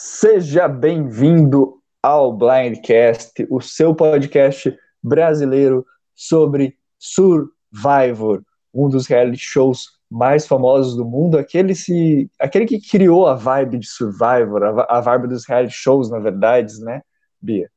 Seja 0.00 0.68
bem-vindo 0.68 1.82
ao 2.00 2.32
Blindcast, 2.32 3.44
o 3.50 3.60
seu 3.60 3.92
podcast 3.92 4.72
brasileiro 5.02 5.84
sobre 6.14 6.78
Survivor, 6.96 8.44
um 8.72 8.88
dos 8.88 9.08
reality 9.08 9.42
shows 9.42 9.98
mais 10.08 10.46
famosos 10.46 10.94
do 10.94 11.04
mundo, 11.04 11.36
aquele, 11.36 11.74
se, 11.74 12.30
aquele 12.38 12.64
que 12.64 12.80
criou 12.80 13.26
a 13.26 13.34
vibe 13.34 13.78
de 13.78 13.88
Survivor, 13.88 14.62
a, 14.62 14.98
a 14.98 15.00
vibe 15.00 15.26
dos 15.26 15.44
reality 15.44 15.74
shows, 15.74 16.08
na 16.08 16.20
verdade, 16.20 16.78
né, 16.78 17.02
Bia? 17.42 17.68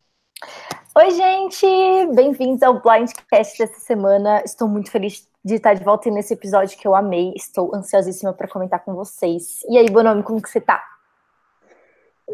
Oi, 0.96 1.10
gente! 1.10 1.66
Bem-vindos 2.14 2.62
ao 2.62 2.80
Blindcast 2.80 3.58
dessa 3.58 3.80
semana. 3.80 4.44
Estou 4.46 4.68
muito 4.68 4.92
feliz 4.92 5.28
de 5.44 5.56
estar 5.56 5.74
de 5.74 5.84
volta 5.84 6.12
nesse 6.12 6.36
episódio 6.36 6.78
que 6.78 6.88
eu 6.88 6.96
amei. 6.96 7.34
Estou 7.36 7.74
ansiosíssima 7.74 8.32
para 8.32 8.48
comentar 8.48 8.86
com 8.86 8.94
vocês. 8.94 9.64
E 9.68 9.76
aí, 9.76 9.90
Bonome, 9.90 10.22
como 10.22 10.40
que 10.40 10.52
você 10.52 10.62
tá? 10.62 10.91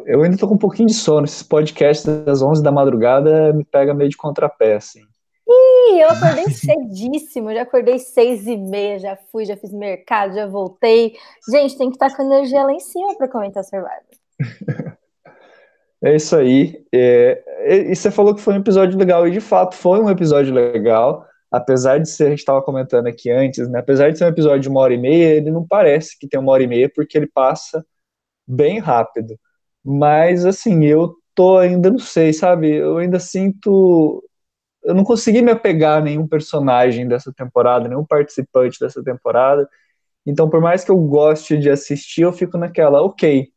Eu 0.05 0.23
ainda 0.23 0.37
tô 0.37 0.47
com 0.47 0.55
um 0.55 0.59
pouquinho 0.59 0.87
de 0.87 0.93
sono. 0.93 1.25
Esses 1.25 1.43
podcasts 1.43 2.05
das 2.23 2.41
11 2.41 2.63
da 2.63 2.71
madrugada 2.71 3.51
me 3.53 3.63
pega 3.63 3.93
meio 3.93 4.09
de 4.09 4.17
contrapé, 4.17 4.75
assim. 4.75 5.01
Ih, 5.47 6.01
eu 6.01 6.09
acordei 6.09 6.49
cedíssimo, 6.51 7.53
já 7.53 7.61
acordei 7.61 7.99
seis 7.99 8.45
e 8.45 8.57
meia, 8.57 8.99
já 8.99 9.15
fui, 9.31 9.45
já 9.45 9.55
fiz 9.55 9.71
mercado, 9.71 10.35
já 10.35 10.45
voltei. 10.45 11.15
Gente, 11.49 11.77
tem 11.77 11.89
que 11.89 11.95
estar 11.95 12.15
com 12.15 12.23
energia 12.23 12.63
lá 12.63 12.73
em 12.73 12.79
cima 12.79 13.15
para 13.17 13.29
comentar 13.29 13.63
Survivor. 13.63 14.03
É 16.01 16.15
isso 16.15 16.35
aí. 16.35 16.85
É, 16.93 17.91
e 17.91 17.95
você 17.95 18.11
falou 18.11 18.35
que 18.35 18.41
foi 18.41 18.53
um 18.53 18.57
episódio 18.57 18.97
legal, 18.97 19.27
e 19.27 19.31
de 19.31 19.41
fato 19.41 19.75
foi 19.75 19.99
um 19.99 20.09
episódio 20.09 20.53
legal. 20.53 21.25
Apesar 21.51 21.97
de 21.97 22.09
ser, 22.09 22.27
a 22.27 22.29
gente 22.29 22.39
estava 22.39 22.61
comentando 22.61 23.07
aqui 23.07 23.31
antes, 23.31 23.67
né? 23.69 23.79
Apesar 23.79 24.11
de 24.11 24.17
ser 24.17 24.25
um 24.25 24.29
episódio 24.29 24.61
de 24.61 24.69
uma 24.69 24.81
hora 24.81 24.93
e 24.93 24.97
meia, 24.97 25.35
ele 25.35 25.49
não 25.49 25.65
parece 25.65 26.17
que 26.17 26.27
tem 26.27 26.39
uma 26.39 26.51
hora 26.51 26.63
e 26.63 26.67
meia, 26.67 26.91
porque 26.93 27.17
ele 27.17 27.27
passa 27.27 27.85
bem 28.45 28.79
rápido. 28.79 29.39
Mas, 29.89 30.45
assim, 30.45 30.83
eu 30.85 31.15
tô 31.33 31.57
ainda, 31.57 31.89
não 31.89 31.99
sei, 31.99 32.33
sabe? 32.33 32.75
Eu 32.75 32.97
ainda 32.97 33.19
sinto. 33.19 34.23
Eu 34.83 34.95
não 34.95 35.03
consegui 35.03 35.41
me 35.41 35.51
apegar 35.51 35.99
a 35.99 36.01
nenhum 36.01 36.27
personagem 36.27 37.07
dessa 37.07 37.33
temporada, 37.33 37.87
nenhum 37.89 38.05
participante 38.05 38.79
dessa 38.79 39.03
temporada. 39.03 39.69
Então, 40.25 40.49
por 40.49 40.61
mais 40.61 40.83
que 40.85 40.91
eu 40.91 40.97
goste 40.97 41.57
de 41.57 41.69
assistir, 41.69 42.23
eu 42.23 42.33
fico 42.33 42.57
naquela, 42.57 43.01
ok. 43.03 43.49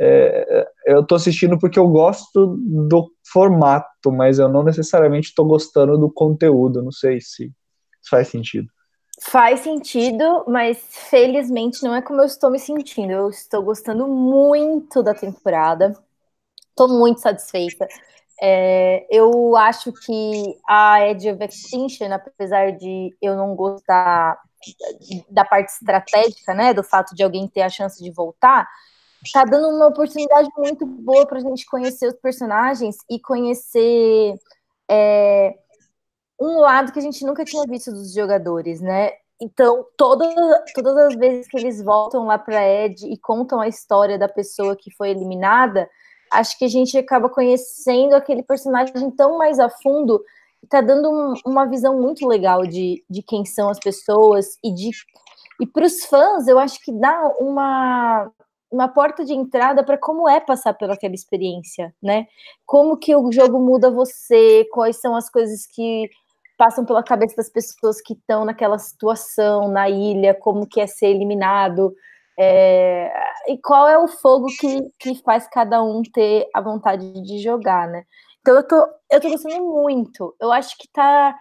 É, 0.00 0.68
eu 0.86 1.04
tô 1.06 1.14
assistindo 1.16 1.58
porque 1.58 1.78
eu 1.78 1.88
gosto 1.88 2.56
do 2.58 3.12
formato, 3.32 4.12
mas 4.12 4.38
eu 4.38 4.48
não 4.48 4.62
necessariamente 4.64 5.28
estou 5.28 5.46
gostando 5.46 5.98
do 5.98 6.10
conteúdo. 6.12 6.82
Não 6.82 6.92
sei 6.92 7.20
se 7.20 7.52
faz 8.10 8.28
sentido. 8.28 8.68
Faz 9.24 9.60
sentido, 9.60 10.44
mas 10.48 10.78
felizmente 11.08 11.82
não 11.82 11.94
é 11.94 12.02
como 12.02 12.20
eu 12.20 12.24
estou 12.24 12.50
me 12.50 12.58
sentindo. 12.58 13.12
Eu 13.12 13.30
estou 13.30 13.62
gostando 13.62 14.08
muito 14.08 15.02
da 15.02 15.14
temporada. 15.14 15.96
Estou 16.70 16.88
muito 16.88 17.20
satisfeita. 17.20 17.86
É, 18.40 19.06
eu 19.08 19.56
acho 19.56 19.92
que 19.92 20.58
a 20.68 21.08
Edge 21.08 21.30
of 21.30 21.44
Extinction, 21.44 22.12
apesar 22.12 22.72
de 22.72 23.16
eu 23.22 23.36
não 23.36 23.54
gostar 23.54 24.38
da 25.30 25.44
parte 25.44 25.68
estratégica, 25.70 26.52
né, 26.52 26.74
do 26.74 26.82
fato 26.82 27.14
de 27.14 27.22
alguém 27.22 27.46
ter 27.46 27.62
a 27.62 27.68
chance 27.68 28.02
de 28.02 28.10
voltar, 28.10 28.68
tá 29.32 29.44
dando 29.44 29.68
uma 29.68 29.86
oportunidade 29.86 30.48
muito 30.56 30.84
boa 30.84 31.26
para 31.26 31.38
a 31.38 31.42
gente 31.42 31.64
conhecer 31.66 32.08
os 32.08 32.14
personagens 32.14 32.96
e 33.08 33.20
conhecer 33.20 34.34
é, 34.90 35.54
um 36.42 36.58
lado 36.58 36.92
que 36.92 36.98
a 36.98 37.02
gente 37.02 37.24
nunca 37.24 37.44
tinha 37.44 37.64
visto 37.66 37.92
dos 37.92 38.12
jogadores, 38.12 38.80
né? 38.80 39.10
Então, 39.40 39.84
toda, 39.96 40.24
todas 40.74 40.96
as 40.96 41.14
vezes 41.16 41.48
que 41.48 41.56
eles 41.56 41.82
voltam 41.82 42.26
lá 42.26 42.38
para 42.38 42.66
Ed 42.66 43.06
e 43.06 43.18
contam 43.18 43.60
a 43.60 43.68
história 43.68 44.18
da 44.18 44.28
pessoa 44.28 44.76
que 44.76 44.94
foi 44.94 45.10
eliminada, 45.10 45.88
acho 46.32 46.58
que 46.58 46.64
a 46.64 46.68
gente 46.68 46.96
acaba 46.96 47.28
conhecendo 47.28 48.14
aquele 48.14 48.42
personagem 48.42 49.10
tão 49.10 49.38
mais 49.38 49.58
a 49.58 49.68
fundo 49.68 50.22
tá 50.68 50.80
dando 50.80 51.10
um, 51.10 51.34
uma 51.44 51.66
visão 51.66 52.00
muito 52.00 52.26
legal 52.26 52.64
de, 52.64 53.04
de 53.10 53.22
quem 53.22 53.44
são 53.44 53.68
as 53.68 53.78
pessoas 53.78 54.56
e 54.62 54.72
de 54.72 54.90
e 55.60 55.66
para 55.66 55.84
os 55.84 56.04
fãs, 56.06 56.48
eu 56.48 56.58
acho 56.58 56.80
que 56.80 56.92
dá 56.92 57.34
uma 57.38 58.30
uma 58.70 58.88
porta 58.88 59.22
de 59.22 59.34
entrada 59.34 59.84
para 59.84 59.98
como 59.98 60.26
é 60.26 60.40
passar 60.40 60.72
pelaquela 60.72 61.14
experiência, 61.14 61.94
né? 62.02 62.26
Como 62.64 62.96
que 62.96 63.14
o 63.14 63.30
jogo 63.30 63.58
muda 63.58 63.90
você, 63.90 64.66
quais 64.72 64.96
são 64.96 65.14
as 65.14 65.28
coisas 65.28 65.66
que 65.66 66.08
passam 66.62 66.84
pela 66.84 67.02
cabeça 67.02 67.34
das 67.34 67.50
pessoas 67.50 68.00
que 68.00 68.12
estão 68.12 68.44
naquela 68.44 68.78
situação 68.78 69.66
na 69.66 69.90
ilha, 69.90 70.32
como 70.32 70.64
que 70.64 70.80
é 70.80 70.86
ser 70.86 71.08
eliminado, 71.08 71.92
é, 72.38 73.12
e 73.48 73.58
qual 73.58 73.88
é 73.88 73.98
o 73.98 74.06
fogo 74.06 74.46
que, 74.60 74.80
que 74.96 75.20
faz 75.24 75.48
cada 75.48 75.82
um 75.82 76.02
ter 76.04 76.48
a 76.54 76.60
vontade 76.60 77.20
de 77.20 77.38
jogar, 77.38 77.88
né? 77.88 78.04
Então 78.40 78.54
eu 78.54 78.62
tô, 78.62 78.76
eu 79.10 79.20
tô 79.20 79.28
gostando 79.28 79.60
muito. 79.60 80.36
Eu 80.40 80.52
acho 80.52 80.78
que 80.78 80.86
tá. 80.92 81.36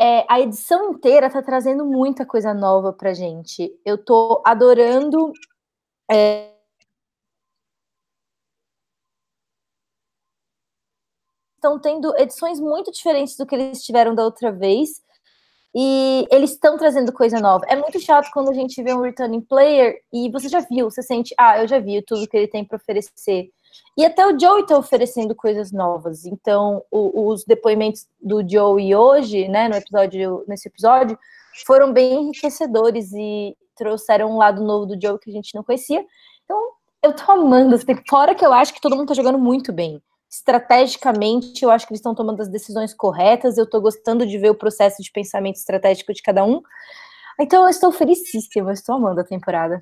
É, 0.00 0.24
a 0.28 0.40
edição 0.40 0.90
inteira 0.90 1.30
tá 1.30 1.40
trazendo 1.40 1.86
muita 1.86 2.26
coisa 2.26 2.52
nova 2.52 2.92
pra 2.92 3.14
gente. 3.14 3.70
Eu 3.84 4.04
tô 4.04 4.42
adorando. 4.44 5.32
É, 6.10 6.53
estão 11.64 11.78
tendo 11.78 12.14
edições 12.18 12.60
muito 12.60 12.92
diferentes 12.92 13.36
do 13.36 13.46
que 13.46 13.54
eles 13.54 13.82
tiveram 13.82 14.14
da 14.14 14.22
outra 14.22 14.52
vez. 14.52 15.02
E 15.74 16.28
eles 16.30 16.52
estão 16.52 16.76
trazendo 16.76 17.12
coisa 17.12 17.40
nova. 17.40 17.64
É 17.68 17.74
muito 17.74 17.98
chato 17.98 18.30
quando 18.32 18.50
a 18.50 18.54
gente 18.54 18.80
vê 18.80 18.94
um 18.94 19.00
returning 19.00 19.40
player 19.40 19.98
e 20.12 20.30
você 20.30 20.48
já 20.48 20.60
viu, 20.60 20.88
você 20.88 21.02
sente, 21.02 21.34
ah, 21.36 21.60
eu 21.60 21.66
já 21.66 21.80
vi 21.80 22.00
tudo 22.02 22.28
que 22.28 22.36
ele 22.36 22.46
tem 22.46 22.64
para 22.64 22.76
oferecer. 22.76 23.48
E 23.98 24.04
até 24.04 24.24
o 24.24 24.38
Joey 24.38 24.62
está 24.62 24.78
oferecendo 24.78 25.34
coisas 25.34 25.72
novas. 25.72 26.26
Então, 26.26 26.84
o, 26.92 27.28
os 27.28 27.44
depoimentos 27.44 28.06
do 28.20 28.48
Joey 28.48 28.94
hoje, 28.94 29.48
né, 29.48 29.68
no 29.68 29.74
episódio, 29.74 30.44
nesse 30.46 30.68
episódio, 30.68 31.18
foram 31.66 31.92
bem 31.92 32.22
enriquecedores 32.22 33.12
e 33.12 33.56
trouxeram 33.74 34.30
um 34.30 34.36
lado 34.36 34.62
novo 34.62 34.86
do 34.86 35.00
Joey 35.00 35.18
que 35.18 35.30
a 35.30 35.32
gente 35.32 35.56
não 35.56 35.64
conhecia. 35.64 36.04
Então, 36.44 36.56
eu 37.02 37.12
tô 37.14 37.32
amando. 37.32 37.76
Fora 38.08 38.32
que 38.32 38.46
eu 38.46 38.52
acho 38.52 38.72
que 38.72 38.80
todo 38.80 38.94
mundo 38.94 39.08
tá 39.08 39.14
jogando 39.14 39.40
muito 39.40 39.72
bem 39.72 40.00
estrategicamente, 40.34 41.62
eu 41.62 41.70
acho 41.70 41.86
que 41.86 41.92
eles 41.92 42.00
estão 42.00 42.14
tomando 42.14 42.40
as 42.40 42.48
decisões 42.48 42.92
corretas. 42.92 43.56
Eu 43.56 43.64
estou 43.64 43.80
gostando 43.80 44.26
de 44.26 44.36
ver 44.36 44.50
o 44.50 44.54
processo 44.54 45.00
de 45.00 45.10
pensamento 45.12 45.56
estratégico 45.56 46.12
de 46.12 46.22
cada 46.22 46.44
um. 46.44 46.60
Então, 47.40 47.62
eu 47.62 47.68
estou 47.68 47.92
felicíssima, 47.92 48.70
eu 48.70 48.74
estou 48.74 48.96
amando 48.96 49.20
a 49.20 49.24
temporada. 49.24 49.80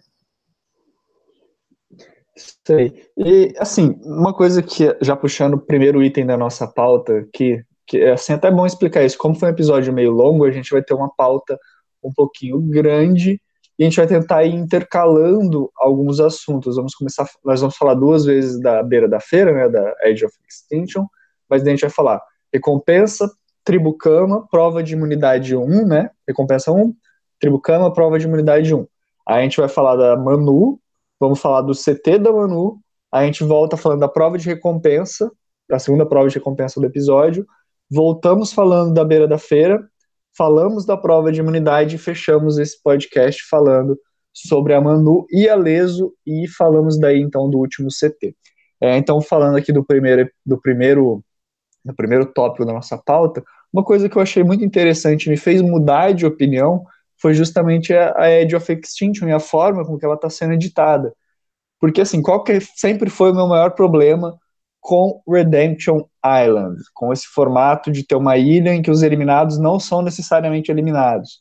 Sei. 2.67 3.09
E, 3.17 3.55
assim, 3.59 3.99
uma 4.03 4.35
coisa 4.35 4.63
que, 4.63 4.95
já 5.01 5.17
puxando 5.17 5.55
o 5.55 5.61
primeiro 5.61 6.03
item 6.03 6.27
da 6.27 6.37
nossa 6.37 6.67
pauta, 6.67 7.27
que, 7.33 7.65
que 7.87 7.99
é 7.99 8.13
assim, 8.13 8.35
até 8.35 8.51
bom 8.51 8.67
explicar 8.67 9.05
isso. 9.05 9.19
Como 9.19 9.35
foi 9.35 9.49
um 9.49 9.53
episódio 9.53 9.93
meio 9.93 10.11
longo, 10.11 10.45
a 10.45 10.51
gente 10.51 10.71
vai 10.71 10.83
ter 10.83 10.95
uma 10.95 11.11
pauta 11.15 11.59
um 12.03 12.13
pouquinho 12.13 12.61
grande 12.61 13.41
e 13.79 13.85
a 13.85 13.87
gente 13.87 13.97
vai 13.97 14.07
tentar 14.07 14.45
ir 14.45 14.55
intercalando 14.55 15.71
alguns 15.77 16.21
assuntos. 16.21 16.77
Vamos 16.77 16.95
começar, 16.95 17.29
nós 17.45 17.61
vamos 17.61 17.77
falar 17.77 17.95
duas 17.95 18.25
vezes 18.25 18.61
da 18.61 18.83
beira 18.83 19.09
da 19.09 19.21
feira, 19.21 19.53
né, 19.53 19.69
da 19.69 19.95
Edge 20.03 20.25
of 20.25 20.35
Extinction, 20.49 21.07
mas 21.49 21.63
a 21.63 21.71
gente 21.71 21.81
vai 21.81 21.91
falar 21.91 22.23
recompensa, 22.53 23.31
tribucama, 23.65 24.47
prova 24.49 24.83
de 24.83 24.95
imunidade 24.95 25.57
1, 25.57 25.87
né, 25.87 26.11
recompensa 26.27 26.71
1, 26.73 26.95
tribucama, 27.41 27.93
prova 27.93 28.19
de 28.19 28.27
imunidade 28.27 28.75
1. 28.75 28.87
Aí 29.27 29.41
a 29.41 29.43
gente 29.43 29.59
vai 29.59 29.69
falar 29.69 29.97
da 29.97 30.17
Manu, 30.17 30.79
vamos 31.19 31.41
falar 31.41 31.63
do 31.63 31.73
CT 31.73 32.19
da 32.19 32.33
Manu, 32.33 32.79
a 33.11 33.25
gente 33.25 33.45
volta 33.45 33.77
falando 33.77 34.01
da 34.01 34.09
prova 34.09 34.39
de 34.39 34.49
recompensa, 34.49 35.31
da 35.69 35.79
segunda 35.79 36.05
prova 36.05 36.29
de 36.29 36.35
recompensa 36.35 36.81
do 36.81 36.87
episódio, 36.87 37.47
voltamos 37.91 38.53
falando 38.53 38.95
da 38.95 39.05
beira 39.05 39.29
da 39.29 39.39
feira, 39.39 39.87
falamos 40.37 40.85
da 40.85 40.97
prova 40.97 41.31
de 41.31 41.41
imunidade 41.41 41.97
e 41.97 41.99
fechamos 41.99 42.59
esse 42.59 42.81
podcast 42.83 43.43
falando 43.49 43.99
sobre 44.33 44.73
a 44.75 44.81
Manu 44.81 45.27
e 45.31 45.49
a 45.49 45.55
Leso 45.55 46.13
e 46.27 46.49
falamos 46.49 46.99
daí 46.99 47.21
então 47.21 47.51
do 47.51 47.59
último 47.59 47.89
CT. 47.89 48.35
É, 48.81 48.97
então 48.97 49.21
falando 49.21 49.57
aqui 49.57 49.73
do 49.73 49.85
primeiro 49.85 50.29
do 50.45 50.61
primeiro 50.61 51.23
do 51.85 51.95
primeiro 51.95 52.27
tópico 52.27 52.65
da 52.65 52.73
nossa 52.73 52.97
pauta, 52.97 53.43
uma 53.73 53.83
coisa 53.83 54.09
que 54.09 54.17
eu 54.17 54.23
achei 54.23 54.45
muito 54.45 54.65
interessante, 54.65 55.29
me 55.29 55.37
fez 55.37 55.61
mudar 55.61 56.13
de 56.13 56.25
opinião, 56.25 56.85
foi 57.21 57.35
justamente 57.35 57.93
a, 57.93 58.15
a 58.17 58.31
Edge 58.31 58.55
of 58.55 58.73
Extinction 58.73 59.29
e 59.29 59.33
a 59.33 59.41
forma 59.41 59.85
com 59.85 59.99
que 59.99 60.05
ela 60.05 60.15
está 60.15 60.31
sendo 60.31 60.53
editada. 60.55 61.13
Porque 61.81 62.01
assim, 62.01 62.23
qual 62.23 62.45
que 62.45 62.61
sempre 62.61 63.11
foi 63.11 63.33
o 63.33 63.35
meu 63.35 63.49
maior 63.49 63.71
problema 63.71 64.39
com 64.83 65.23
Redemption 65.29 66.03
Island, 66.27 66.83
com 66.93 67.13
esse 67.13 67.27
formato 67.29 67.91
de 67.91 68.05
ter 68.05 68.17
uma 68.17 68.37
ilha 68.37 68.75
em 68.75 68.83
que 68.83 68.91
os 68.91 69.03
eliminados 69.03 69.57
não 69.57 69.79
são 69.79 70.03
necessariamente 70.03 70.73
eliminados. 70.73 71.41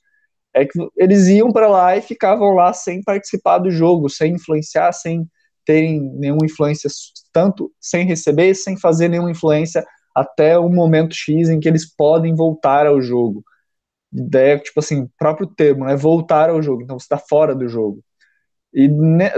É 0.53 0.63
que 0.63 0.77
eles 0.95 1.27
iam 1.27 1.51
para 1.51 1.67
lá 1.67 1.97
e 1.97 2.01
ficavam 2.01 2.51
lá 2.51 2.71
sem 2.71 3.01
participar 3.01 3.57
do 3.57 3.71
jogo, 3.71 4.09
sem 4.09 4.35
influenciar, 4.35 4.91
sem 4.93 5.27
terem 5.65 5.99
nenhuma 6.19 6.45
influência, 6.45 6.87
tanto 7.33 7.71
sem 7.79 8.05
receber, 8.05 8.53
sem 8.53 8.77
fazer 8.77 9.07
nenhuma 9.07 9.31
influência 9.31 9.83
até 10.13 10.57
o 10.59 10.69
momento 10.69 11.15
X 11.15 11.49
em 11.49 11.59
que 11.59 11.67
eles 11.67 11.91
podem 11.95 12.35
voltar 12.35 12.85
ao 12.85 13.01
jogo. 13.01 13.43
Ideia, 14.13 14.59
tipo 14.59 14.79
assim, 14.81 15.09
próprio 15.17 15.47
termo, 15.47 15.85
né? 15.85 15.95
Voltar 15.95 16.51
ao 16.51 16.61
jogo. 16.61 16.83
Então 16.83 16.99
você 16.99 17.05
está 17.05 17.17
fora 17.17 17.55
do 17.55 17.67
jogo. 17.67 18.03
E 18.73 18.87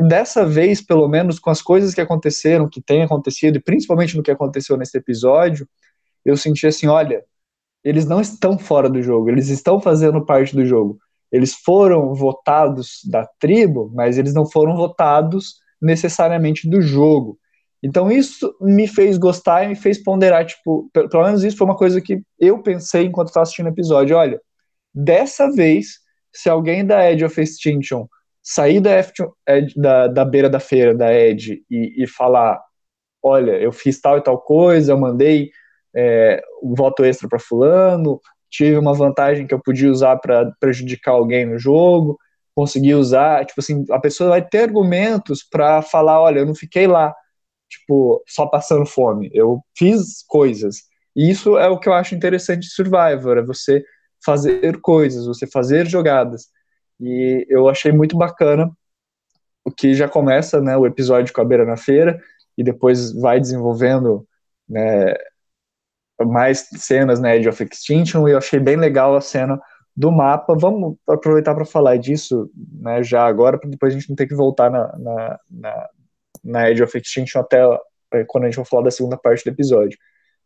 dessa 0.08 0.46
vez, 0.46 0.82
pelo 0.82 1.08
menos, 1.08 1.40
com 1.40 1.50
as 1.50 1.62
coisas 1.62 1.94
que 1.94 2.02
aconteceram, 2.02 2.70
que 2.70 2.82
têm 2.82 3.02
acontecido, 3.02 3.58
e 3.58 3.62
principalmente 3.62 4.16
no 4.16 4.22
que 4.22 4.32
aconteceu 4.32 4.78
nesse 4.78 4.98
episódio, 4.98 5.68
eu 6.24 6.38
senti 6.38 6.68
assim: 6.68 6.88
olha, 6.88 7.24
eles 7.84 8.06
não 8.06 8.22
estão 8.22 8.58
fora 8.58 8.90
do 8.90 9.02
jogo, 9.02 9.30
eles 9.30 9.50
estão 9.50 9.80
fazendo 9.80 10.26
parte 10.26 10.56
do 10.56 10.66
jogo. 10.66 11.00
Eles 11.32 11.54
foram 11.54 12.14
votados 12.14 13.00
da 13.10 13.28
tribo, 13.40 13.92
mas 13.94 14.20
eles 14.20 14.36
não 14.36 14.46
foram 14.46 14.76
votados 14.76 15.56
necessariamente 15.82 16.70
do 16.70 16.80
jogo. 16.80 17.40
Então 17.82 18.10
isso 18.12 18.56
me 18.62 18.88
fez 18.88 19.18
gostar 19.18 19.64
e 19.64 19.68
me 19.68 19.76
fez 19.76 20.02
ponderar, 20.02 20.46
tipo, 20.46 20.90
pelo 20.94 21.26
menos 21.26 21.44
isso 21.44 21.58
foi 21.58 21.66
uma 21.66 21.76
coisa 21.76 22.00
que 22.00 22.22
eu 22.40 22.62
pensei 22.62 23.06
enquanto 23.06 23.28
estava 23.28 23.44
assistindo 23.44 23.66
o 23.66 23.70
episódio. 23.70 24.16
Olha, 24.16 24.40
dessa 24.94 25.52
vez, 25.52 26.00
se 26.32 26.50
alguém 26.50 26.86
da 26.86 27.12
Edge 27.12 27.26
of 27.26 27.42
Extinction 27.42 28.08
sair 28.44 28.81
da, 28.81 28.92
da, 29.75 30.07
da 30.07 30.25
beira 30.25 30.50
da 30.50 30.60
feira 30.60 30.94
da 30.94 31.13
Edge 31.13 31.63
e, 31.72 32.04
e 32.04 32.07
falar, 32.07 32.62
olha, 33.22 33.54
eu 33.54 33.72
fiz 33.72 34.01
tal 34.01 34.18
e 34.18 34.22
tal 34.22 34.38
coisa, 34.40 34.92
eu 34.92 34.98
mandei 34.98 35.50
é, 35.95 36.44
um 36.62 36.75
voto 36.75 37.06
extra 37.06 37.30
para 37.30 37.40
fulano, 37.40 38.19
tive 38.50 38.78
uma 38.78 38.94
vantagem 38.94 39.48
que 39.48 39.54
eu 39.54 39.62
podia 39.62 39.90
usar 39.90 40.18
para 40.18 40.51
prejudicar 40.60 41.12
alguém 41.12 41.45
no 41.45 41.57
jogo, 41.57 42.19
consegui 42.54 42.94
usar, 42.94 43.45
tipo 43.45 43.62
assim, 43.62 43.86
a 43.90 44.00
pessoa 44.00 44.31
vai 44.31 44.48
ter 44.48 44.63
argumentos 44.63 45.44
para 45.44 45.81
falar, 45.81 46.22
olha, 46.22 46.39
eu 46.39 46.46
não 46.46 46.54
fiquei 46.54 46.86
lá, 46.86 47.16
tipo, 47.69 48.24
só 48.28 48.46
passando 48.46 48.86
fome, 48.86 49.30
eu 49.34 49.62
fiz 49.75 50.24
coisas. 50.28 50.84
E 51.16 51.30
isso 51.30 51.57
é 51.57 51.68
o 51.68 51.80
que 51.80 51.88
eu 51.89 51.94
acho 51.94 52.16
interessante 52.16 52.62
de 52.62 52.74
Survivor, 52.74 53.38
é 53.38 53.42
você 53.42 53.84
fazer 54.24 54.80
coisas, 54.81 55.25
você 55.25 55.48
fazer 55.48 55.88
jogadas. 55.88 56.48
E 57.04 57.46
eu 57.50 57.68
achei 57.68 57.92
muito 57.92 58.16
bacana 58.18 58.72
o 59.66 59.72
que 59.72 59.94
já 59.94 60.08
começa, 60.08 60.62
né, 60.62 60.78
o 60.78 60.86
episódio 60.86 61.34
com 61.34 61.42
a 61.42 61.46
beira 61.46 61.66
na 61.66 61.76
feira 61.76 62.18
e 62.58 62.64
depois 62.64 63.12
vai 63.14 63.40
desenvolvendo, 63.42 64.26
né, 64.68 65.14
mais 66.26 66.70
cenas, 66.78 67.20
né, 67.20 67.40
de 67.40 67.50
of 67.50 67.62
Extinction, 67.62 68.28
e 68.28 68.32
eu 68.32 68.38
achei 68.38 68.60
bem 68.60 68.78
legal 68.78 69.16
a 69.16 69.22
cena 69.22 69.60
do 69.96 70.12
mapa. 70.12 70.56
Vamos 70.58 70.96
aproveitar 71.08 71.54
para 71.54 71.66
falar 71.66 71.98
disso, 71.98 72.50
né, 72.56 73.04
já 73.04 73.26
agora, 73.26 73.58
para 73.58 73.70
depois 73.70 73.94
a 73.94 74.00
gente 74.00 74.10
não 74.10 74.16
ter 74.16 74.28
que 74.28 74.36
voltar 74.36 74.70
na, 74.72 74.98
na, 74.98 75.40
na, 75.50 75.90
na 76.44 76.70
Edge 76.70 76.84
of 76.84 76.98
Extinction 76.98 77.42
até 77.42 77.62
é, 78.14 78.24
quando 78.26 78.46
a 78.46 78.48
gente 78.48 78.56
for 78.56 78.66
falar 78.66 78.84
da 78.84 78.92
segunda 78.92 79.18
parte 79.18 79.44
do 79.44 79.50
episódio. 79.50 79.98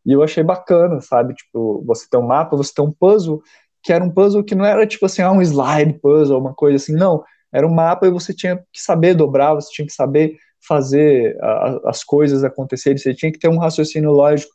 E 0.04 0.12
eu 0.12 0.22
achei 0.22 0.42
bacana, 0.42 1.00
sabe? 1.00 1.34
Tipo, 1.34 1.84
você 1.86 2.06
tem 2.10 2.18
um 2.18 2.26
mapa, 2.26 2.56
você 2.56 2.72
tem 2.74 2.84
um 2.84 2.92
puzzle, 2.92 3.42
que 3.88 3.92
era 3.94 4.04
um 4.04 4.10
puzzle 4.10 4.44
que 4.44 4.54
não 4.54 4.66
era 4.66 4.86
tipo 4.86 5.06
assim, 5.06 5.22
ah, 5.22 5.32
um 5.32 5.40
slide 5.40 5.94
puzzle, 5.94 6.38
uma 6.38 6.52
coisa 6.52 6.76
assim, 6.76 6.92
não. 6.92 7.24
Era 7.50 7.66
um 7.66 7.72
mapa 7.72 8.06
e 8.06 8.10
você 8.10 8.34
tinha 8.34 8.58
que 8.70 8.82
saber 8.82 9.14
dobrar, 9.14 9.54
você 9.54 9.72
tinha 9.72 9.86
que 9.86 9.94
saber 9.94 10.36
fazer 10.60 11.34
a, 11.40 11.88
as 11.88 12.04
coisas 12.04 12.44
acontecerem, 12.44 12.98
você 12.98 13.14
tinha 13.14 13.32
que 13.32 13.38
ter 13.38 13.48
um 13.48 13.56
raciocínio 13.56 14.10
lógico 14.10 14.52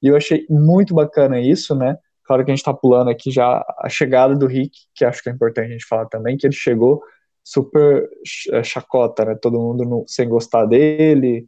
e 0.00 0.06
eu 0.06 0.16
achei 0.16 0.46
muito 0.48 0.94
bacana 0.94 1.40
isso, 1.40 1.74
né? 1.74 1.98
Claro 2.22 2.44
que 2.44 2.52
a 2.52 2.54
gente 2.54 2.60
está 2.60 2.72
pulando 2.72 3.10
aqui 3.10 3.28
já 3.28 3.64
a 3.76 3.88
chegada 3.88 4.36
do 4.36 4.46
Rick, 4.46 4.78
que 4.94 5.04
acho 5.04 5.20
que 5.20 5.30
é 5.30 5.32
importante 5.32 5.66
a 5.66 5.72
gente 5.72 5.84
falar 5.84 6.06
também, 6.06 6.36
que 6.36 6.46
ele 6.46 6.54
chegou 6.54 7.02
super 7.42 8.08
é, 8.52 8.62
chacota, 8.62 9.24
né? 9.24 9.34
Todo 9.34 9.58
mundo 9.58 9.84
no, 9.84 10.04
sem 10.06 10.28
gostar 10.28 10.64
dele, 10.64 11.44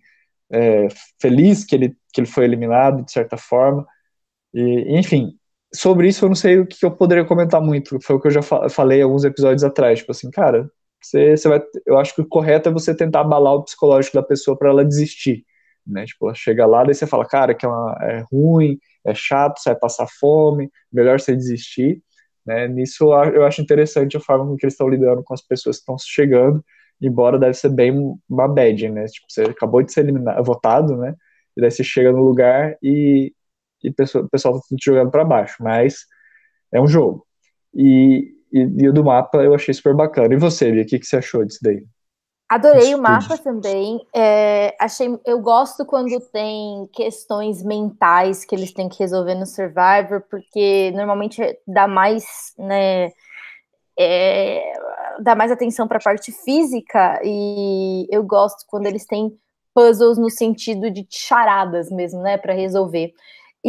é, 0.51 0.89
feliz 1.23 1.65
que 1.65 1.77
ele, 1.77 1.97
que 2.13 2.21
ele 2.21 2.27
foi 2.27 2.47
eliminado, 2.47 3.05
de 3.05 3.13
certa 3.13 3.37
forma. 3.37 3.87
E, 4.53 4.99
enfim, 4.99 5.38
sobre 5.75 6.09
isso 6.09 6.25
eu 6.25 6.29
não 6.29 6.37
sei 6.37 6.59
o 6.59 6.67
que 6.67 6.85
eu 6.85 6.91
poderia 6.91 7.25
comentar 7.25 7.61
muito. 7.61 7.99
Foi 8.03 8.17
o 8.17 8.21
que 8.21 8.29
eu 8.29 8.33
já 8.33 8.43
falei 8.43 9.03
alguns 9.03 9.25
episódios 9.25 9.65
atrás. 9.65 10.01
Tipo 10.01 10.13
assim, 10.13 10.31
cara, 10.31 10.71
você, 11.03 11.37
você 11.37 11.49
vai, 11.49 11.63
eu 11.87 11.99
acho 11.99 12.15
que 12.15 12.21
o 12.21 12.29
correto 12.29 12.69
é 12.69 12.73
você 12.73 12.95
tentar 12.95 13.21
abalar 13.21 13.55
o 13.55 13.65
psicológico 13.65 14.17
da 14.17 14.23
pessoa 14.23 14.57
para 14.57 14.71
ela 14.71 14.85
desistir 14.85 15.45
né? 15.89 16.05
Tipo, 16.05 16.33
chega 16.35 16.67
lá, 16.67 16.85
daí 16.85 16.95
você 16.95 17.07
fala, 17.07 17.27
cara, 17.27 17.55
que 17.55 17.65
é, 17.65 17.69
uma, 17.69 17.97
é 18.03 18.25
ruim, 18.31 18.79
é 19.05 19.15
chato, 19.15 19.59
você 19.59 19.71
vai 19.71 19.79
passar 19.79 20.07
fome, 20.21 20.71
melhor 20.93 21.19
você 21.19 21.35
desistir, 21.35 22.03
né? 22.47 22.69
Nisso 22.69 23.13
eu 23.35 23.45
acho 23.45 23.63
interessante 23.63 24.17
a 24.17 24.21
forma 24.21 24.47
com 24.47 24.57
que 24.57 24.67
eles 24.67 24.75
estão 24.75 24.89
lidando 24.89 25.23
com 25.25 25.35
as 25.35 25.43
pessoas 25.43 25.77
que 25.77 25.83
estão 25.83 25.97
chegando, 25.99 26.65
embora 27.01 27.39
deve 27.39 27.55
ser 27.55 27.71
bem 27.71 27.93
uma 28.29 28.49
bad, 28.49 28.89
né? 28.91 29.07
Tipo, 29.07 29.27
você 29.29 29.43
acabou 29.43 29.83
de 29.83 29.93
ser 29.93 30.01
eliminado, 30.01 30.45
votado, 30.45 30.97
né? 30.97 31.15
E 31.57 31.61
daí 31.61 31.71
você 31.71 31.83
chega 31.83 32.13
no 32.13 32.23
lugar 32.23 32.77
e, 32.83 33.33
e 33.83 33.89
o 33.91 33.95
pessoal, 33.95 34.29
pessoal 34.29 34.55
tá 34.55 34.77
te 34.77 34.85
jogando 34.85 35.11
para 35.11 35.25
baixo, 35.25 35.57
mas 35.61 36.07
é 36.73 36.81
um 36.81 36.87
jogo. 36.87 37.27
E, 37.75 38.35
e, 38.53 38.61
e, 38.61 38.89
o 38.89 38.93
do 38.93 39.05
mapa 39.05 39.39
eu 39.39 39.55
achei 39.55 39.73
super 39.75 39.95
bacana. 39.95 40.35
E 40.35 40.39
você, 40.39 40.71
Bia, 40.71 40.83
o 40.83 40.87
que, 40.87 40.99
que 40.99 41.07
você 41.07 41.17
achou 41.17 41.45
disso 41.45 41.61
daí? 41.63 41.85
Adorei 42.49 42.95
o 42.95 43.03
mapa 43.03 43.37
também. 43.37 44.01
É, 44.15 44.75
achei, 44.81 45.09
eu 45.27 45.39
gosto 45.39 45.85
quando 45.85 46.19
tem 46.33 46.89
questões 46.95 47.63
mentais 47.63 48.43
que 48.43 48.55
eles 48.55 48.73
têm 48.73 48.89
que 48.89 48.99
resolver 48.99 49.35
no 49.35 49.45
Survivor, 49.45 50.23
porque 50.31 50.91
normalmente 50.93 51.43
dá 51.67 51.87
mais, 51.87 52.25
né, 52.59 53.13
é, 53.99 54.63
dá 55.21 55.35
mais 55.35 55.53
atenção 55.53 55.87
para 55.87 55.99
a 55.99 56.03
parte 56.03 56.33
física 56.33 57.21
e 57.23 58.07
eu 58.11 58.23
gosto 58.23 58.65
quando 58.67 58.87
eles 58.87 59.05
têm 59.05 59.39
puzzles 59.75 60.17
no 60.17 60.31
sentido 60.31 60.91
de 60.91 61.07
charadas 61.11 61.91
mesmo, 61.91 62.23
né, 62.23 62.39
para 62.39 62.55
resolver. 62.55 63.13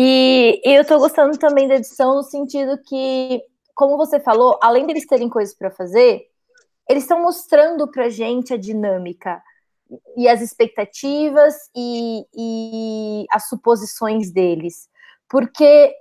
E, 0.01 0.61
e 0.63 0.73
eu 0.77 0.83
estou 0.83 0.99
gostando 0.99 1.37
também 1.37 1.67
da 1.67 1.75
edição 1.75 2.15
no 2.15 2.23
sentido 2.23 2.79
que, 2.83 3.41
como 3.75 3.97
você 3.97 4.19
falou, 4.19 4.57
além 4.61 4.85
deles 4.85 5.05
terem 5.05 5.27
coisas 5.27 5.53
para 5.53 5.71
fazer 5.71 6.29
eles 6.89 7.03
estão 7.03 7.21
mostrando 7.21 7.87
para 7.89 8.09
gente 8.09 8.51
a 8.51 8.57
dinâmica 8.57 9.41
e 10.17 10.27
as 10.27 10.41
expectativas 10.41 11.55
e, 11.75 12.25
e, 12.35 13.25
as 13.31 13.47
suposições 13.47 14.31
deles. 14.31 14.89
Porque 15.29 15.93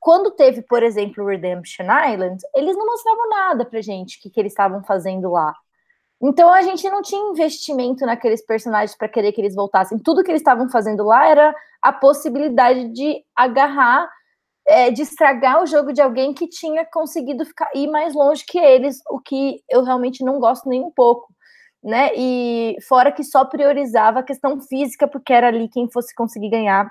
quando 0.00 0.30
teve, 0.30 0.62
por 0.62 0.84
exemplo, 0.84 1.26
Redemption 1.26 1.86
Island, 1.86 2.40
eles 2.54 2.76
não 2.76 2.86
mostravam 2.86 3.28
nada 3.28 3.66
pra 3.66 3.80
gente 3.80 4.18
o 4.18 4.22
que, 4.22 4.30
que 4.30 4.38
eles 4.38 4.52
estavam 4.52 4.84
fazendo 4.84 5.32
lá. 5.32 5.52
Então 6.22 6.52
a 6.52 6.62
gente 6.62 6.88
não 6.88 7.02
tinha 7.02 7.30
investimento 7.30 8.06
naqueles 8.06 8.44
personagens 8.44 8.96
para 8.96 9.08
querer 9.08 9.32
que 9.32 9.40
eles 9.40 9.54
voltassem. 9.54 9.98
Tudo 9.98 10.24
que 10.24 10.30
eles 10.30 10.40
estavam 10.40 10.68
fazendo 10.70 11.04
lá 11.04 11.28
era 11.28 11.54
a 11.82 11.92
possibilidade 11.92 12.88
de 12.88 13.22
agarrar 13.34 14.08
é, 14.66 14.90
de 14.90 15.02
estragar 15.02 15.62
o 15.62 15.66
jogo 15.66 15.92
de 15.92 16.02
alguém 16.02 16.34
que 16.34 16.48
tinha 16.48 16.84
conseguido 16.84 17.44
ficar 17.44 17.70
ir 17.74 17.86
mais 17.88 18.14
longe 18.14 18.44
que 18.44 18.58
eles, 18.58 19.00
o 19.08 19.20
que 19.20 19.62
eu 19.70 19.84
realmente 19.84 20.24
não 20.24 20.40
gosto 20.40 20.68
nem 20.68 20.82
um 20.82 20.90
pouco, 20.90 21.32
né? 21.82 22.10
E 22.16 22.76
fora 22.88 23.12
que 23.12 23.22
só 23.22 23.44
priorizava 23.44 24.18
a 24.20 24.24
questão 24.24 24.60
física, 24.60 25.06
porque 25.06 25.32
era 25.32 25.48
ali 25.48 25.68
quem 25.68 25.88
fosse 25.88 26.12
conseguir 26.14 26.50
ganhar 26.50 26.90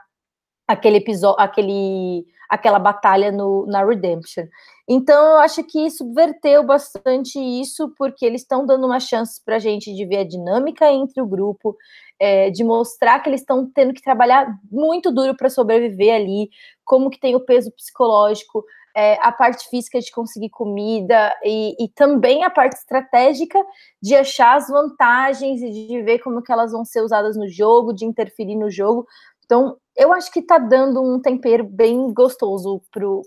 aquele 0.67 0.97
episódio, 0.97 1.43
aquele, 1.43 2.25
aquela 2.49 2.79
batalha 2.79 3.31
no, 3.31 3.65
na 3.67 3.83
Redemption. 3.83 4.45
Então 4.87 5.31
eu 5.31 5.37
acho 5.37 5.63
que 5.63 5.89
subverteu 5.89 6.63
bastante 6.63 7.39
isso, 7.39 7.91
porque 7.97 8.25
eles 8.25 8.41
estão 8.41 8.65
dando 8.65 8.85
uma 8.85 8.99
chance 8.99 9.43
para 9.43 9.55
a 9.55 9.59
gente 9.59 9.93
de 9.93 10.05
ver 10.05 10.17
a 10.17 10.27
dinâmica 10.27 10.91
entre 10.91 11.21
o 11.21 11.25
grupo, 11.25 11.75
é, 12.19 12.49
de 12.49 12.63
mostrar 12.63 13.19
que 13.19 13.29
eles 13.29 13.41
estão 13.41 13.69
tendo 13.73 13.93
que 13.93 14.01
trabalhar 14.01 14.47
muito 14.71 15.11
duro 15.11 15.35
para 15.35 15.49
sobreviver 15.49 16.15
ali, 16.15 16.49
como 16.83 17.09
que 17.09 17.19
tem 17.19 17.35
o 17.35 17.39
peso 17.39 17.71
psicológico, 17.71 18.63
é, 18.95 19.17
a 19.21 19.31
parte 19.31 19.67
física 19.69 19.99
de 19.99 20.09
conseguir 20.09 20.49
comida 20.49 21.35
e, 21.43 21.75
e, 21.83 21.89
também 21.89 22.45
a 22.45 22.49
parte 22.49 22.77
estratégica 22.77 23.61
de 24.01 24.15
achar 24.15 24.55
as 24.55 24.69
vantagens 24.69 25.61
e 25.61 25.69
de 25.69 26.01
ver 26.01 26.19
como 26.19 26.41
que 26.41 26.49
elas 26.49 26.71
vão 26.71 26.85
ser 26.85 27.01
usadas 27.01 27.35
no 27.35 27.45
jogo, 27.49 27.93
de 27.93 28.05
interferir 28.05 28.55
no 28.55 28.71
jogo. 28.71 29.05
Então, 29.45 29.77
eu 29.95 30.11
acho 30.11 30.31
que 30.31 30.39
está 30.39 30.57
dando 30.57 31.01
um 31.01 31.21
tempero 31.21 31.63
bem 31.63 32.11
gostoso 32.13 32.81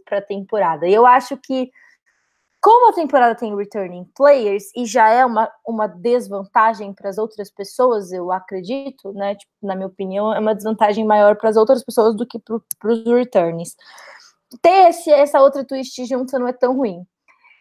para 0.05 0.19
a 0.19 0.23
temporada. 0.23 0.87
Eu 0.89 1.07
acho 1.07 1.37
que 1.37 1.71
como 2.61 2.91
a 2.91 2.93
temporada 2.93 3.37
tem 3.37 3.57
returning 3.57 4.05
players 4.17 4.65
e 4.77 4.85
já 4.85 5.09
é 5.09 5.25
uma, 5.25 5.51
uma 5.65 5.87
desvantagem 5.87 6.93
para 6.93 7.09
as 7.09 7.17
outras 7.17 7.51
pessoas, 7.51 8.11
eu 8.11 8.33
acredito, 8.33 9.13
né? 9.13 9.37
Tipo, 9.37 9.53
na 9.63 9.77
minha 9.77 9.87
opinião, 9.87 10.35
é 10.35 10.41
uma 10.41 10.57
desvantagem 10.57 11.07
maior 11.07 11.37
para 11.37 11.51
as 11.51 11.57
outras 11.57 11.85
pessoas 11.85 12.17
do 12.17 12.27
que 12.27 12.39
para 12.41 12.93
os 12.93 13.05
returns. 13.05 13.77
Ter 14.61 14.89
esse, 14.89 15.11
essa 15.11 15.41
outra 15.41 15.65
twist 15.65 16.05
junto 16.05 16.37
não 16.37 16.49
é 16.49 16.53
tão 16.53 16.77
ruim. 16.77 17.07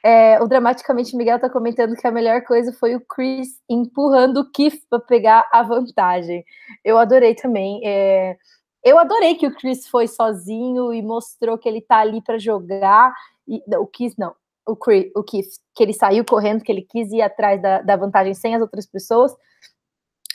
É, 0.07 0.41
o 0.41 0.47
Dramaticamente 0.47 1.17
Miguel 1.17 1.35
está 1.35 1.49
comentando 1.49 1.93
que 1.93 2.07
a 2.07 2.11
melhor 2.11 2.41
coisa 2.43 2.71
foi 2.71 2.95
o 2.95 3.01
Chris 3.01 3.59
empurrando 3.69 4.37
o 4.37 4.49
Keith 4.49 4.81
para 4.89 5.01
pegar 5.01 5.45
a 5.51 5.61
vantagem. 5.63 6.45
Eu 6.81 6.97
adorei 6.97 7.35
também. 7.35 7.81
É, 7.83 8.37
eu 8.81 8.97
adorei 8.97 9.35
que 9.35 9.45
o 9.45 9.53
Chris 9.53 9.85
foi 9.85 10.07
sozinho 10.07 10.93
e 10.93 11.01
mostrou 11.01 11.57
que 11.57 11.67
ele 11.67 11.79
está 11.79 11.97
ali 11.97 12.21
para 12.21 12.37
jogar. 12.37 13.13
E, 13.45 13.61
o 13.75 13.85
Keith 13.85 14.13
não, 14.17 14.33
o, 14.65 14.77
Chris, 14.77 15.11
o 15.13 15.21
Keith, 15.21 15.49
que 15.75 15.83
ele 15.83 15.91
saiu 15.91 16.23
correndo, 16.23 16.63
que 16.63 16.71
ele 16.71 16.83
quis 16.83 17.11
ir 17.11 17.21
atrás 17.21 17.61
da, 17.61 17.81
da 17.81 17.97
vantagem 17.97 18.33
sem 18.33 18.55
as 18.55 18.61
outras 18.61 18.85
pessoas. 18.85 19.35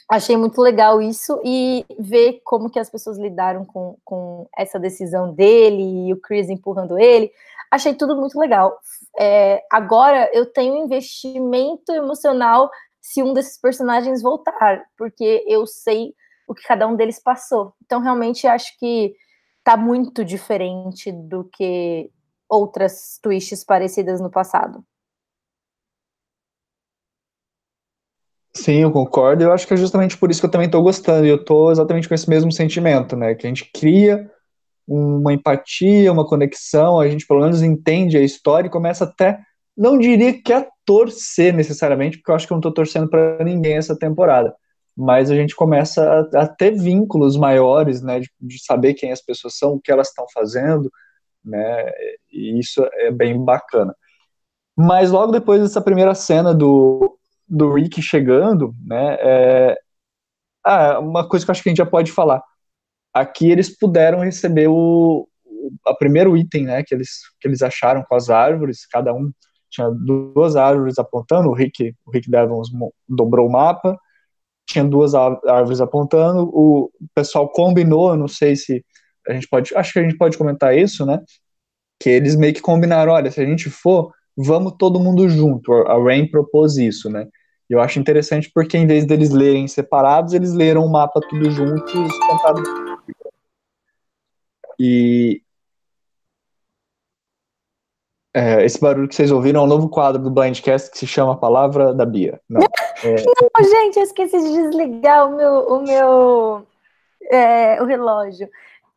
Achei 0.07 0.37
muito 0.37 0.61
legal 0.61 1.01
isso 1.01 1.41
e 1.43 1.87
ver 1.99 2.43
como 2.45 2.69
que 2.69 2.79
as 2.79 2.91
pessoas 2.91 3.17
lidaram 3.17 3.65
com, 3.65 3.97
com 4.05 4.47
essa 4.55 4.79
decisão 4.79 5.33
dele 5.33 6.09
e 6.09 6.13
o 6.13 6.21
Chris 6.21 6.51
empurrando 6.51 6.99
ele. 6.99 7.33
Achei 7.71 7.95
tudo 7.95 8.15
muito 8.15 8.39
legal. 8.39 8.79
É, 9.19 9.63
agora 9.71 10.31
eu 10.33 10.47
tenho 10.47 10.85
investimento 10.85 11.93
emocional 11.93 12.71
se 13.01 13.23
um 13.23 13.33
desses 13.33 13.61
personagens 13.61 14.23
voltar, 14.23 14.85
porque 14.97 15.45
eu 15.47 15.67
sei 15.67 16.15
o 16.47 16.55
que 16.55 16.63
cada 16.63 16.87
um 16.87 16.97
deles 16.97 17.21
passou. 17.21 17.75
Então, 17.85 18.01
realmente, 18.01 18.47
acho 18.47 18.79
que 18.79 19.15
tá 19.65 19.77
muito 19.77 20.25
diferente 20.25 21.11
do 21.13 21.45
que 21.45 22.11
outras 22.49 23.19
twists 23.23 23.65
parecidas 23.65 24.21
no 24.21 24.31
passado. 24.31 24.85
Sim, 28.55 28.83
eu 28.83 28.93
concordo. 28.93 29.45
Eu 29.45 29.53
acho 29.53 29.67
que 29.67 29.75
é 29.75 29.77
justamente 29.77 30.17
por 30.17 30.31
isso 30.31 30.41
que 30.41 30.47
eu 30.47 30.51
também 30.51 30.67
estou 30.67 30.83
gostando. 30.83 31.27
E 31.27 31.31
eu 31.31 31.37
estou 31.37 31.73
exatamente 31.73 32.07
com 32.09 32.15
esse 32.15 32.29
mesmo 32.29 32.53
sentimento, 32.53 33.17
né? 33.17 33.35
Que 33.35 33.47
a 33.47 33.49
gente 33.49 33.71
cria 33.73 34.31
uma 34.87 35.33
empatia, 35.33 36.13
uma 36.13 36.27
conexão, 36.27 36.99
a 36.99 37.09
gente 37.09 37.27
pelo 37.27 37.41
menos 37.41 37.63
entende 37.63 38.17
a 38.17 38.23
história 38.23 38.69
e 38.69 38.71
começa 38.71 39.05
até, 39.05 39.41
não 39.77 39.99
diria 39.99 40.41
que 40.41 40.53
a 40.53 40.67
torcer 40.85 41.55
necessariamente, 41.55 42.19
porque 42.19 42.31
eu 42.31 42.35
acho 42.35 42.47
que 42.47 42.53
eu 42.53 42.57
não 42.57 42.61
estou 42.61 42.75
torcendo 42.75 43.09
para 43.09 43.43
ninguém 43.45 43.77
essa 43.77 43.97
temporada, 43.97 44.55
mas 44.97 45.31
a 45.31 45.35
gente 45.35 45.55
começa 45.55 46.29
a, 46.35 46.43
a 46.43 46.49
ter 46.49 46.73
vínculos 46.73 47.37
maiores, 47.37 48.03
né, 48.03 48.21
de, 48.21 48.31
de, 48.41 48.63
saber 48.63 48.95
quem 48.95 49.13
as 49.13 49.23
pessoas 49.23 49.57
são, 49.57 49.75
o 49.75 49.81
que 49.81 49.91
elas 49.91 50.09
estão 50.09 50.27
fazendo, 50.33 50.91
né, 51.45 51.91
e 52.31 52.59
isso 52.59 52.85
é 52.95 53.11
bem 53.11 53.43
bacana. 53.43 53.95
Mas 54.77 55.11
logo 55.11 55.33
depois 55.33 55.63
dessa 55.63 55.81
primeira 55.81 56.15
cena 56.15 56.55
do, 56.55 57.19
do 57.49 57.73
Rick 57.73 58.03
chegando, 58.03 58.75
né, 58.85 59.17
é, 59.21 59.79
ah, 60.65 60.99
uma 61.01 61.29
coisa 61.29 61.45
que 61.45 61.51
eu 61.51 61.53
acho 61.53 61.63
que 61.63 61.69
a 61.69 61.73
gente 61.73 61.79
já 61.79 61.87
pode 61.87 62.11
falar, 62.13 62.43
aqui 63.13 63.51
eles 63.51 63.77
puderam 63.77 64.21
receber 64.21 64.69
o, 64.69 65.29
o 65.87 65.97
primeiro 65.99 66.37
item, 66.37 66.65
né, 66.65 66.83
que 66.83 66.95
eles, 66.95 67.11
que 67.41 67.47
eles 67.47 67.63
acharam 67.63 68.03
com 68.03 68.15
as 68.15 68.31
árvores, 68.31 68.87
cada 68.87 69.13
um 69.13 69.31
tinha 69.71 69.91
duas 69.91 70.55
árvores 70.55 70.99
apontando, 70.99 71.49
o 71.49 71.55
Rick, 71.55 71.95
o 72.05 72.11
Rick 72.11 72.31
Devons 72.31 72.69
dobrou 73.09 73.49
o 73.49 73.53
mapa, 73.53 73.99
tinha 74.67 74.85
duas 74.85 75.15
árvores 75.15 75.81
apontando, 75.81 76.43
o 76.53 76.91
pessoal 77.15 77.49
combinou, 77.51 78.11
eu 78.11 78.17
não 78.17 78.29
sei 78.29 78.55
se 78.55 78.85
a 79.29 79.33
gente 79.33 79.49
pode, 79.49 79.75
acho 79.75 79.93
que 79.93 79.99
a 79.99 80.03
gente 80.03 80.17
pode 80.17 80.37
comentar 80.37 80.77
isso, 80.77 81.07
né, 81.07 81.21
que 82.01 82.11
eles 82.11 82.37
meio 82.37 82.55
que 82.55 82.61
combinaram, 82.61 83.13
olha, 83.13 83.31
se 83.31 83.41
a 83.41 83.47
gente 83.47 83.71
for, 83.71 84.13
vamos 84.37 84.75
todo 84.79 85.01
mundo 85.01 85.29
junto, 85.29 85.73
a 85.73 86.03
Rain 86.03 86.31
propôs 86.31 86.77
isso, 86.77 87.09
né, 87.09 87.27
eu 87.69 87.81
acho 87.81 87.99
interessante 87.99 88.51
porque 88.53 88.77
em 88.77 88.87
vez 88.87 89.07
deles 89.07 89.31
lerem 89.31 89.67
separados, 89.67 90.35
eles 90.35 90.53
leram 90.53 90.85
o 90.85 90.93
mapa 90.93 91.21
tudo 91.31 91.51
juntos, 91.51 91.93
tentaram 92.29 92.92
e 94.85 95.43
é, 98.35 98.65
esse 98.65 98.81
barulho 98.81 99.07
que 99.07 99.15
vocês 99.15 99.31
ouviram 99.31 99.61
é 99.61 99.65
um 99.65 99.69
novo 99.69 99.89
quadro 99.89 100.21
do 100.21 100.29
Blindcast 100.29 100.91
que 100.91 100.99
se 100.99 101.07
chama 101.07 101.39
Palavra 101.39 101.95
da 101.95 102.05
Bia. 102.05 102.41
Não, 102.49 102.63
é... 103.05 103.15
Não 103.15 103.65
gente, 103.65 103.97
eu 103.99 104.03
esqueci 104.03 104.41
de 104.41 104.49
desligar 104.49 105.29
o 105.29 105.37
meu, 105.37 105.53
o 105.69 105.83
meu 105.83 106.67
é, 107.31 107.81
o 107.81 107.87
relógio, 107.87 108.51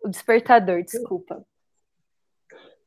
o 0.04 0.10
despertador, 0.10 0.82
desculpa. 0.82 1.46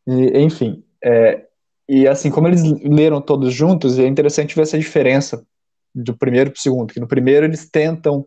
E, 0.04 0.40
enfim, 0.40 0.84
é, 1.04 1.46
e 1.88 2.08
assim, 2.08 2.32
como 2.32 2.48
eles 2.48 2.62
leram 2.82 3.20
todos 3.20 3.54
juntos, 3.54 3.96
é 3.96 4.08
interessante 4.08 4.56
ver 4.56 4.62
essa 4.62 4.76
diferença 4.76 5.46
do 5.94 6.16
primeiro 6.16 6.50
para 6.50 6.58
o 6.58 6.60
segundo, 6.60 6.92
que 6.92 6.98
no 6.98 7.06
primeiro 7.06 7.46
eles 7.46 7.70
tentam 7.70 8.26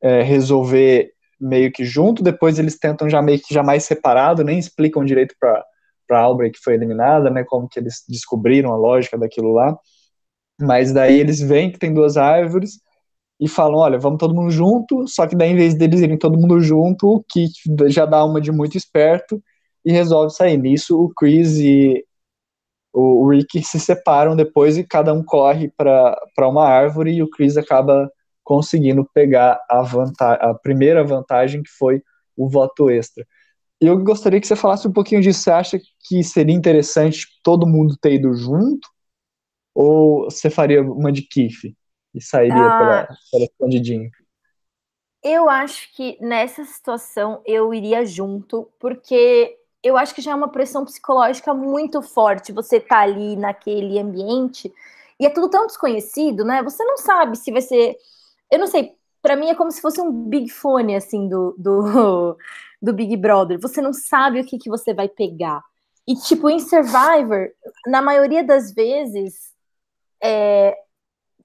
é, 0.00 0.22
resolver 0.22 1.12
meio 1.40 1.72
que 1.72 1.84
junto, 1.84 2.22
depois 2.22 2.58
eles 2.58 2.78
tentam 2.78 3.08
já 3.08 3.22
meio 3.22 3.38
que 3.40 3.52
já 3.52 3.62
mais 3.62 3.84
separado, 3.84 4.44
nem 4.44 4.58
explicam 4.58 5.04
direito 5.04 5.34
para 5.40 5.64
para 6.06 6.20
Albrecht 6.20 6.58
que 6.58 6.64
foi 6.64 6.74
eliminada, 6.74 7.30
né, 7.30 7.44
como 7.44 7.68
que 7.68 7.80
eles 7.80 8.04
descobriram 8.08 8.72
a 8.72 8.76
lógica 8.76 9.18
daquilo 9.18 9.52
lá. 9.52 9.76
Mas 10.60 10.92
daí 10.92 11.18
eles 11.18 11.40
veem 11.40 11.70
que 11.70 11.78
tem 11.78 11.92
duas 11.92 12.16
árvores 12.16 12.80
e 13.40 13.48
falam, 13.48 13.78
olha, 13.78 13.98
vamos 13.98 14.18
todo 14.18 14.34
mundo 14.34 14.50
junto, 14.50 15.06
só 15.08 15.26
que 15.26 15.36
daí 15.36 15.50
em 15.50 15.56
vez 15.56 15.74
deles 15.74 16.00
irem 16.00 16.18
todo 16.18 16.38
mundo 16.38 16.60
junto, 16.60 17.08
o 17.08 17.24
Kit 17.24 17.52
já 17.88 18.06
dá 18.06 18.24
uma 18.24 18.40
de 18.40 18.50
muito 18.52 18.76
esperto 18.76 19.42
e 19.84 19.92
resolve 19.92 20.32
sair. 20.32 20.56
Nisso 20.56 20.98
o 20.98 21.12
Chris 21.14 21.58
e 21.58 22.04
o 22.92 23.28
Rick 23.28 23.62
se 23.62 23.78
separam 23.78 24.34
depois 24.34 24.78
e 24.78 24.84
cada 24.84 25.12
um 25.12 25.22
corre 25.22 25.70
para 25.76 26.48
uma 26.48 26.66
árvore 26.66 27.12
e 27.12 27.22
o 27.22 27.28
Chris 27.28 27.56
acaba 27.58 28.10
conseguindo 28.46 29.04
pegar 29.12 29.60
a, 29.68 29.82
vantagem, 29.82 30.48
a 30.48 30.54
primeira 30.54 31.02
vantagem, 31.02 31.64
que 31.64 31.70
foi 31.70 32.00
o 32.36 32.48
voto 32.48 32.88
extra. 32.88 33.26
Eu 33.80 33.98
gostaria 33.98 34.40
que 34.40 34.46
você 34.46 34.54
falasse 34.54 34.86
um 34.86 34.92
pouquinho 34.92 35.20
disso. 35.20 35.40
Você 35.40 35.50
acha 35.50 35.80
que 36.06 36.22
seria 36.22 36.54
interessante 36.54 37.26
todo 37.42 37.66
mundo 37.66 37.96
ter 38.00 38.14
ido 38.14 38.32
junto? 38.34 38.88
Ou 39.74 40.30
você 40.30 40.48
faria 40.48 40.80
uma 40.80 41.10
de 41.10 41.22
Kiff 41.22 41.76
e 42.14 42.22
sairia 42.22 42.54
ah, 42.54 42.78
pela, 42.78 43.18
pela 43.32 43.44
escondidinho? 43.46 44.10
Eu 45.24 45.50
acho 45.50 45.92
que 45.92 46.16
nessa 46.20 46.64
situação 46.64 47.42
eu 47.44 47.74
iria 47.74 48.06
junto, 48.06 48.70
porque 48.78 49.58
eu 49.82 49.96
acho 49.96 50.14
que 50.14 50.22
já 50.22 50.30
é 50.30 50.34
uma 50.36 50.52
pressão 50.52 50.84
psicológica 50.84 51.52
muito 51.52 52.00
forte. 52.00 52.52
Você 52.52 52.78
tá 52.78 53.00
ali 53.00 53.34
naquele 53.34 53.98
ambiente 53.98 54.72
e 55.18 55.26
é 55.26 55.30
tudo 55.30 55.50
tão 55.50 55.66
desconhecido, 55.66 56.44
né? 56.44 56.62
Você 56.62 56.84
não 56.84 56.96
sabe 56.96 57.36
se 57.36 57.50
vai 57.50 57.60
ser 57.60 57.96
eu 58.50 58.58
não 58.58 58.66
sei, 58.66 58.94
para 59.22 59.36
mim 59.36 59.48
é 59.48 59.54
como 59.54 59.70
se 59.70 59.80
fosse 59.80 60.00
um 60.00 60.28
big 60.28 60.48
fone, 60.50 60.94
assim, 60.94 61.28
do, 61.28 61.54
do, 61.58 62.36
do 62.80 62.92
Big 62.92 63.16
Brother. 63.16 63.60
Você 63.60 63.80
não 63.80 63.92
sabe 63.92 64.40
o 64.40 64.44
que, 64.44 64.58
que 64.58 64.70
você 64.70 64.94
vai 64.94 65.08
pegar. 65.08 65.62
E, 66.06 66.14
tipo, 66.14 66.48
em 66.48 66.60
Survivor, 66.60 67.50
na 67.86 68.00
maioria 68.00 68.44
das 68.44 68.72
vezes, 68.72 69.52
é, 70.22 70.76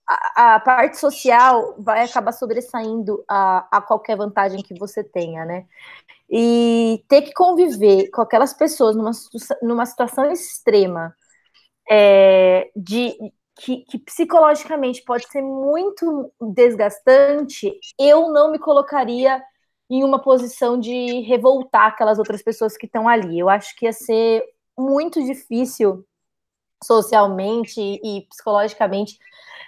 a, 0.08 0.55
a, 0.55 0.60
parte 0.60 0.98
social 0.98 1.75
vai 1.79 2.03
acabar 2.03 2.31
sobressaindo 2.31 3.24
a, 3.27 3.67
a 3.72 3.81
qualquer 3.81 4.17
vantagem 4.17 4.62
que 4.62 4.77
você 4.77 5.03
tenha, 5.03 5.46
né? 5.46 5.65
E 6.29 7.03
ter 7.08 7.24
que 7.24 7.34
conviver 7.34 8.10
com 8.12 8.22
aquelas 8.22 8.53
pessoas 8.53 8.96
numa, 8.96 9.12
numa 9.62 9.86
situação 9.86 10.31
extrema 10.31 11.15
é, 11.89 12.70
de, 12.75 13.17
que, 13.55 13.84
que, 13.86 13.98
psicologicamente 14.00 15.03
pode 15.03 15.27
ser 15.27 15.41
muito 15.41 16.31
desgastante, 16.55 17.77
eu 18.00 18.31
não 18.31 18.51
me 18.51 18.60
colocaria 18.60 19.41
em 19.89 20.03
uma 20.03 20.22
posição 20.22 20.79
de 20.79 21.22
revoltar 21.22 21.88
aquelas 21.88 22.17
outras 22.17 22.41
pessoas 22.41 22.77
que 22.77 22.86
estão 22.86 23.08
ali. 23.08 23.38
Eu 23.38 23.50
acho 23.50 23.75
que 23.75 23.86
ia 23.86 23.93
ser 23.93 24.43
muito 24.77 25.24
difícil 25.24 26.05
socialmente 26.84 27.79
e 27.81 28.25
psicologicamente 28.29 29.17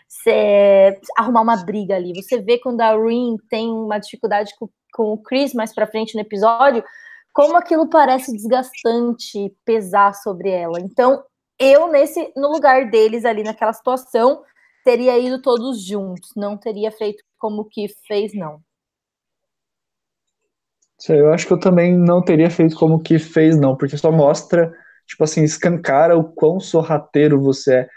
ser, 0.07 0.99
arrumar 1.17 1.41
uma 1.41 1.57
briga 1.57 1.95
ali. 1.95 2.13
Você 2.13 2.39
vê 2.41 2.57
quando 2.57 2.81
a 2.81 2.95
Rin 2.95 3.37
tem 3.49 3.69
uma 3.69 3.99
dificuldade 3.99 4.53
com, 4.57 4.69
com 4.93 5.13
o 5.13 5.17
Chris 5.17 5.53
mais 5.53 5.73
para 5.73 5.87
frente 5.87 6.15
no 6.15 6.21
episódio, 6.21 6.83
como 7.33 7.57
aquilo 7.57 7.89
parece 7.89 8.31
desgastante 8.31 9.53
pesar 9.65 10.13
sobre 10.13 10.49
ela. 10.49 10.79
Então, 10.79 11.23
eu, 11.63 11.91
nesse, 11.91 12.31
no 12.35 12.51
lugar 12.51 12.89
deles 12.89 13.25
ali 13.25 13.43
naquela 13.43 13.73
situação, 13.73 14.43
teria 14.83 15.17
ido 15.17 15.41
todos 15.41 15.83
juntos, 15.85 16.31
não 16.35 16.57
teria 16.57 16.91
feito 16.91 17.23
como 17.37 17.65
Keith 17.65 17.93
fez, 18.07 18.33
não. 18.33 18.61
Eu 21.09 21.33
acho 21.33 21.45
que 21.45 21.53
eu 21.53 21.59
também 21.59 21.97
não 21.97 22.23
teria 22.23 22.49
feito 22.49 22.75
como 22.75 23.01
Keith 23.01 23.23
fez, 23.23 23.59
não, 23.59 23.75
porque 23.75 23.97
só 23.97 24.11
mostra, 24.11 24.73
tipo 25.05 25.23
assim, 25.23 25.43
escancara 25.43 26.17
o 26.17 26.23
quão 26.23 26.59
sorrateiro 26.59 27.41
você 27.41 27.75
é. 27.75 27.89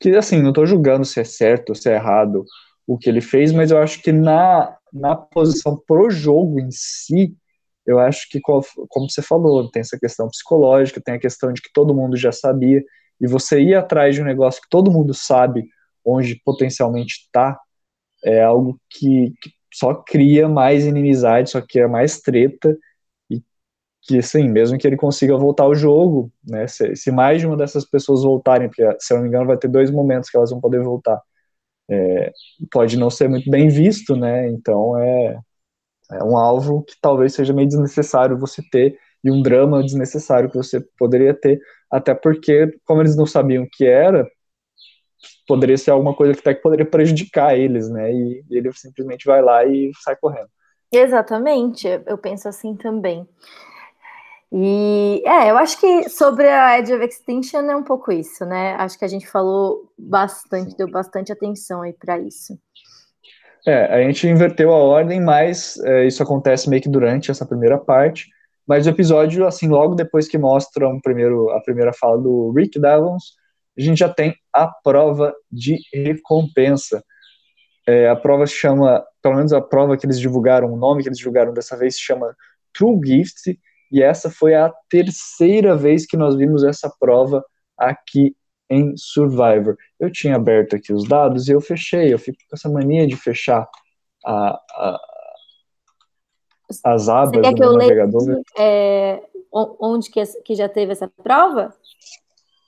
Que, 0.00 0.16
assim, 0.16 0.40
não 0.40 0.52
tô 0.52 0.64
julgando 0.64 1.04
se 1.04 1.20
é 1.20 1.24
certo 1.24 1.70
ou 1.70 1.74
se 1.74 1.90
é 1.90 1.94
errado 1.94 2.44
o 2.86 2.98
que 2.98 3.08
ele 3.08 3.20
fez, 3.20 3.52
mas 3.52 3.70
eu 3.70 3.78
acho 3.78 4.02
que 4.02 4.12
na, 4.12 4.76
na 4.92 5.16
posição 5.16 5.76
pro 5.86 6.10
jogo 6.10 6.60
em 6.60 6.70
si, 6.70 7.36
eu 7.86 7.98
acho 7.98 8.28
que, 8.30 8.40
como 8.40 9.10
você 9.10 9.22
falou, 9.22 9.70
tem 9.70 9.80
essa 9.80 9.98
questão 9.98 10.28
psicológica, 10.28 11.00
tem 11.00 11.14
a 11.14 11.20
questão 11.20 11.52
de 11.52 11.60
que 11.60 11.70
todo 11.72 11.94
mundo 11.94 12.16
já 12.16 12.32
sabia, 12.32 12.82
e 13.20 13.26
você 13.26 13.60
ir 13.60 13.74
atrás 13.74 14.14
de 14.14 14.22
um 14.22 14.24
negócio 14.24 14.62
que 14.62 14.68
todo 14.68 14.90
mundo 14.90 15.14
sabe 15.14 15.68
onde 16.04 16.40
potencialmente 16.44 17.24
está, 17.24 17.58
é 18.24 18.42
algo 18.42 18.80
que, 18.90 19.32
que, 19.40 19.50
só 19.72 19.94
cria 19.94 20.48
mais 20.48 20.86
inimizade, 20.86 21.50
só 21.50 21.60
cria 21.60 21.88
mais 21.88 22.20
treta, 22.20 22.76
e 23.30 23.42
que, 24.02 24.18
assim, 24.18 24.48
mesmo 24.48 24.78
que 24.78 24.86
ele 24.86 24.96
consiga 24.96 25.36
voltar 25.36 25.64
ao 25.64 25.74
jogo, 25.74 26.32
né, 26.44 26.66
se, 26.68 26.94
se 26.96 27.10
mais 27.10 27.40
de 27.40 27.46
uma 27.46 27.56
dessas 27.56 27.84
pessoas 27.84 28.22
voltarem, 28.22 28.68
porque, 28.68 28.84
se 29.00 29.12
eu 29.12 29.16
não 29.16 29.24
me 29.24 29.28
engano, 29.28 29.46
vai 29.46 29.56
ter 29.56 29.68
dois 29.68 29.90
momentos 29.90 30.30
que 30.30 30.36
elas 30.36 30.50
vão 30.50 30.60
poder 30.60 30.82
voltar, 30.82 31.20
é, 31.90 32.32
pode 32.72 32.96
não 32.98 33.10
ser 33.10 33.28
muito 33.28 33.50
bem 33.50 33.68
visto, 33.68 34.16
né, 34.16 34.48
então 34.50 34.98
é, 34.98 35.38
é 36.12 36.24
um 36.24 36.36
alvo 36.36 36.82
que 36.84 36.94
talvez 37.00 37.34
seja 37.34 37.52
meio 37.52 37.68
desnecessário 37.68 38.38
você 38.38 38.62
ter, 38.70 38.98
e 39.24 39.30
um 39.30 39.40
drama 39.40 39.82
desnecessário 39.82 40.50
que 40.50 40.56
você 40.56 40.80
poderia 40.98 41.32
ter, 41.32 41.58
até 41.90 42.14
porque, 42.14 42.68
como 42.84 43.00
eles 43.00 43.16
não 43.16 43.24
sabiam 43.24 43.64
o 43.64 43.68
que 43.70 43.86
era, 43.86 44.28
poderia 45.48 45.78
ser 45.78 45.90
alguma 45.90 46.14
coisa 46.14 46.34
que 46.34 46.40
até 46.40 46.54
que 46.54 46.62
poderia 46.62 46.84
prejudicar 46.84 47.56
eles, 47.56 47.88
né? 47.88 48.12
E 48.12 48.44
ele 48.50 48.70
simplesmente 48.74 49.24
vai 49.24 49.40
lá 49.40 49.64
e 49.64 49.90
sai 50.02 50.14
correndo. 50.16 50.48
Exatamente, 50.92 51.88
eu 52.06 52.18
penso 52.18 52.48
assim 52.48 52.76
também. 52.76 53.26
E 54.52 55.22
é, 55.26 55.50
eu 55.50 55.56
acho 55.56 55.80
que 55.80 56.08
sobre 56.08 56.46
a 56.46 56.78
Edge 56.78 56.94
of 56.94 57.04
Extinction 57.04 57.68
é 57.68 57.74
um 57.74 57.82
pouco 57.82 58.12
isso, 58.12 58.44
né? 58.44 58.74
Acho 58.78 58.96
que 58.96 59.04
a 59.04 59.08
gente 59.08 59.26
falou 59.26 59.90
bastante, 59.98 60.76
deu 60.76 60.88
bastante 60.88 61.32
atenção 61.32 61.82
aí 61.82 61.92
para 61.92 62.18
isso. 62.18 62.56
É, 63.66 63.86
a 63.86 64.02
gente 64.02 64.28
inverteu 64.28 64.70
a 64.70 64.76
ordem, 64.76 65.20
mas 65.20 65.78
é, 65.78 66.06
isso 66.06 66.22
acontece 66.22 66.68
meio 66.68 66.82
que 66.82 66.88
durante 66.88 67.30
essa 67.30 67.46
primeira 67.46 67.78
parte. 67.78 68.28
Mas 68.66 68.86
o 68.86 68.90
episódio, 68.90 69.46
assim, 69.46 69.68
logo 69.68 69.94
depois 69.94 70.26
que 70.26 70.38
mostra 70.38 70.88
um 70.88 71.00
primeiro, 71.00 71.50
a 71.50 71.60
primeira 71.60 71.92
fala 71.92 72.18
do 72.18 72.50
Rick 72.52 72.78
Davons, 72.80 73.34
a 73.76 73.80
gente 73.82 73.98
já 73.98 74.08
tem 74.08 74.34
a 74.52 74.66
prova 74.66 75.34
de 75.50 75.78
recompensa. 75.92 77.04
É, 77.86 78.08
a 78.08 78.16
prova 78.16 78.46
se 78.46 78.54
chama, 78.54 79.04
pelo 79.22 79.36
menos 79.36 79.52
a 79.52 79.60
prova 79.60 79.96
que 79.96 80.06
eles 80.06 80.18
divulgaram, 80.18 80.72
o 80.72 80.76
nome 80.76 81.02
que 81.02 81.08
eles 81.08 81.18
divulgaram 81.18 81.52
dessa 81.52 81.76
vez 81.76 81.96
se 81.96 82.00
chama 82.00 82.34
True 82.72 82.98
Gift, 83.04 83.58
e 83.92 84.02
essa 84.02 84.30
foi 84.30 84.54
a 84.54 84.72
terceira 84.88 85.76
vez 85.76 86.06
que 86.06 86.16
nós 86.16 86.34
vimos 86.34 86.64
essa 86.64 86.90
prova 86.98 87.44
aqui 87.76 88.34
em 88.70 88.96
Survivor. 88.96 89.76
Eu 90.00 90.10
tinha 90.10 90.36
aberto 90.36 90.74
aqui 90.74 90.92
os 90.92 91.06
dados 91.06 91.48
e 91.48 91.52
eu 91.52 91.60
fechei, 91.60 92.12
eu 92.12 92.18
fico 92.18 92.38
com 92.48 92.56
essa 92.56 92.68
mania 92.68 93.06
de 93.06 93.16
fechar 93.16 93.68
a, 94.24 94.58
as 96.82 97.08
abas 97.08 97.32
do 97.32 97.72
navegador. 97.78 98.42
É, 98.58 99.22
onde 99.52 100.10
que, 100.10 100.24
que 100.42 100.54
já 100.54 100.68
teve 100.68 100.92
essa 100.92 101.08
prova? 101.22 101.74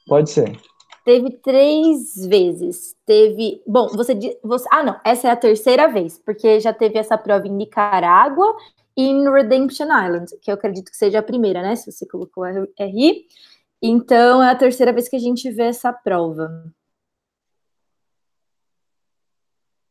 Pode 0.06 0.30
ser. 0.30 0.56
Teve 1.04 1.30
três 1.38 2.26
vezes. 2.26 2.96
Teve. 3.06 3.62
Bom, 3.66 3.88
você, 3.88 4.14
você. 4.42 4.68
Ah, 4.72 4.82
não. 4.82 5.00
Essa 5.04 5.28
é 5.28 5.30
a 5.30 5.36
terceira 5.36 5.88
vez, 5.88 6.18
porque 6.18 6.58
já 6.58 6.72
teve 6.72 6.98
essa 6.98 7.16
prova 7.16 7.46
em 7.46 7.52
Nicarágua 7.52 8.56
e 8.96 9.04
em 9.04 9.30
Redemption 9.30 9.86
Island, 9.86 10.26
que 10.42 10.50
eu 10.50 10.54
acredito 10.54 10.90
que 10.90 10.96
seja 10.96 11.20
a 11.20 11.22
primeira, 11.22 11.62
né? 11.62 11.76
Se 11.76 11.90
você 11.90 12.06
colocou 12.06 12.44
RI. 12.44 13.26
Então 13.80 14.42
é 14.42 14.50
a 14.50 14.56
terceira 14.56 14.92
vez 14.92 15.08
que 15.08 15.16
a 15.16 15.20
gente 15.20 15.50
vê 15.50 15.64
essa 15.64 15.92
prova. 15.92 16.50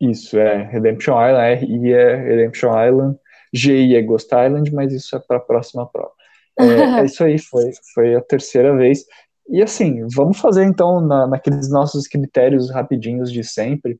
Isso, 0.02 0.38
é 0.38 0.64
Redemption 0.64 1.14
Island, 1.14 1.66
RI 1.66 1.94
é 1.94 2.16
Redemption 2.16 2.88
Island, 2.88 3.20
GI 3.56 3.96
é 3.96 4.02
Ghost 4.02 4.28
Island, 4.34 4.74
mas 4.74 4.94
isso 4.94 5.16
é 5.16 5.20
para 5.20 5.38
a 5.38 5.42
próxima 5.42 5.86
prova. 5.88 6.12
É, 6.60 6.64
é, 7.02 7.06
isso 7.06 7.24
aí, 7.24 7.38
foi, 7.40 7.72
foi 7.94 8.16
a 8.16 8.22
terceira 8.22 8.76
vez. 8.76 9.06
E 9.48 9.62
assim, 9.62 10.06
vamos 10.14 10.40
fazer 10.40 10.64
então 10.64 11.00
na, 11.00 11.28
naqueles 11.28 11.70
nossos 11.70 12.08
critérios 12.08 12.72
rapidinhos 12.72 13.32
de 13.32 13.44
sempre, 13.44 14.00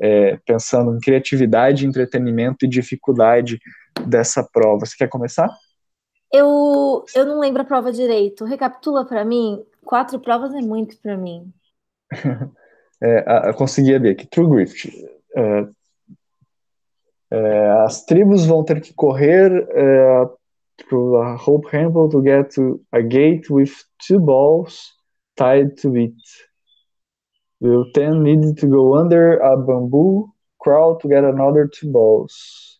é, 0.00 0.36
pensando 0.46 0.94
em 0.96 1.00
criatividade, 1.00 1.86
entretenimento 1.86 2.64
e 2.64 2.68
dificuldade 2.68 3.60
dessa 4.06 4.42
prova. 4.42 4.86
Você 4.86 4.96
quer 4.96 5.08
começar? 5.08 5.48
Eu, 6.32 7.04
eu 7.14 7.24
não 7.24 7.40
lembro 7.40 7.62
a 7.62 7.64
prova 7.64 7.92
direito. 7.92 8.44
Recapitula 8.44 9.04
para 9.06 9.24
mim. 9.24 9.62
Quatro 9.84 10.20
provas 10.20 10.54
é 10.54 10.60
muito 10.60 10.98
para 11.00 11.16
mim. 11.16 11.52
é, 13.02 13.52
consegui 13.54 13.98
ver 13.98 14.10
aqui. 14.10 14.26
True 14.26 14.48
Grift. 14.48 14.90
É, 15.36 15.68
é, 17.30 17.70
as 17.84 18.04
tribos 18.04 18.46
vão 18.46 18.64
ter 18.64 18.80
que 18.80 18.94
correr 18.94 19.66
é, 19.70 20.28
through 20.78 21.16
a 21.16 21.36
Hope 21.36 21.70
Temple 21.70 22.08
to 22.10 22.22
get 22.22 22.54
to 22.54 22.80
a 22.92 23.02
gate 23.02 23.50
with 23.50 23.72
two 24.06 24.18
balls 24.18 24.92
tied 25.36 25.76
to 25.82 25.96
it. 25.96 26.14
We'll 27.60 27.90
then 27.94 28.22
need 28.22 28.56
to 28.58 28.66
go 28.66 28.96
under 28.96 29.38
a 29.38 29.56
bamboo 29.56 30.32
crawl 30.60 30.96
to 30.98 31.08
get 31.08 31.24
another 31.24 31.66
two 31.66 31.90
balls. 31.90 32.78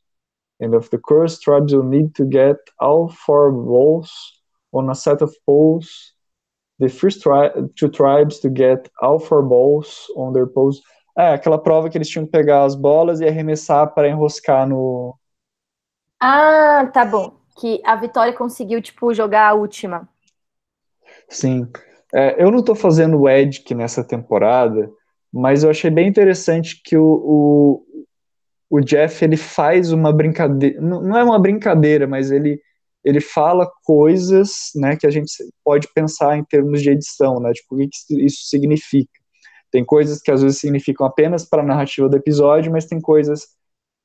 And 0.61 0.75
of 0.75 0.90
the 0.90 0.99
course, 0.99 1.38
tribes 1.38 1.75
will 1.75 1.85
need 1.85 2.14
to 2.17 2.25
get 2.25 2.57
all 2.81 3.09
four 3.09 3.52
balls 3.52 4.11
on 4.73 4.90
a 4.90 4.95
set 4.95 5.23
of 5.23 5.35
poles. 5.47 6.12
The 6.78 6.88
first 6.88 7.23
tri 7.23 7.50
two 7.76 7.88
tribes 7.88 8.40
to 8.40 8.50
get 8.50 8.88
all 9.00 9.19
four 9.19 9.43
balls 9.43 10.11
on 10.17 10.33
their 10.33 10.47
poles. 10.47 10.83
É, 11.18 11.34
aquela 11.34 11.58
prova 11.58 11.90
que 11.90 11.98
eles 11.98 12.08
tinham 12.08 12.25
que 12.25 12.30
pegar 12.30 12.62
as 12.62 12.76
bolas 12.76 13.20
e 13.20 13.26
arremessar 13.26 13.92
para 13.92 14.08
enroscar 14.08 14.68
no. 14.68 15.18
Ah, 16.20 16.88
tá 16.92 17.04
bom 17.04 17.38
que 17.59 17.83
a 17.85 17.96
Vitória 17.96 18.33
conseguiu, 18.33 18.81
tipo, 18.81 19.12
jogar 19.12 19.48
a 19.48 19.54
última. 19.54 20.09
Sim. 21.28 21.68
É, 22.14 22.42
eu 22.42 22.50
não 22.50 22.61
estou 22.61 22.74
fazendo 22.74 23.20
o 23.20 23.28
Edic 23.28 23.74
nessa 23.74 24.02
temporada, 24.02 24.90
mas 25.33 25.62
eu 25.62 25.70
achei 25.70 25.90
bem 25.90 26.09
interessante 26.09 26.81
que 26.83 26.96
o, 26.96 27.04
o, 27.04 28.07
o 28.70 28.81
Jeff 28.81 29.22
ele 29.24 29.37
faz 29.37 29.92
uma 29.92 30.12
brincadeira, 30.12 30.81
não, 30.81 31.02
não 31.02 31.18
é 31.18 31.24
uma 31.24 31.38
brincadeira, 31.38 32.07
mas 32.07 32.31
ele, 32.31 32.61
ele 33.04 33.20
fala 33.20 33.70
coisas 33.85 34.70
né, 34.74 34.96
que 34.96 35.07
a 35.07 35.11
gente 35.11 35.31
pode 35.62 35.88
pensar 35.92 36.38
em 36.38 36.44
termos 36.44 36.81
de 36.81 36.90
edição, 36.90 37.40
né, 37.40 37.52
tipo, 37.52 37.74
o 37.74 37.78
que 37.78 38.24
isso 38.24 38.48
significa. 38.48 39.17
Tem 39.70 39.85
coisas 39.85 40.20
que 40.20 40.31
às 40.31 40.42
vezes 40.42 40.59
significam 40.59 41.07
apenas 41.07 41.44
para 41.44 41.62
a 41.62 41.66
narrativa 41.66 42.09
do 42.09 42.16
episódio, 42.16 42.72
mas 42.72 42.87
tem 42.87 43.00
coisas 43.00 43.48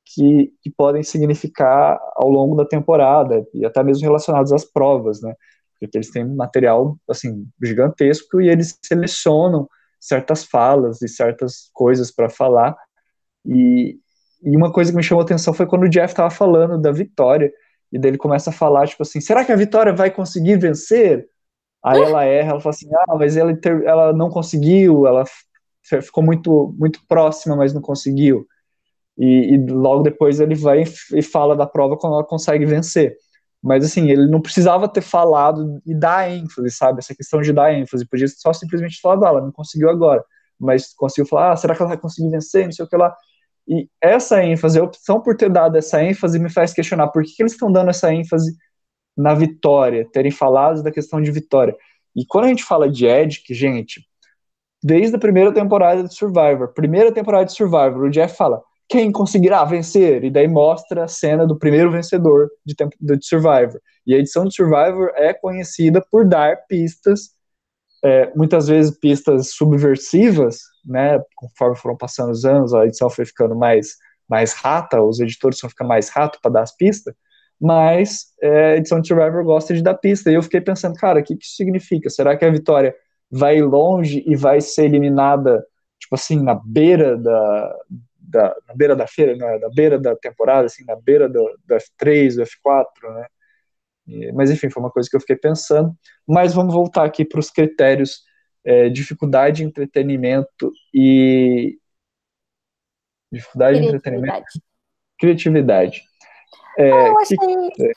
que, 0.06 0.54
que 0.62 0.70
podem 0.70 1.04
significar 1.04 2.00
ao 2.16 2.30
longo 2.30 2.56
da 2.56 2.66
temporada 2.66 3.46
e 3.54 3.66
até 3.66 3.82
mesmo 3.84 4.04
relacionados 4.04 4.52
às 4.52 4.66
provas, 4.66 5.22
né? 5.22 5.34
Porque 5.80 5.98
eles 5.98 6.12
têm 6.12 6.26
material 6.26 6.98
assim 7.10 7.48
gigantesco 7.62 8.42
e 8.42 8.50
eles 8.50 8.78
selecionam 8.84 9.68
certas 10.00 10.44
falas 10.44 11.02
e 11.02 11.08
certas 11.08 11.70
coisas 11.74 12.12
para 12.12 12.30
falar. 12.30 12.76
E, 13.46 13.98
e 14.44 14.56
uma 14.56 14.72
coisa 14.72 14.92
que 14.92 14.98
me 14.98 15.04
chamou 15.04 15.22
a 15.22 15.26
atenção 15.26 15.54
foi 15.54 15.66
quando 15.66 15.84
o 15.84 15.90
Jeff 15.90 16.12
estava 16.14 16.30
falando 16.30 16.80
da 16.82 16.92
vitória 16.92 17.52
e 17.94 18.00
daí 18.00 18.10
ele 18.10 18.18
começa 18.18 18.50
a 18.50 18.54
falar 18.54 18.88
tipo 18.88 19.04
assim, 19.04 19.22
será 19.22 19.46
que 19.46 19.52
a 19.52 19.56
Vitória 19.56 19.94
vai 19.94 20.10
conseguir 20.10 20.58
vencer? 20.58 21.30
Aí 21.86 22.02
ela 22.02 22.24
erra, 22.26 22.52
ela 22.52 22.60
fala 22.60 22.74
assim, 22.74 22.90
ah, 22.92 23.16
mas 23.16 23.38
ela, 23.38 23.54
ela 23.86 24.14
não 24.14 24.30
conseguiu, 24.30 25.06
ela 25.06 25.24
ficou 25.84 26.24
muito 26.24 26.74
muito 26.78 27.00
próxima, 27.08 27.56
mas 27.56 27.74
não 27.74 27.82
conseguiu 27.82 28.48
e, 29.18 29.54
e, 29.56 29.66
logo 29.68 30.04
depois 30.04 30.40
ele 30.40 30.56
vai 30.56 30.84
e 31.14 31.22
fala 31.22 31.56
da 31.56 31.68
prova 31.68 31.98
quando 31.98 32.14
ela 32.14 32.24
consegue 32.24 32.66
vencer. 32.66 33.16
Mas 33.62 33.86
assim, 33.86 34.10
ele 34.10 34.28
não 34.28 34.42
precisava 34.42 34.88
ter 34.90 35.02
falado 35.02 35.82
e 35.86 35.96
dar 35.96 36.30
ênfase, 36.30 36.70
sabe? 36.72 37.00
Essa 37.00 37.16
questão 37.16 37.42
de 37.42 37.54
dar 37.54 37.74
ênfase. 37.74 38.06
Podia 38.06 38.28
só 38.28 38.52
simplesmente 38.52 39.00
falar, 39.02 39.30
ela 39.30 39.42
não 39.42 39.52
conseguiu 39.52 39.90
agora. 39.90 40.24
Mas 40.60 40.94
conseguiu 40.94 41.28
falar, 41.28 41.54
ah, 41.54 41.56
será 41.56 41.76
que 41.76 41.82
ela 41.82 41.90
vai 41.90 41.98
conseguir 41.98 42.30
vencer? 42.30 42.66
Não 42.66 42.72
sei 42.74 42.86
o 42.86 42.88
que 42.88 42.98
lá. 42.98 43.16
E 43.68 43.88
essa 44.02 44.44
ênfase, 44.44 44.80
a 44.80 44.84
opção 44.84 45.22
por 45.22 45.38
ter 45.38 45.50
dado 45.50 45.78
essa 45.78 46.04
ênfase 46.04 46.40
me 46.40 46.50
faz 46.50 46.74
questionar 46.74 47.08
por 47.10 47.24
que, 47.24 47.36
que 47.36 47.44
eles 47.44 47.54
estão 47.54 47.72
dando 47.72 47.90
essa 47.90 48.14
ênfase 48.14 48.56
na 49.16 49.34
vitória, 49.34 50.08
terem 50.12 50.32
falado 50.32 50.84
da 50.84 50.92
questão 50.92 51.22
de 51.22 51.32
vitória. 51.32 51.76
E 52.16 52.26
quando 52.26 52.46
a 52.46 52.48
gente 52.50 52.64
fala 52.64 52.90
de 52.90 53.06
Edic, 53.06 53.54
gente, 53.54 54.06
desde 54.84 55.16
a 55.16 55.20
primeira 55.20 55.54
temporada 55.54 56.04
de 56.04 56.14
Survivor, 56.14 56.74
primeira 56.74 57.12
temporada 57.12 57.46
de 57.46 57.54
Survivor, 57.54 58.04
o 58.04 58.10
Jeff 58.10 58.36
fala, 58.36 58.62
quem 58.90 59.12
conseguirá 59.12 59.64
vencer? 59.64 60.24
E 60.24 60.30
daí 60.30 60.48
mostra 60.48 61.06
a 61.06 61.08
cena 61.08 61.48
do 61.48 61.58
primeiro 61.58 61.90
vencedor 61.92 62.50
de, 62.66 62.76
tempo, 62.76 62.96
de 63.00 63.26
Survivor. 63.26 63.80
E 64.06 64.14
a 64.14 64.18
edição 64.18 64.46
de 64.46 64.54
Survivor 64.54 65.12
é 65.16 65.34
conhecida 65.34 66.04
por 66.12 66.26
dar 66.28 66.58
pistas, 66.68 67.30
é, 68.04 68.32
muitas 68.36 68.68
vezes 68.68 68.98
pistas 69.00 69.52
subversivas, 69.52 70.60
né? 70.86 71.20
Conforme 71.36 71.78
foram 71.78 71.96
passando 71.96 72.32
os 72.32 72.44
anos, 72.44 72.74
a 72.74 72.86
edição 72.86 73.10
foi 73.10 73.26
ficando 73.26 73.56
mais, 73.56 73.96
mais 74.28 74.54
rata, 74.54 75.02
os 75.02 75.22
editores 75.22 75.60
vão 75.62 75.70
ficar 75.70 75.86
mais 75.86 76.10
rato 76.10 76.38
para 76.42 76.52
dar 76.52 76.62
as 76.64 76.76
pistas, 76.76 77.16
mas 77.60 78.26
é, 78.42 78.74
a 78.74 78.78
edição 78.78 79.00
de 79.00 79.08
Survivor 79.08 79.44
gosta 79.46 79.74
de 79.74 79.82
dar 79.82 79.94
pista. 79.94 80.30
E 80.30 80.36
eu 80.36 80.44
fiquei 80.44 80.60
pensando, 80.60 80.96
cara, 80.96 81.22
o 81.22 81.24
que, 81.24 81.38
que 81.38 81.46
isso 81.46 81.56
significa? 81.56 82.10
Será 82.10 82.36
que 82.36 82.44
a 82.44 82.52
vitória 82.52 82.94
vai 83.34 83.60
longe 83.62 84.24
e 84.28 84.36
vai 84.36 84.62
ser 84.62 84.86
eliminada, 84.86 85.66
tipo 86.00 86.14
assim, 86.14 86.42
na 86.42 86.54
beira 86.54 87.18
da, 87.18 87.76
da, 88.20 88.56
na 88.68 88.76
beira 88.76 88.96
da 88.96 89.08
feira, 89.08 89.36
na, 89.36 89.58
na 89.58 89.70
beira 89.70 90.00
da 90.00 90.16
temporada, 90.16 90.68
assim, 90.68 90.86
na 90.86 90.96
beira 90.96 91.28
do, 91.28 91.44
do 91.66 91.76
F3, 91.76 92.36
do 92.36 92.44
F4, 92.44 92.86
né? 93.16 93.26
E, 94.06 94.32
mas 94.34 94.52
enfim, 94.52 94.70
foi 94.70 94.84
uma 94.84 94.92
coisa 94.92 95.10
que 95.10 95.16
eu 95.16 95.20
fiquei 95.20 95.36
pensando. 95.36 95.98
Mas 96.28 96.54
vamos 96.54 96.76
voltar 96.76 97.06
aqui 97.06 97.26
para 97.26 97.40
os 97.40 97.50
critérios 97.50 98.22
é, 98.64 98.88
dificuldade, 98.90 99.64
entretenimento 99.64 100.72
e 100.94 101.80
dificuldade, 103.32 103.80
entretenimento, 103.80 104.46
criatividade. 105.18 106.04
É, 106.78 106.92
ah, 106.92 107.08
eu 107.08 107.18
achei, 107.18 107.38
que... 107.38 107.92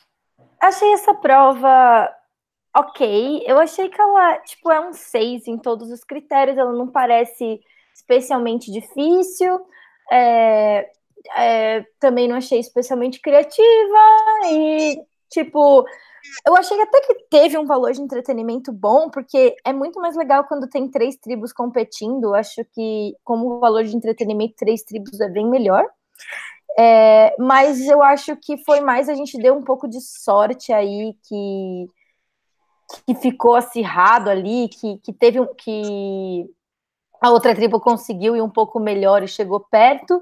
achei 0.60 0.92
essa 0.94 1.14
prova 1.14 2.15
ok. 2.76 3.42
Eu 3.46 3.58
achei 3.58 3.88
que 3.88 4.00
ela, 4.00 4.38
tipo, 4.40 4.70
é 4.70 4.80
um 4.80 4.92
6 4.92 5.46
em 5.48 5.58
todos 5.58 5.90
os 5.90 6.04
critérios. 6.04 6.58
Ela 6.58 6.72
não 6.72 6.88
parece 6.88 7.60
especialmente 7.94 8.70
difícil 8.70 9.66
é, 10.10 10.88
é, 11.36 11.84
também 11.98 12.28
não 12.28 12.36
achei 12.36 12.60
especialmente 12.60 13.20
criativa 13.20 13.64
e, 14.46 15.00
tipo, 15.30 15.84
eu 16.46 16.56
achei 16.56 16.80
até 16.80 17.00
que 17.02 17.14
teve 17.30 17.58
um 17.58 17.66
valor 17.66 17.92
de 17.92 18.00
entretenimento 18.00 18.72
bom, 18.72 19.10
porque 19.10 19.56
é 19.64 19.72
muito 19.72 20.00
mais 20.00 20.16
legal 20.16 20.44
quando 20.44 20.68
tem 20.68 20.88
três 20.88 21.16
tribos 21.16 21.52
competindo. 21.52 22.34
Acho 22.34 22.64
que, 22.72 23.14
como 23.24 23.60
valor 23.60 23.84
de 23.84 23.96
entretenimento, 23.96 24.54
três 24.56 24.82
tribos 24.82 25.20
é 25.20 25.28
bem 25.28 25.48
melhor. 25.48 25.84
É, 26.78 27.34
mas 27.38 27.80
eu 27.86 28.02
acho 28.02 28.36
que 28.36 28.58
foi 28.58 28.80
mais 28.80 29.08
a 29.08 29.14
gente 29.14 29.38
deu 29.38 29.54
um 29.54 29.62
pouco 29.62 29.88
de 29.88 29.98
sorte 30.00 30.72
aí 30.74 31.16
que 31.26 31.86
que 33.06 33.14
ficou 33.14 33.54
acirrado 33.54 34.30
ali, 34.30 34.68
que, 34.68 34.98
que 34.98 35.12
teve 35.12 35.40
um, 35.40 35.46
que 35.54 36.48
a 37.20 37.30
outra 37.30 37.54
tribo 37.54 37.80
conseguiu 37.80 38.36
ir 38.36 38.42
um 38.42 38.50
pouco 38.50 38.78
melhor 38.78 39.22
e 39.22 39.28
chegou 39.28 39.60
perto. 39.60 40.20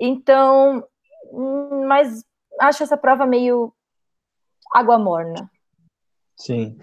Então, 0.00 0.84
hum, 1.32 1.86
mas 1.86 2.24
acho 2.60 2.82
essa 2.82 2.96
prova 2.96 3.26
meio 3.26 3.72
água 4.72 4.98
morna. 4.98 5.50
Sim. 6.36 6.78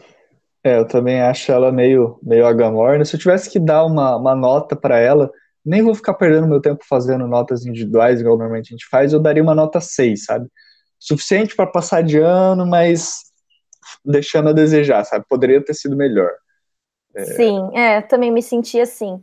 É, 0.64 0.80
eu 0.80 0.88
também 0.88 1.22
acho 1.22 1.52
ela 1.52 1.72
meio, 1.72 2.20
meio 2.24 2.46
água 2.46 2.72
morna. 2.72 3.06
Se 3.06 3.16
eu 3.16 3.20
tivesse 3.20 3.50
que 3.50 3.60
dar 3.60 3.86
uma, 3.86 4.16
uma 4.16 4.36
nota 4.36 4.76
para 4.76 4.98
ela, 4.98 5.32
nem 5.64 5.82
vou 5.82 5.96
ficar 5.96 6.16
perdendo 6.16 6.48
meu 6.48 6.60
tempo 6.60 6.84
fazendo 6.88 7.28
notas 7.28 7.66
individuais, 7.66 8.20
igual 8.20 8.38
normalmente 8.38 8.74
a 8.74 8.76
gente 8.76 8.88
faz, 8.90 9.14
eu 9.14 9.20
daria 9.20 9.44
uma 9.44 9.56
nota 9.56 9.80
6, 9.80 10.26
sabe? 10.26 10.48
Suficiente 11.00 11.56
para 11.56 11.68
passar 11.68 12.02
de 12.02 12.18
ano, 12.18 12.66
mas 12.66 13.26
deixando 14.04 14.50
a 14.50 14.54
desejar, 14.54 15.04
sabe? 15.04 15.26
Poderia 15.30 15.64
ter 15.64 15.74
sido 15.74 15.96
melhor. 15.96 16.32
É... 17.16 17.26
Sim, 17.26 17.70
é, 17.74 18.02
também 18.02 18.32
me 18.32 18.42
senti 18.42 18.80
assim. 18.80 19.22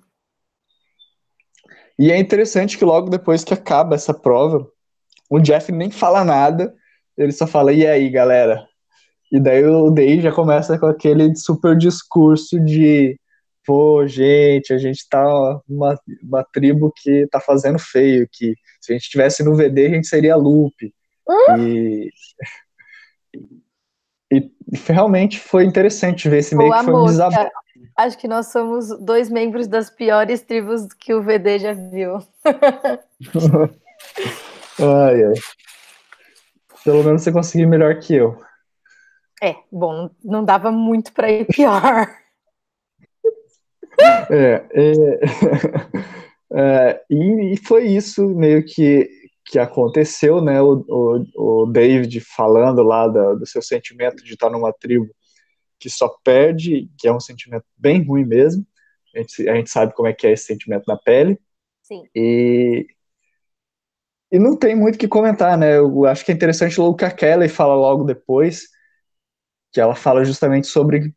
E 1.99 2.11
é 2.11 2.19
interessante 2.19 2.79
que 2.79 2.85
logo 2.85 3.11
depois 3.11 3.45
que 3.45 3.55
acaba 3.55 3.95
essa 3.95 4.15
prova, 4.15 4.67
o 5.31 5.39
Jeff 5.39 5.71
nem 5.71 5.91
fala 5.91 6.25
nada, 6.25 6.75
ele 7.17 7.33
só 7.33 7.47
fala, 7.47 7.73
e 7.73 7.87
aí, 7.87 8.09
galera? 8.09 8.67
E 9.31 9.41
daí 9.41 9.65
o 9.65 9.91
Dave 9.91 10.21
já 10.23 10.33
começa 10.33 10.79
com 10.79 10.87
aquele 10.87 11.35
super 11.37 11.77
discurso 11.77 12.59
de 12.61 13.19
pô, 13.65 14.07
gente, 14.07 14.73
a 14.73 14.79
gente 14.79 15.09
tá 15.09 15.61
uma, 15.69 15.99
uma 16.23 16.45
tribo 16.45 16.93
que 16.95 17.27
tá 17.29 17.41
fazendo 17.41 17.79
feio, 17.79 18.29
que 18.31 18.55
se 18.81 18.93
a 18.93 18.97
gente 18.97 19.09
tivesse 19.09 19.45
no 19.45 19.55
VD, 19.55 19.87
a 19.87 19.91
gente 19.91 20.07
seria 20.07 20.37
loop. 20.37 20.75
Hum? 21.29 21.59
E, 21.59 22.11
realmente 24.87 25.39
foi 25.39 25.65
interessante 25.65 26.29
ver 26.29 26.39
esse 26.39 26.55
meio 26.57 26.73
que 26.73 26.85
foi 26.85 26.95
um 26.95 27.07
desabafo. 27.07 27.51
Acho 27.97 28.17
que 28.19 28.27
nós 28.29 28.47
somos 28.49 28.89
dois 29.01 29.29
membros 29.29 29.67
das 29.67 29.91
piores 29.91 30.41
tribos 30.41 30.87
que 30.95 31.13
o 31.13 31.23
VD 31.23 31.59
já 31.59 31.73
viu. 31.73 32.19
ai, 34.79 35.25
ai. 35.25 35.35
Pelo 36.85 37.05
menos 37.05 37.23
você 37.23 37.31
conseguiu 37.31 37.69
melhor 37.69 37.99
que 38.01 38.15
eu. 38.15 38.41
É, 39.43 39.57
bom, 39.71 40.09
não 40.23 40.45
dava 40.45 40.71
muito 40.71 41.13
para 41.13 41.31
ir 41.31 41.45
pior. 41.47 42.09
É, 44.31 44.65
é, 44.73 44.93
é, 46.55 47.05
e, 47.11 47.53
e, 47.53 47.57
foi 47.57 47.87
isso 47.87 48.29
meio 48.29 48.65
que, 48.65 49.22
que 49.53 49.59
aconteceu, 49.59 50.41
né? 50.41 50.63
O, 50.63 50.83
o, 50.89 51.63
o 51.63 51.67
David 51.67 52.19
falando 52.21 52.83
lá 52.83 53.07
da, 53.07 53.35
do 53.35 53.47
seu 53.47 53.61
sentimento 53.61 54.25
de 54.25 54.33
estar 54.33 54.49
numa 54.49 54.73
tribo 54.73 55.15
que 55.79 55.91
só 55.91 56.09
perde, 56.25 56.91
que 56.99 57.07
é 57.07 57.13
um 57.13 57.21
sentimento 57.21 57.67
bem 57.77 58.03
ruim 58.03 58.25
mesmo. 58.25 58.67
A 59.15 59.19
gente, 59.19 59.49
a 59.51 59.55
gente 59.55 59.69
sabe 59.69 59.93
como 59.93 60.09
é 60.09 60.15
que 60.15 60.27
é 60.27 60.33
esse 60.33 60.47
sentimento 60.47 60.85
na 60.89 60.97
pele. 60.97 61.39
Sim. 61.83 62.03
E, 62.17 62.87
e 64.31 64.39
não 64.39 64.57
tem 64.57 64.75
muito 64.75 64.95
o 64.95 64.99
que 64.99 65.07
comentar, 65.07 65.59
né? 65.59 65.77
Eu 65.77 66.07
acho 66.07 66.25
que 66.25 66.33
é 66.33 66.35
interessante 66.35 66.81
o 66.81 66.95
que 66.95 67.05
a 67.05 67.11
Kelly 67.11 67.47
fala 67.47 67.75
logo 67.75 68.05
depois, 68.05 68.69
que 69.71 69.83
ela 69.83 69.95
fala 69.95 70.25
justamente 70.25 70.67
sobre 70.67 71.15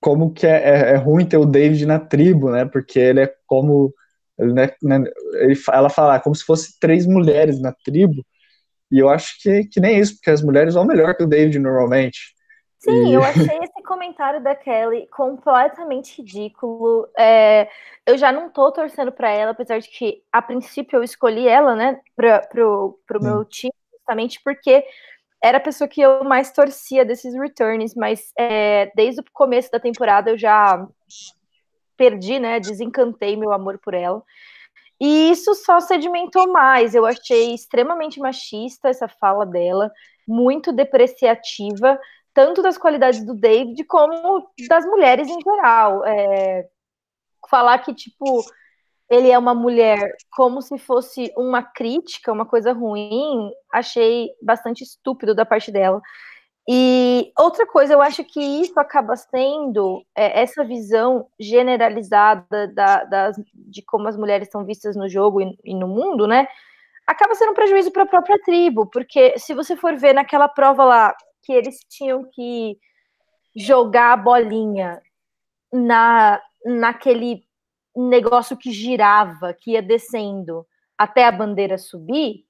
como 0.00 0.32
que 0.32 0.46
é, 0.46 0.56
é, 0.56 0.90
é, 0.92 0.96
ruim 0.96 1.26
ter 1.26 1.36
o 1.36 1.44
David 1.44 1.84
na 1.84 1.98
tribo, 1.98 2.50
né? 2.50 2.64
Porque 2.64 2.98
ele 2.98 3.20
é 3.20 3.34
como. 3.46 3.92
Né, 4.38 4.70
né, 4.82 5.04
ele, 5.34 5.54
ela 5.72 5.88
fala 5.88 6.20
como 6.20 6.34
se 6.34 6.44
fosse 6.44 6.78
três 6.78 7.06
mulheres 7.06 7.60
na 7.60 7.72
tribo. 7.72 8.24
E 8.90 8.98
eu 8.98 9.08
acho 9.08 9.40
que, 9.40 9.64
que 9.64 9.80
nem 9.80 9.98
isso, 9.98 10.14
porque 10.14 10.30
as 10.30 10.42
mulheres 10.42 10.74
vão 10.74 10.84
melhor 10.84 11.16
que 11.16 11.24
o 11.24 11.26
David 11.26 11.58
normalmente. 11.58 12.34
Sim, 12.78 13.08
e... 13.08 13.14
eu 13.14 13.22
achei 13.24 13.58
esse 13.58 13.82
comentário 13.82 14.42
da 14.42 14.54
Kelly 14.54 15.08
completamente 15.08 16.20
ridículo. 16.20 17.08
É, 17.18 17.68
eu 18.06 18.16
já 18.16 18.30
não 18.30 18.48
tô 18.48 18.70
torcendo 18.70 19.10
para 19.10 19.30
ela, 19.30 19.52
apesar 19.52 19.80
de 19.80 19.88
que 19.88 20.22
a 20.32 20.40
princípio 20.40 20.98
eu 20.98 21.02
escolhi 21.02 21.48
ela, 21.48 21.74
né, 21.74 22.00
para 22.14 22.40
pro, 22.46 22.98
pro 23.06 23.22
meu 23.22 23.44
time, 23.44 23.72
justamente 23.92 24.40
porque 24.44 24.84
era 25.42 25.58
a 25.58 25.60
pessoa 25.60 25.88
que 25.88 26.00
eu 26.00 26.24
mais 26.24 26.50
torcia 26.50 27.04
desses 27.04 27.34
returns, 27.34 27.94
mas 27.94 28.32
é, 28.38 28.90
desde 28.94 29.20
o 29.20 29.24
começo 29.32 29.70
da 29.70 29.80
temporada 29.80 30.30
eu 30.30 30.38
já 30.38 30.86
perdi, 31.96 32.38
né? 32.38 32.60
Desencantei 32.60 33.36
meu 33.36 33.52
amor 33.52 33.78
por 33.78 33.94
ela. 33.94 34.22
E 35.00 35.30
isso 35.30 35.54
só 35.54 35.80
sedimentou 35.80 36.50
mais. 36.52 36.94
Eu 36.94 37.04
achei 37.06 37.54
extremamente 37.54 38.18
machista 38.20 38.88
essa 38.88 39.08
fala 39.08 39.44
dela, 39.44 39.90
muito 40.26 40.72
depreciativa, 40.72 41.98
tanto 42.32 42.62
das 42.62 42.78
qualidades 42.78 43.24
do 43.24 43.34
David 43.34 43.84
como 43.84 44.48
das 44.68 44.84
mulheres 44.86 45.28
em 45.28 45.40
geral. 45.40 46.04
É, 46.04 46.66
falar 47.48 47.78
que, 47.78 47.94
tipo, 47.94 48.42
ele 49.08 49.30
é 49.30 49.38
uma 49.38 49.54
mulher 49.54 50.16
como 50.32 50.60
se 50.60 50.78
fosse 50.78 51.32
uma 51.36 51.62
crítica, 51.62 52.32
uma 52.32 52.46
coisa 52.46 52.72
ruim, 52.72 53.50
achei 53.72 54.30
bastante 54.42 54.82
estúpido 54.82 55.34
da 55.34 55.46
parte 55.46 55.70
dela. 55.70 56.00
E 56.68 57.32
outra 57.38 57.64
coisa, 57.64 57.94
eu 57.94 58.02
acho 58.02 58.24
que 58.24 58.40
isso 58.40 58.78
acaba 58.80 59.14
sendo 59.14 60.04
é, 60.16 60.42
essa 60.42 60.64
visão 60.64 61.28
generalizada 61.38 62.66
da, 62.74 63.04
das, 63.04 63.36
de 63.54 63.82
como 63.82 64.08
as 64.08 64.16
mulheres 64.16 64.48
são 64.50 64.64
vistas 64.64 64.96
no 64.96 65.08
jogo 65.08 65.40
e, 65.40 65.56
e 65.64 65.74
no 65.74 65.86
mundo, 65.86 66.26
né? 66.26 66.48
Acaba 67.06 67.36
sendo 67.36 67.52
um 67.52 67.54
prejuízo 67.54 67.92
para 67.92 68.02
a 68.02 68.08
própria 68.08 68.36
tribo, 68.42 68.86
porque 68.86 69.38
se 69.38 69.54
você 69.54 69.76
for 69.76 69.96
ver 69.96 70.12
naquela 70.12 70.48
prova 70.48 70.84
lá 70.84 71.16
que 71.44 71.52
eles 71.52 71.78
tinham 71.88 72.24
que 72.24 72.76
jogar 73.54 74.12
a 74.12 74.16
bolinha 74.16 75.00
na, 75.72 76.42
naquele 76.64 77.44
negócio 77.94 78.56
que 78.56 78.72
girava, 78.72 79.54
que 79.54 79.72
ia 79.72 79.82
descendo 79.82 80.66
até 80.98 81.26
a 81.26 81.32
bandeira 81.32 81.78
subir, 81.78 82.44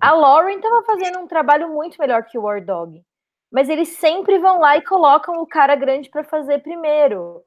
a 0.00 0.12
Lauren 0.12 0.56
estava 0.56 0.82
fazendo 0.84 1.18
um 1.18 1.26
trabalho 1.26 1.68
muito 1.68 1.98
melhor 1.98 2.24
que 2.24 2.38
o 2.38 2.42
War 2.42 2.64
Dog. 2.64 3.04
Mas 3.50 3.68
eles 3.68 3.88
sempre 3.88 4.38
vão 4.38 4.58
lá 4.58 4.76
e 4.76 4.84
colocam 4.84 5.40
o 5.40 5.46
cara 5.46 5.74
grande 5.74 6.10
para 6.10 6.24
fazer 6.24 6.62
primeiro. 6.62 7.42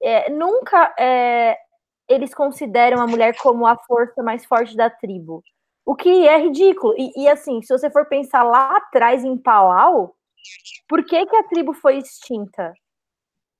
É, 0.00 0.30
nunca 0.30 0.94
é, 0.98 1.56
eles 2.08 2.34
consideram 2.34 3.00
a 3.00 3.06
mulher 3.06 3.36
como 3.38 3.66
a 3.66 3.76
força 3.76 4.22
mais 4.22 4.44
forte 4.44 4.76
da 4.76 4.88
tribo. 4.88 5.42
O 5.84 5.96
que 5.96 6.28
é 6.28 6.38
ridículo. 6.38 6.94
E, 6.96 7.24
e 7.24 7.28
assim, 7.28 7.60
se 7.62 7.76
você 7.76 7.90
for 7.90 8.06
pensar 8.06 8.42
lá 8.44 8.76
atrás 8.76 9.24
em 9.24 9.36
Palau, 9.36 10.14
por 10.88 11.04
que, 11.04 11.26
que 11.26 11.36
a 11.36 11.44
tribo 11.44 11.72
foi 11.72 11.98
extinta? 11.98 12.72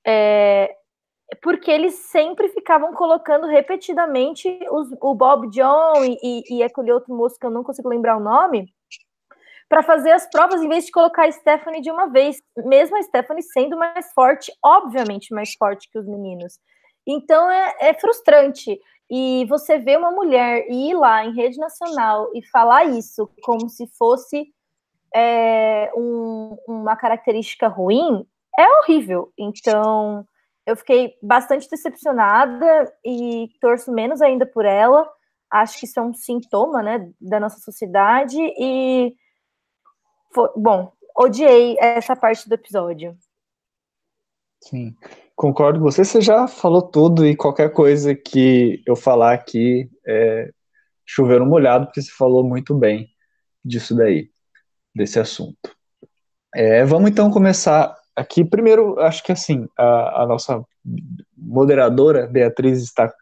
É, 0.06 0.74
porque 1.42 1.70
eles 1.70 1.94
sempre 1.94 2.48
ficavam 2.48 2.92
colocando 2.94 3.46
repetidamente 3.46 4.48
os, 4.70 4.88
o 5.00 5.14
Bob 5.14 5.48
John 5.50 6.04
e, 6.04 6.18
e, 6.22 6.58
e, 6.58 6.62
aquele 6.62 6.92
outro 6.92 7.14
moço 7.14 7.38
que 7.38 7.46
eu 7.46 7.50
não 7.50 7.62
consigo 7.62 7.88
lembrar 7.88 8.16
o 8.16 8.20
nome 8.20 8.72
para 9.72 9.82
fazer 9.82 10.10
as 10.10 10.28
provas 10.28 10.60
em 10.60 10.68
vez 10.68 10.84
de 10.84 10.92
colocar 10.92 11.26
a 11.26 11.32
Stephanie 11.32 11.80
de 11.80 11.90
uma 11.90 12.04
vez, 12.10 12.36
mesmo 12.58 12.94
a 12.94 13.02
Stephanie 13.02 13.42
sendo 13.42 13.74
mais 13.74 14.12
forte, 14.12 14.52
obviamente 14.62 15.32
mais 15.32 15.54
forte 15.54 15.88
que 15.90 15.98
os 15.98 16.06
meninos. 16.06 16.58
Então 17.08 17.50
é, 17.50 17.74
é 17.80 17.94
frustrante. 17.94 18.78
E 19.10 19.46
você 19.48 19.78
vê 19.78 19.96
uma 19.96 20.10
mulher 20.10 20.66
ir 20.70 20.92
lá 20.92 21.24
em 21.24 21.34
rede 21.34 21.56
nacional 21.56 22.28
e 22.34 22.46
falar 22.48 22.84
isso 22.84 23.30
como 23.40 23.70
se 23.70 23.86
fosse 23.96 24.44
é, 25.14 25.90
um, 25.96 26.54
uma 26.68 26.94
característica 26.94 27.66
ruim 27.66 28.26
é 28.58 28.68
horrível. 28.68 29.32
Então 29.38 30.22
eu 30.66 30.76
fiquei 30.76 31.14
bastante 31.22 31.66
decepcionada 31.70 32.92
e 33.02 33.48
torço 33.58 33.90
menos 33.90 34.20
ainda 34.20 34.44
por 34.44 34.66
ela. 34.66 35.10
Acho 35.50 35.80
que 35.80 35.86
isso 35.86 35.98
é 35.98 36.02
um 36.02 36.12
sintoma, 36.12 36.82
né, 36.82 37.10
da 37.18 37.40
nossa 37.40 37.58
sociedade 37.58 38.36
e 38.38 39.16
foi, 40.34 40.48
bom, 40.56 40.92
odiei 41.18 41.76
essa 41.78 42.16
parte 42.16 42.48
do 42.48 42.54
episódio. 42.54 43.16
Sim, 44.60 44.94
concordo 45.34 45.78
com 45.78 45.84
você. 45.84 46.04
Você 46.04 46.20
já 46.20 46.46
falou 46.46 46.82
tudo 46.82 47.26
e 47.26 47.36
qualquer 47.36 47.72
coisa 47.72 48.14
que 48.14 48.82
eu 48.86 48.94
falar 48.94 49.32
aqui 49.32 49.90
é 50.06 50.50
chover 51.04 51.40
no 51.40 51.46
molhado, 51.46 51.86
porque 51.86 52.00
você 52.00 52.10
falou 52.10 52.44
muito 52.44 52.74
bem 52.74 53.08
disso 53.64 53.94
daí, 53.94 54.30
desse 54.94 55.18
assunto. 55.18 55.76
É, 56.54 56.84
vamos 56.84 57.10
então 57.10 57.30
começar 57.30 57.94
aqui, 58.14 58.44
primeiro, 58.44 59.00
acho 59.00 59.22
que 59.22 59.32
assim, 59.32 59.66
a, 59.76 60.22
a 60.22 60.26
nossa 60.26 60.62
moderadora, 61.36 62.26
Beatriz, 62.26 62.82
está 62.82 63.12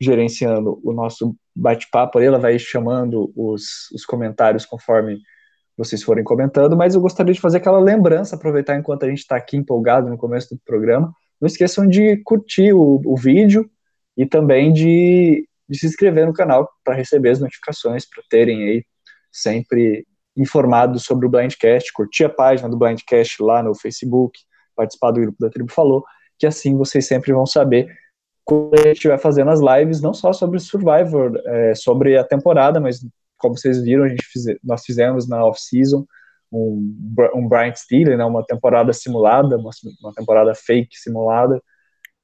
gerenciando 0.00 0.80
o 0.82 0.92
nosso 0.92 1.36
bate-papo, 1.54 2.20
ela 2.20 2.38
vai 2.38 2.58
chamando 2.58 3.30
os, 3.36 3.90
os 3.92 4.04
comentários 4.06 4.64
conforme 4.64 5.20
vocês 5.80 6.02
forem 6.02 6.22
comentando, 6.22 6.76
mas 6.76 6.94
eu 6.94 7.00
gostaria 7.00 7.32
de 7.32 7.40
fazer 7.40 7.56
aquela 7.56 7.80
lembrança, 7.80 8.36
aproveitar 8.36 8.76
enquanto 8.76 9.04
a 9.04 9.08
gente 9.08 9.20
está 9.20 9.36
aqui 9.36 9.56
empolgado 9.56 10.10
no 10.10 10.18
começo 10.18 10.54
do 10.54 10.60
programa, 10.62 11.10
não 11.40 11.46
esqueçam 11.46 11.86
de 11.86 12.18
curtir 12.18 12.74
o, 12.74 13.00
o 13.02 13.16
vídeo 13.16 13.66
e 14.14 14.26
também 14.26 14.74
de, 14.74 15.48
de 15.66 15.78
se 15.78 15.86
inscrever 15.86 16.26
no 16.26 16.34
canal 16.34 16.68
para 16.84 16.94
receber 16.94 17.30
as 17.30 17.40
notificações, 17.40 18.06
para 18.06 18.22
terem 18.28 18.62
aí 18.64 18.84
sempre 19.32 20.06
informado 20.36 20.98
sobre 20.98 21.26
o 21.26 21.30
Blindcast, 21.30 21.90
curtir 21.94 22.24
a 22.24 22.28
página 22.28 22.68
do 22.68 22.76
Blindcast 22.76 23.42
lá 23.42 23.62
no 23.62 23.74
Facebook, 23.74 24.38
participar 24.76 25.12
do 25.12 25.22
grupo 25.22 25.38
da 25.40 25.48
tribo 25.48 25.72
falou, 25.72 26.04
que 26.38 26.46
assim 26.46 26.76
vocês 26.76 27.06
sempre 27.06 27.32
vão 27.32 27.46
saber 27.46 27.90
quando 28.44 28.74
a 28.74 28.82
gente 28.88 28.96
estiver 28.96 29.18
fazendo 29.18 29.50
as 29.50 29.60
lives, 29.60 30.02
não 30.02 30.12
só 30.12 30.30
sobre 30.30 30.58
Survivor, 30.58 31.40
é, 31.46 31.74
sobre 31.74 32.18
a 32.18 32.24
temporada, 32.24 32.78
mas 32.78 33.00
como 33.40 33.56
vocês 33.56 33.82
viram, 33.82 34.04
a 34.04 34.08
gente 34.08 34.24
fiz, 34.24 34.44
nós 34.62 34.84
fizemos 34.84 35.28
na 35.28 35.44
off-season 35.44 36.06
um, 36.52 37.14
um 37.34 37.48
Brian 37.48 37.74
Steele, 37.74 38.16
né, 38.16 38.24
uma 38.24 38.44
temporada 38.44 38.92
simulada, 38.92 39.56
uma, 39.56 39.70
uma, 40.02 40.12
temporada 40.12 40.54
fake 40.54 40.96
simulada, 40.96 41.62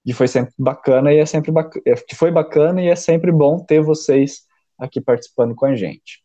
e 0.05 0.13
foi 0.13 0.29
sempre 0.29 0.55
bacana 0.59 1.13
e 1.13 1.19
é 1.19 1.27
sempre 1.27 1.51
bacana, 1.51 1.83
é, 1.87 1.95
que 1.95 2.15
foi 2.15 2.31
bacana 2.31 2.83
e 2.83 2.89
é 2.89 2.97
sempre 2.97 3.33
bom 3.33 3.59
ter 3.59 3.81
vocês 3.81 4.43
aqui 4.79 5.01
participando 5.01 5.55
com 5.55 5.67
a 5.67 5.75
gente. 5.75 6.25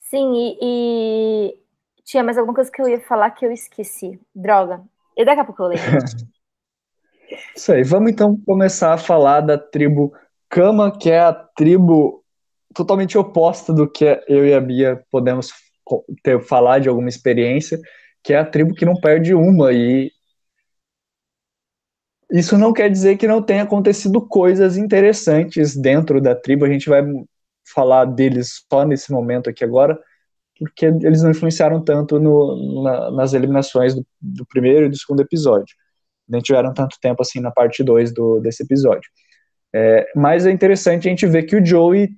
Sim, 0.00 0.32
e, 0.34 0.58
e 0.60 1.60
tinha 2.04 2.24
mais 2.24 2.36
alguma 2.36 2.54
coisa 2.54 2.70
que 2.70 2.82
eu 2.82 2.88
ia 2.88 3.00
falar 3.00 3.30
que 3.30 3.46
eu 3.46 3.52
esqueci. 3.52 4.20
Droga. 4.34 4.82
E 5.16 5.24
daqui 5.24 5.40
a 5.40 5.44
pouco 5.44 5.62
eu 5.62 5.68
lembro. 5.68 5.80
Isso 7.56 7.72
aí. 7.72 7.84
Vamos 7.84 8.10
então 8.10 8.36
começar 8.44 8.92
a 8.92 8.98
falar 8.98 9.40
da 9.40 9.56
tribo 9.56 10.12
Kama, 10.48 10.96
que 10.98 11.10
é 11.10 11.20
a 11.20 11.32
tribo 11.32 12.19
totalmente 12.74 13.18
oposta 13.18 13.72
do 13.72 13.90
que 13.90 14.04
eu 14.28 14.46
e 14.46 14.54
a 14.54 14.60
Bia 14.60 15.02
podemos 15.10 15.50
ter, 16.22 16.40
falar 16.42 16.78
de 16.78 16.88
alguma 16.88 17.08
experiência, 17.08 17.78
que 18.22 18.32
é 18.32 18.38
a 18.38 18.44
tribo 18.44 18.74
que 18.74 18.84
não 18.84 18.94
perde 18.94 19.34
uma. 19.34 19.72
E 19.72 20.10
isso 22.30 22.56
não 22.56 22.72
quer 22.72 22.88
dizer 22.90 23.16
que 23.16 23.26
não 23.26 23.42
tenha 23.42 23.62
acontecido 23.64 24.26
coisas 24.26 24.76
interessantes 24.76 25.76
dentro 25.76 26.20
da 26.20 26.34
tribo. 26.34 26.64
A 26.64 26.68
gente 26.68 26.88
vai 26.88 27.02
falar 27.74 28.04
deles 28.04 28.64
só 28.70 28.84
nesse 28.84 29.12
momento 29.12 29.50
aqui 29.50 29.64
agora, 29.64 29.98
porque 30.58 30.86
eles 30.86 31.22
não 31.22 31.30
influenciaram 31.30 31.82
tanto 31.82 32.20
no, 32.20 32.82
na, 32.82 33.10
nas 33.10 33.32
eliminações 33.32 33.94
do, 33.94 34.06
do, 34.20 34.46
primeiro 34.46 34.86
e 34.86 34.88
do 34.88 34.96
segundo 34.96 35.20
episódio. 35.22 35.74
Nem 36.28 36.40
tiveram 36.40 36.72
tanto 36.72 36.96
tempo 37.00 37.22
assim 37.22 37.40
na 37.40 37.50
parte 37.50 37.82
2 37.82 38.12
desse 38.42 38.62
episódio. 38.62 39.10
É, 39.72 40.06
mas 40.14 40.46
é 40.46 40.50
interessante 40.50 41.08
a 41.08 41.10
gente 41.10 41.26
ver 41.26 41.44
que 41.44 41.56
o 41.56 41.64
Joey 41.64 42.10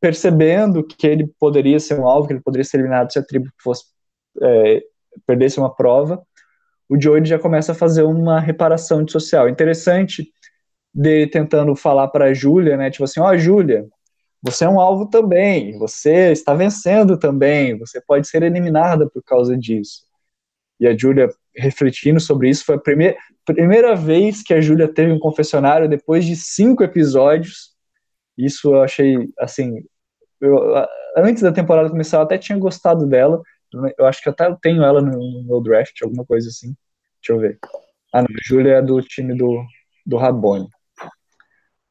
percebendo 0.00 0.82
que 0.84 1.06
ele 1.06 1.26
poderia 1.38 1.78
ser 1.78 1.98
um 1.98 2.06
alvo, 2.06 2.26
que 2.26 2.32
ele 2.32 2.40
poderia 2.40 2.64
ser 2.64 2.78
eliminado 2.78 3.12
se 3.12 3.18
a 3.18 3.22
tribo 3.22 3.50
fosse 3.62 3.84
é, 4.42 4.82
perdesse 5.26 5.58
uma 5.58 5.74
prova, 5.74 6.22
o 6.88 7.00
Joey 7.00 7.24
já 7.24 7.38
começa 7.38 7.72
a 7.72 7.74
fazer 7.74 8.02
uma 8.02 8.40
reparação 8.40 9.04
de 9.04 9.12
social. 9.12 9.48
Interessante 9.48 10.32
dele 10.92 11.30
tentando 11.30 11.74
falar 11.76 12.08
para 12.08 12.26
a 12.26 12.34
Júlia, 12.34 12.76
né, 12.76 12.90
tipo 12.90 13.04
assim, 13.04 13.20
ó, 13.20 13.30
oh, 13.30 13.38
Júlia, 13.38 13.86
você 14.42 14.64
é 14.64 14.68
um 14.68 14.80
alvo 14.80 15.06
também, 15.06 15.78
você 15.78 16.32
está 16.32 16.54
vencendo 16.54 17.18
também, 17.18 17.78
você 17.78 18.00
pode 18.00 18.26
ser 18.26 18.42
eliminada 18.42 19.08
por 19.08 19.22
causa 19.22 19.56
disso. 19.56 20.02
E 20.80 20.86
a 20.88 20.96
Júlia 20.96 21.28
refletindo 21.54 22.18
sobre 22.18 22.48
isso, 22.48 22.64
foi 22.64 22.76
a 22.76 22.78
primeira, 22.78 23.16
primeira 23.44 23.94
vez 23.94 24.42
que 24.42 24.54
a 24.54 24.60
Júlia 24.60 24.88
teve 24.88 25.12
um 25.12 25.18
confessionário 25.18 25.88
depois 25.88 26.24
de 26.24 26.34
cinco 26.34 26.82
episódios, 26.82 27.69
isso 28.44 28.74
eu 28.74 28.82
achei, 28.82 29.28
assim, 29.38 29.82
eu, 30.40 30.58
antes 31.16 31.42
da 31.42 31.52
temporada 31.52 31.90
começar, 31.90 32.18
eu 32.18 32.22
até 32.22 32.38
tinha 32.38 32.58
gostado 32.58 33.06
dela. 33.06 33.42
Eu 33.98 34.06
acho 34.06 34.22
que 34.22 34.28
eu 34.28 34.32
até 34.32 34.54
tenho 34.62 34.82
ela 34.82 35.00
no, 35.00 35.12
no 35.12 35.44
meu 35.44 35.60
draft, 35.62 36.00
alguma 36.02 36.24
coisa 36.24 36.48
assim. 36.48 36.74
Deixa 37.22 37.32
eu 37.32 37.38
ver. 37.38 37.58
Ah, 38.12 38.22
não, 38.22 38.28
a 38.28 38.48
Júlia 38.48 38.74
é 38.76 38.82
do 38.82 39.00
time 39.02 39.36
do, 39.36 39.62
do 40.06 40.16
Rabone. 40.16 40.68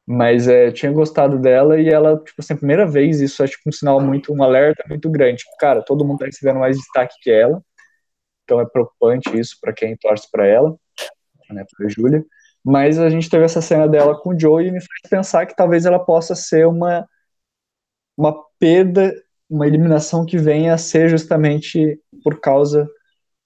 Mas 0.06 0.48
é, 0.48 0.72
tinha 0.72 0.90
gostado 0.92 1.38
dela 1.38 1.80
e 1.80 1.88
ela, 1.88 2.18
tipo 2.18 2.34
assim, 2.40 2.56
primeira 2.56 2.86
vez, 2.86 3.20
isso 3.20 3.42
é 3.44 3.46
tipo 3.46 3.62
um 3.68 3.72
sinal 3.72 4.00
muito, 4.00 4.32
um 4.32 4.42
alerta 4.42 4.84
muito 4.88 5.08
grande. 5.08 5.38
Tipo, 5.38 5.56
cara, 5.58 5.82
todo 5.82 6.04
mundo 6.04 6.18
tá 6.18 6.26
recebendo 6.26 6.58
mais 6.58 6.76
destaque 6.76 7.14
que 7.22 7.30
ela. 7.30 7.62
Então 8.44 8.60
é 8.60 8.66
preocupante 8.66 9.38
isso 9.38 9.56
para 9.60 9.72
quem 9.72 9.96
torce 9.96 10.28
para 10.30 10.46
ela, 10.46 10.76
né, 11.50 11.64
pra 11.76 11.88
Júlia. 11.88 12.24
Mas 12.64 12.98
a 12.98 13.08
gente 13.08 13.30
teve 13.30 13.44
essa 13.44 13.62
cena 13.62 13.88
dela 13.88 14.20
com 14.20 14.30
o 14.30 14.38
Joe 14.38 14.66
e 14.66 14.70
me 14.70 14.80
fez 14.80 15.10
pensar 15.10 15.46
que 15.46 15.56
talvez 15.56 15.86
ela 15.86 15.98
possa 15.98 16.34
ser 16.34 16.66
uma, 16.66 17.06
uma 18.16 18.34
perda, 18.58 19.14
uma 19.48 19.66
eliminação 19.66 20.26
que 20.26 20.36
venha 20.36 20.74
a 20.74 20.78
ser 20.78 21.08
justamente 21.08 21.98
por 22.22 22.40
causa 22.40 22.88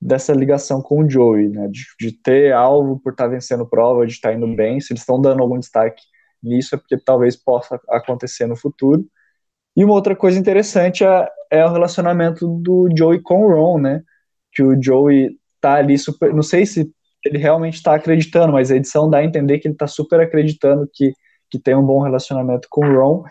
dessa 0.05 0.35
ligação 0.35 0.83
com 0.83 1.03
o 1.03 1.11
Joey, 1.11 1.48
né? 1.48 1.66
De, 1.68 1.83
de 1.98 2.12
ter 2.12 2.53
alvo 2.53 3.00
por 3.00 3.12
estar 3.12 3.24
tá 3.24 3.31
vencendo 3.31 3.66
prova, 3.66 4.07
de 4.07 4.12
estar 4.12 4.31
tá 4.31 4.35
indo 4.35 4.46
bem. 4.55 4.81
Se 4.81 4.92
eles 4.92 5.00
estão 5.00 5.20
dando 5.20 5.42
algum 5.42 5.59
destaque 5.59 6.03
nisso, 6.42 6.74
é 6.74 6.79
porque 6.79 6.98
talvez 6.98 7.37
possa 7.37 7.81
acontecer 7.88 8.46
no 8.46 8.57
futuro. 8.57 9.07
E 9.77 9.83
uma 9.85 9.94
outra 9.94 10.14
coisa 10.14 10.38
interessante 10.38 11.05
é, 11.05 11.29
é 11.50 11.64
o 11.64 11.72
relacionamento 11.72 12.46
do 12.46 12.88
Joey 12.96 13.22
com 13.22 13.46
o 13.46 13.55
Ron, 13.55 13.79
né? 13.81 14.03
Que 14.53 14.62
o 14.62 14.81
Joey 14.81 15.38
tá 15.61 15.74
ali 15.77 15.96
super. 15.98 16.35
Não 16.35 16.42
sei 16.42 16.66
se 16.66 16.92
ele 17.25 17.39
realmente 17.39 17.75
está 17.75 17.95
acreditando, 17.95 18.53
mas 18.53 18.71
a 18.71 18.77
edição 18.77 19.09
dá 19.09 19.19
a 19.19 19.25
entender 19.25 19.59
que 19.59 19.67
ele 19.67 19.75
está 19.75 19.87
super 19.87 20.21
acreditando 20.21 20.89
que, 20.93 21.13
que 21.51 21.59
tem 21.59 21.75
um 21.75 21.85
bom 21.85 22.03
relacionamento 22.03 22.69
com 22.71 22.85
o 22.85 23.01
Ron, 23.01 23.25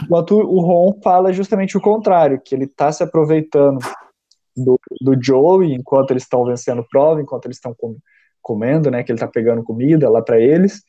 enquanto 0.00 0.36
o 0.36 0.60
Ron 0.60 1.00
fala 1.02 1.32
justamente 1.32 1.76
o 1.76 1.80
contrário, 1.80 2.40
que 2.40 2.54
ele 2.54 2.64
está 2.64 2.92
se 2.92 3.02
aproveitando 3.02 3.78
do, 4.56 4.78
do 5.00 5.20
Joey 5.20 5.74
enquanto 5.74 6.12
eles 6.12 6.22
estão 6.22 6.44
vencendo 6.44 6.86
prova, 6.88 7.20
enquanto 7.20 7.46
eles 7.46 7.56
estão 7.56 7.74
com, 7.74 7.96
comendo, 8.40 8.90
né, 8.90 9.02
que 9.02 9.10
ele 9.10 9.16
está 9.16 9.26
pegando 9.28 9.64
comida 9.64 10.08
lá 10.08 10.22
para 10.22 10.38
eles, 10.38 10.82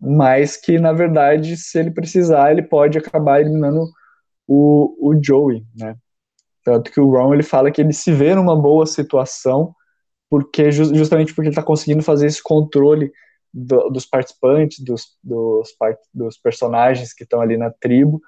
mas 0.00 0.56
que 0.56 0.78
na 0.78 0.92
verdade, 0.92 1.56
se 1.56 1.78
ele 1.78 1.90
precisar, 1.90 2.52
ele 2.52 2.62
pode 2.62 2.98
acabar 2.98 3.40
eliminando 3.40 3.84
o, 4.46 5.10
o 5.10 5.20
Joey, 5.22 5.64
né? 5.76 5.96
Tanto 6.64 6.90
que 6.90 7.00
o 7.00 7.10
Ron 7.10 7.32
ele 7.34 7.42
fala 7.42 7.70
que 7.70 7.80
ele 7.80 7.92
se 7.92 8.12
vê 8.12 8.34
numa 8.34 8.54
boa 8.54 8.84
situação 8.86 9.74
porque 10.30 10.70
justamente 10.70 11.34
porque 11.34 11.48
ele 11.48 11.50
está 11.50 11.62
conseguindo 11.62 12.04
fazer 12.04 12.28
esse 12.28 12.40
controle 12.40 13.12
do, 13.52 13.90
dos 13.90 14.06
participantes, 14.06 14.78
dos, 14.78 15.18
dos, 15.22 15.74
dos 16.14 16.38
personagens 16.38 17.12
que 17.12 17.24
estão 17.24 17.40
ali 17.40 17.56
na 17.56 17.70
tribo, 17.70 18.22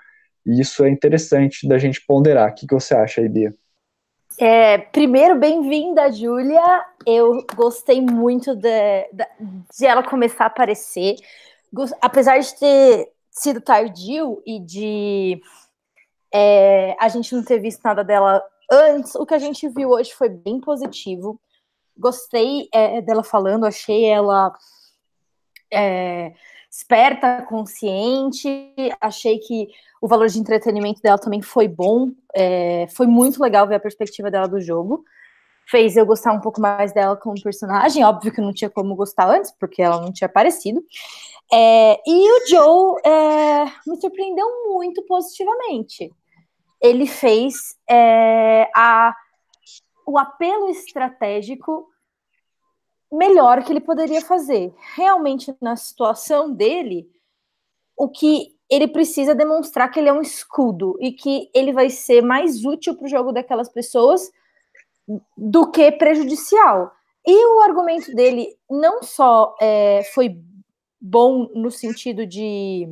e 0.45 0.61
isso 0.61 0.85
é 0.85 0.91
interessante 0.91 1.69
da 1.69 1.79
gente 1.79 2.05
ponderar. 2.05 2.51
O 2.51 2.55
que, 2.55 2.67
que 2.67 2.75
você 2.75 2.95
acha, 2.95 3.23
Bia? 3.29 3.55
É, 4.37 4.79
primeiro, 4.79 5.39
bem-vinda, 5.39 6.11
Júlia. 6.11 6.85
Eu 7.07 7.47
gostei 7.55 8.01
muito 8.01 8.57
de, 8.57 9.09
de, 9.13 9.87
ela 9.87 10.03
começar 10.03 10.45
a 10.45 10.47
aparecer. 10.49 11.15
Apesar 12.01 12.39
de 12.39 12.59
ter 12.59 13.09
sido 13.31 13.61
tardio 13.61 14.43
e 14.45 14.59
de 14.59 15.41
é, 16.35 16.97
a 16.99 17.09
gente 17.09 17.33
não 17.35 17.45
ter 17.45 17.61
visto 17.61 17.83
nada 17.85 18.03
dela 18.03 18.43
antes, 18.71 19.15
o 19.15 19.25
que 19.25 19.35
a 19.35 19.39
gente 19.39 19.69
viu 19.69 19.91
hoje 19.91 20.13
foi 20.13 20.29
bem 20.29 20.61
positivo. 20.61 21.41
Gostei 21.97 22.69
é, 22.73 23.01
dela 23.01 23.23
falando, 23.23 23.65
achei 23.65 24.05
ela 24.05 24.53
é, 25.73 26.33
esperta, 26.71 27.45
consciente, 27.49 28.75
achei 29.01 29.39
que 29.39 29.69
o 30.01 30.09
valor 30.09 30.29
de 30.29 30.39
entretenimento 30.39 31.03
dela 31.03 31.19
também 31.19 31.43
foi 31.43 31.69
bom, 31.69 32.11
é, 32.35 32.87
foi 32.95 33.07
muito 33.07 33.43
legal 33.43 33.67
ver 33.67 33.77
a 33.77 33.81
perspectiva 33.81 34.31
dela 34.31 34.49
do 34.49 34.61
jogo, 34.61 35.05
fez 35.67 35.97
eu 35.97 36.07
gostar 36.07 36.33
um 36.33 36.41
pouco 36.41 36.61
mais 36.61 36.93
dela 36.93 37.15
como 37.15 37.41
personagem, 37.43 38.05
óbvio 38.05 38.33
que 38.33 38.41
não 38.41 38.53
tinha 38.53 38.71
como 38.71 38.97
gostar 38.97 39.29
antes, 39.29 39.53
porque 39.61 39.83
ela 39.83 40.01
não 40.01 40.13
tinha 40.13 40.27
aparecido, 40.27 40.83
é, 41.53 42.01
e 42.07 42.33
o 42.33 42.49
Joe 42.49 43.01
é, 43.05 43.65
me 43.87 44.01
surpreendeu 44.01 44.47
muito 44.73 45.03
positivamente, 45.03 46.11
ele 46.81 47.07
fez 47.07 47.77
é, 47.89 48.69
a 48.75 49.15
o 50.07 50.19
apelo 50.19 50.69
estratégico 50.69 51.89
melhor 53.11 53.63
que 53.63 53.73
ele 53.73 53.81
poderia 53.81 54.21
fazer. 54.23 54.75
Realmente, 54.95 55.55
na 55.61 55.77
situação 55.77 56.51
dele, 56.51 57.11
o 57.97 58.09
que 58.09 58.57
ele 58.71 58.89
precisa 58.89 59.35
demonstrar 59.35 59.91
que 59.91 60.01
ele 60.01 60.09
é 60.09 60.13
um 60.13 60.23
escudo 60.23 60.97
e 60.99 61.13
que 61.13 61.51
ele 61.55 61.73
vai 61.73 61.91
ser 61.91 62.23
mais 62.23 62.65
útil 62.65 62.97
para 62.97 63.05
o 63.05 63.09
jogo 63.09 63.31
daquelas 63.31 63.69
pessoas 63.69 64.31
do 65.37 65.71
que 65.71 65.93
prejudicial. 65.93 66.91
E 67.27 67.47
o 67.47 67.61
argumento 67.61 68.15
dele 68.15 68.57
não 68.71 69.03
só 69.03 69.55
é, 69.61 70.03
foi 70.15 70.41
bom 70.99 71.51
no 71.55 71.71
sentido 71.71 72.27
de 72.27 72.89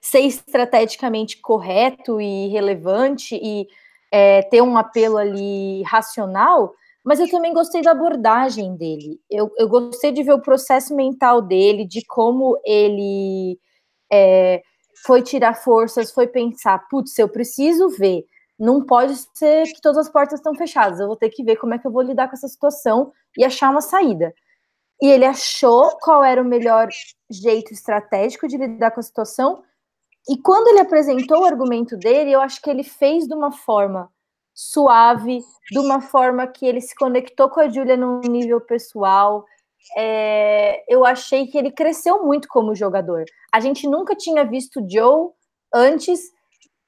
ser 0.00 0.20
estrategicamente 0.20 1.38
correto 1.38 2.20
e 2.20 2.48
relevante 2.48 3.34
e 3.42 3.66
é, 4.10 4.42
ter 4.42 4.62
um 4.62 4.76
apelo 4.76 5.16
ali 5.16 5.82
racional, 5.84 6.74
mas 7.04 7.20
eu 7.20 7.30
também 7.30 7.52
gostei 7.54 7.82
da 7.82 7.92
abordagem 7.92 8.76
dele. 8.76 9.20
Eu, 9.30 9.50
eu 9.56 9.68
gostei 9.68 10.12
de 10.12 10.22
ver 10.22 10.34
o 10.34 10.42
processo 10.42 10.94
mental 10.94 11.40
dele, 11.40 11.86
de 11.86 12.04
como 12.06 12.60
ele 12.64 13.58
é, 14.12 14.62
foi 15.04 15.22
tirar 15.22 15.54
forças, 15.54 16.12
foi 16.12 16.26
pensar, 16.26 16.78
putz, 16.88 17.18
eu 17.18 17.28
preciso 17.28 17.88
ver. 17.88 18.24
Não 18.58 18.84
pode 18.84 19.14
ser 19.34 19.64
que 19.64 19.80
todas 19.80 20.06
as 20.06 20.12
portas 20.12 20.38
estão 20.38 20.54
fechadas. 20.54 21.00
Eu 21.00 21.06
vou 21.06 21.16
ter 21.16 21.30
que 21.30 21.42
ver 21.42 21.56
como 21.56 21.74
é 21.74 21.78
que 21.78 21.86
eu 21.86 21.92
vou 21.92 22.02
lidar 22.02 22.28
com 22.28 22.34
essa 22.34 22.48
situação 22.48 23.10
e 23.38 23.44
achar 23.44 23.70
uma 23.70 23.80
saída. 23.80 24.34
E 25.00 25.06
ele 25.06 25.24
achou 25.24 25.96
qual 26.02 26.22
era 26.22 26.42
o 26.42 26.44
melhor 26.44 26.88
jeito 27.30 27.72
estratégico 27.72 28.46
de 28.46 28.58
lidar 28.58 28.90
com 28.90 29.00
a 29.00 29.02
situação. 29.02 29.62
E 30.28 30.36
quando 30.36 30.68
ele 30.68 30.80
apresentou 30.80 31.40
o 31.40 31.44
argumento 31.44 31.96
dele, 31.96 32.32
eu 32.32 32.40
acho 32.40 32.60
que 32.60 32.70
ele 32.70 32.82
fez 32.82 33.26
de 33.26 33.34
uma 33.34 33.50
forma 33.50 34.10
suave, 34.54 35.40
de 35.70 35.78
uma 35.78 36.00
forma 36.00 36.46
que 36.46 36.66
ele 36.66 36.80
se 36.80 36.94
conectou 36.94 37.48
com 37.48 37.60
a 37.60 37.68
Julia 37.68 37.96
num 37.96 38.20
nível 38.20 38.60
pessoal. 38.60 39.44
É, 39.96 40.84
eu 40.88 41.04
achei 41.04 41.46
que 41.46 41.56
ele 41.56 41.70
cresceu 41.70 42.24
muito 42.24 42.46
como 42.48 42.74
jogador. 42.74 43.24
A 43.52 43.60
gente 43.60 43.88
nunca 43.88 44.14
tinha 44.14 44.44
visto 44.44 44.84
Joe 44.88 45.30
antes 45.74 46.20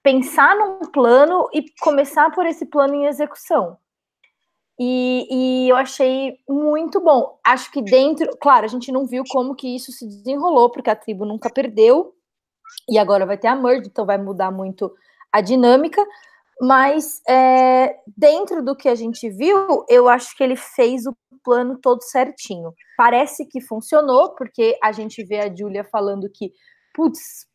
pensar 0.02 0.56
num 0.56 0.90
plano 0.90 1.48
e 1.52 1.64
começar 1.80 2.30
por 2.32 2.44
esse 2.44 2.66
plano 2.66 2.94
em 2.94 3.06
execução. 3.06 3.78
E, 4.78 5.28
e, 5.30 5.68
eu 5.68 5.76
achei 5.76 6.38
muito 6.48 7.00
bom. 7.00 7.38
Acho 7.44 7.70
que 7.70 7.80
dentro, 7.80 8.28
claro, 8.38 8.64
a 8.64 8.68
gente 8.68 8.90
não 8.90 9.06
viu 9.06 9.22
como 9.28 9.54
que 9.54 9.76
isso 9.76 9.92
se 9.92 10.06
desenrolou, 10.06 10.70
porque 10.70 10.90
a 10.90 10.96
tribo 10.96 11.24
nunca 11.24 11.48
perdeu, 11.50 12.14
e 12.88 12.98
agora 12.98 13.26
vai 13.26 13.38
ter 13.38 13.48
a 13.48 13.56
merge, 13.56 13.88
então 13.88 14.06
vai 14.06 14.18
mudar 14.18 14.50
muito 14.50 14.92
a 15.32 15.40
dinâmica. 15.40 16.04
Mas 16.60 17.20
é, 17.28 17.96
dentro 18.16 18.64
do 18.64 18.76
que 18.76 18.88
a 18.88 18.94
gente 18.94 19.28
viu, 19.30 19.84
eu 19.88 20.08
acho 20.08 20.36
que 20.36 20.44
ele 20.44 20.56
fez 20.56 21.06
o 21.06 21.16
plano 21.42 21.78
todo 21.78 22.02
certinho. 22.02 22.72
Parece 22.96 23.46
que 23.46 23.60
funcionou, 23.60 24.34
porque 24.36 24.78
a 24.82 24.92
gente 24.92 25.24
vê 25.24 25.40
a 25.40 25.54
Julia 25.54 25.84
falando 25.84 26.30
que, 26.32 26.52
putz, 26.94 27.46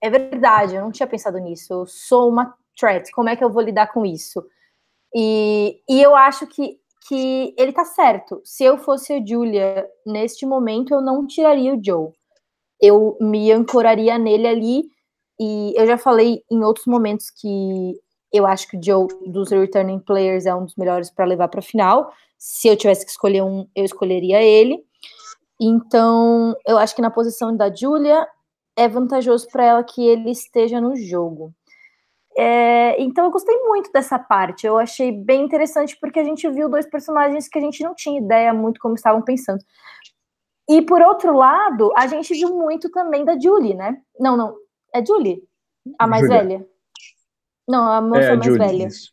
é 0.00 0.10
verdade, 0.10 0.74
eu 0.74 0.82
não 0.82 0.90
tinha 0.90 1.06
pensado 1.06 1.38
nisso, 1.38 1.72
eu 1.72 1.86
sou 1.86 2.28
uma 2.28 2.54
threat, 2.78 3.10
como 3.12 3.28
é 3.28 3.36
que 3.36 3.44
eu 3.44 3.50
vou 3.50 3.62
lidar 3.62 3.88
com 3.92 4.04
isso? 4.04 4.44
E, 5.14 5.80
e 5.88 6.02
eu 6.02 6.14
acho 6.14 6.46
que, 6.46 6.78
que 7.08 7.54
ele 7.56 7.72
tá 7.72 7.84
certo. 7.84 8.40
Se 8.44 8.64
eu 8.64 8.76
fosse 8.78 9.14
a 9.14 9.24
Julia 9.24 9.88
neste 10.04 10.44
momento, 10.44 10.92
eu 10.92 11.00
não 11.00 11.26
tiraria 11.26 11.74
o 11.74 11.80
Joe. 11.82 12.10
Eu 12.80 13.16
me 13.20 13.50
ancoraria 13.52 14.18
nele 14.18 14.46
ali. 14.46 14.82
E 15.38 15.74
eu 15.76 15.86
já 15.86 15.98
falei 15.98 16.42
em 16.50 16.64
outros 16.64 16.86
momentos 16.86 17.30
que 17.30 17.94
eu 18.32 18.46
acho 18.46 18.68
que 18.68 18.76
o 18.76 18.82
Joe, 18.82 19.06
dos 19.26 19.50
returning 19.50 20.00
players, 20.00 20.46
é 20.46 20.54
um 20.54 20.64
dos 20.64 20.76
melhores 20.76 21.10
para 21.10 21.24
levar 21.24 21.48
para 21.48 21.62
final. 21.62 22.12
Se 22.38 22.68
eu 22.68 22.76
tivesse 22.76 23.04
que 23.04 23.10
escolher 23.10 23.42
um, 23.42 23.66
eu 23.74 23.84
escolheria 23.84 24.42
ele. 24.42 24.82
Então, 25.60 26.54
eu 26.66 26.76
acho 26.78 26.94
que 26.94 27.02
na 27.02 27.10
posição 27.10 27.56
da 27.56 27.74
Julia 27.74 28.26
é 28.76 28.88
vantajoso 28.88 29.48
para 29.50 29.64
ela 29.64 29.84
que 29.84 30.06
ele 30.06 30.30
esteja 30.30 30.80
no 30.80 30.94
jogo. 30.94 31.52
É, 32.38 33.00
então 33.00 33.24
eu 33.24 33.30
gostei 33.30 33.56
muito 33.62 33.90
dessa 33.90 34.18
parte. 34.18 34.66
Eu 34.66 34.76
achei 34.76 35.10
bem 35.10 35.42
interessante 35.42 35.96
porque 35.98 36.20
a 36.20 36.24
gente 36.24 36.48
viu 36.50 36.68
dois 36.68 36.86
personagens 36.86 37.48
que 37.48 37.58
a 37.58 37.62
gente 37.62 37.82
não 37.82 37.94
tinha 37.94 38.20
ideia 38.20 38.52
muito 38.52 38.78
como 38.78 38.94
estavam 38.94 39.22
pensando. 39.22 39.64
E 40.68 40.82
por 40.82 41.00
outro 41.00 41.36
lado, 41.36 41.92
a 41.96 42.06
gente 42.06 42.34
viu 42.34 42.56
muito 42.56 42.90
também 42.90 43.24
da 43.24 43.38
Julie, 43.38 43.74
né? 43.74 43.98
Não, 44.18 44.36
não. 44.36 44.56
É 44.92 45.04
Julie? 45.04 45.42
A 45.98 46.06
mais 46.06 46.22
Julia. 46.22 46.38
velha? 46.38 46.66
Não, 47.68 47.92
a 47.92 48.00
moça 48.00 48.22
é, 48.22 48.30
a 48.30 48.36
mais 48.36 48.44
Julie, 48.44 48.58
velha. 48.58 48.86
Isso. 48.88 49.12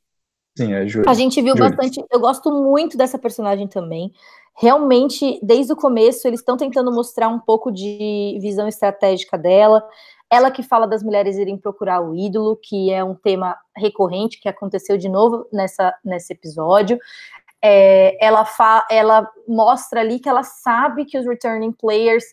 Sim, 0.57 0.73
é 0.73 0.87
Julie. 0.87 1.09
A 1.09 1.13
gente 1.13 1.41
viu 1.41 1.55
Julie. 1.55 1.75
bastante. 1.75 2.05
Eu 2.11 2.19
gosto 2.19 2.51
muito 2.51 2.97
dessa 2.97 3.19
personagem 3.19 3.67
também. 3.67 4.11
Realmente, 4.55 5.39
desde 5.41 5.73
o 5.73 5.75
começo, 5.75 6.27
eles 6.27 6.39
estão 6.39 6.55
tentando 6.55 6.91
mostrar 6.91 7.27
um 7.27 7.39
pouco 7.39 7.71
de 7.71 8.37
visão 8.41 8.67
estratégica 8.67 9.37
dela. 9.37 9.83
Ela 10.29 10.51
que 10.51 10.63
fala 10.63 10.87
das 10.87 11.03
mulheres 11.03 11.37
irem 11.37 11.57
procurar 11.57 12.01
o 12.01 12.15
ídolo, 12.15 12.55
que 12.55 12.91
é 12.91 13.03
um 13.03 13.15
tema 13.15 13.55
recorrente 13.75 14.39
que 14.39 14.49
aconteceu 14.49 14.97
de 14.97 15.09
novo 15.09 15.47
nessa, 15.51 15.93
nesse 16.03 16.33
episódio. 16.33 16.99
É, 17.63 18.17
ela, 18.23 18.45
ela 18.89 19.31
mostra 19.47 20.01
ali 20.01 20.19
que 20.19 20.27
ela 20.27 20.43
sabe 20.43 21.05
que 21.05 21.17
os 21.17 21.25
returning 21.25 21.71
players 21.71 22.25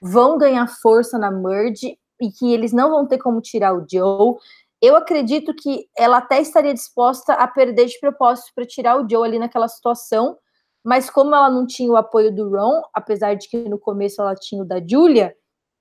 vão 0.00 0.38
ganhar 0.38 0.66
força 0.68 1.18
na 1.18 1.30
merge 1.30 1.98
e 2.20 2.30
que 2.30 2.52
eles 2.52 2.72
não 2.72 2.90
vão 2.90 3.06
ter 3.06 3.18
como 3.18 3.40
tirar 3.40 3.74
o 3.74 3.84
Joe. 3.90 4.36
Eu 4.80 4.94
acredito 4.94 5.54
que 5.54 5.88
ela 5.96 6.18
até 6.18 6.40
estaria 6.40 6.72
disposta 6.72 7.32
a 7.32 7.48
perder 7.48 7.86
de 7.86 7.98
propósito 7.98 8.52
para 8.54 8.66
tirar 8.66 9.00
o 9.00 9.08
Joe 9.08 9.26
ali 9.26 9.38
naquela 9.38 9.68
situação, 9.68 10.36
mas 10.84 11.10
como 11.10 11.34
ela 11.34 11.50
não 11.50 11.66
tinha 11.66 11.90
o 11.90 11.96
apoio 11.96 12.34
do 12.34 12.48
Ron, 12.48 12.82
apesar 12.94 13.34
de 13.34 13.48
que 13.48 13.68
no 13.68 13.78
começo 13.78 14.20
ela 14.20 14.34
tinha 14.34 14.62
o 14.62 14.66
da 14.66 14.80
Julia, 14.80 15.34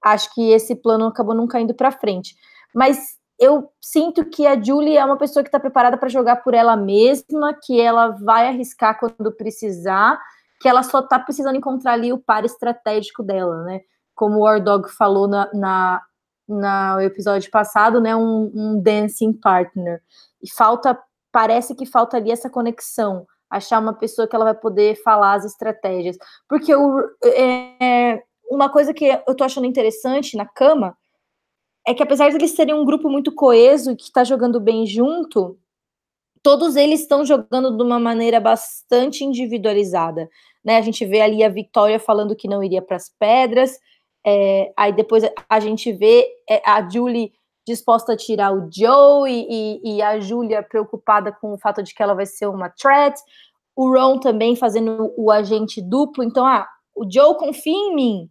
acho 0.03 0.33
que 0.33 0.51
esse 0.51 0.75
plano 0.75 1.05
acabou 1.05 1.35
não 1.35 1.47
caindo 1.47 1.75
para 1.75 1.91
frente. 1.91 2.35
Mas 2.73 3.17
eu 3.39 3.71
sinto 3.81 4.25
que 4.25 4.47
a 4.47 4.61
Julie 4.61 4.97
é 4.97 5.03
uma 5.03 5.17
pessoa 5.17 5.43
que 5.43 5.49
está 5.49 5.59
preparada 5.59 5.97
para 5.97 6.09
jogar 6.09 6.37
por 6.37 6.53
ela 6.53 6.75
mesma, 6.75 7.53
que 7.53 7.79
ela 7.79 8.09
vai 8.09 8.47
arriscar 8.47 8.97
quando 8.97 9.31
precisar, 9.31 10.19
que 10.61 10.69
ela 10.69 10.83
só 10.83 10.99
está 10.99 11.19
precisando 11.19 11.57
encontrar 11.57 11.93
ali 11.93 12.13
o 12.13 12.17
par 12.17 12.45
estratégico 12.45 13.21
dela, 13.21 13.63
né? 13.63 13.81
Como 14.15 14.37
o 14.37 14.43
War 14.43 14.63
Dog 14.63 14.89
falou 14.89 15.27
na, 15.27 15.49
na, 15.53 16.01
na 16.47 17.03
episódio 17.03 17.51
passado, 17.51 17.99
né? 17.99 18.15
Um, 18.15 18.51
um 18.55 18.81
dancing 18.81 19.33
partner. 19.33 20.01
E 20.41 20.49
falta, 20.49 20.97
parece 21.31 21.75
que 21.75 21.85
falta 21.85 22.15
ali 22.15 22.31
essa 22.31 22.49
conexão, 22.49 23.27
achar 23.49 23.79
uma 23.79 23.93
pessoa 23.93 24.27
que 24.27 24.35
ela 24.35 24.45
vai 24.45 24.55
poder 24.55 24.95
falar 25.03 25.33
as 25.33 25.43
estratégias. 25.43 26.17
Porque 26.47 26.73
o, 26.73 27.01
é, 27.25 28.23
uma 28.49 28.69
coisa 28.69 28.93
que 28.93 29.05
eu 29.05 29.35
tô 29.35 29.43
achando 29.43 29.67
interessante 29.67 30.37
na 30.37 30.45
cama 30.45 30.95
é 31.87 31.93
que 31.93 32.03
apesar 32.03 32.29
de 32.29 32.35
eles 32.35 32.51
serem 32.51 32.73
um 32.73 32.85
grupo 32.85 33.09
muito 33.09 33.31
coeso 33.31 33.91
e 33.91 33.95
que 33.95 34.03
está 34.03 34.23
jogando 34.23 34.59
bem 34.59 34.85
junto, 34.85 35.57
todos 36.41 36.75
eles 36.75 37.01
estão 37.01 37.25
jogando 37.25 37.75
de 37.75 37.83
uma 37.83 37.99
maneira 37.99 38.39
bastante 38.39 39.23
individualizada. 39.23 40.29
Né? 40.63 40.77
A 40.77 40.81
gente 40.81 41.05
vê 41.05 41.21
ali 41.21 41.43
a 41.43 41.49
Victoria 41.49 41.99
falando 41.99 42.35
que 42.35 42.47
não 42.47 42.63
iria 42.63 42.81
para 42.81 42.97
as 42.97 43.09
pedras, 43.09 43.79
é, 44.25 44.73
aí 44.75 44.91
depois 44.91 45.23
a 45.47 45.59
gente 45.59 45.91
vê 45.93 46.27
é, 46.49 46.61
a 46.65 46.87
Julie 46.89 47.31
disposta 47.67 48.13
a 48.13 48.17
tirar 48.17 48.51
o 48.51 48.69
Joe 48.71 49.29
e, 49.29 49.47
e, 49.49 49.97
e, 49.97 50.01
a 50.01 50.19
Julia 50.19 50.63
preocupada 50.63 51.31
com 51.31 51.53
o 51.53 51.57
fato 51.57 51.81
de 51.81 51.93
que 51.93 52.01
ela 52.01 52.13
vai 52.13 52.25
ser 52.25 52.47
uma 52.47 52.69
threat, 52.69 53.19
o 53.75 53.91
Ron 53.91 54.19
também 54.19 54.55
fazendo 54.55 55.13
o 55.17 55.31
agente 55.31 55.81
duplo, 55.81 56.23
então, 56.23 56.45
ah, 56.45 56.67
o 56.95 57.09
Joe 57.11 57.35
confia 57.37 57.73
em 57.73 57.95
mim, 57.95 58.29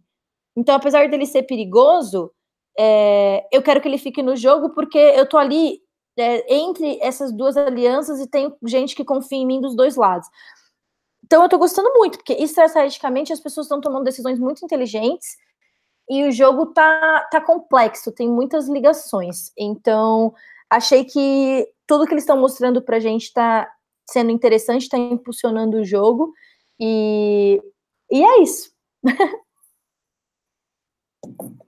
então, 0.55 0.75
apesar 0.75 1.09
dele 1.09 1.25
ser 1.25 1.43
perigoso, 1.43 2.31
é, 2.77 3.47
eu 3.51 3.61
quero 3.61 3.81
que 3.81 3.87
ele 3.87 3.97
fique 3.97 4.21
no 4.21 4.35
jogo 4.35 4.71
porque 4.71 4.97
eu 4.97 5.27
tô 5.27 5.37
ali 5.37 5.79
é, 6.17 6.55
entre 6.55 6.99
essas 7.01 7.31
duas 7.31 7.57
alianças 7.57 8.19
e 8.19 8.27
tem 8.27 8.53
gente 8.65 8.95
que 8.95 9.05
confia 9.05 9.37
em 9.37 9.45
mim 9.45 9.61
dos 9.61 9.75
dois 9.75 9.95
lados. 9.95 10.27
Então, 11.23 11.43
eu 11.43 11.49
tô 11.49 11.57
gostando 11.57 11.91
muito, 11.95 12.17
porque 12.17 12.33
estrategicamente 12.33 13.33
as 13.33 13.39
pessoas 13.39 13.65
estão 13.65 13.81
tomando 13.81 14.03
decisões 14.03 14.39
muito 14.39 14.63
inteligentes 14.63 15.35
e 16.09 16.23
o 16.27 16.31
jogo 16.31 16.67
tá, 16.67 17.27
tá 17.31 17.41
complexo, 17.41 18.11
tem 18.11 18.29
muitas 18.29 18.69
ligações. 18.69 19.51
Então, 19.57 20.33
achei 20.69 21.03
que 21.03 21.67
tudo 21.87 22.05
que 22.05 22.13
eles 22.13 22.23
estão 22.23 22.39
mostrando 22.39 22.81
pra 22.81 22.99
gente 22.99 23.33
tá 23.33 23.69
sendo 24.09 24.31
interessante, 24.31 24.89
tá 24.89 24.97
impulsionando 24.97 25.77
o 25.77 25.85
jogo. 25.85 26.33
E, 26.79 27.61
e 28.11 28.23
é 28.23 28.41
isso. 28.43 28.71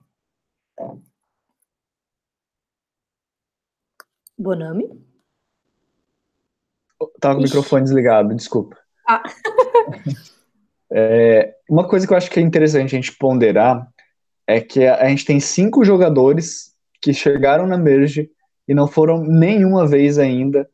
Bonami? 4.37 4.87
Tava 7.19 7.35
com 7.35 7.41
o 7.41 7.43
microfone 7.43 7.83
desligado, 7.83 8.35
desculpa. 8.35 8.77
Ah. 9.07 9.23
é, 10.91 11.55
uma 11.69 11.87
coisa 11.87 12.05
que 12.05 12.13
eu 12.13 12.17
acho 12.17 12.29
que 12.29 12.39
é 12.39 12.43
interessante 12.43 12.95
a 12.95 12.99
gente 12.99 13.17
ponderar 13.17 13.87
é 14.45 14.61
que 14.61 14.85
a 14.85 15.07
gente 15.09 15.25
tem 15.25 15.39
cinco 15.39 15.83
jogadores 15.83 16.75
que 17.01 17.13
chegaram 17.13 17.67
na 17.67 17.77
Merge 17.77 18.29
e 18.67 18.73
não 18.73 18.87
foram 18.87 19.23
nenhuma 19.23 19.87
vez 19.87 20.17
ainda 20.17 20.69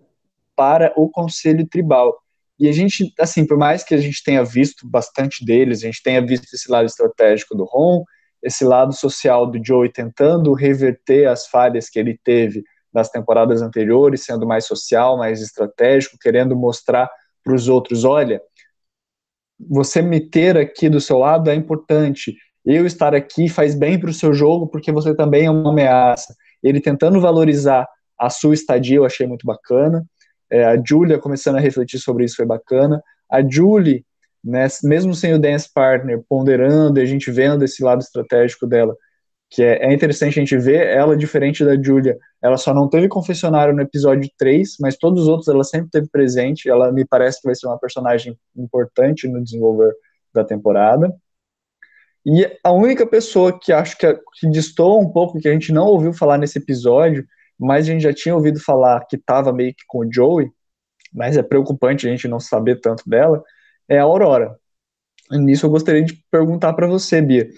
para 0.56 0.94
o 0.96 1.10
Conselho 1.10 1.68
Tribal. 1.68 2.16
E 2.60 2.68
a 2.68 2.72
gente, 2.72 3.14
assim, 3.20 3.46
por 3.46 3.58
mais 3.58 3.84
que 3.84 3.96
a 3.96 3.98
gente 3.98 4.24
tenha 4.24 4.44
visto 4.44 4.88
bastante 4.88 5.44
deles, 5.44 5.80
a 5.80 5.86
gente 5.86 6.04
tenha 6.04 6.26
visto 6.26 6.46
esse 6.54 6.70
lado 6.72 6.86
estratégico 6.86 7.56
do 7.56 7.66
Ron, 7.66 8.04
esse 8.44 8.66
lado 8.66 8.94
social 8.94 9.50
do 9.50 9.64
Joey 9.64 9.90
tentando 9.90 10.54
reverter 10.54 11.28
as 11.28 11.48
falhas 11.48 11.90
que 11.90 11.98
ele 11.98 12.20
teve 12.24 12.64
nas 12.94 13.10
temporadas 13.10 13.62
anteriores, 13.62 14.24
sendo 14.26 14.46
mais 14.46 14.66
social, 14.66 15.18
mais 15.18 15.42
estratégico, 15.42 16.18
querendo 16.20 16.56
mostrar 16.56 17.10
para 17.44 17.56
os 17.56 17.68
outros, 17.68 18.04
olha, 18.04 18.42
você 19.60 20.02
me 20.02 20.20
ter 20.20 20.58
aqui 20.58 20.90
do 20.90 21.02
seu 21.02 21.18
lado 21.18 21.50
é 21.50 21.56
importante. 21.56 22.36
Eu 22.66 22.86
estar 22.86 23.16
aqui 23.16 23.50
faz 23.50 23.76
bem 23.76 24.00
para 24.00 24.10
o 24.10 24.14
seu 24.14 24.34
jogo 24.34 24.68
porque 24.68 24.92
você 24.92 25.16
também 25.16 25.46
é 25.46 25.52
uma 25.52 25.72
ameaça. 25.72 26.36
Ele 26.62 26.80
tentando 26.80 27.20
valorizar 27.20 27.88
a 28.18 28.30
sua 28.30 28.54
estadia, 28.54 28.98
eu 28.98 29.06
achei 29.06 29.26
muito 29.28 29.46
bacana. 29.46 30.06
É, 30.50 30.64
a 30.66 30.82
Julia 30.82 31.18
começando 31.18 31.56
a 31.58 31.60
refletir 31.60 32.00
sobre 32.00 32.26
isso 32.26 32.36
foi 32.36 32.46
bacana. 32.46 33.02
A 33.30 33.42
Julie 33.42 34.06
né, 34.44 34.68
mesmo 34.84 35.14
sem 35.16 35.34
o 35.34 35.40
dance 35.40 35.72
partner 35.72 36.22
ponderando 36.28 37.00
e 37.00 37.02
a 37.02 37.06
gente 37.06 37.32
vendo 37.32 37.64
esse 37.64 37.84
lado 37.84 38.02
estratégico 38.02 38.68
dela, 38.68 38.96
que 39.50 39.62
é, 39.64 39.86
é, 39.86 39.94
interessante 39.94 40.40
a 40.40 40.42
gente 40.42 40.58
ver 40.58 40.88
ela 40.88 41.16
diferente 41.16 41.64
da 41.64 41.82
Julia. 41.82 42.18
Ela 42.42 42.58
só 42.58 42.74
não 42.74 42.90
teve 42.90 43.08
confessionário 43.08 43.74
no 43.74 43.82
episódio 43.82 44.30
3, 44.38 44.78
mas 44.82 44.98
todos 44.98 45.24
os 45.24 45.28
outros 45.28 45.48
ela 45.48 45.64
sempre 45.64 45.90
teve 45.92 46.08
presente. 46.10 46.68
Ela 46.68 46.92
me 46.92 47.06
parece 47.06 47.40
que 47.40 47.48
vai 47.48 47.56
ser 47.56 47.68
uma 47.68 47.78
personagem 47.78 48.38
importante 48.58 49.28
no 49.28 49.44
desenvolver 49.44 49.94
da 50.34 50.44
temporada. 50.44 51.14
E 52.26 52.50
a 52.64 52.72
única 52.72 53.06
pessoa 53.06 53.58
que 53.60 53.72
acho 53.72 53.98
que, 53.98 54.12
que 54.40 54.50
distou 54.50 55.00
um 55.00 55.12
pouco, 55.12 55.40
que 55.40 55.48
a 55.48 55.54
gente 55.54 55.72
não 55.72 55.86
ouviu 55.86 56.14
falar 56.14 56.38
nesse 56.38 56.58
episódio, 56.58 57.26
mas 57.60 57.86
a 57.86 57.92
gente 57.92 58.02
já 58.02 58.14
tinha 58.14 58.36
ouvido 58.36 58.60
falar 58.60 59.06
que 59.06 59.18
estava 59.18 59.54
meio 59.54 59.74
que 59.76 59.84
com 59.88 60.00
o 60.00 60.12
Joey, 60.12 60.50
mas 61.14 61.38
é 61.38 61.44
preocupante 61.44 62.08
a 62.08 62.10
gente 62.10 62.28
não 62.28 62.40
saber 62.40 62.80
tanto 62.82 63.08
dela, 63.08 63.44
é 63.88 64.00
a 64.00 64.04
Aurora. 64.04 64.58
Nisso 65.32 65.66
eu 65.66 65.70
gostaria 65.70 66.04
de 66.04 66.24
perguntar 66.30 66.74
para 66.74 66.88
você, 66.88 67.22
Bia, 67.22 67.50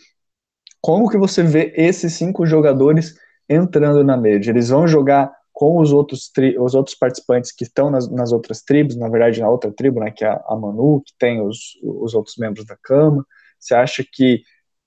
como 0.82 1.09
que 1.09 1.17
você 1.17 1.43
vê 1.43 1.73
esses 1.76 2.13
cinco 2.13 2.45
jogadores 2.45 3.15
entrando 3.49 4.03
na 4.03 4.15
média? 4.15 4.51
Eles 4.51 4.69
vão 4.69 4.88
jogar 4.88 5.32
com 5.51 5.80
os 5.80 5.93
outros, 5.93 6.30
os 6.59 6.76
outros 6.76 6.95
participantes 6.95 7.51
que 7.51 7.63
estão 7.63 7.89
nas, 7.89 8.11
nas, 8.11 8.32
outras 8.32 8.61
tribos, 8.61 8.97
na 8.97 9.07
verdade 9.07 9.39
na 9.39 9.49
outra 9.49 9.71
tribo, 9.71 10.01
né, 10.01 10.11
que 10.11 10.26
é 10.26 10.28
a 10.28 10.55
Manu, 10.55 11.01
que 11.01 11.13
tem 11.17 11.41
os, 11.41 11.80
os 11.82 12.13
outros 12.13 12.36
membros 12.38 12.65
da 12.65 12.76
cama. 12.84 13.26
Você 13.57 13.73
acha 13.73 14.05
que 14.11 14.41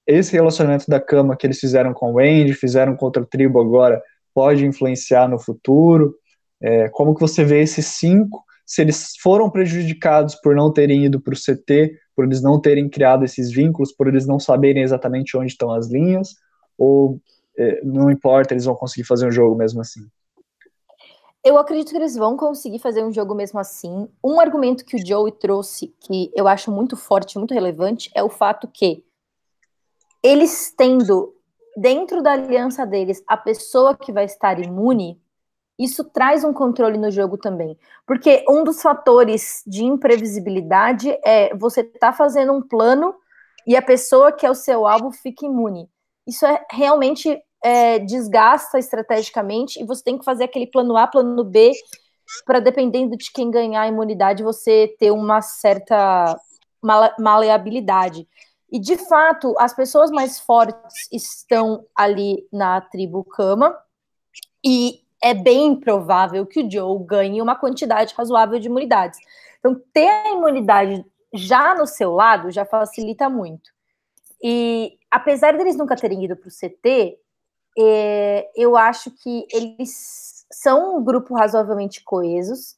esse 0.07 0.33
relacionamento 0.33 0.85
da 0.89 1.01
cama 1.01 1.37
que 1.37 1.47
eles 1.47 1.59
fizeram 1.59 1.93
com 1.93 2.13
o 2.13 2.19
Andy, 2.19 2.53
fizeram 2.53 2.95
com 2.97 3.07
outra 3.07 3.25
tribo 3.25 3.61
agora, 3.61 4.03
pode 4.35 4.65
influenciar 4.65 5.27
no 5.27 5.39
futuro? 5.39 6.15
É, 6.61 6.89
como 6.91 7.15
que 7.15 7.21
você 7.21 7.45
vê 7.45 7.61
esses 7.63 7.87
cinco? 7.87 8.45
Se 8.69 8.83
eles 8.83 9.15
foram 9.23 9.49
prejudicados 9.49 10.35
por 10.35 10.55
não 10.55 10.71
terem 10.71 11.07
ido 11.07 11.19
para 11.19 11.33
o 11.33 11.37
CT, 11.37 11.99
por 12.15 12.27
eles 12.27 12.43
não 12.43 12.61
terem 12.61 12.87
criado 12.87 13.25
esses 13.25 13.51
vínculos, 13.51 13.93
por 13.93 14.07
eles 14.09 14.27
não 14.27 14.39
saberem 14.39 14.83
exatamente 14.83 15.39
onde 15.39 15.51
estão 15.51 15.73
as 15.73 15.89
linhas, 15.89 16.35
ou 16.77 17.19
é, 17.59 17.83
não 17.83 18.11
importa, 18.11 18.53
eles 18.53 18.67
vão 18.67 18.75
conseguir 18.75 19.05
fazer 19.05 19.27
um 19.27 19.33
jogo 19.33 19.57
mesmo 19.57 19.81
assim? 19.81 20.07
Eu 21.43 21.57
acredito 21.57 21.93
que 21.93 21.97
eles 21.97 22.15
vão 22.15 22.37
conseguir 22.37 22.79
fazer 22.79 23.03
um 23.03 23.11
jogo 23.11 23.35
mesmo 23.35 23.59
assim. 23.59 24.07
Um 24.23 24.39
argumento 24.39 24.85
que 24.85 24.97
o 24.97 25.07
Joey 25.07 25.33
trouxe, 25.33 25.95
que 26.01 26.31
eu 26.37 26.47
acho 26.47 26.71
muito 26.71 26.95
forte, 26.95 27.39
muito 27.39 27.55
relevante, 27.55 28.11
é 28.15 28.23
o 28.23 28.29
fato 28.29 28.69
que 28.69 29.03
eles 30.23 30.75
tendo 30.77 31.35
dentro 31.75 32.23
da 32.23 32.33
aliança 32.33 32.85
deles 32.85 33.23
a 33.27 33.37
pessoa 33.37 33.97
que 33.97 34.13
vai 34.13 34.27
estar 34.27 34.63
imune, 34.63 35.19
isso 35.79 36.03
traz 36.05 36.43
um 36.43 36.53
controle 36.53 36.99
no 36.99 37.11
jogo 37.11 37.39
também. 37.39 37.79
Porque 38.07 38.45
um 38.49 38.65
dos 38.65 38.83
fatores 38.83 39.63
de 39.67 39.85
imprevisibilidade 39.85 41.17
é 41.25 41.55
você 41.55 41.85
tá 41.85 42.13
fazendo 42.13 42.53
um 42.53 42.61
plano 42.61 43.15
e 43.67 43.77
a 43.77 43.83
pessoa 43.83 44.33
que 44.33 44.45
é 44.45 44.51
o 44.51 44.55
seu 44.55 44.87
alvo 44.87 45.13
fica 45.13 45.47
imune. 45.47 45.89
Isso 46.27 46.45
é 46.45 46.65
realmente 46.71 47.41
é, 47.63 47.99
desgasta 48.01 48.79
estrategicamente 48.79 49.81
e 49.81 49.87
você 49.87 50.03
tem 50.03 50.19
que 50.19 50.25
fazer 50.25 50.45
aquele 50.45 50.67
plano 50.67 50.97
A, 50.97 51.07
plano 51.07 51.45
B, 51.45 51.73
para 52.45 52.61
dependendo 52.61 53.17
de 53.17 53.31
quem 53.33 53.51
ganhar 53.51 53.83
a 53.83 53.89
imunidade, 53.89 54.43
você 54.43 54.95
ter 54.99 55.11
uma 55.11 55.41
certa 55.41 56.37
maleabilidade. 57.19 58.29
E 58.71 58.79
de 58.79 58.99
fato, 58.99 59.55
as 59.59 59.75
pessoas 59.75 60.11
mais 60.11 60.39
fortes 60.39 61.09
estão 61.11 61.87
ali 61.97 62.47
na 62.53 62.81
tribo 62.81 63.25
Kama, 63.25 63.75
e 64.63 65.01
é 65.23 65.35
bem 65.35 65.75
provável 65.75 66.47
que 66.47 66.61
o 66.61 66.71
Joe 66.71 67.05
ganhe 67.05 67.43
uma 67.43 67.57
quantidade 67.57 68.15
razoável 68.17 68.59
de 68.59 68.67
imunidades. 68.67 69.19
Então, 69.59 69.81
ter 69.93 70.09
a 70.09 70.31
imunidade 70.31 71.05
já 71.33 71.75
no 71.75 71.87
seu 71.87 72.13
lado 72.13 72.51
já 72.51 72.65
facilita 72.65 73.29
muito. 73.29 73.71
E 74.43 74.97
apesar 75.11 75.57
deles 75.57 75.77
nunca 75.77 75.97
terem 75.97 76.25
ido 76.25 76.37
para 76.37 76.49
o 76.49 76.51
CT, 76.51 77.19
é, 77.79 78.51
eu 78.57 78.77
acho 78.77 79.11
que 79.11 79.47
eles 79.53 80.47
são 80.51 80.97
um 80.97 81.05
grupo 81.05 81.35
razoavelmente 81.35 82.03
coesos. 82.03 82.77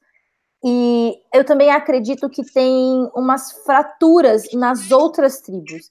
E 0.62 1.18
eu 1.32 1.44
também 1.44 1.70
acredito 1.70 2.28
que 2.28 2.44
tem 2.44 3.10
umas 3.14 3.52
fraturas 3.64 4.52
nas 4.52 4.90
outras 4.90 5.40
tribos. 5.40 5.90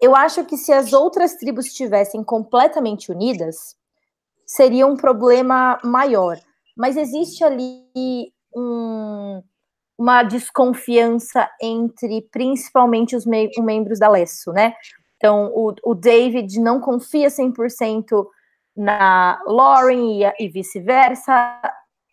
Eu 0.00 0.14
acho 0.14 0.44
que 0.44 0.56
se 0.56 0.72
as 0.72 0.92
outras 0.92 1.34
tribos 1.34 1.66
estivessem 1.66 2.22
completamente 2.22 3.10
unidas, 3.10 3.76
seria 4.46 4.86
um 4.86 4.96
problema 4.96 5.78
maior. 5.84 6.38
Mas 6.76 6.96
existe 6.96 7.42
ali 7.42 8.32
um, 8.54 9.42
uma 9.98 10.22
desconfiança 10.22 11.48
entre 11.60 12.22
principalmente 12.30 13.16
os 13.16 13.26
me 13.26 13.50
membros 13.58 13.98
da 13.98 14.08
Lesso, 14.08 14.52
né? 14.52 14.74
Então, 15.16 15.50
o, 15.54 15.74
o 15.82 15.94
David 15.94 16.60
não 16.60 16.78
confia 16.78 17.28
100% 17.28 18.26
na 18.76 19.42
Lauren 19.46 20.22
e, 20.22 20.44
e 20.44 20.48
vice-versa. 20.48 21.60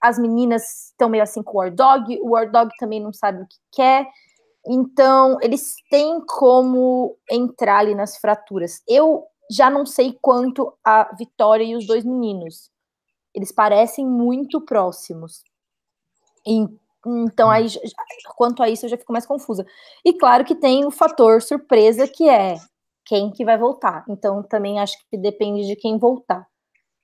As 0.01 0.17
meninas 0.17 0.91
estão 0.91 1.09
meio 1.09 1.23
assim 1.23 1.43
com 1.43 1.57
o 1.57 1.59
War 1.59 1.73
Dog, 1.73 2.17
o 2.21 2.31
War 2.31 2.49
Dog 2.49 2.71
também 2.79 3.01
não 3.01 3.11
sabe 3.11 3.43
o 3.43 3.47
que 3.47 3.57
quer. 3.73 4.07
Então, 4.65 5.37
eles 5.41 5.75
têm 5.89 6.21
como 6.25 7.17
entrar 7.29 7.79
ali 7.79 7.93
nas 7.93 8.17
fraturas. 8.17 8.81
Eu 8.87 9.25
já 9.51 9.69
não 9.69 9.85
sei 9.85 10.17
quanto 10.21 10.73
a 10.83 11.13
Vitória 11.15 11.63
e 11.63 11.75
os 11.75 11.85
dois 11.85 12.03
meninos. 12.03 12.71
Eles 13.33 13.51
parecem 13.51 14.05
muito 14.05 14.61
próximos. 14.61 15.43
Então, 17.05 17.49
aí, 17.49 17.67
quanto 18.35 18.63
a 18.63 18.69
isso, 18.69 18.85
eu 18.85 18.89
já 18.89 18.97
fico 18.97 19.11
mais 19.11 19.25
confusa. 19.25 19.65
E 20.05 20.13
claro 20.13 20.45
que 20.45 20.55
tem 20.55 20.85
o 20.85 20.91
fator 20.91 21.41
surpresa, 21.41 22.07
que 22.07 22.29
é 22.29 22.55
quem 23.05 23.31
que 23.31 23.43
vai 23.43 23.57
voltar. 23.57 24.05
Então, 24.07 24.43
também 24.43 24.79
acho 24.79 24.97
que 25.09 25.17
depende 25.17 25.67
de 25.67 25.75
quem 25.75 25.97
voltar. 25.97 26.47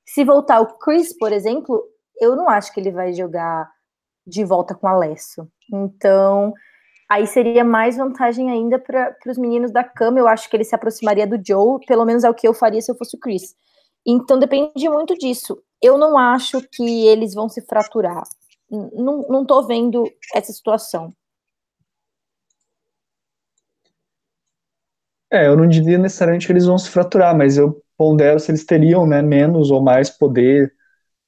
Se 0.05 0.23
voltar 0.23 0.61
o 0.61 0.77
Chris, 0.77 1.15
por 1.17 1.31
exemplo, 1.31 1.83
eu 2.19 2.35
não 2.35 2.49
acho 2.49 2.73
que 2.73 2.79
ele 2.79 2.91
vai 2.91 3.13
jogar 3.13 3.69
de 4.25 4.43
volta 4.45 4.75
com 4.75 4.87
o 4.87 4.89
Alessio. 4.89 5.49
Então, 5.71 6.53
aí 7.09 7.25
seria 7.25 7.63
mais 7.63 7.97
vantagem 7.97 8.51
ainda 8.51 8.77
para 8.77 9.15
os 9.27 9.37
meninos 9.37 9.71
da 9.71 9.83
cama. 9.83 10.19
Eu 10.19 10.27
acho 10.27 10.47
que 10.47 10.55
ele 10.55 10.63
se 10.63 10.75
aproximaria 10.75 11.25
do 11.25 11.41
Joe, 11.43 11.83
pelo 11.87 12.05
menos 12.05 12.23
é 12.23 12.29
o 12.29 12.33
que 12.33 12.47
eu 12.47 12.53
faria 12.53 12.81
se 12.81 12.91
eu 12.91 12.95
fosse 12.95 13.17
o 13.17 13.19
Chris. 13.19 13.55
Então, 14.05 14.39
depende 14.39 14.87
muito 14.87 15.15
disso. 15.17 15.61
Eu 15.81 15.97
não 15.97 16.17
acho 16.17 16.61
que 16.71 17.07
eles 17.07 17.33
vão 17.33 17.49
se 17.49 17.61
fraturar. 17.61 18.23
Não, 18.69 19.45
tô 19.45 19.65
vendo 19.65 20.03
essa 20.33 20.53
situação. 20.53 21.11
É, 25.31 25.47
eu 25.47 25.57
não 25.57 25.67
diria 25.67 25.97
necessariamente 25.97 26.45
que 26.45 26.51
eles 26.51 26.65
vão 26.65 26.77
se 26.77 26.89
fraturar, 26.89 27.35
mas 27.35 27.57
eu 27.57 27.83
pondero 27.97 28.39
se 28.39 28.51
eles 28.51 28.65
teriam 28.65 29.05
né, 29.05 29.21
menos 29.21 29.69
ou 29.69 29.81
mais 29.81 30.09
poder 30.09 30.73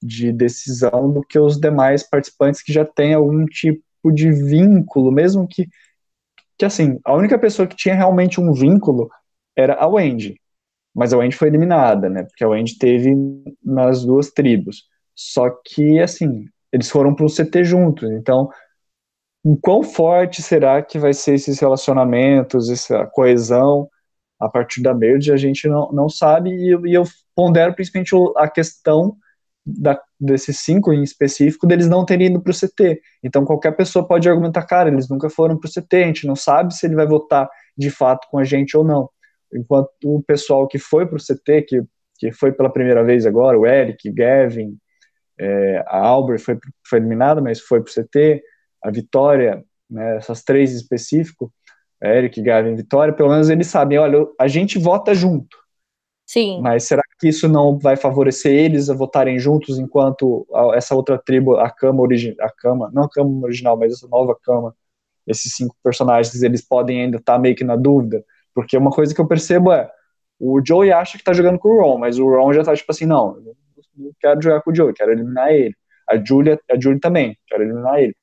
de 0.02 0.32
decisão 0.32 1.12
do 1.12 1.22
que 1.22 1.38
os 1.38 1.60
demais 1.60 2.02
participantes 2.02 2.64
que 2.64 2.74
já 2.74 2.84
têm 2.84 3.14
algum 3.14 3.46
tipo 3.46 3.84
de 4.10 4.32
vínculo, 4.32 5.12
mesmo 5.12 5.46
que, 5.48 5.68
que 6.58 6.64
assim, 6.64 6.98
a 7.04 7.14
única 7.14 7.38
pessoa 7.38 7.68
que 7.68 7.76
tinha 7.76 7.94
realmente 7.94 8.40
um 8.40 8.54
vínculo 8.54 9.10
era 9.56 9.76
a 9.76 9.88
Wendy, 9.88 10.40
mas 10.96 11.14
a 11.14 11.18
Wendy 11.18 11.36
foi 11.36 11.50
eliminada, 11.50 12.10
né, 12.10 12.24
porque 12.24 12.44
a 12.44 12.48
Wendy 12.48 12.78
teve 12.78 13.14
nas 13.62 14.06
duas 14.06 14.32
tribos, 14.32 14.86
só 15.14 15.50
que, 15.50 16.00
assim, 16.00 16.46
eles 16.72 16.90
foram 16.90 17.14
para 17.14 17.26
o 17.26 17.30
CT 17.30 17.66
juntos, 17.66 18.10
então, 18.12 18.50
quão 19.62 19.84
forte 19.84 20.42
será 20.42 20.82
que 20.82 20.98
vai 20.98 21.14
ser 21.14 21.36
esses 21.36 21.60
relacionamentos, 21.60 22.70
essa 22.70 23.06
coesão, 23.08 23.90
a 24.40 24.50
partir 24.50 24.82
da 24.82 24.94
merge, 24.94 25.32
a 25.32 25.38
gente 25.38 25.68
não, 25.68 25.92
não 25.92 26.10
sabe, 26.10 26.50
e 26.50 26.70
e 26.90 26.94
eu 26.94 27.04
pondero 27.36 27.74
principalmente 27.76 28.16
a 28.38 28.50
questão 28.50 29.16
da, 29.66 30.00
desses 30.20 30.60
cinco 30.60 30.92
em 30.92 31.04
específico, 31.04 31.68
deles 31.68 31.88
não 31.88 32.06
terem 32.06 32.28
ido 32.28 32.42
para 32.42 32.52
o 32.52 32.54
CT. 32.54 33.02
Então 33.24 33.46
qualquer 33.46 33.76
pessoa 33.76 34.08
pode 34.08 34.28
argumentar, 34.30 34.64
cara, 34.64 34.90
eles 34.90 35.08
nunca 35.10 35.30
foram 35.30 35.58
para 35.58 35.68
o 35.68 35.72
CT, 35.72 35.96
a 35.96 36.08
gente 36.08 36.28
não 36.28 36.36
sabe 36.36 36.74
se 36.74 36.86
ele 36.86 36.96
vai 36.96 37.08
votar 37.08 37.50
de 37.78 37.90
fato 37.90 38.28
com 38.30 38.38
a 38.38 38.44
gente 38.44 38.76
ou 38.76 38.84
não. 38.84 39.10
Enquanto 39.54 39.90
o 40.04 40.24
pessoal 40.24 40.68
que 40.68 40.80
foi 40.80 41.06
para 41.06 41.18
o 41.18 41.20
CT, 41.20 41.62
que, 41.64 41.84
que 42.18 42.32
foi 42.32 42.52
pela 42.52 42.72
primeira 42.72 43.04
vez 43.04 43.26
agora, 43.26 43.60
o 43.60 43.66
Eric, 43.66 44.12
Gavin, 44.12 44.78
é, 45.40 45.84
a 45.88 45.98
Albert 45.98 46.40
foi, 46.40 46.58
foi 46.88 47.00
eliminada, 47.00 47.42
mas 47.42 47.60
foi 47.60 47.82
para 47.82 47.90
o 47.90 47.94
CT, 47.94 48.42
a 48.84 48.92
Vitória, 48.92 49.64
né, 49.90 50.18
essas 50.18 50.44
três 50.44 50.72
em 50.72 50.78
específico, 50.78 51.54
Eric, 52.02 52.42
Gavin, 52.42 52.76
Vitória, 52.76 53.14
pelo 53.14 53.30
menos 53.30 53.50
eles 53.50 53.68
sabem, 53.68 53.98
olha, 53.98 54.26
a 54.40 54.48
gente 54.48 54.80
vota 54.80 55.14
junto. 55.14 55.61
Sim. 56.32 56.62
Mas 56.62 56.86
será 56.86 57.02
que 57.20 57.28
isso 57.28 57.46
não 57.50 57.78
vai 57.78 57.98
favorecer 57.98 58.54
eles 58.54 58.90
a 58.90 58.94
votarem 58.94 59.38
juntos 59.38 59.78
enquanto 59.78 60.48
essa 60.74 60.96
outra 60.96 61.18
tribo, 61.18 61.58
a 61.58 61.70
cama 61.70 62.02
original, 62.02 62.38
a 62.40 62.50
cama, 62.50 62.90
não 62.94 63.04
a 63.04 63.10
cama 63.10 63.44
original, 63.44 63.76
mas 63.76 63.92
essa 63.92 64.08
nova 64.08 64.34
cama, 64.42 64.74
esses 65.28 65.54
cinco 65.54 65.76
personagens, 65.84 66.42
eles 66.42 66.66
podem 66.66 67.02
ainda 67.02 67.18
estar 67.18 67.34
tá 67.34 67.38
meio 67.40 67.54
que 67.54 67.66
na 67.66 67.76
dúvida? 67.76 68.24
Porque 68.56 68.78
uma 68.78 68.92
coisa 68.92 69.14
que 69.14 69.20
eu 69.20 69.28
percebo 69.28 69.74
é, 69.74 69.92
o 70.40 70.62
Joey 70.66 70.94
acha 70.94 71.18
que 71.18 71.24
tá 71.24 71.34
jogando 71.34 71.60
com 71.60 71.68
o 71.68 71.82
Ron, 71.82 71.98
mas 71.98 72.18
o 72.18 72.26
Ron 72.26 72.54
já 72.54 72.64
tá 72.64 72.74
tipo 72.74 72.90
assim, 72.90 73.06
não, 73.06 73.36
eu 73.36 73.54
não 73.98 74.12
quero 74.18 74.42
jogar 74.42 74.62
com 74.62 74.72
o 74.72 74.76
Joey, 74.76 74.94
quero 74.94 75.12
eliminar 75.12 75.52
ele. 75.52 75.76
A 76.10 76.16
Julia, 76.16 76.58
a 76.72 76.80
Julia 76.80 77.00
também, 77.02 77.38
quero 77.46 77.64
eliminar 77.64 78.00
ele. 78.00 78.16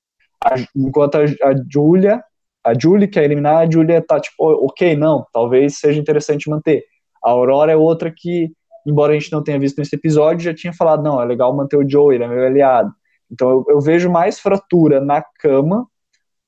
A, 0.43 0.55
enquanto 0.75 1.17
a, 1.17 1.25
a 1.25 1.55
Julia 1.71 2.25
a 2.65 2.73
Julie 2.79 3.09
quer 3.09 3.25
eliminar, 3.25 3.59
a 3.59 3.71
Julia 3.71 4.03
tá 4.03 4.19
tipo, 4.19 4.45
ok, 4.67 4.97
não, 4.97 5.27
talvez 5.33 5.79
seja 5.79 6.01
interessante 6.01 6.49
manter. 6.51 6.85
A 7.25 7.31
Aurora 7.31 7.73
é 7.73 7.77
outra 7.77 8.13
que, 8.15 8.51
embora 8.87 9.13
a 9.13 9.19
gente 9.19 9.33
não 9.33 9.43
tenha 9.43 9.59
visto 9.59 9.79
nesse 9.79 9.95
episódio, 9.97 10.45
já 10.45 10.55
tinha 10.55 10.73
falado, 10.73 11.03
não, 11.03 11.21
é 11.21 11.25
legal 11.25 11.55
manter 11.55 11.77
o 11.77 11.89
Joe, 11.89 12.15
ele 12.15 12.25
é 12.25 12.29
meu 12.29 12.45
aliado. 12.45 12.93
Então 13.31 13.51
eu, 13.51 13.65
eu 13.69 13.81
vejo 13.81 14.11
mais 14.11 14.41
fratura 14.41 15.01
na 15.01 15.23
cama, 15.41 15.87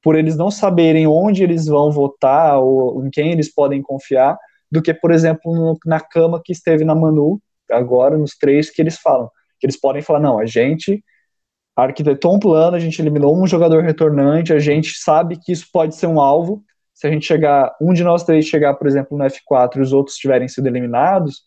por 0.03 0.17
eles 0.17 0.37
não 0.37 0.51
saberem 0.51 1.07
onde 1.07 1.43
eles 1.43 1.67
vão 1.67 1.91
votar 1.91 2.59
ou 2.59 3.05
em 3.05 3.11
quem 3.11 3.33
eles 3.33 3.53
podem 3.53 3.83
confiar, 3.83 4.39
do 4.71 4.81
que, 4.81 4.95
por 4.95 5.11
exemplo, 5.11 5.55
no, 5.55 5.77
na 5.85 6.01
cama 6.01 6.41
que 6.43 6.53
esteve 6.53 6.85
na 6.85 6.95
Manu, 6.95 7.41
agora, 7.71 8.17
nos 8.17 8.37
três, 8.37 8.71
que 8.71 8.81
eles 8.81 8.99
falam. 8.99 9.29
Que 9.59 9.67
eles 9.67 9.79
podem 9.79 10.01
falar, 10.01 10.21
não, 10.21 10.39
a 10.39 10.47
gente 10.47 11.03
arquitetou 11.77 12.35
um 12.35 12.39
plano, 12.39 12.77
a 12.77 12.81
gente 12.81 13.01
eliminou 13.01 13.37
um 13.37 13.47
jogador 13.47 13.83
retornante, 13.83 14.53
a 14.53 14.59
gente 14.59 14.95
sabe 14.99 15.39
que 15.39 15.53
isso 15.53 15.67
pode 15.73 15.95
ser 15.97 16.07
um 16.07 16.21
alvo. 16.21 16.63
Se 16.95 17.07
a 17.07 17.11
gente 17.11 17.27
chegar, 17.27 17.75
um 17.81 17.93
de 17.93 18.05
nós 18.05 18.25
três 18.25 18.45
chegar, 18.45 18.75
por 18.75 18.87
exemplo, 18.87 19.17
no 19.17 19.25
F4 19.25 19.77
e 19.79 19.81
os 19.81 19.93
outros 19.93 20.17
tiverem 20.17 20.49
sido 20.49 20.67
eliminados, 20.67 21.43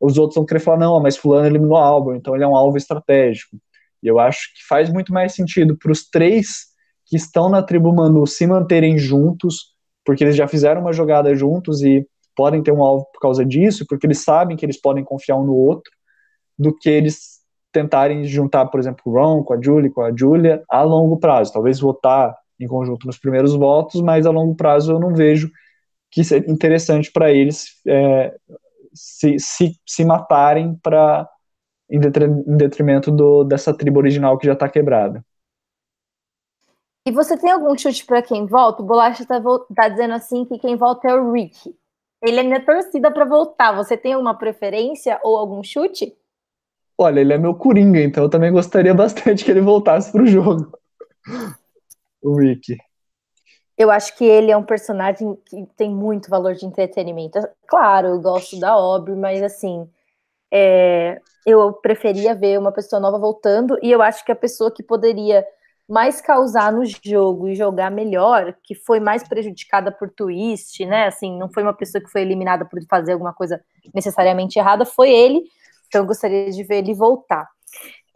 os 0.00 0.18
outros 0.18 0.36
vão 0.36 0.46
querer 0.46 0.60
falar, 0.60 0.78
não, 0.78 1.00
mas 1.00 1.16
fulano 1.16 1.46
eliminou 1.46 1.76
o 1.76 1.76
alvo, 1.76 2.14
então 2.14 2.34
ele 2.34 2.44
é 2.44 2.48
um 2.48 2.56
alvo 2.56 2.76
estratégico. 2.76 3.56
E 4.02 4.06
eu 4.06 4.18
acho 4.18 4.54
que 4.54 4.66
faz 4.68 4.90
muito 4.92 5.12
mais 5.12 5.34
sentido 5.34 5.76
para 5.76 5.92
os 5.92 6.08
três 6.08 6.68
que 7.06 7.16
estão 7.16 7.48
na 7.48 7.62
tribo 7.62 7.92
Manu 7.92 8.26
se 8.26 8.46
manterem 8.46 8.98
juntos, 8.98 9.74
porque 10.04 10.22
eles 10.22 10.36
já 10.36 10.46
fizeram 10.46 10.82
uma 10.82 10.92
jogada 10.92 11.34
juntos 11.34 11.82
e 11.82 12.06
podem 12.36 12.62
ter 12.62 12.70
um 12.70 12.82
alvo 12.82 13.06
por 13.12 13.20
causa 13.20 13.44
disso, 13.44 13.84
porque 13.88 14.06
eles 14.06 14.22
sabem 14.22 14.56
que 14.56 14.64
eles 14.64 14.80
podem 14.80 15.02
confiar 15.02 15.36
um 15.36 15.44
no 15.44 15.54
outro, 15.54 15.90
do 16.56 16.74
que 16.74 16.88
eles 16.88 17.38
tentarem 17.72 18.24
juntar, 18.24 18.66
por 18.66 18.78
exemplo, 18.78 19.02
o 19.06 19.12
Ron 19.12 19.42
com 19.42 19.54
a 19.54 19.60
Julie, 19.60 19.90
com 19.90 20.02
a 20.02 20.16
Julia, 20.16 20.62
a 20.68 20.82
longo 20.82 21.18
prazo. 21.18 21.52
Talvez 21.52 21.80
votar 21.80 22.34
em 22.58 22.66
conjunto 22.66 23.06
nos 23.06 23.18
primeiros 23.18 23.54
votos, 23.54 24.00
mas 24.00 24.26
a 24.26 24.30
longo 24.30 24.54
prazo 24.54 24.92
eu 24.92 25.00
não 25.00 25.14
vejo 25.14 25.50
que 26.10 26.24
seja 26.24 26.50
interessante 26.50 27.12
para 27.12 27.30
eles 27.30 27.80
é, 27.86 28.34
se, 28.92 29.38
se, 29.38 29.80
se 29.86 30.04
matarem 30.04 30.74
para 30.82 31.28
em, 31.90 32.00
detrimento 32.56 33.10
do, 33.10 33.44
dessa 33.44 33.76
tribo 33.76 33.98
original 33.98 34.36
que 34.38 34.46
já 34.46 34.52
está 34.52 34.68
quebrada. 34.68 35.24
E 37.06 37.10
você 37.10 37.38
tem 37.38 37.50
algum 37.50 37.76
chute 37.76 38.04
para 38.04 38.20
quem 38.20 38.44
volta? 38.46 38.82
O 38.82 38.86
Bolacha 38.86 39.22
está 39.22 39.40
tá 39.74 39.88
dizendo 39.88 40.14
assim 40.14 40.44
que 40.44 40.58
quem 40.58 40.76
volta 40.76 41.08
é 41.08 41.14
o 41.14 41.32
Rick. 41.32 41.74
Ele 42.22 42.40
é 42.40 42.42
minha 42.42 42.64
torcida 42.64 43.10
para 43.10 43.24
voltar. 43.24 43.72
Você 43.72 43.96
tem 43.96 44.12
alguma 44.12 44.36
preferência 44.36 45.18
ou 45.22 45.36
algum 45.38 45.62
chute? 45.62 46.14
Olha, 46.98 47.20
ele 47.20 47.32
é 47.32 47.38
meu 47.38 47.54
coringa, 47.54 48.00
então 48.02 48.24
eu 48.24 48.28
também 48.28 48.52
gostaria 48.52 48.92
bastante 48.94 49.44
que 49.44 49.50
ele 49.50 49.60
voltasse 49.60 50.12
para 50.12 50.22
o 50.22 50.26
jogo. 50.26 50.70
O 52.22 52.36
Rick. 52.36 52.76
Eu 53.76 53.90
acho 53.90 54.16
que 54.16 54.24
ele 54.24 54.50
é 54.50 54.56
um 54.56 54.64
personagem 54.64 55.36
que 55.46 55.64
tem 55.76 55.90
muito 55.90 56.28
valor 56.28 56.54
de 56.54 56.66
entretenimento. 56.66 57.38
Claro, 57.66 58.08
eu 58.08 58.20
gosto 58.20 58.58
da 58.58 58.76
obra, 58.76 59.14
mas 59.14 59.40
assim, 59.40 59.88
é, 60.52 61.20
eu 61.46 61.72
preferia 61.74 62.34
ver 62.34 62.58
uma 62.58 62.72
pessoa 62.72 62.98
nova 62.98 63.18
voltando, 63.18 63.78
e 63.82 63.90
eu 63.90 64.02
acho 64.02 64.24
que 64.24 64.32
a 64.32 64.36
pessoa 64.36 64.70
que 64.70 64.82
poderia 64.82 65.46
mais 65.88 66.20
causar 66.20 66.70
no 66.70 66.82
jogo 66.84 67.48
e 67.48 67.54
jogar 67.54 67.90
melhor, 67.90 68.54
que 68.62 68.74
foi 68.74 69.00
mais 69.00 69.26
prejudicada 69.26 69.90
por 69.90 70.10
twist, 70.10 70.84
né? 70.84 71.06
Assim, 71.06 71.38
não 71.38 71.48
foi 71.48 71.62
uma 71.62 71.72
pessoa 71.72 72.02
que 72.02 72.10
foi 72.10 72.20
eliminada 72.20 72.66
por 72.66 72.78
fazer 72.90 73.12
alguma 73.12 73.32
coisa 73.32 73.58
necessariamente 73.94 74.58
errada, 74.58 74.84
foi 74.84 75.10
ele. 75.10 75.44
Então 75.86 76.02
eu 76.02 76.06
gostaria 76.06 76.50
de 76.50 76.62
ver 76.62 76.78
ele 76.78 76.92
voltar. 76.92 77.48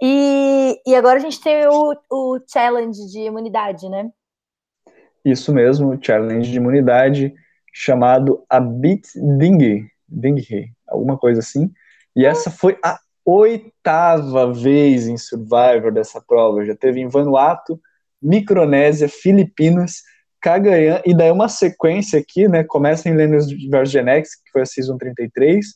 E, 0.01 0.81
e 0.87 0.95
agora 0.95 1.19
a 1.19 1.21
gente 1.21 1.41
tem 1.41 1.67
o, 1.67 1.95
o 2.11 2.41
challenge 2.47 3.07
de 3.11 3.21
imunidade, 3.21 3.89
né? 3.89 4.11
Isso 5.25 5.53
mesmo, 5.53 5.93
o 5.93 5.99
challenge 6.03 6.51
de 6.51 6.57
imunidade 6.57 7.33
chamado 7.73 8.45
Abit 8.49 9.09
Dinghy, 9.15 9.87
Dinghy, 10.09 10.73
alguma 10.87 11.17
coisa 11.17 11.41
assim. 11.41 11.71
E 12.15 12.27
essa 12.27 12.51
foi 12.51 12.79
a 12.85 12.99
oitava 13.25 14.53
vez 14.53 15.07
em 15.07 15.17
Survivor 15.17 15.93
dessa 15.93 16.21
prova. 16.21 16.65
Já 16.65 16.77
teve 16.77 17.01
em 17.01 17.09
Vanuatu, 17.09 17.81
Micronésia, 18.21 19.09
Filipinas, 19.09 20.03
Cagayan, 20.41 21.01
e 21.07 21.17
daí 21.17 21.31
uma 21.31 21.49
sequência 21.49 22.19
aqui, 22.19 22.49
né? 22.49 22.65
Começa 22.65 23.09
em 23.09 23.15
Lennox 23.15 23.47
vs 23.47 23.91
Gen 23.91 24.09
X, 24.09 24.35
que 24.35 24.51
foi 24.51 24.63
a 24.63 24.67
Season 24.67 24.99
33, 24.99 25.67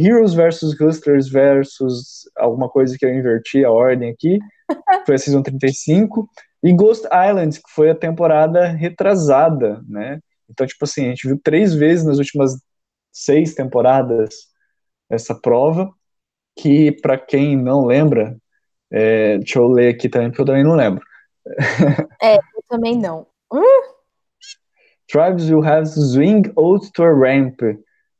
Heroes 0.00 0.34
versus 0.34 0.74
Hustlers 0.80 1.28
versus 1.28 2.28
alguma 2.36 2.68
coisa 2.68 2.96
que 2.98 3.04
eu 3.04 3.14
inverti 3.14 3.64
a 3.64 3.70
ordem 3.70 4.10
aqui, 4.10 4.38
foi 5.06 5.14
a 5.14 5.18
Season 5.18 5.42
35, 5.42 6.28
e 6.62 6.72
Ghost 6.72 7.06
Island, 7.06 7.56
que 7.56 7.70
foi 7.70 7.90
a 7.90 7.94
temporada 7.94 8.66
retrasada, 8.66 9.82
né? 9.88 10.20
Então, 10.48 10.66
tipo 10.66 10.84
assim, 10.84 11.06
a 11.06 11.08
gente 11.08 11.26
viu 11.26 11.40
três 11.42 11.74
vezes 11.74 12.04
nas 12.04 12.18
últimas 12.18 12.52
seis 13.12 13.54
temporadas 13.54 14.34
essa 15.08 15.34
prova, 15.34 15.90
que 16.58 16.92
para 16.92 17.18
quem 17.18 17.56
não 17.56 17.84
lembra, 17.84 18.36
é, 18.90 19.38
deixa 19.38 19.58
eu 19.58 19.68
ler 19.68 19.94
aqui 19.94 20.08
também, 20.08 20.28
porque 20.28 20.42
eu 20.42 20.46
também 20.46 20.64
não 20.64 20.74
lembro. 20.74 21.04
É, 22.22 22.36
eu 22.36 22.62
também 22.68 22.98
não. 22.98 23.26
Hum? 23.52 23.82
Tribes 25.08 25.50
will 25.50 25.64
have 25.64 25.90
to 25.92 26.00
swing 26.00 26.52
out 26.56 26.90
to 26.92 27.02
a 27.02 27.10
ramp, 27.10 27.60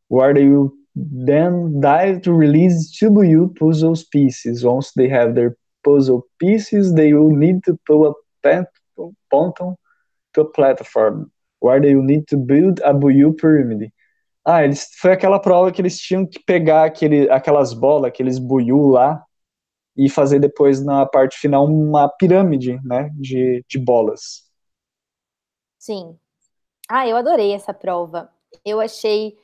where 0.09 0.33
they 0.33 0.49
will 0.49 0.72
then 0.95 1.80
dive 1.80 2.22
to 2.22 2.32
release 2.32 2.99
TBU 2.99 3.57
puzzle 3.57 3.95
pieces. 4.11 4.64
Once 4.64 4.93
they 4.93 5.09
have 5.09 5.34
their 5.34 5.57
puzzle 5.84 6.26
pieces, 6.38 6.95
they 6.95 7.12
will 7.12 7.34
need 7.34 7.62
to 7.64 7.78
pull 7.86 8.07
a 8.07 8.64
ponton 9.30 9.76
to 10.34 10.41
a 10.41 10.45
platform, 10.45 11.30
where 11.61 11.80
they 11.80 11.95
will 11.95 12.05
need 12.05 12.26
to 12.28 12.36
build 12.36 12.80
a 12.80 12.93
Buyu 12.93 13.36
pyramid. 13.36 13.93
Ah, 14.45 14.64
eles, 14.64 14.88
foi 14.99 15.12
aquela 15.12 15.38
prova 15.38 15.70
que 15.70 15.82
eles 15.82 15.99
tinham 15.99 16.26
que 16.26 16.41
pegar 16.41 16.84
aquele, 16.84 17.30
aquelas 17.30 17.74
bolas, 17.74 18.09
aqueles 18.09 18.38
buiu 18.38 18.88
lá, 18.88 19.22
e 19.97 20.09
fazer 20.09 20.38
depois 20.38 20.82
na 20.82 21.05
parte 21.05 21.38
final 21.38 21.66
uma 21.66 22.09
pirâmide, 22.09 22.80
né, 22.84 23.11
de, 23.14 23.64
de 23.68 23.78
bolas. 23.78 24.49
Sim. 25.78 26.18
Ah, 26.88 27.07
eu 27.07 27.16
adorei 27.16 27.53
essa 27.53 27.74
prova. 27.74 28.30
Eu 28.64 28.80
achei 28.80 29.36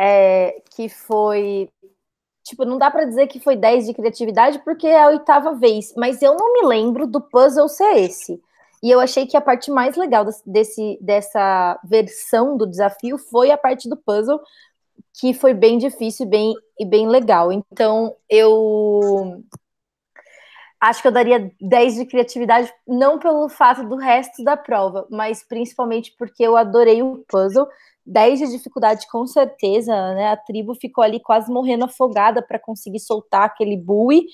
é, 0.00 0.62
que 0.74 0.88
foi. 0.88 1.68
Tipo, 2.42 2.64
não 2.64 2.78
dá 2.78 2.90
para 2.90 3.04
dizer 3.04 3.26
que 3.26 3.38
foi 3.38 3.54
10 3.54 3.86
de 3.86 3.94
criatividade, 3.94 4.58
porque 4.60 4.86
é 4.86 5.02
a 5.02 5.08
oitava 5.08 5.54
vez, 5.54 5.92
mas 5.96 6.22
eu 6.22 6.34
não 6.34 6.54
me 6.54 6.66
lembro 6.66 7.06
do 7.06 7.20
puzzle 7.20 7.68
ser 7.68 7.96
esse. 7.98 8.40
E 8.82 8.90
eu 8.90 8.98
achei 8.98 9.26
que 9.26 9.36
a 9.36 9.42
parte 9.42 9.70
mais 9.70 9.94
legal 9.94 10.24
desse, 10.46 10.98
dessa 11.02 11.78
versão 11.84 12.56
do 12.56 12.66
desafio 12.66 13.18
foi 13.18 13.50
a 13.50 13.58
parte 13.58 13.88
do 13.90 13.96
puzzle, 13.96 14.40
que 15.20 15.34
foi 15.34 15.52
bem 15.52 15.76
difícil 15.76 16.26
bem, 16.26 16.54
e 16.78 16.86
bem 16.86 17.06
legal. 17.06 17.52
Então, 17.52 18.16
eu 18.28 19.44
acho 20.80 21.02
que 21.02 21.08
eu 21.08 21.12
daria 21.12 21.52
10 21.60 21.96
de 21.96 22.06
criatividade, 22.06 22.72
não 22.88 23.18
pelo 23.18 23.50
fato 23.50 23.86
do 23.86 23.96
resto 23.96 24.42
da 24.42 24.56
prova, 24.56 25.06
mas 25.10 25.42
principalmente 25.46 26.14
porque 26.18 26.42
eu 26.42 26.56
adorei 26.56 27.02
o 27.02 27.22
puzzle. 27.28 27.68
10 28.10 28.40
de 28.40 28.50
dificuldade, 28.50 29.06
com 29.08 29.24
certeza, 29.24 29.92
né? 30.14 30.32
A 30.32 30.36
tribo 30.36 30.74
ficou 30.74 31.02
ali 31.02 31.20
quase 31.20 31.50
morrendo 31.50 31.84
afogada 31.84 32.42
para 32.42 32.58
conseguir 32.58 32.98
soltar 32.98 33.44
aquele 33.44 33.76
bui. 33.76 34.26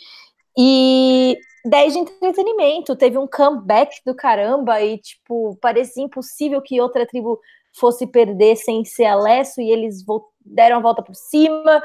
E 0.59 1.39
10 1.67 1.93
de 1.93 1.99
entretenimento, 1.99 2.97
teve 2.97 3.19
um 3.19 3.27
comeback 3.27 4.01
do 4.05 4.15
caramba 4.15 4.81
e, 4.81 4.97
tipo, 4.97 5.59
parecia 5.61 6.03
impossível 6.03 6.63
que 6.63 6.81
outra 6.81 7.07
tribo 7.07 7.39
fosse 7.75 8.07
perder 8.07 8.57
sem 8.57 8.83
ser 8.83 9.05
a 9.05 9.15
Lesso 9.15 9.61
e 9.61 9.71
eles 9.71 10.03
deram 10.41 10.79
a 10.79 10.81
volta 10.81 11.03
por 11.03 11.15
cima. 11.15 11.83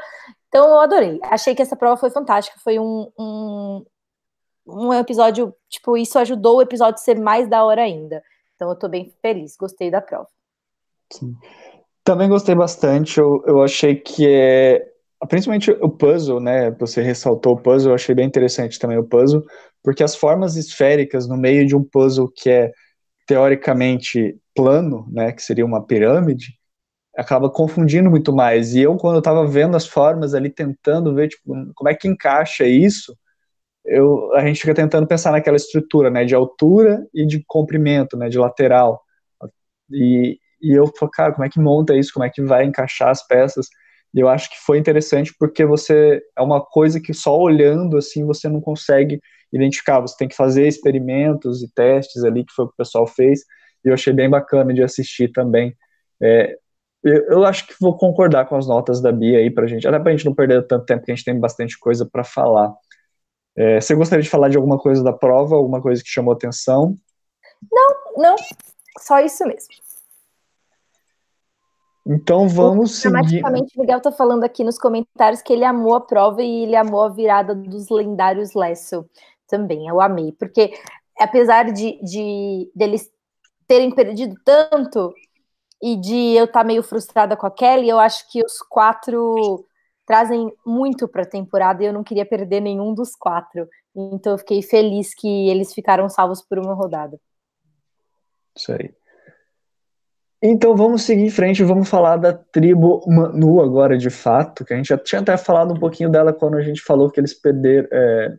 Então, 0.48 0.70
eu 0.70 0.80
adorei. 0.80 1.20
Achei 1.24 1.54
que 1.54 1.60
essa 1.60 1.76
prova 1.76 1.98
foi 1.98 2.08
fantástica. 2.08 2.58
Foi 2.64 2.78
um, 2.78 3.12
um, 3.18 3.84
um 4.66 4.94
episódio, 4.94 5.54
tipo, 5.68 5.94
isso 5.98 6.18
ajudou 6.18 6.56
o 6.56 6.62
episódio 6.62 6.94
a 6.94 7.04
ser 7.04 7.20
mais 7.20 7.46
da 7.46 7.62
hora 7.62 7.82
ainda. 7.82 8.24
Então, 8.56 8.70
eu 8.70 8.78
tô 8.78 8.88
bem 8.88 9.12
feliz. 9.20 9.56
Gostei 9.58 9.90
da 9.90 10.00
prova. 10.00 10.28
Sim. 11.12 11.36
Também 12.04 12.28
gostei 12.28 12.54
bastante. 12.54 13.18
Eu, 13.18 13.42
eu 13.46 13.62
achei 13.62 13.94
que 13.96 14.26
é 14.28 14.84
principalmente 15.28 15.70
o 15.70 15.88
puzzle, 15.88 16.40
né? 16.40 16.70
Você 16.72 17.00
ressaltou 17.00 17.54
o 17.54 17.60
puzzle, 17.60 17.92
eu 17.92 17.94
achei 17.94 18.14
bem 18.14 18.26
interessante 18.26 18.78
também 18.78 18.98
o 18.98 19.04
puzzle, 19.04 19.42
porque 19.82 20.02
as 20.02 20.16
formas 20.16 20.56
esféricas 20.56 21.28
no 21.28 21.36
meio 21.36 21.64
de 21.66 21.76
um 21.76 21.84
puzzle 21.84 22.28
que 22.34 22.50
é 22.50 22.72
teoricamente 23.26 24.36
plano, 24.54 25.06
né, 25.12 25.32
que 25.32 25.42
seria 25.42 25.66
uma 25.66 25.86
pirâmide, 25.86 26.58
acaba 27.16 27.50
confundindo 27.50 28.10
muito 28.10 28.32
mais. 28.34 28.74
E 28.74 28.80
eu, 28.82 28.96
quando 28.96 29.16
eu 29.16 29.20
estava 29.20 29.46
vendo 29.46 29.76
as 29.76 29.86
formas 29.86 30.34
ali, 30.34 30.50
tentando 30.50 31.14
ver 31.14 31.28
tipo, 31.28 31.54
como 31.74 31.90
é 31.90 31.94
que 31.94 32.08
encaixa 32.08 32.66
isso, 32.66 33.16
eu, 33.84 34.34
a 34.34 34.46
gente 34.46 34.60
fica 34.60 34.74
tentando 34.74 35.06
pensar 35.06 35.32
naquela 35.32 35.56
estrutura, 35.56 36.10
né, 36.10 36.24
de 36.24 36.34
altura 36.34 37.06
e 37.14 37.26
de 37.26 37.44
comprimento, 37.46 38.16
né, 38.16 38.28
de 38.28 38.38
lateral. 38.38 39.02
E, 39.90 40.38
e 40.62 40.72
eu 40.72 40.86
falo, 40.98 41.10
cara, 41.10 41.32
como 41.32 41.44
é 41.44 41.48
que 41.48 41.60
monta 41.60 41.94
isso? 41.96 42.12
Como 42.12 42.24
é 42.24 42.30
que 42.30 42.42
vai 42.42 42.64
encaixar 42.64 43.10
as 43.10 43.26
peças? 43.26 43.66
E 44.14 44.20
eu 44.20 44.28
acho 44.28 44.50
que 44.50 44.56
foi 44.58 44.78
interessante 44.78 45.34
porque 45.38 45.64
você 45.64 46.22
é 46.36 46.42
uma 46.42 46.64
coisa 46.64 47.00
que 47.00 47.14
só 47.14 47.36
olhando 47.36 47.96
assim 47.96 48.24
você 48.24 48.48
não 48.48 48.60
consegue 48.60 49.20
identificar. 49.52 50.00
Você 50.00 50.16
tem 50.16 50.28
que 50.28 50.36
fazer 50.36 50.66
experimentos 50.66 51.62
e 51.62 51.72
testes 51.72 52.24
ali, 52.24 52.44
que 52.44 52.52
foi 52.52 52.64
o 52.66 52.68
que 52.68 52.74
o 52.74 52.76
pessoal 52.76 53.06
fez. 53.06 53.40
E 53.84 53.88
eu 53.88 53.94
achei 53.94 54.12
bem 54.12 54.28
bacana 54.28 54.72
de 54.72 54.82
assistir 54.82 55.32
também. 55.32 55.74
É, 56.22 56.56
eu, 57.02 57.24
eu, 57.24 57.44
acho 57.44 57.66
que 57.66 57.74
vou 57.80 57.96
concordar 57.96 58.46
com 58.46 58.56
as 58.56 58.66
notas 58.66 59.00
da 59.00 59.10
Bia 59.10 59.38
aí 59.38 59.50
pra 59.50 59.66
gente, 59.66 59.86
até 59.88 59.98
pra 59.98 60.12
gente 60.12 60.24
não 60.24 60.34
perder 60.34 60.66
tanto 60.66 60.86
tempo, 60.86 61.04
que 61.04 61.10
a 61.10 61.14
gente 61.14 61.24
tem 61.24 61.38
bastante 61.38 61.78
coisa 61.78 62.08
para 62.10 62.22
falar. 62.22 62.72
É, 63.56 63.80
você 63.80 63.94
gostaria 63.94 64.22
de 64.22 64.30
falar 64.30 64.48
de 64.48 64.56
alguma 64.56 64.78
coisa 64.78 65.02
da 65.02 65.12
prova, 65.12 65.56
alguma 65.56 65.82
coisa 65.82 66.02
que 66.02 66.08
chamou 66.08 66.32
atenção? 66.32 66.96
Não, 67.70 68.22
não, 68.22 68.36
só 68.98 69.20
isso 69.20 69.44
mesmo. 69.44 69.68
Então 72.06 72.48
vamos 72.48 72.96
seguir. 72.96 73.12
Dramaticamente, 73.12 73.76
o 73.76 73.80
Miguel 73.80 73.98
está 73.98 74.10
falando 74.10 74.44
aqui 74.44 74.64
nos 74.64 74.78
comentários 74.78 75.40
que 75.40 75.52
ele 75.52 75.64
amou 75.64 75.94
a 75.94 76.00
prova 76.00 76.42
e 76.42 76.64
ele 76.64 76.76
amou 76.76 77.02
a 77.02 77.08
virada 77.08 77.54
dos 77.54 77.88
lendários 77.88 78.54
Lesso. 78.54 79.08
também, 79.46 79.86
eu 79.86 80.00
amei, 80.00 80.32
porque 80.32 80.72
apesar 81.18 81.72
de, 81.72 82.00
de 82.02 82.70
deles 82.74 83.10
terem 83.66 83.94
perdido 83.94 84.34
tanto 84.44 85.12
e 85.80 85.96
de 85.96 86.34
eu 86.34 86.44
estar 86.44 86.60
tá 86.60 86.64
meio 86.64 86.82
frustrada 86.82 87.36
com 87.36 87.46
a 87.46 87.50
Kelly, 87.50 87.88
eu 87.88 87.98
acho 87.98 88.30
que 88.30 88.44
os 88.44 88.58
quatro 88.58 89.64
trazem 90.06 90.52
muito 90.66 91.06
para 91.06 91.22
a 91.22 91.26
temporada 91.26 91.82
e 91.82 91.86
eu 91.86 91.92
não 91.92 92.02
queria 92.02 92.26
perder 92.26 92.60
nenhum 92.60 92.94
dos 92.94 93.14
quatro. 93.14 93.68
Então 93.94 94.32
eu 94.32 94.38
fiquei 94.38 94.62
feliz 94.62 95.14
que 95.14 95.48
eles 95.48 95.72
ficaram 95.72 96.08
salvos 96.08 96.42
por 96.42 96.58
uma 96.58 96.74
rodada. 96.74 97.20
Isso 98.56 98.72
aí. 98.72 98.94
Então 100.44 100.74
vamos 100.74 101.02
seguir 101.02 101.22
em 101.22 101.30
frente, 101.30 101.62
vamos 101.62 101.88
falar 101.88 102.16
da 102.16 102.32
tribo 102.32 103.00
Manu 103.06 103.60
agora 103.60 103.96
de 103.96 104.10
fato, 104.10 104.64
que 104.64 104.74
a 104.74 104.76
gente 104.76 104.88
já 104.88 104.98
tinha 104.98 105.20
até 105.20 105.36
falado 105.36 105.72
um 105.72 105.78
pouquinho 105.78 106.10
dela 106.10 106.32
quando 106.32 106.56
a 106.56 106.62
gente 106.62 106.82
falou 106.82 107.08
que 107.08 107.20
eles 107.20 107.32
perderam. 107.32 107.88
É... 107.92 108.36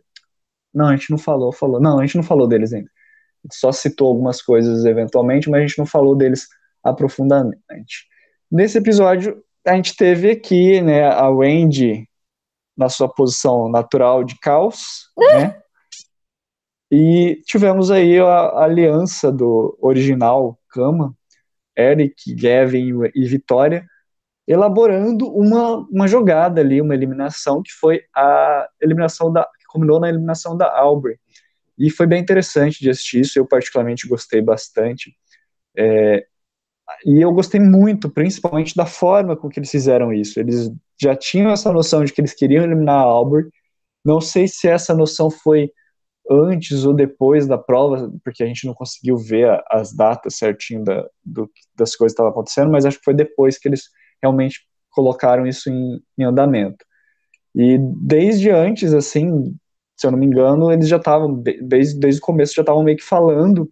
Não, 0.72 0.88
a 0.88 0.96
gente 0.96 1.10
não 1.10 1.16
falou, 1.16 1.50
falou. 1.50 1.80
Não, 1.80 1.98
a 1.98 2.04
gente 2.04 2.16
não 2.16 2.22
falou 2.22 2.46
deles 2.46 2.74
ainda. 2.74 2.90
A 2.90 3.46
gente 3.46 3.56
só 3.56 3.72
citou 3.72 4.08
algumas 4.08 4.42
coisas 4.42 4.84
eventualmente, 4.84 5.48
mas 5.48 5.60
a 5.60 5.66
gente 5.66 5.78
não 5.78 5.86
falou 5.86 6.14
deles 6.14 6.46
aprofundadamente. 6.82 8.06
Nesse 8.50 8.76
episódio, 8.76 9.42
a 9.66 9.74
gente 9.74 9.96
teve 9.96 10.30
aqui 10.30 10.82
né, 10.82 11.08
a 11.10 11.30
Wendy 11.30 12.06
na 12.76 12.90
sua 12.90 13.08
posição 13.08 13.70
natural 13.70 14.24
de 14.24 14.38
caos, 14.40 15.10
né? 15.16 15.58
E 16.90 17.40
tivemos 17.46 17.90
aí 17.90 18.18
a, 18.18 18.24
a 18.24 18.64
aliança 18.64 19.32
do 19.32 19.76
original 19.80 20.58
Kama, 20.68 21.16
Eric, 21.76 22.34
Gavin 22.34 22.92
e 23.14 23.26
Vitória, 23.26 23.84
elaborando 24.46 25.26
uma, 25.32 25.78
uma 25.90 26.06
jogada 26.06 26.60
ali, 26.60 26.80
uma 26.80 26.94
eliminação 26.94 27.62
que 27.62 27.72
foi 27.72 28.02
a 28.14 28.68
eliminação 28.80 29.32
da 29.32 29.44
que 29.44 29.66
combinou 29.66 29.98
na 29.98 30.08
eliminação 30.08 30.56
da 30.56 30.70
Aubrey. 30.78 31.18
E 31.78 31.90
foi 31.90 32.06
bem 32.06 32.20
interessante 32.20 32.80
de 32.80 32.90
assistir 32.90 33.20
isso, 33.20 33.38
eu 33.38 33.46
particularmente 33.46 34.06
gostei 34.06 34.40
bastante. 34.40 35.16
É, 35.76 36.26
e 37.04 37.20
eu 37.20 37.32
gostei 37.32 37.60
muito, 37.60 38.10
principalmente 38.10 38.76
da 38.76 38.86
forma 38.86 39.36
com 39.36 39.48
que 39.48 39.58
eles 39.58 39.70
fizeram 39.70 40.12
isso. 40.12 40.38
Eles 40.38 40.70
já 41.00 41.16
tinham 41.16 41.50
essa 41.50 41.72
noção 41.72 42.04
de 42.04 42.12
que 42.12 42.20
eles 42.20 42.34
queriam 42.34 42.64
eliminar 42.64 42.96
a 42.96 43.02
Albert. 43.02 43.48
Não 44.04 44.20
sei 44.20 44.46
se 44.46 44.68
essa 44.68 44.94
noção 44.94 45.30
foi 45.30 45.70
antes 46.30 46.84
ou 46.84 46.94
depois 46.94 47.46
da 47.46 47.58
prova, 47.58 48.10
porque 48.22 48.42
a 48.42 48.46
gente 48.46 48.66
não 48.66 48.74
conseguiu 48.74 49.16
ver 49.16 49.62
as 49.70 49.94
datas 49.94 50.36
certinho 50.36 50.82
da, 50.82 51.06
do, 51.24 51.50
das 51.76 51.94
coisas 51.94 52.12
que 52.12 52.20
estavam 52.20 52.30
acontecendo, 52.30 52.70
mas 52.70 52.84
acho 52.84 52.98
que 52.98 53.04
foi 53.04 53.14
depois 53.14 53.58
que 53.58 53.68
eles 53.68 53.90
realmente 54.22 54.60
colocaram 54.90 55.46
isso 55.46 55.70
em, 55.70 56.00
em 56.18 56.24
andamento. 56.24 56.84
E 57.54 57.78
desde 57.78 58.50
antes, 58.50 58.94
assim, 58.94 59.54
se 59.96 60.06
eu 60.06 60.10
não 60.10 60.18
me 60.18 60.26
engano, 60.26 60.72
eles 60.72 60.88
já 60.88 60.96
estavam, 60.96 61.42
desde, 61.62 61.98
desde 61.98 62.20
o 62.20 62.24
começo, 62.24 62.54
já 62.54 62.62
estavam 62.62 62.82
meio 62.82 62.96
que 62.96 63.04
falando 63.04 63.70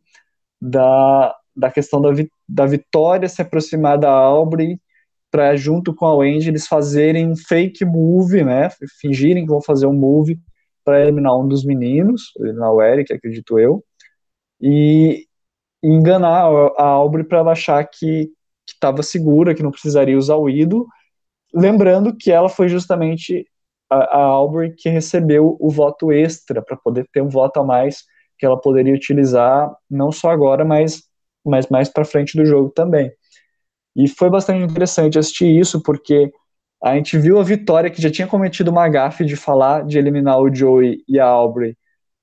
da, 0.61 1.35
da 1.57 1.71
questão 1.71 2.01
da, 2.01 2.11
da 2.49 2.67
Vitória 2.67 3.29
se 3.29 3.43
aproximar 3.43 3.99
da 3.99 4.11
Aubrey 4.11 4.81
para 5.31 5.57
junto 5.57 5.95
com 5.95 6.05
a 6.05 6.15
Wendy 6.15 6.51
eles 6.51 6.67
fazerem 6.67 7.27
um 7.27 7.37
fake 7.37 7.85
move, 7.85 8.45
né? 8.45 8.69
Fingirem 9.01 9.45
que 9.45 9.51
vão 9.51 9.63
fazer 9.63 9.87
um 9.87 9.95
move 9.95 10.39
para 10.85 11.01
eliminar 11.03 11.39
um 11.39 11.47
dos 11.49 11.64
meninos, 11.64 12.33
eliminar 12.39 12.72
o 12.72 12.83
Eric, 12.83 13.12
acredito 13.12 13.59
eu, 13.59 13.85
e, 14.61 15.26
enganar 15.83 16.45
a 16.76 16.85
Aubrey 16.85 17.24
para 17.24 17.39
ela 17.39 17.53
achar 17.53 17.85
que 17.85 18.30
estava 18.66 19.03
segura, 19.03 19.55
que 19.55 19.62
não 19.62 19.70
precisaria 19.72 20.16
usar 20.16 20.37
o 20.37 20.49
ídolo, 20.49 20.87
lembrando 21.53 22.16
que 22.16 22.30
ela 22.30 22.49
foi 22.49 22.68
justamente 22.68 23.47
a, 23.91 23.97
a 23.97 24.22
Aubrey 24.22 24.72
que 24.74 24.89
recebeu 24.89 25.57
o 25.61 25.70
voto 25.70 26.12
extra 26.12 26.62
para 26.62 26.76
poder 26.76 27.07
ter 27.12 27.22
um 27.22 27.28
voto 27.28 27.61
a 27.61 27.64
mais 27.64 28.05
que 28.39 28.47
ela 28.47 28.61
poderia 28.61 28.95
utilizar 28.95 29.72
não 29.91 30.12
só 30.12 30.30
agora, 30.30 30.64
mas 30.64 31.03
mas 31.45 31.68
mais 31.68 31.89
para 31.89 32.05
frente 32.05 32.37
do 32.37 32.47
jogo 32.47 32.70
também. 32.70 33.12
E 33.97 34.09
foi 34.09 34.30
bastante 34.30 34.62
interessante 34.62 35.18
assistir 35.18 35.49
isso, 35.59 35.83
porque 35.83 36.33
a 36.83 36.95
gente 36.97 37.16
viu 37.16 37.39
a 37.39 37.45
Vitória, 37.45 37.91
que 37.91 38.03
já 38.03 38.11
tinha 38.11 38.26
cometido 38.26 38.70
uma 38.70 38.89
gafe 38.89 39.24
de 39.24 39.37
falar 39.37 39.85
de 39.85 39.99
eliminar 39.99 40.41
o 40.41 40.53
Joey 40.53 41.05
e 41.09 41.20
a 41.20 41.26
Aubrey, 41.26 41.76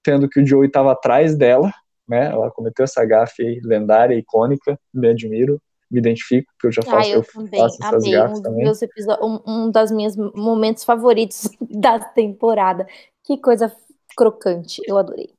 tendo 0.03 0.27
que 0.27 0.41
o 0.41 0.45
Joey 0.45 0.67
estava 0.67 0.91
atrás 0.91 1.35
dela, 1.35 1.71
né? 2.07 2.25
Ela 2.25 2.51
cometeu 2.51 2.83
essa 2.83 3.05
gafe 3.05 3.61
lendária, 3.63 4.15
icônica, 4.15 4.77
me 4.93 5.07
admiro, 5.07 5.61
me 5.89 5.99
identifico, 5.99 6.51
porque 6.53 6.67
eu 6.67 6.71
já 6.71 6.81
faço, 6.81 7.09
ah, 7.09 7.11
eu, 7.11 7.19
eu 7.19 7.23
também, 7.23 7.59
faço 7.61 7.77
essas 7.81 8.03
amei, 8.03 8.11
gafes 8.11 8.39
um 8.39 8.41
também. 8.41 8.73
Um, 9.21 9.41
um 9.47 9.71
dos 9.71 9.91
meus 9.91 10.15
momentos 10.17 10.83
favoritos 10.83 11.49
da 11.61 11.99
temporada. 11.99 12.85
Que 13.23 13.37
coisa 13.37 13.71
crocante, 14.17 14.81
eu 14.85 14.97
adorei. 14.97 15.29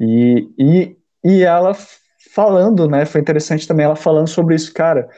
E, 0.00 0.48
e, 0.58 0.96
e 1.22 1.42
ela 1.42 1.72
falando, 2.32 2.88
né? 2.88 3.04
Foi 3.04 3.20
interessante 3.20 3.68
também 3.68 3.84
ela 3.84 3.94
falando 3.94 4.26
sobre 4.26 4.54
isso, 4.54 4.72
cara. 4.72 5.08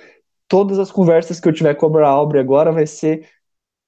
Todas 0.49 0.79
as 0.79 0.91
conversas 0.91 1.41
que 1.41 1.49
eu 1.49 1.53
tiver 1.53 1.75
com 1.75 1.97
a 1.99 2.09
Aubrey 2.09 2.41
agora 2.41 2.71
vai 2.73 2.87
ser 2.87 3.29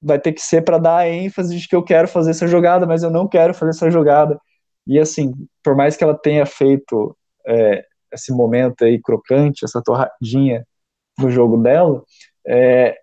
vai 0.00 0.20
ter 0.20 0.32
que 0.32 0.42
ser 0.42 0.62
para 0.62 0.78
dar 0.78 1.08
ênfase 1.08 1.58
de 1.58 1.66
que 1.66 1.74
eu 1.74 1.82
quero 1.82 2.06
fazer 2.06 2.30
essa 2.30 2.46
jogada, 2.46 2.86
mas 2.86 3.02
eu 3.02 3.10
não 3.10 3.26
quero 3.26 3.54
fazer 3.54 3.70
essa 3.70 3.90
jogada. 3.90 4.38
E 4.86 4.98
assim, 4.98 5.32
por 5.64 5.74
mais 5.74 5.96
que 5.96 6.04
ela 6.04 6.16
tenha 6.16 6.46
feito 6.46 7.16
é, 7.46 7.84
esse 8.12 8.32
momento 8.32 8.84
aí 8.84 9.00
crocante, 9.00 9.64
essa 9.64 9.82
torradinha 9.82 10.64
no 11.18 11.30
jogo 11.30 11.56
dela, 11.56 12.02
é, 12.46 12.96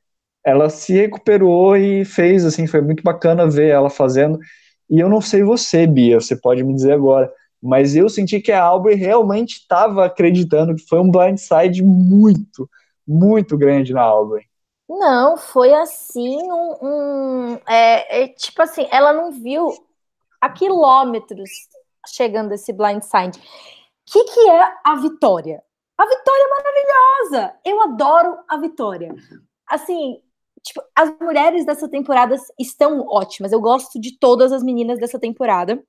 ela 0.45 0.69
se 0.69 0.93
recuperou 0.93 1.75
e 1.75 2.05
fez, 2.05 2.45
assim, 2.45 2.67
foi 2.67 2.81
muito 2.81 3.03
bacana 3.03 3.49
ver 3.49 3.69
ela 3.69 3.89
fazendo. 3.89 4.39
E 4.89 4.99
eu 4.99 5.09
não 5.09 5.21
sei 5.21 5.43
você, 5.43 5.87
Bia, 5.87 6.19
você 6.19 6.35
pode 6.35 6.63
me 6.63 6.73
dizer 6.73 6.93
agora, 6.93 7.31
mas 7.61 7.95
eu 7.95 8.09
senti 8.09 8.41
que 8.41 8.51
a 8.51 8.61
Aubrey 8.61 8.95
realmente 8.95 9.53
estava 9.53 10.05
acreditando 10.05 10.75
que 10.75 10.85
foi 10.87 10.99
um 10.99 11.09
blindside 11.09 11.81
muito, 11.81 12.69
muito 13.07 13.57
grande 13.57 13.93
na 13.93 14.01
Aubrey. 14.01 14.45
Não, 14.87 15.37
foi 15.37 15.73
assim, 15.73 16.37
um, 16.43 16.77
um 16.81 17.59
é, 17.67 18.23
é, 18.23 18.27
tipo 18.27 18.61
assim, 18.61 18.87
ela 18.91 19.13
não 19.13 19.31
viu 19.31 19.69
a 20.41 20.49
quilômetros 20.49 21.49
chegando 22.07 22.53
esse 22.53 22.73
blindside. 22.73 23.39
O 23.39 24.11
que, 24.11 24.23
que 24.25 24.49
é 24.49 24.73
a 24.85 24.95
vitória? 24.95 25.63
A 25.97 26.05
vitória 26.05 26.43
é 26.43 26.49
maravilhosa! 26.49 27.55
Eu 27.65 27.81
adoro 27.81 28.37
a 28.47 28.57
vitória. 28.57 29.15
Assim, 29.67 30.21
tipo, 30.61 30.81
as 30.95 31.17
mulheres 31.19 31.65
dessa 31.65 31.87
temporada 31.87 32.35
estão 32.59 33.07
ótimas. 33.07 33.51
Eu 33.51 33.61
gosto 33.61 33.99
de 33.99 34.17
todas 34.19 34.51
as 34.51 34.63
meninas 34.63 34.99
dessa 34.99 35.19
temporada. 35.19 35.81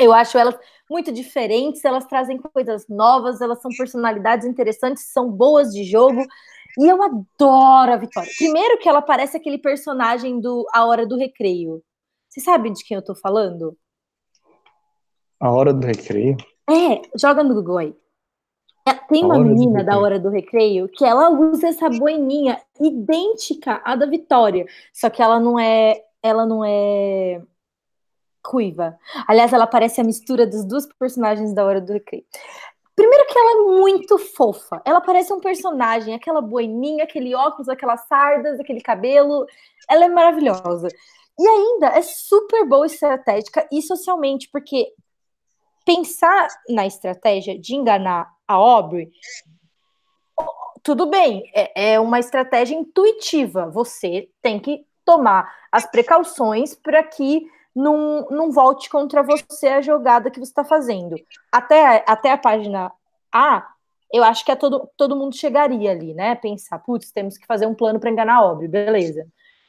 Eu 0.00 0.12
acho 0.14 0.38
elas 0.38 0.58
muito 0.90 1.12
diferentes, 1.12 1.84
elas 1.84 2.06
trazem 2.06 2.38
coisas 2.38 2.88
novas, 2.88 3.40
elas 3.40 3.60
são 3.60 3.70
personalidades 3.70 4.46
interessantes, 4.46 5.12
são 5.12 5.30
boas 5.30 5.72
de 5.72 5.84
jogo. 5.84 6.24
E 6.78 6.86
eu 6.86 7.02
adoro 7.02 7.92
a 7.92 7.96
Vitória. 7.96 8.30
Primeiro 8.38 8.78
que 8.78 8.88
ela 8.88 9.02
parece 9.02 9.36
aquele 9.36 9.58
personagem 9.58 10.40
do 10.40 10.66
A 10.72 10.86
Hora 10.86 11.06
do 11.06 11.16
Recreio. 11.16 11.82
Você 12.28 12.40
sabe 12.40 12.70
de 12.70 12.84
quem 12.84 12.96
eu 12.96 13.04
tô 13.04 13.14
falando? 13.14 13.76
A 15.38 15.50
Hora 15.50 15.72
do 15.72 15.86
Recreio? 15.86 16.36
É, 16.68 17.02
joga 17.16 17.42
no 17.42 17.54
Google 17.54 17.78
aí. 17.78 17.94
É, 18.88 18.94
tem 18.94 19.24
uma 19.24 19.38
menina 19.38 19.84
da 19.84 19.98
Hora 19.98 20.18
do 20.18 20.30
Recreio 20.30 20.88
que 20.88 21.04
ela 21.04 21.28
usa 21.28 21.68
essa 21.68 21.90
boininha 21.90 22.60
idêntica 22.80 23.80
à 23.84 23.94
da 23.94 24.06
Vitória, 24.06 24.66
só 24.92 25.10
que 25.10 25.20
ela 25.22 25.38
não 25.38 25.58
é, 25.58 26.02
ela 26.22 26.46
não 26.46 26.64
é 26.64 27.42
ruiva. 28.46 28.98
Aliás, 29.26 29.52
ela 29.52 29.66
parece 29.66 30.00
a 30.00 30.04
mistura 30.04 30.46
dos 30.46 30.64
dois 30.64 30.86
personagens 30.98 31.54
da 31.54 31.64
Hora 31.64 31.80
do 31.80 31.92
Recreio. 31.92 32.24
Primeiro 32.94 33.26
que 33.26 33.38
ela 33.38 33.52
é 33.52 33.80
muito 33.80 34.18
fofa. 34.18 34.82
Ela 34.84 35.00
parece 35.00 35.32
um 35.32 35.40
personagem, 35.40 36.14
aquela 36.14 36.40
boininha, 36.40 37.04
aquele 37.04 37.34
óculos, 37.34 37.68
aquelas 37.68 38.06
sardas, 38.06 38.60
aquele 38.60 38.80
cabelo. 38.80 39.46
Ela 39.88 40.04
é 40.04 40.08
maravilhosa. 40.08 40.88
E 41.38 41.48
ainda 41.48 41.86
é 41.88 42.02
super 42.02 42.68
boa 42.68 42.84
estratégica 42.84 43.66
e 43.72 43.80
socialmente, 43.80 44.50
porque 44.52 44.92
pensar 45.86 46.48
na 46.68 46.86
estratégia 46.86 47.58
de 47.58 47.74
enganar 47.74 48.30
a 48.46 48.54
Aubrey, 48.54 49.10
tudo 50.82 51.06
bem, 51.06 51.50
é, 51.54 51.92
é 51.92 52.00
uma 52.00 52.18
estratégia 52.18 52.74
intuitiva. 52.74 53.70
Você 53.70 54.28
tem 54.42 54.58
que 54.58 54.84
tomar 55.04 55.50
as 55.72 55.90
precauções 55.90 56.74
para 56.74 57.02
que 57.02 57.46
não, 57.74 58.50
volte 58.50 58.88
contra 58.88 59.22
você 59.22 59.68
a 59.68 59.80
jogada 59.80 60.30
que 60.30 60.38
você 60.38 60.50
está 60.50 60.64
fazendo. 60.64 61.16
Até, 61.52 62.04
até 62.06 62.32
a 62.32 62.38
página 62.38 62.92
A, 63.32 63.66
eu 64.12 64.24
acho 64.24 64.44
que 64.44 64.50
é 64.50 64.56
todo, 64.56 64.88
todo 64.96 65.16
mundo 65.16 65.36
chegaria 65.36 65.90
ali, 65.90 66.12
né? 66.14 66.34
Pensar, 66.34 66.78
putz, 66.80 67.12
temos 67.12 67.38
que 67.38 67.46
fazer 67.46 67.66
um 67.66 67.74
plano 67.74 68.00
para 68.00 68.10
enganar 68.10 68.36
a 68.36 68.44
obra, 68.44 68.68
beleza. 68.68 69.26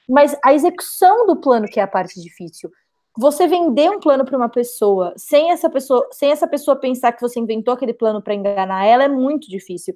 Mas 0.09 0.35
a 0.43 0.53
execução 0.53 1.27
do 1.27 1.37
plano 1.37 1.67
que 1.67 1.79
é 1.79 1.83
a 1.83 1.87
parte 1.87 2.19
difícil. 2.19 2.71
Você 3.17 3.45
vender 3.45 3.89
um 3.89 3.99
plano 3.99 4.25
para 4.25 4.37
uma 4.37 4.49
pessoa 4.49 5.13
sem 5.17 5.51
essa 5.51 5.69
pessoa, 5.69 6.07
sem 6.11 6.31
essa 6.31 6.47
pessoa 6.47 6.77
pensar 6.77 7.11
que 7.11 7.21
você 7.21 7.39
inventou 7.39 7.73
aquele 7.73 7.93
plano 7.93 8.21
para 8.21 8.33
enganar 8.33 8.85
ela 8.85 9.03
é 9.03 9.07
muito 9.07 9.49
difícil. 9.49 9.93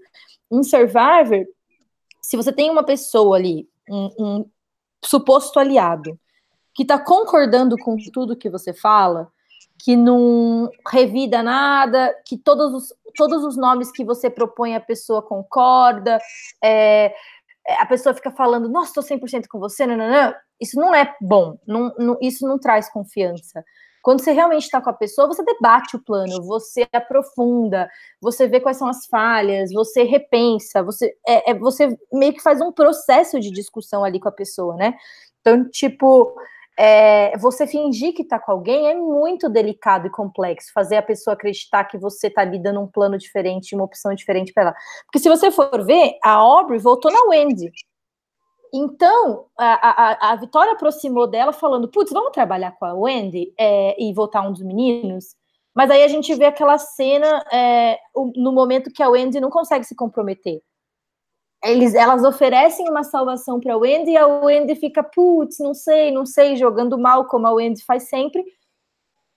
Em 0.52 0.62
Survivor, 0.64 1.46
se 2.22 2.36
você 2.36 2.52
tem 2.52 2.70
uma 2.70 2.84
pessoa 2.84 3.38
ali, 3.38 3.68
um, 3.90 4.10
um 4.20 4.46
suposto 5.04 5.60
aliado, 5.60 6.20
que 6.76 6.84
está 6.84 7.00
concordando 7.00 7.78
com 7.78 7.96
tudo 8.14 8.36
que 8.36 8.50
você 8.50 8.74
fala, 8.74 9.32
que 9.80 9.96
não 9.96 10.70
revida 10.92 11.42
nada, 11.42 12.14
que 12.26 12.38
todos 12.38 12.74
os, 12.74 12.94
todos 13.16 13.44
os 13.46 13.56
nomes 13.56 13.92
que 13.92 14.04
você 14.04 14.30
propõe 14.30 14.76
a 14.76 14.82
pessoa 14.82 15.22
concorda, 15.22 16.20
é, 16.62 17.14
é 17.66 17.82
a 17.82 17.86
pessoa 17.86 18.14
fica 18.14 18.30
falando, 18.30 18.68
nossa, 18.68 19.00
estou 19.00 19.18
100% 19.18 19.46
com 19.50 19.58
você, 19.58 19.88
não, 19.88 19.96
não, 19.96 20.10
não. 20.10 20.34
Isso 20.60 20.78
não 20.78 20.94
é 20.94 21.16
bom, 21.22 21.58
não, 21.66 21.94
não, 21.98 22.18
isso 22.22 22.46
não 22.46 22.60
traz 22.60 22.90
confiança. 22.92 23.64
Quando 24.02 24.22
você 24.22 24.34
realmente 24.34 24.64
está 24.64 24.80
com 24.80 24.90
a 24.90 24.94
pessoa, 24.94 25.28
você 25.28 25.44
debate 25.44 25.96
o 25.96 26.04
plano, 26.04 26.44
você 26.44 26.86
aprofunda, 26.94 27.90
você 28.22 28.48
vê 28.48 28.60
quais 28.60 28.78
são 28.78 28.88
as 28.88 29.08
falhas, 29.08 29.72
você 29.72 30.04
repensa, 30.04 30.84
você, 30.84 31.16
é, 31.28 31.52
é 31.52 31.54
você 31.56 31.98
meio 32.14 32.34
que 32.34 32.42
faz 32.42 32.62
um 32.62 32.72
processo 32.72 33.40
de 33.40 33.50
discussão 33.50 34.04
ali 34.04 34.20
com 34.20 34.30
a 34.30 34.32
pessoa, 34.32 34.76
né? 34.76 34.94
Então, 35.42 35.68
tipo, 35.70 36.36
é, 36.78 37.38
você 37.38 37.66
fingir 37.66 38.14
que 38.14 38.22
está 38.22 38.40
com 38.40 38.52
alguém 38.52 38.88
é 38.88 38.96
muito 38.96 39.50
delicado 39.50 40.08
e 40.08 40.10
complexo. 40.10 40.72
Fazer 40.74 40.98
a 40.98 41.02
pessoa 41.02 41.34
acreditar 41.34 41.86
que 41.86 41.98
você 41.98 42.28
está 42.28 42.44
lhe 42.44 42.60
dando 42.60 42.82
um 42.82 42.88
plano 42.88 43.18
diferente, 43.18 43.76
uma 43.76 43.86
opção 43.86 44.14
diferente 44.14 44.54
para 44.54 44.64
ela. 44.64 44.76
Porque 45.06 45.20
se 45.20 45.30
você 45.30 45.52
for 45.52 45.86
ver, 45.86 46.18
a 46.24 46.32
Aubrey 46.32 46.80
voltou 46.80 47.12
na 47.12 47.24
Wendy. 47.30 47.72
Então, 48.74 49.46
a, 49.58 50.30
a, 50.30 50.32
a 50.34 50.36
Vitória 50.36 50.74
aproximou 50.74 51.28
dela 51.28 51.54
falando, 51.54 51.88
putz, 51.88 52.12
vamos 52.12 52.32
trabalhar 52.32 52.72
com 52.74 52.86
a 52.86 52.94
Wendy 52.94 53.54
é, 53.58 53.96
e 54.02 54.14
voltar 54.14 54.42
um 54.42 54.52
dos 54.52 54.62
meninos? 54.62 55.36
Mas 55.74 55.90
aí 55.90 56.04
a 56.04 56.08
gente 56.08 56.34
vê 56.36 56.46
aquela 56.46 56.78
cena 56.78 57.46
é, 57.52 57.98
no 58.36 58.52
momento 58.52 58.92
que 58.92 59.04
a 59.04 59.10
Wendy 59.10 59.40
não 59.40 59.50
consegue 59.50 59.86
se 59.86 59.96
comprometer 59.96 60.62
eles, 61.66 61.94
elas 61.94 62.24
oferecem 62.24 62.90
uma 62.90 63.04
salvação 63.04 63.60
para 63.60 63.78
Wendy 63.78 64.12
e 64.12 64.18
a 64.18 64.28
Wendy 64.28 64.76
fica, 64.76 65.04
putz, 65.04 65.58
não 65.60 65.74
sei, 65.74 66.12
não 66.12 66.26
sei, 66.26 66.56
jogando 66.56 66.98
mal 66.98 67.26
como 67.26 67.48
a 67.48 67.52
Wendy 67.52 67.84
faz 67.84 68.08
sempre. 68.10 68.44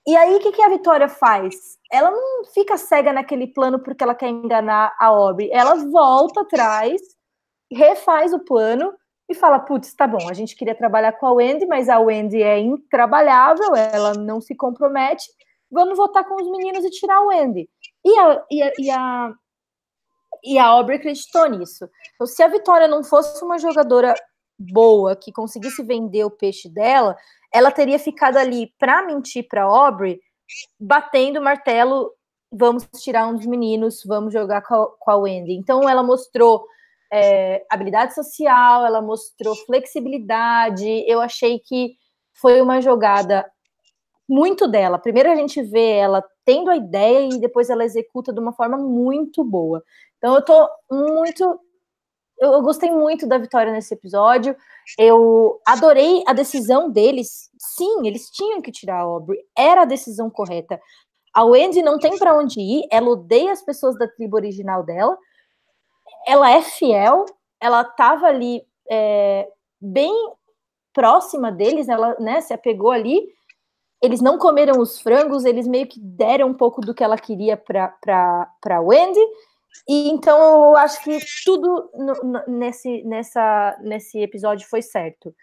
E 0.07 0.15
aí, 0.15 0.35
o 0.35 0.39
que, 0.39 0.51
que 0.51 0.61
a 0.61 0.69
Vitória 0.69 1.07
faz? 1.07 1.55
Ela 1.91 2.11
não 2.11 2.45
fica 2.53 2.77
cega 2.77 3.11
naquele 3.13 3.47
plano 3.47 3.79
porque 3.79 4.03
ela 4.03 4.15
quer 4.15 4.29
enganar 4.29 4.95
a 4.99 5.07
Aubrey. 5.07 5.49
Ela 5.51 5.75
volta 5.75 6.41
atrás, 6.41 7.01
refaz 7.71 8.33
o 8.33 8.39
plano 8.39 8.93
e 9.29 9.35
fala: 9.35 9.59
Putz, 9.59 9.93
tá 9.93 10.07
bom, 10.07 10.29
a 10.29 10.33
gente 10.33 10.55
queria 10.55 10.75
trabalhar 10.75 11.13
com 11.13 11.27
a 11.27 11.33
Wendy, 11.33 11.65
mas 11.65 11.89
a 11.89 11.99
Wendy 11.99 12.41
é 12.41 12.59
intrabalhável, 12.59 13.75
ela 13.75 14.13
não 14.13 14.41
se 14.41 14.55
compromete. 14.55 15.25
Vamos 15.71 15.97
votar 15.97 16.23
com 16.27 16.35
os 16.41 16.49
meninos 16.49 16.83
e 16.83 16.89
tirar 16.89 17.17
a 17.17 17.27
Wendy. 17.27 17.69
E 18.03 18.19
a, 18.19 18.45
e 18.49 18.63
a, 18.63 18.71
e 18.79 18.89
a 18.89 19.33
e 20.43 20.57
a 20.57 20.65
Aubrey 20.65 20.97
acreditou 20.97 21.49
nisso. 21.49 21.89
Então, 22.15 22.27
se 22.27 22.41
a 22.41 22.47
Vitória 22.47 22.87
não 22.87 23.03
fosse 23.03 23.43
uma 23.43 23.57
jogadora 23.57 24.13
boa, 24.57 25.15
que 25.15 25.31
conseguisse 25.31 25.83
vender 25.83 26.23
o 26.25 26.31
peixe 26.31 26.69
dela, 26.69 27.15
ela 27.53 27.71
teria 27.71 27.97
ficado 27.97 28.37
ali 28.37 28.73
para 28.77 29.05
mentir 29.05 29.47
para 29.47 29.63
Aubrey, 29.63 30.19
batendo 30.79 31.39
o 31.39 31.43
martelo, 31.43 32.11
vamos 32.51 32.87
tirar 32.97 33.27
um 33.27 33.35
dos 33.35 33.45
meninos, 33.45 34.03
vamos 34.05 34.33
jogar 34.33 34.61
com 34.61 34.75
a, 34.75 34.87
com 34.97 35.11
a 35.11 35.17
Wendy. 35.17 35.53
Então, 35.53 35.87
ela 35.87 36.03
mostrou 36.03 36.65
é, 37.11 37.65
habilidade 37.69 38.13
social, 38.13 38.85
ela 38.85 39.01
mostrou 39.01 39.55
flexibilidade. 39.55 41.03
Eu 41.07 41.21
achei 41.21 41.59
que 41.59 41.95
foi 42.33 42.61
uma 42.61 42.81
jogada 42.81 43.45
muito 44.27 44.67
dela. 44.67 44.99
Primeiro 44.99 45.31
a 45.31 45.35
gente 45.35 45.61
vê 45.63 45.93
ela 45.93 46.23
tendo 46.45 46.69
a 46.69 46.77
ideia 46.77 47.29
e 47.33 47.39
depois 47.39 47.69
ela 47.69 47.83
executa 47.83 48.31
de 48.31 48.39
uma 48.39 48.53
forma 48.53 48.77
muito 48.77 49.43
boa. 49.43 49.83
Então 50.19 50.35
eu 50.35 50.41
tô 50.43 50.69
muito. 50.91 51.59
Eu 52.37 52.61
gostei 52.61 52.91
muito 52.91 53.27
da 53.27 53.37
vitória 53.37 53.71
nesse 53.71 53.93
episódio. 53.93 54.55
Eu 54.97 55.59
adorei 55.65 56.23
a 56.27 56.33
decisão 56.33 56.89
deles. 56.89 57.49
Sim, 57.57 58.05
eles 58.07 58.29
tinham 58.29 58.61
que 58.61 58.71
tirar 58.71 58.99
a 58.99 59.01
Aubrey. 59.01 59.39
Era 59.57 59.81
a 59.81 59.85
decisão 59.85 60.29
correta. 60.29 60.79
A 61.33 61.43
Wendy 61.43 61.81
não 61.81 61.97
tem 61.97 62.17
para 62.17 62.37
onde 62.37 62.59
ir. 62.59 62.87
Ela 62.91 63.09
odeia 63.09 63.51
as 63.51 63.61
pessoas 63.61 63.97
da 63.97 64.07
tribo 64.07 64.35
original 64.35 64.83
dela. 64.83 65.17
Ela 66.27 66.51
é 66.51 66.61
fiel. 66.61 67.25
Ela 67.59 67.81
estava 67.81 68.27
ali 68.27 68.61
é, 68.89 69.47
bem 69.79 70.13
próxima 70.93 71.51
deles. 71.51 71.87
Ela 71.89 72.15
né, 72.19 72.41
se 72.41 72.53
apegou 72.53 72.91
ali. 72.91 73.21
Eles 74.01 74.21
não 74.21 74.37
comeram 74.37 74.79
os 74.79 74.99
frangos. 75.01 75.43
Eles 75.43 75.67
meio 75.67 75.87
que 75.87 75.99
deram 75.99 76.47
um 76.47 76.53
pouco 76.53 76.79
do 76.79 76.93
que 76.93 77.03
ela 77.03 77.17
queria 77.17 77.57
para 77.57 78.81
Wendy 78.81 79.19
e 79.87 80.09
então 80.09 80.37
eu 80.69 80.75
acho 80.77 81.03
que 81.03 81.17
tudo 81.45 81.89
nesse, 82.47 83.03
nessa, 83.03 83.77
nesse 83.81 84.19
episódio 84.19 84.67
foi 84.67 84.81
certo. 84.81 85.33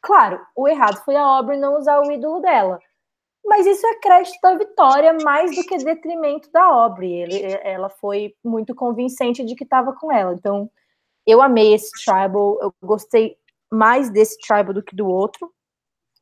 Claro, 0.00 0.40
o 0.54 0.68
errado 0.68 1.02
foi 1.04 1.16
a 1.16 1.22
Aubrey 1.22 1.58
não 1.58 1.76
usar 1.76 2.00
o 2.00 2.12
ídolo 2.12 2.40
dela. 2.40 2.78
Mas 3.44 3.64
isso 3.64 3.86
é 3.86 4.00
crédito 4.00 4.38
da 4.42 4.56
vitória 4.56 5.16
mais 5.22 5.54
do 5.54 5.62
que 5.62 5.76
detrimento 5.78 6.50
da 6.50 6.64
Aubrey. 6.64 7.22
Ele, 7.22 7.58
ela 7.62 7.88
foi 7.88 8.34
muito 8.44 8.74
convincente 8.74 9.44
de 9.44 9.54
que 9.54 9.64
estava 9.64 9.92
com 9.94 10.10
ela. 10.12 10.34
Então, 10.34 10.68
eu 11.24 11.40
amei 11.40 11.72
esse 11.72 11.90
tribal. 12.04 12.58
Eu 12.60 12.74
gostei 12.82 13.36
mais 13.72 14.10
desse 14.10 14.36
tribal 14.38 14.74
do 14.74 14.82
que 14.82 14.96
do 14.96 15.08
outro. 15.08 15.52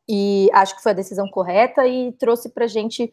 E 0.09 0.51
acho 0.53 0.77
que 0.77 0.83
foi 0.83 0.93
a 0.93 0.95
decisão 0.95 1.27
correta 1.29 1.87
e 1.87 2.12
trouxe 2.12 2.51
pra 2.53 2.67
gente 2.67 3.11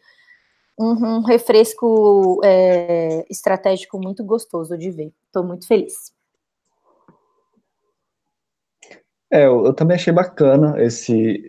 um, 0.78 1.18
um 1.18 1.22
refresco 1.22 2.40
é, 2.44 3.24
estratégico 3.30 3.98
muito 3.98 4.24
gostoso 4.24 4.76
de 4.76 4.90
ver. 4.90 5.12
Estou 5.26 5.44
muito 5.44 5.66
feliz. 5.66 6.12
É, 9.30 9.46
eu, 9.46 9.66
eu, 9.66 9.72
também 9.74 9.94
achei 9.94 10.12
bacana 10.12 10.82
esse 10.82 11.42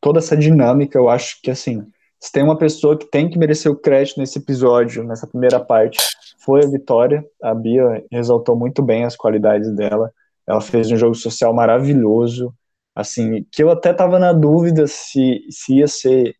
toda 0.00 0.18
essa 0.18 0.36
dinâmica. 0.36 0.98
Eu 0.98 1.08
acho 1.08 1.40
que 1.42 1.50
assim, 1.50 1.86
se 2.18 2.32
tem 2.32 2.42
uma 2.42 2.56
pessoa 2.56 2.96
que 2.96 3.06
tem 3.06 3.28
que 3.28 3.38
merecer 3.38 3.70
o 3.70 3.76
crédito 3.76 4.18
nesse 4.18 4.38
episódio, 4.38 5.04
nessa 5.04 5.26
primeira 5.26 5.60
parte, 5.60 5.98
foi 6.38 6.64
a 6.64 6.68
Vitória. 6.68 7.24
A 7.42 7.54
Bia 7.54 8.04
ressaltou 8.10 8.56
muito 8.56 8.82
bem 8.82 9.04
as 9.04 9.16
qualidades 9.16 9.70
dela. 9.74 10.12
Ela 10.46 10.60
fez 10.60 10.90
um 10.90 10.96
jogo 10.96 11.14
social 11.14 11.52
maravilhoso, 11.52 12.54
assim, 12.94 13.44
que 13.50 13.62
eu 13.62 13.70
até 13.70 13.90
estava 13.90 14.18
na 14.18 14.32
dúvida 14.32 14.86
se, 14.86 15.44
se 15.50 15.78
ia 15.78 15.88
ser 15.88 16.34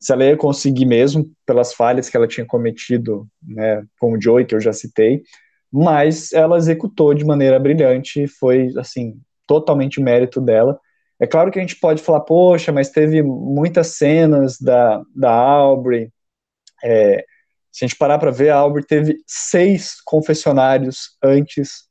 se 0.00 0.12
ela 0.12 0.24
ia 0.24 0.36
conseguir 0.36 0.86
mesmo, 0.86 1.30
pelas 1.44 1.74
falhas 1.74 2.08
que 2.08 2.16
ela 2.16 2.26
tinha 2.26 2.46
cometido 2.46 3.28
né, 3.42 3.84
com 3.98 4.12
o 4.12 4.20
Joey, 4.20 4.46
que 4.46 4.54
eu 4.54 4.60
já 4.60 4.72
citei, 4.72 5.22
mas 5.70 6.32
ela 6.32 6.56
executou 6.56 7.12
de 7.14 7.24
maneira 7.24 7.58
brilhante, 7.58 8.26
foi, 8.26 8.72
assim, 8.78 9.20
totalmente 9.46 10.00
mérito 10.00 10.40
dela. 10.40 10.80
É 11.20 11.26
claro 11.26 11.50
que 11.50 11.58
a 11.58 11.62
gente 11.62 11.76
pode 11.76 12.02
falar, 12.02 12.20
poxa, 12.20 12.72
mas 12.72 12.90
teve 12.90 13.22
muitas 13.22 13.88
cenas 13.88 14.58
da, 14.58 15.02
da 15.14 15.30
Aubrey, 15.30 16.10
é, 16.82 17.24
se 17.70 17.84
a 17.84 17.88
gente 17.88 17.98
parar 17.98 18.18
para 18.18 18.30
ver, 18.30 18.50
a 18.50 18.56
Aubrey 18.56 18.84
teve 18.84 19.18
seis 19.26 20.00
confessionários 20.04 21.16
antes 21.22 21.84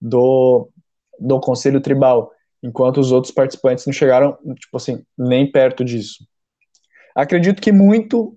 do, 0.00 0.70
do 1.18 1.40
Conselho 1.40 1.80
Tribal, 1.80 2.30
enquanto 2.62 2.98
os 2.98 3.12
outros 3.12 3.32
participantes 3.32 3.84
não 3.84 3.92
chegaram, 3.92 4.38
tipo 4.54 4.76
assim, 4.76 5.02
nem 5.16 5.50
perto 5.50 5.84
disso. 5.84 6.24
Acredito 7.18 7.60
que 7.60 7.72
muito 7.72 8.36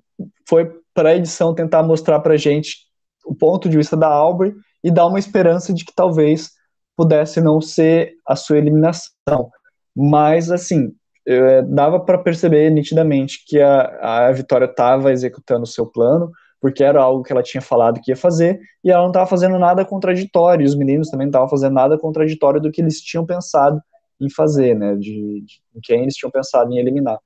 foi 0.49 0.71
para 0.91 1.09
a 1.09 1.15
edição 1.15 1.53
tentar 1.53 1.83
mostrar 1.83 2.19
para 2.19 2.35
gente 2.35 2.77
o 3.23 3.35
ponto 3.35 3.69
de 3.69 3.77
vista 3.77 3.95
da 3.95 4.07
Aubrey 4.07 4.55
e 4.83 4.89
dar 4.89 5.05
uma 5.05 5.19
esperança 5.19 5.71
de 5.71 5.85
que 5.85 5.93
talvez 5.95 6.49
pudesse 6.97 7.39
não 7.39 7.61
ser 7.61 8.13
a 8.27 8.35
sua 8.35 8.57
eliminação. 8.57 9.51
Mas, 9.95 10.49
assim, 10.49 10.91
é, 11.27 11.61
dava 11.61 11.99
para 11.99 12.17
perceber 12.17 12.71
nitidamente 12.71 13.45
que 13.45 13.61
a, 13.61 14.29
a 14.29 14.31
Vitória 14.31 14.65
estava 14.65 15.11
executando 15.11 15.61
o 15.61 15.67
seu 15.67 15.85
plano, 15.85 16.31
porque 16.59 16.83
era 16.83 17.03
algo 17.03 17.21
que 17.21 17.31
ela 17.31 17.43
tinha 17.43 17.61
falado 17.61 18.01
que 18.01 18.09
ia 18.09 18.17
fazer, 18.17 18.59
e 18.83 18.89
ela 18.89 19.03
não 19.03 19.11
estava 19.11 19.27
fazendo 19.27 19.59
nada 19.59 19.85
contraditório, 19.85 20.63
e 20.63 20.67
os 20.67 20.75
meninos 20.75 21.11
também 21.11 21.27
não 21.27 21.29
estavam 21.29 21.49
fazendo 21.49 21.73
nada 21.73 21.99
contraditório 21.99 22.59
do 22.59 22.71
que 22.71 22.81
eles 22.81 22.99
tinham 22.99 23.27
pensado 23.27 23.79
em 24.19 24.27
fazer, 24.27 24.75
né, 24.75 24.95
de, 24.95 25.43
de 25.45 25.81
quem 25.83 26.01
eles 26.01 26.15
tinham 26.15 26.31
pensado 26.31 26.73
em 26.73 26.79
eliminar. 26.79 27.19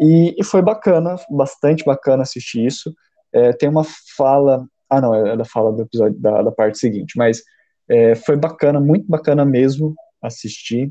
E, 0.00 0.34
e 0.38 0.44
foi 0.44 0.62
bacana, 0.62 1.16
bastante 1.30 1.84
bacana 1.84 2.22
assistir 2.22 2.66
isso. 2.66 2.94
É, 3.32 3.52
tem 3.52 3.68
uma 3.68 3.84
fala. 4.16 4.64
Ah, 4.88 5.00
não, 5.00 5.14
é 5.14 5.36
da 5.36 5.44
fala 5.44 5.72
do 5.72 5.82
episódio, 5.82 6.18
da, 6.18 6.42
da 6.42 6.52
parte 6.52 6.78
seguinte, 6.78 7.14
mas 7.16 7.42
é, 7.88 8.14
foi 8.14 8.36
bacana, 8.36 8.80
muito 8.80 9.06
bacana 9.06 9.44
mesmo 9.44 9.94
assistir. 10.22 10.90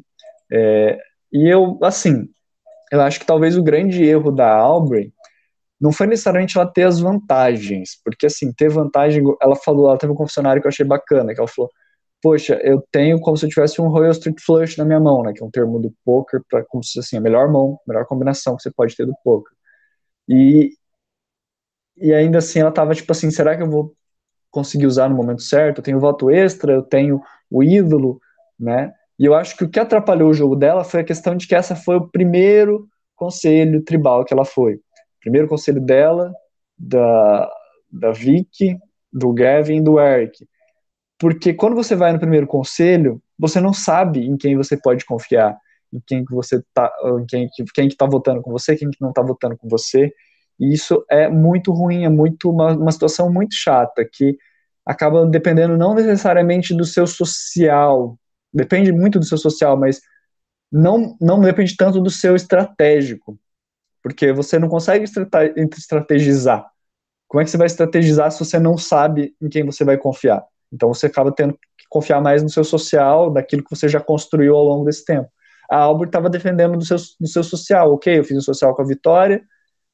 É, 0.52 1.00
e 1.34 1.48
eu, 1.48 1.80
assim, 1.82 2.28
eu 2.92 3.02
acho 3.02 3.20
que 3.20 3.26
talvez 3.26 3.58
o 3.58 3.64
grande 3.64 4.04
erro 4.04 4.32
da 4.32 4.52
Aubrey 4.52 5.12
não 5.80 5.92
foi 5.92 6.08
necessariamente 6.08 6.58
ela 6.58 6.72
ter 6.72 6.84
as 6.84 7.00
vantagens, 7.00 8.00
porque 8.04 8.26
assim, 8.26 8.52
ter 8.52 8.70
vantagem, 8.70 9.24
ela 9.42 9.56
falou, 9.56 9.90
ela 9.90 9.98
teve 9.98 10.12
um 10.12 10.16
confessionário 10.16 10.62
que 10.62 10.68
eu 10.68 10.70
achei 10.70 10.86
bacana, 10.86 11.34
que 11.34 11.40
ela 11.40 11.48
falou, 11.48 11.72
poxa, 12.22 12.60
eu 12.64 12.84
tenho 12.92 13.20
como 13.20 13.38
se 13.38 13.46
eu 13.46 13.50
tivesse 13.50 13.82
um 13.82 13.90
Royal 13.90 14.12
Street 14.12 14.38
Flush 14.46 14.78
na 14.78 14.86
minha 14.86 15.00
mão, 15.00 15.24
né, 15.24 15.34
que 15.34 15.44
é 15.44 15.46
um 15.46 15.52
termo 15.52 15.80
do 15.80 15.94
poker 16.06 16.42
para 16.50 16.64
como 16.66 16.84
se 16.84 17.00
assim, 17.00 17.18
a 17.18 17.22
melhor 17.22 17.52
mão, 17.52 17.80
a 17.88 17.92
melhor 17.92 18.06
combinação 18.06 18.56
que 18.56 18.64
você 18.64 18.72
pode 18.72 18.96
ter 18.96 19.06
do 19.06 19.14
poker. 19.24 19.54
E 20.28 20.72
e 21.98 22.14
ainda 22.14 22.38
assim 22.40 22.60
ela 22.60 22.72
tava 22.72 22.94
tipo 22.94 23.12
assim, 23.12 23.32
será 23.32 23.56
que 23.56 23.64
eu 23.64 23.70
vou 23.70 23.94
conseguir 24.52 24.88
usar 24.88 25.10
no 25.10 25.16
momento 25.16 25.42
certo? 25.42 25.80
Eu 25.80 25.84
tenho 25.84 26.00
voto 26.00 26.30
extra, 26.30 26.74
eu 26.74 26.84
tenho 26.84 27.22
o 27.50 27.64
ídolo, 27.64 28.20
né? 28.60 28.94
E 29.20 29.26
eu 29.26 29.34
acho 29.34 29.58
que 29.58 29.64
o 29.64 29.70
que 29.70 29.80
atrapalhou 29.80 30.30
o 30.30 30.34
jogo 30.34 30.56
dela 30.56 30.84
foi 30.84 31.02
a 31.02 31.04
questão 31.04 31.36
de 31.36 31.48
que 31.48 31.56
essa 31.56 31.76
foi 31.76 31.98
o 31.98 32.08
primeiro 32.08 32.88
conselho 33.16 33.84
tribal 33.84 34.24
que 34.24 34.34
ela 34.34 34.46
foi. 34.46 34.80
Primeiro 35.22 35.48
conselho 35.48 35.82
dela, 35.82 36.32
da, 36.78 37.50
da 37.92 38.12
Vicky, 38.12 38.78
do 39.12 39.34
Gavin 39.34 39.78
e 39.78 39.82
do 39.82 40.00
Eric. 40.00 40.48
Porque 41.20 41.54
quando 41.54 41.76
você 41.76 41.96
vai 41.96 42.14
no 42.14 42.20
primeiro 42.20 42.48
conselho, 42.48 43.22
você 43.38 43.60
não 43.60 43.74
sabe 43.74 44.26
em 44.26 44.38
quem 44.38 44.56
você 44.56 44.78
pode 44.78 45.06
confiar, 45.06 45.58
em 45.92 46.02
quem 46.06 46.24
que 46.24 46.34
você 46.34 46.62
tá, 46.74 46.92
em 47.20 47.26
quem, 47.26 47.50
quem 47.74 47.90
que 47.90 47.96
tá 47.96 48.06
votando 48.06 48.42
com 48.42 48.52
você, 48.52 48.76
quem 48.76 48.90
que 48.90 49.02
não 49.02 49.10
está 49.10 49.22
votando 49.22 49.58
com 49.58 49.68
você. 49.68 50.12
E 50.60 50.74
isso 50.74 51.04
é 51.10 51.28
muito 51.30 51.72
ruim, 51.72 52.04
é 52.04 52.10
muito 52.10 52.50
uma, 52.50 52.74
uma 52.76 52.92
situação 52.92 53.32
muito 53.32 53.56
chata, 53.56 54.08
que 54.12 54.38
acaba 54.86 55.26
dependendo 55.26 55.78
não 55.78 55.94
necessariamente 55.94 56.74
do 56.74 56.86
seu 56.86 57.06
social, 57.06 58.18
depende 58.54 58.92
muito 58.92 59.20
do 59.20 59.26
seu 59.26 59.38
social, 59.38 59.78
mas 59.78 60.02
não, 60.72 61.16
não 61.20 61.42
depende 61.42 61.76
tanto 61.76 62.02
do 62.02 62.10
seu 62.10 62.36
estratégico, 62.36 63.40
porque 64.02 64.32
você 64.32 64.58
não 64.60 64.70
consegue 64.70 65.06
estrategizar. 65.58 66.70
Como 67.28 67.42
é 67.42 67.44
que 67.44 67.52
você 67.52 67.58
vai 67.58 67.68
estrategizar 67.68 68.32
se 68.32 68.40
você 68.40 68.60
não 68.60 68.78
sabe 68.78 69.36
em 69.42 69.50
quem 69.50 69.66
você 69.66 69.84
vai 69.84 69.98
confiar? 69.98 70.44
Então 70.72 70.94
você 70.94 71.08
acaba 71.08 71.32
tendo 71.32 71.54
que 71.54 71.88
confiar 71.90 72.22
mais 72.22 72.44
no 72.44 72.50
seu 72.50 72.64
social, 72.64 73.32
daquilo 73.32 73.64
que 73.64 73.70
você 73.70 73.88
já 73.88 74.00
construiu 74.00 74.56
ao 74.56 74.64
longo 74.64 74.86
desse 74.86 75.06
tempo. 75.06 75.30
A 75.70 75.78
Albert 75.78 76.08
estava 76.08 76.30
defendendo 76.30 76.78
do 76.78 76.86
seu, 76.86 76.98
do 77.20 77.28
seu 77.28 77.44
social, 77.44 77.94
ok, 77.94 78.20
eu 78.20 78.24
fiz 78.24 78.38
o 78.38 78.42
social 78.42 78.76
com 78.76 78.82
a 78.82 78.86
Vitória, 78.86 79.44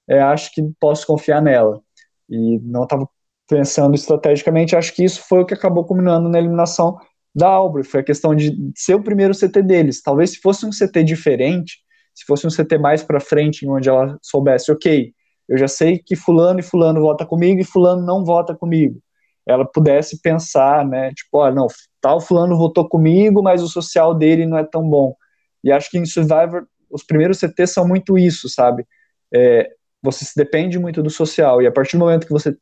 é, 0.08 0.22
acho 0.22 0.52
que 0.54 0.62
posso 0.80 1.06
confiar 1.08 1.42
nela. 1.42 1.82
E 2.30 2.60
não 2.60 2.84
estava 2.84 3.08
pensando 3.48 3.96
estrategicamente, 3.96 4.76
acho 4.76 4.94
que 4.94 5.04
isso 5.04 5.22
foi 5.28 5.42
o 5.42 5.46
que 5.46 5.54
acabou 5.54 5.86
culminando 5.86 6.30
na 6.30 6.40
eliminação 6.40 6.98
da 7.36 7.48
Albrecht, 7.48 7.92
foi 7.92 8.02
a 8.02 8.04
questão 8.04 8.36
de 8.36 8.56
ser 8.76 8.96
o 8.96 9.04
primeiro 9.04 9.34
CT 9.34 9.62
deles. 9.64 10.02
Talvez 10.02 10.32
se 10.32 10.40
fosse 10.40 10.66
um 10.66 10.70
CT 10.70 11.04
diferente, 11.04 11.80
se 12.14 12.26
fosse 12.26 12.46
um 12.46 12.50
CT 12.50 12.78
mais 12.78 13.04
para 13.04 13.20
frente, 13.20 13.68
onde 13.68 13.90
ela 13.90 14.18
soubesse, 14.22 14.72
ok, 14.72 15.14
eu 15.50 15.58
já 15.58 15.68
sei 15.68 16.00
que 16.00 16.16
fulano 16.16 16.60
e 16.60 16.64
fulano 16.64 17.02
vota 17.02 17.26
comigo 17.26 17.60
e 17.60 17.64
fulano 17.64 18.06
não 18.06 18.24
vota 18.24 18.56
comigo. 18.56 19.00
Ela 19.46 19.66
pudesse 19.66 20.22
pensar, 20.22 20.86
né, 20.88 21.14
tipo, 21.14 21.42
ah, 21.42 21.52
não, 21.52 21.68
tal 22.02 22.22
fulano 22.22 22.58
votou 22.58 22.88
comigo, 22.88 23.42
mas 23.44 23.62
o 23.62 23.68
social 23.68 24.14
dele 24.14 24.46
não 24.46 24.58
é 24.58 24.64
tão 24.64 24.88
bom. 24.88 25.16
E 25.64 25.72
acho 25.72 25.90
que 25.90 25.98
em 25.98 26.06
Survivor, 26.06 26.66
os 26.90 27.04
primeiros 27.04 27.40
CTs 27.40 27.72
são 27.72 27.88
muito 27.88 28.18
isso, 28.18 28.50
sabe? 28.50 28.86
É, 29.34 29.70
você 30.02 30.26
se 30.26 30.36
depende 30.36 30.78
muito 30.78 31.02
do 31.02 31.10
social, 31.10 31.62
e 31.62 31.68
a 31.68 31.72
partir 31.72 31.98
do 31.98 32.02
momento 32.02 32.28
que 32.28 32.34
você 32.34 32.56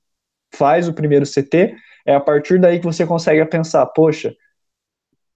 faz 0.54 0.88
o 0.88 0.94
primeiro 0.94 1.26
CT, 1.26 1.76
é 2.06 2.16
a 2.16 2.20
partir 2.20 2.60
daí 2.60 2.80
que 2.80 2.86
você 2.86 3.06
consegue 3.06 3.44
pensar, 3.46 3.86
poxa, 3.88 4.34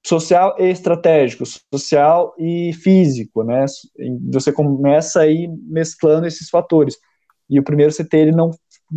social 0.05 0.55
e 0.59 0.69
estratégico, 0.69 1.43
social 1.73 2.33
e 2.37 2.73
físico, 2.73 3.43
né? 3.43 3.65
Você 4.31 4.51
começa 4.51 5.21
aí 5.21 5.47
mesclando 5.63 6.27
esses 6.27 6.49
fatores. 6.49 6.95
E 7.49 7.59
o 7.59 7.63
primeiro 7.63 7.91
CT 7.91 8.17
ele 8.17 8.31
não 8.31 8.51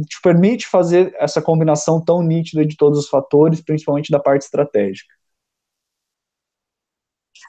te 0.06 0.20
permite 0.22 0.66
fazer 0.66 1.14
essa 1.18 1.40
combinação 1.40 2.02
tão 2.02 2.22
nítida 2.22 2.64
de 2.64 2.76
todos 2.76 2.98
os 2.98 3.08
fatores, 3.08 3.60
principalmente 3.60 4.10
da 4.10 4.20
parte 4.20 4.42
estratégica. 4.42 5.14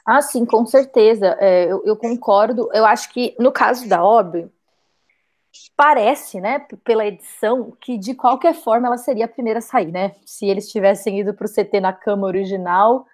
Ah, 0.06 0.22
sim, 0.22 0.44
com 0.44 0.64
certeza. 0.64 1.36
É, 1.38 1.70
eu, 1.70 1.82
eu, 1.84 1.96
concordo. 1.96 2.68
Eu 2.72 2.84
acho 2.86 3.12
que 3.12 3.34
no 3.38 3.52
caso 3.52 3.88
da 3.88 3.98
Aubrey, 3.98 4.48
parece, 5.76 6.40
né, 6.40 6.60
pela 6.84 7.06
edição, 7.06 7.72
que 7.80 7.98
de 7.98 8.14
qualquer 8.14 8.54
forma 8.54 8.86
ela 8.86 8.98
seria 8.98 9.24
a 9.24 9.28
primeira 9.28 9.58
a 9.58 9.62
sair, 9.62 9.90
né? 9.90 10.14
Se 10.24 10.46
eles 10.46 10.70
tivessem 10.70 11.20
ido 11.20 11.34
para 11.34 11.44
o 11.44 11.48
CT 11.48 11.80
na 11.80 11.92
cama 11.92 12.26
original, 12.26 13.06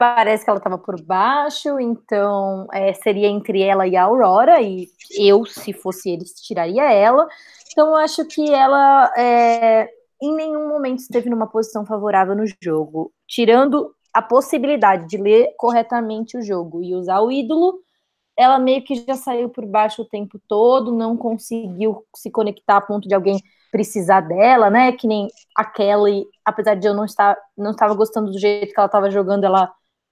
parece 0.00 0.42
que 0.42 0.48
ela 0.48 0.56
estava 0.56 0.78
por 0.78 0.98
baixo, 1.02 1.78
então 1.78 2.66
é, 2.72 2.94
seria 2.94 3.28
entre 3.28 3.60
ela 3.60 3.86
e 3.86 3.94
a 3.94 4.04
Aurora, 4.04 4.58
e 4.62 4.88
eu, 5.18 5.44
se 5.44 5.74
fosse 5.74 6.08
eles, 6.08 6.32
tiraria 6.40 6.90
ela. 6.90 7.28
Então 7.70 7.88
eu 7.88 7.96
acho 7.96 8.24
que 8.24 8.50
ela 8.50 9.12
é, 9.14 9.90
em 10.22 10.34
nenhum 10.34 10.66
momento 10.68 11.00
esteve 11.00 11.28
numa 11.28 11.46
posição 11.46 11.84
favorável 11.84 12.34
no 12.34 12.44
jogo, 12.62 13.12
tirando 13.28 13.94
a 14.10 14.22
possibilidade 14.22 15.06
de 15.06 15.18
ler 15.18 15.54
corretamente 15.58 16.38
o 16.38 16.42
jogo 16.42 16.82
e 16.82 16.94
usar 16.94 17.20
o 17.20 17.30
ídolo 17.30 17.80
ela 18.38 18.58
meio 18.58 18.82
que 18.82 18.94
já 19.06 19.16
saiu 19.16 19.50
por 19.50 19.66
baixo 19.66 20.00
o 20.00 20.08
tempo 20.08 20.40
todo, 20.48 20.96
não 20.96 21.14
conseguiu 21.14 22.02
se 22.16 22.30
conectar 22.30 22.78
a 22.78 22.80
ponto 22.80 23.06
de 23.06 23.14
alguém 23.14 23.38
precisar 23.70 24.22
dela, 24.22 24.70
né? 24.70 24.92
Que 24.92 25.06
nem 25.06 25.28
a 25.54 25.62
Kelly, 25.62 26.24
apesar 26.42 26.74
de 26.74 26.86
eu 26.88 26.94
não 26.94 27.04
estar 27.04 27.36
não 27.54 27.72
estava 27.72 27.94
gostando 27.94 28.30
do 28.30 28.38
jeito 28.38 28.72
que 28.72 28.80
ela 28.80 28.86
estava 28.86 29.10
jogando, 29.10 29.44
ela 29.44 29.70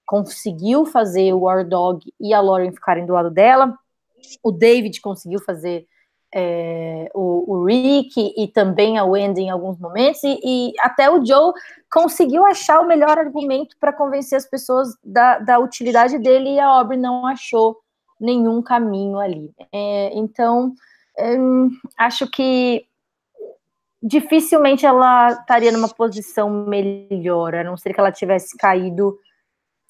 conseguiu 0.08 0.86
fazer 0.86 1.34
o 1.34 1.40
War 1.40 1.68
Dog 1.68 2.02
e 2.18 2.32
a 2.32 2.40
Lauren 2.40 2.72
ficarem 2.72 3.04
do 3.04 3.12
lado 3.12 3.30
dela. 3.30 3.78
O 4.42 4.50
David 4.50 5.02
conseguiu 5.02 5.38
fazer 5.38 5.86
é, 6.34 7.10
o, 7.14 7.44
o, 7.52 7.64
Rick 7.66 8.32
e 8.34 8.48
também 8.48 8.96
a 8.96 9.04
Wendy 9.04 9.42
em 9.42 9.50
alguns 9.50 9.78
momentos, 9.78 10.24
e, 10.24 10.40
e 10.42 10.72
até 10.80 11.10
o 11.10 11.24
Joe 11.24 11.52
conseguiu 11.92 12.46
achar 12.46 12.80
o 12.80 12.86
melhor 12.86 13.18
argumento 13.18 13.76
para 13.78 13.92
convencer 13.92 14.38
as 14.38 14.46
pessoas 14.46 14.88
da, 15.04 15.40
da 15.40 15.58
utilidade 15.58 16.18
dele 16.18 16.54
e 16.54 16.58
a 16.58 16.66
Aubrey 16.66 16.98
não 16.98 17.26
achou 17.26 17.76
nenhum 18.18 18.62
caminho 18.62 19.18
ali. 19.18 19.52
É, 19.70 20.10
então, 20.14 20.72
é, 21.18 21.36
acho 21.98 22.26
que 22.30 22.86
dificilmente 24.02 24.86
ela 24.86 25.32
estaria 25.32 25.70
numa 25.70 25.88
posição 25.88 26.48
melhor, 26.48 27.54
a 27.54 27.64
não 27.64 27.76
ser 27.76 27.92
que 27.92 28.00
ela 28.00 28.12
tivesse 28.12 28.56
caído 28.56 29.18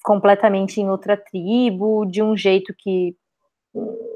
completamente 0.09 0.81
em 0.81 0.89
outra 0.89 1.15
tribo, 1.15 2.03
de 2.03 2.23
um 2.23 2.35
jeito 2.35 2.73
que 2.75 3.15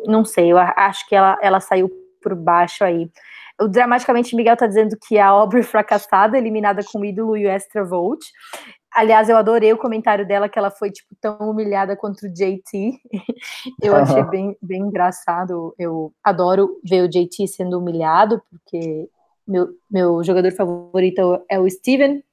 não 0.07 0.25
sei, 0.25 0.51
eu 0.51 0.57
acho 0.57 1.07
que 1.07 1.13
ela, 1.13 1.37
ela 1.39 1.59
saiu 1.59 1.87
por 2.19 2.33
baixo 2.33 2.83
aí. 2.83 3.11
O 3.61 3.67
Dramaticamente 3.67 4.35
Miguel 4.35 4.57
tá 4.57 4.65
dizendo 4.65 4.97
que 4.99 5.19
a 5.19 5.27
Aubrey 5.27 5.61
fracassada, 5.61 6.35
eliminada 6.35 6.81
com 6.83 6.97
o 6.97 7.05
ídolo 7.05 7.37
e 7.37 7.45
o 7.45 7.49
Extra 7.49 7.85
Volt. 7.85 8.25
Aliás, 8.91 9.29
eu 9.29 9.37
adorei 9.37 9.71
o 9.71 9.77
comentário 9.77 10.27
dela 10.27 10.49
que 10.49 10.57
ela 10.57 10.71
foi 10.71 10.89
tipo 10.89 11.15
tão 11.21 11.37
humilhada 11.37 11.95
contra 11.95 12.27
o 12.27 12.33
JT. 12.33 12.99
eu 13.79 13.95
achei 13.95 14.23
bem, 14.23 14.57
bem 14.59 14.81
engraçado. 14.81 15.75
Eu 15.77 16.11
adoro 16.23 16.79
ver 16.83 17.03
o 17.03 17.07
JT 17.07 17.47
sendo 17.49 17.77
humilhado, 17.77 18.41
porque 18.49 19.07
meu, 19.47 19.67
meu 19.91 20.23
jogador 20.23 20.51
favorito 20.53 21.39
é 21.47 21.59
o 21.59 21.69
Steven. 21.69 22.23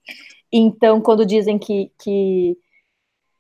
Então, 0.51 0.99
quando 1.03 1.27
dizem 1.27 1.59
que, 1.59 1.93
que 2.03 2.57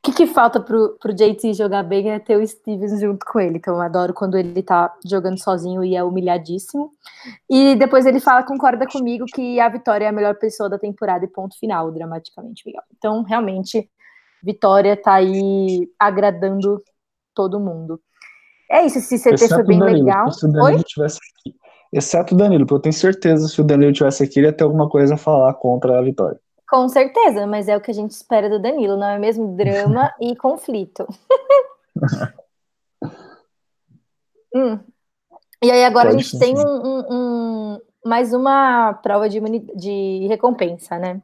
o 0.00 0.02
que, 0.02 0.12
que, 0.12 0.26
falta 0.26 0.58
pro, 0.58 0.96
pro 0.98 1.12
JT 1.12 1.52
jogar 1.52 1.82
bem 1.82 2.10
é 2.10 2.18
ter 2.18 2.36
o 2.36 2.46
Stevens 2.46 2.98
junto 2.98 3.24
com 3.26 3.38
ele. 3.38 3.58
Então 3.58 3.74
eu 3.74 3.82
adoro 3.82 4.14
quando 4.14 4.34
ele 4.34 4.62
tá 4.62 4.90
jogando 5.04 5.38
sozinho 5.38 5.84
e 5.84 5.94
é 5.94 6.02
humilhadíssimo. 6.02 6.90
E 7.48 7.74
depois 7.76 8.06
ele 8.06 8.18
fala, 8.18 8.42
concorda 8.42 8.86
comigo, 8.86 9.26
que 9.26 9.60
a 9.60 9.68
Vitória 9.68 10.06
é 10.06 10.08
a 10.08 10.12
melhor 10.12 10.36
pessoa 10.36 10.70
da 10.70 10.78
temporada 10.78 11.26
e 11.26 11.28
ponto 11.28 11.58
final, 11.58 11.92
dramaticamente 11.92 12.62
legal. 12.66 12.82
Então, 12.96 13.22
realmente, 13.22 13.90
Vitória 14.42 14.96
tá 14.96 15.14
aí 15.14 15.86
agradando 15.98 16.82
todo 17.34 17.60
mundo. 17.60 18.00
É 18.70 18.86
isso, 18.86 18.98
esse 18.98 19.18
CT 19.18 19.34
Exceto 19.34 19.54
foi 19.56 19.64
bem 19.64 19.78
Danilo, 19.80 20.06
legal. 20.06 20.32
Se 20.32 20.46
o 20.46 20.48
Danilo 20.52 20.76
Oi? 20.78 20.84
tivesse 20.84 21.18
aqui. 21.18 21.54
Exceto 21.92 22.34
o 22.34 22.38
Danilo, 22.38 22.64
porque 22.64 22.78
eu 22.78 22.82
tenho 22.82 22.92
certeza 22.94 23.46
que 23.46 23.52
se 23.52 23.60
o 23.60 23.64
Danilo 23.64 23.92
tivesse 23.92 24.22
aqui, 24.22 24.38
ele 24.38 24.46
ia 24.46 24.52
ter 24.52 24.64
alguma 24.64 24.88
coisa 24.88 25.14
a 25.14 25.18
falar 25.18 25.52
contra 25.54 25.98
a 25.98 26.02
Vitória. 26.02 26.40
Com 26.70 26.88
certeza, 26.88 27.46
mas 27.48 27.68
é 27.68 27.76
o 27.76 27.80
que 27.80 27.90
a 27.90 27.94
gente 27.94 28.12
espera 28.12 28.48
do 28.48 28.60
Danilo, 28.60 28.96
não 28.96 29.08
é 29.08 29.18
mesmo? 29.18 29.56
Drama 29.56 30.14
e 30.22 30.36
conflito. 30.36 31.04
hum. 34.54 34.78
E 35.62 35.68
aí 35.68 35.84
agora 35.84 36.10
Pode 36.10 36.20
a 36.20 36.22
gente 36.22 36.38
tem 36.38 36.56
um, 36.56 36.62
um, 36.62 37.04
um, 37.10 37.78
mais 38.06 38.32
uma 38.32 38.94
prova 38.94 39.28
de, 39.28 39.40
de 39.74 40.28
recompensa, 40.28 40.96
né? 40.96 41.20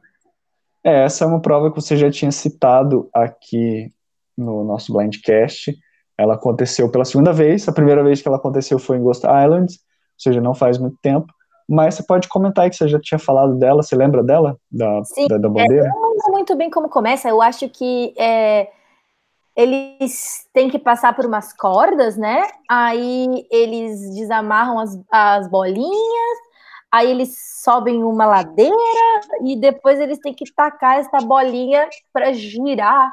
É, 0.83 1.05
essa 1.05 1.23
é 1.23 1.27
uma 1.27 1.41
prova 1.41 1.71
que 1.71 1.81
você 1.81 1.95
já 1.95 2.11
tinha 2.11 2.31
citado 2.31 3.09
aqui 3.13 3.89
no 4.37 4.65
nosso 4.65 4.91
Blindcast. 4.91 5.79
Ela 6.17 6.33
aconteceu 6.33 6.91
pela 6.91 7.05
segunda 7.05 7.31
vez. 7.31 7.69
A 7.69 7.71
primeira 7.71 8.03
vez 8.03 8.21
que 8.21 8.27
ela 8.27 8.37
aconteceu 8.37 8.77
foi 8.77 8.97
em 8.97 9.01
Ghost 9.01 9.25
Island, 9.25 9.73
ou 9.73 10.19
seja, 10.19 10.41
não 10.41 10.53
faz 10.53 10.77
muito 10.77 10.97
tempo 11.01 11.33
mas 11.67 11.95
você 11.95 12.03
pode 12.03 12.29
comentar 12.29 12.63
aí 12.63 12.69
que 12.69 12.77
você 12.77 12.87
já 12.87 12.99
tinha 12.99 13.19
falado 13.19 13.55
dela, 13.55 13.83
você 13.83 13.95
lembra 13.95 14.23
dela? 14.23 14.57
Da, 14.71 15.03
Sim, 15.03 15.27
da, 15.27 15.37
da 15.37 15.49
bandeira? 15.49 15.85
É, 15.85 15.89
eu 15.89 16.01
não 16.01 16.09
lembro 16.11 16.31
muito 16.31 16.55
bem 16.55 16.69
como 16.69 16.87
começa, 16.87 17.27
eu 17.27 17.41
acho 17.41 17.67
que 17.69 18.13
é, 18.17 18.69
eles 19.55 20.47
têm 20.53 20.69
que 20.69 20.79
passar 20.79 21.15
por 21.15 21.25
umas 21.25 21.51
cordas, 21.51 22.15
né? 22.15 22.47
Aí 22.69 23.45
eles 23.51 24.13
desamarram 24.13 24.79
as, 24.79 24.97
as 25.11 25.49
bolinhas, 25.49 26.37
aí 26.91 27.11
eles 27.11 27.35
sobem 27.63 28.03
uma 28.03 28.25
ladeira 28.25 28.75
e 29.43 29.59
depois 29.59 29.99
eles 29.99 30.19
têm 30.19 30.33
que 30.33 30.45
tacar 30.53 30.99
essa 30.99 31.17
bolinha 31.19 31.89
para 32.13 32.31
girar, 32.33 33.11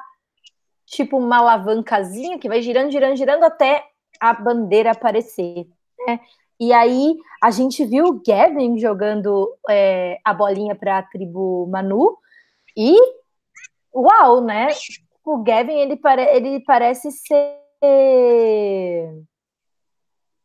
tipo 0.86 1.16
uma 1.16 1.38
alavancazinha 1.38 2.38
que 2.38 2.48
vai 2.48 2.62
girando, 2.62 2.92
girando, 2.92 3.16
girando 3.16 3.42
até 3.42 3.82
a 4.20 4.32
bandeira 4.32 4.92
aparecer. 4.92 5.66
Né? 6.06 6.20
E 6.58 6.72
aí 6.72 7.16
a 7.42 7.50
gente 7.50 7.84
viu 7.84 8.06
o 8.06 8.22
Gavin 8.26 8.78
jogando 8.78 9.56
é, 9.68 10.18
a 10.24 10.32
bolinha 10.32 10.74
para 10.74 10.98
a 10.98 11.02
tribo 11.02 11.66
Manu 11.66 12.16
e 12.76 12.96
uau, 13.94 14.40
né? 14.40 14.68
O 15.24 15.42
Gavin 15.42 15.74
ele, 15.74 15.96
pare, 15.96 16.22
ele 16.36 16.60
parece 16.60 17.10
ser 17.10 17.58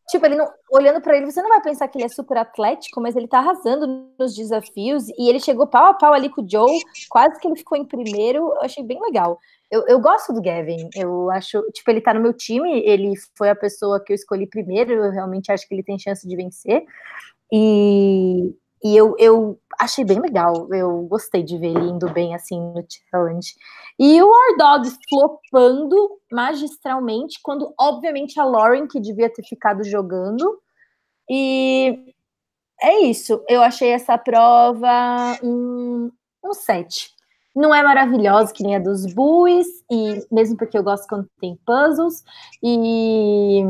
Tipo, 0.10 0.26
ele 0.26 0.36
não, 0.36 0.48
olhando 0.72 1.02
para 1.02 1.16
ele, 1.16 1.32
você 1.32 1.40
não 1.42 1.50
vai 1.50 1.62
pensar 1.62 1.88
que 1.88 1.98
ele 1.98 2.06
é 2.06 2.10
super 2.10 2.38
atlético, 2.38 3.00
mas 3.00 3.16
ele 3.16 3.28
tá 3.28 3.38
arrasando 3.38 4.12
nos 4.18 4.36
desafios 4.36 5.08
e 5.10 5.30
ele 5.30 5.40
chegou 5.40 5.68
pau 5.68 5.86
a 5.86 5.94
pau 5.94 6.14
ali 6.14 6.30
com 6.30 6.42
o 6.42 6.50
Joe, 6.50 6.80
quase 7.10 7.40
que 7.40 7.48
ele 7.48 7.56
ficou 7.56 7.78
em 7.78 7.86
primeiro. 7.86 8.40
Eu 8.40 8.62
achei 8.62 8.84
bem 8.84 9.00
legal. 9.00 9.38
Eu, 9.70 9.86
eu 9.88 10.00
gosto 10.00 10.34
do 10.34 10.42
Gavin, 10.42 10.90
eu 10.96 11.30
acho, 11.30 11.62
tipo, 11.74 11.92
ele 11.92 12.02
tá 12.02 12.12
no 12.12 12.22
meu 12.22 12.34
time, 12.34 12.82
ele 12.84 13.14
foi 13.38 13.50
a 13.52 13.56
pessoa 13.56 14.04
que 14.04 14.12
eu 14.12 14.16
escolhi 14.16 14.48
primeiro, 14.48 14.94
eu 14.94 15.12
realmente 15.12 15.52
acho 15.52 15.68
que 15.68 15.76
ele 15.76 15.84
tem 15.84 16.00
chance 16.00 16.28
de 16.28 16.36
vencer. 16.36 16.84
E, 17.54 18.52
e 18.84 18.96
eu, 18.96 19.16
eu 19.18 19.60
achei 19.80 20.06
bem 20.06 20.20
legal, 20.20 20.68
eu 20.74 21.02
gostei 21.04 21.44
de 21.44 21.58
ver 21.58 21.68
ele 21.68 21.90
indo 21.90 22.12
bem 22.12 22.34
assim 22.34 22.60
no 22.60 22.86
challenge. 23.10 23.54
E 23.98 24.22
o 24.22 24.28
War 24.28 24.58
Dog 24.58 24.90
flopando 25.10 26.20
magistralmente, 26.32 27.40
quando 27.44 27.74
obviamente 27.78 28.40
a 28.40 28.46
Lauren, 28.46 28.88
que 28.88 29.00
devia 29.00 29.30
ter 29.30 29.44
ficado 29.44 29.84
jogando. 29.84 30.60
E 31.30 32.14
é 32.82 33.02
isso, 33.02 33.44
eu 33.50 33.62
achei 33.62 33.90
essa 33.90 34.18
prova 34.18 35.38
um, 35.44 36.10
um 36.44 36.54
7. 36.54 37.12
Não 37.56 37.76
é 37.76 37.84
maravilhosa 37.84 38.54
que 38.54 38.64
nem 38.64 38.78
a 38.78 38.80
dos 38.80 39.06
Bulls, 39.14 39.68
e 39.92 40.26
mesmo 40.32 40.56
porque 40.56 40.78
eu 40.78 40.84
gosto 40.84 41.08
quando 41.08 41.30
tem 41.42 41.60
puzzles, 41.66 42.24
e 42.64 43.64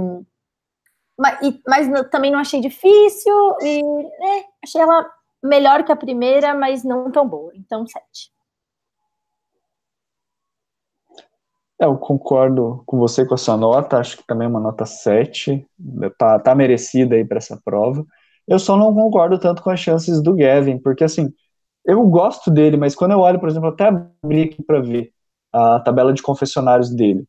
mas, 1.19 1.41
e, 1.41 1.61
mas 1.67 2.09
também 2.09 2.31
não 2.31 2.39
achei 2.39 2.61
difícil, 2.61 3.55
e 3.61 3.81
é, 3.81 4.43
achei 4.63 4.81
ela 4.81 5.05
melhor 5.43 5.83
que 5.83 5.91
a 5.91 5.95
primeira, 5.95 6.53
mas 6.53 6.83
não 6.83 7.11
tão 7.11 7.27
boa. 7.27 7.51
Então, 7.55 7.85
7. 7.85 8.31
É, 11.81 11.85
eu 11.85 11.97
concordo 11.97 12.83
com 12.85 12.97
você 12.97 13.25
com 13.25 13.33
a 13.33 13.37
sua 13.37 13.55
nota, 13.57 13.97
acho 13.97 14.17
que 14.17 14.27
também 14.27 14.45
é 14.45 14.49
uma 14.49 14.59
nota 14.59 14.85
7, 14.85 15.65
tá, 16.17 16.39
tá 16.39 16.55
merecida 16.55 17.15
aí 17.15 17.25
para 17.25 17.37
essa 17.37 17.59
prova. 17.63 18.05
Eu 18.47 18.59
só 18.59 18.75
não 18.75 18.93
concordo 18.93 19.39
tanto 19.39 19.61
com 19.61 19.69
as 19.69 19.79
chances 19.79 20.21
do 20.21 20.35
Gavin, 20.35 20.79
porque 20.79 21.03
assim, 21.03 21.33
eu 21.85 22.05
gosto 22.07 22.51
dele, 22.51 22.77
mas 22.77 22.95
quando 22.95 23.11
eu 23.11 23.19
olho, 23.19 23.39
por 23.39 23.49
exemplo, 23.49 23.69
até 23.69 23.87
abri 23.87 24.43
aqui 24.43 24.63
para 24.63 24.81
ver 24.81 25.13
a 25.53 25.79
tabela 25.79 26.13
de 26.13 26.21
confessionários 26.21 26.89
dele. 26.89 27.25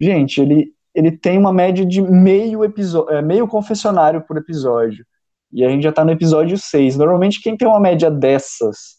Gente, 0.00 0.40
ele, 0.40 0.74
ele 0.96 1.12
tem 1.12 1.36
uma 1.36 1.52
média 1.52 1.84
de 1.84 2.00
meio 2.00 2.64
episódio, 2.64 3.14
é, 3.14 3.20
meio 3.20 3.46
confessionário 3.46 4.22
por 4.22 4.38
episódio. 4.38 5.04
E 5.52 5.62
a 5.62 5.68
gente 5.68 5.82
já 5.82 5.92
tá 5.92 6.02
no 6.02 6.10
episódio 6.10 6.56
6. 6.56 6.96
Normalmente 6.96 7.42
quem 7.42 7.54
tem 7.54 7.68
uma 7.68 7.78
média 7.78 8.10
dessas 8.10 8.96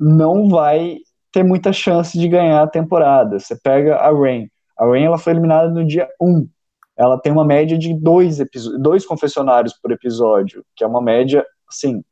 não 0.00 0.48
vai 0.48 0.96
ter 1.30 1.42
muita 1.42 1.70
chance 1.70 2.18
de 2.18 2.26
ganhar 2.26 2.62
a 2.62 2.66
temporada. 2.66 3.38
Você 3.38 3.54
pega 3.62 3.96
a 3.96 4.10
Rain. 4.10 4.48
A 4.78 4.86
Rain 4.86 5.04
ela 5.04 5.18
foi 5.18 5.34
eliminada 5.34 5.68
no 5.68 5.86
dia 5.86 6.08
1. 6.18 6.48
Ela 6.96 7.20
tem 7.20 7.30
uma 7.30 7.44
média 7.44 7.76
de 7.76 7.92
dois, 7.92 8.38
dois 8.80 9.04
confessionários 9.04 9.74
por 9.74 9.92
episódio, 9.92 10.64
que 10.74 10.82
é 10.82 10.86
uma 10.86 11.02
média, 11.02 11.44
assim, 11.68 12.02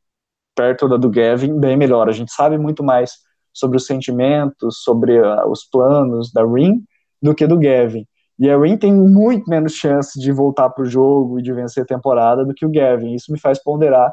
perto 0.54 0.86
da 0.86 0.98
do 0.98 1.08
Gavin, 1.08 1.58
bem 1.58 1.74
melhor. 1.74 2.06
A 2.06 2.12
gente 2.12 2.32
sabe 2.32 2.58
muito 2.58 2.84
mais 2.84 3.12
sobre 3.50 3.78
os 3.78 3.86
sentimentos, 3.86 4.82
sobre 4.82 5.18
uh, 5.18 5.48
os 5.48 5.64
planos 5.64 6.30
da 6.30 6.44
Rin 6.44 6.84
do 7.22 7.34
que 7.34 7.46
do 7.46 7.58
Gavin. 7.58 8.06
E 8.38 8.50
a 8.50 8.58
Rin 8.58 8.76
tem 8.76 8.92
muito 8.92 9.48
menos 9.48 9.72
chance 9.74 10.18
de 10.18 10.32
voltar 10.32 10.70
para 10.70 10.82
o 10.82 10.86
jogo 10.86 11.38
e 11.38 11.42
de 11.42 11.52
vencer 11.52 11.84
a 11.84 11.86
temporada 11.86 12.44
do 12.44 12.54
que 12.54 12.66
o 12.66 12.70
Gavin. 12.70 13.14
Isso 13.14 13.32
me 13.32 13.38
faz 13.38 13.62
ponderar, 13.62 14.12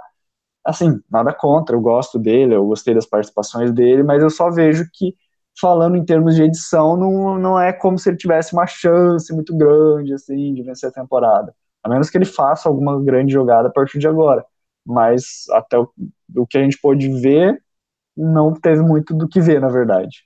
assim, 0.66 1.00
nada 1.10 1.34
contra, 1.34 1.76
eu 1.76 1.82
gosto 1.82 2.20
dele, 2.20 2.56
eu 2.56 2.66
gostei 2.66 2.94
das 2.94 3.06
participações 3.06 3.72
dele, 3.72 4.04
mas 4.04 4.22
eu 4.24 4.30
só 4.30 4.50
vejo 4.52 4.86
que, 4.94 5.16
falando 5.60 5.98
em 5.98 6.06
termos 6.06 6.36
de 6.36 6.44
edição, 6.44 6.98
não, 6.98 7.38
não 7.40 7.60
é 7.60 7.74
como 7.74 7.98
se 7.98 8.10
ele 8.10 8.18
tivesse 8.18 8.54
uma 8.54 8.68
chance 8.68 9.34
muito 9.34 9.56
grande, 9.58 10.14
assim, 10.14 10.54
de 10.54 10.64
vencer 10.64 10.90
a 10.90 10.94
temporada. 10.94 11.54
A 11.84 11.90
menos 11.90 12.10
que 12.10 12.18
ele 12.18 12.26
faça 12.26 12.70
alguma 12.70 13.02
grande 13.04 13.34
jogada 13.34 13.68
a 13.70 13.72
partir 13.72 14.00
de 14.00 14.08
agora 14.08 14.46
mas 14.86 15.46
até 15.52 15.78
o, 15.78 15.92
o 16.36 16.48
que 16.48 16.58
a 16.58 16.64
gente 16.64 16.80
pôde 16.80 17.08
ver, 17.22 17.62
não 18.16 18.54
teve 18.54 18.82
muito 18.82 19.14
do 19.16 19.28
que 19.28 19.40
ver, 19.40 19.60
na 19.62 19.70
verdade. 19.70 20.26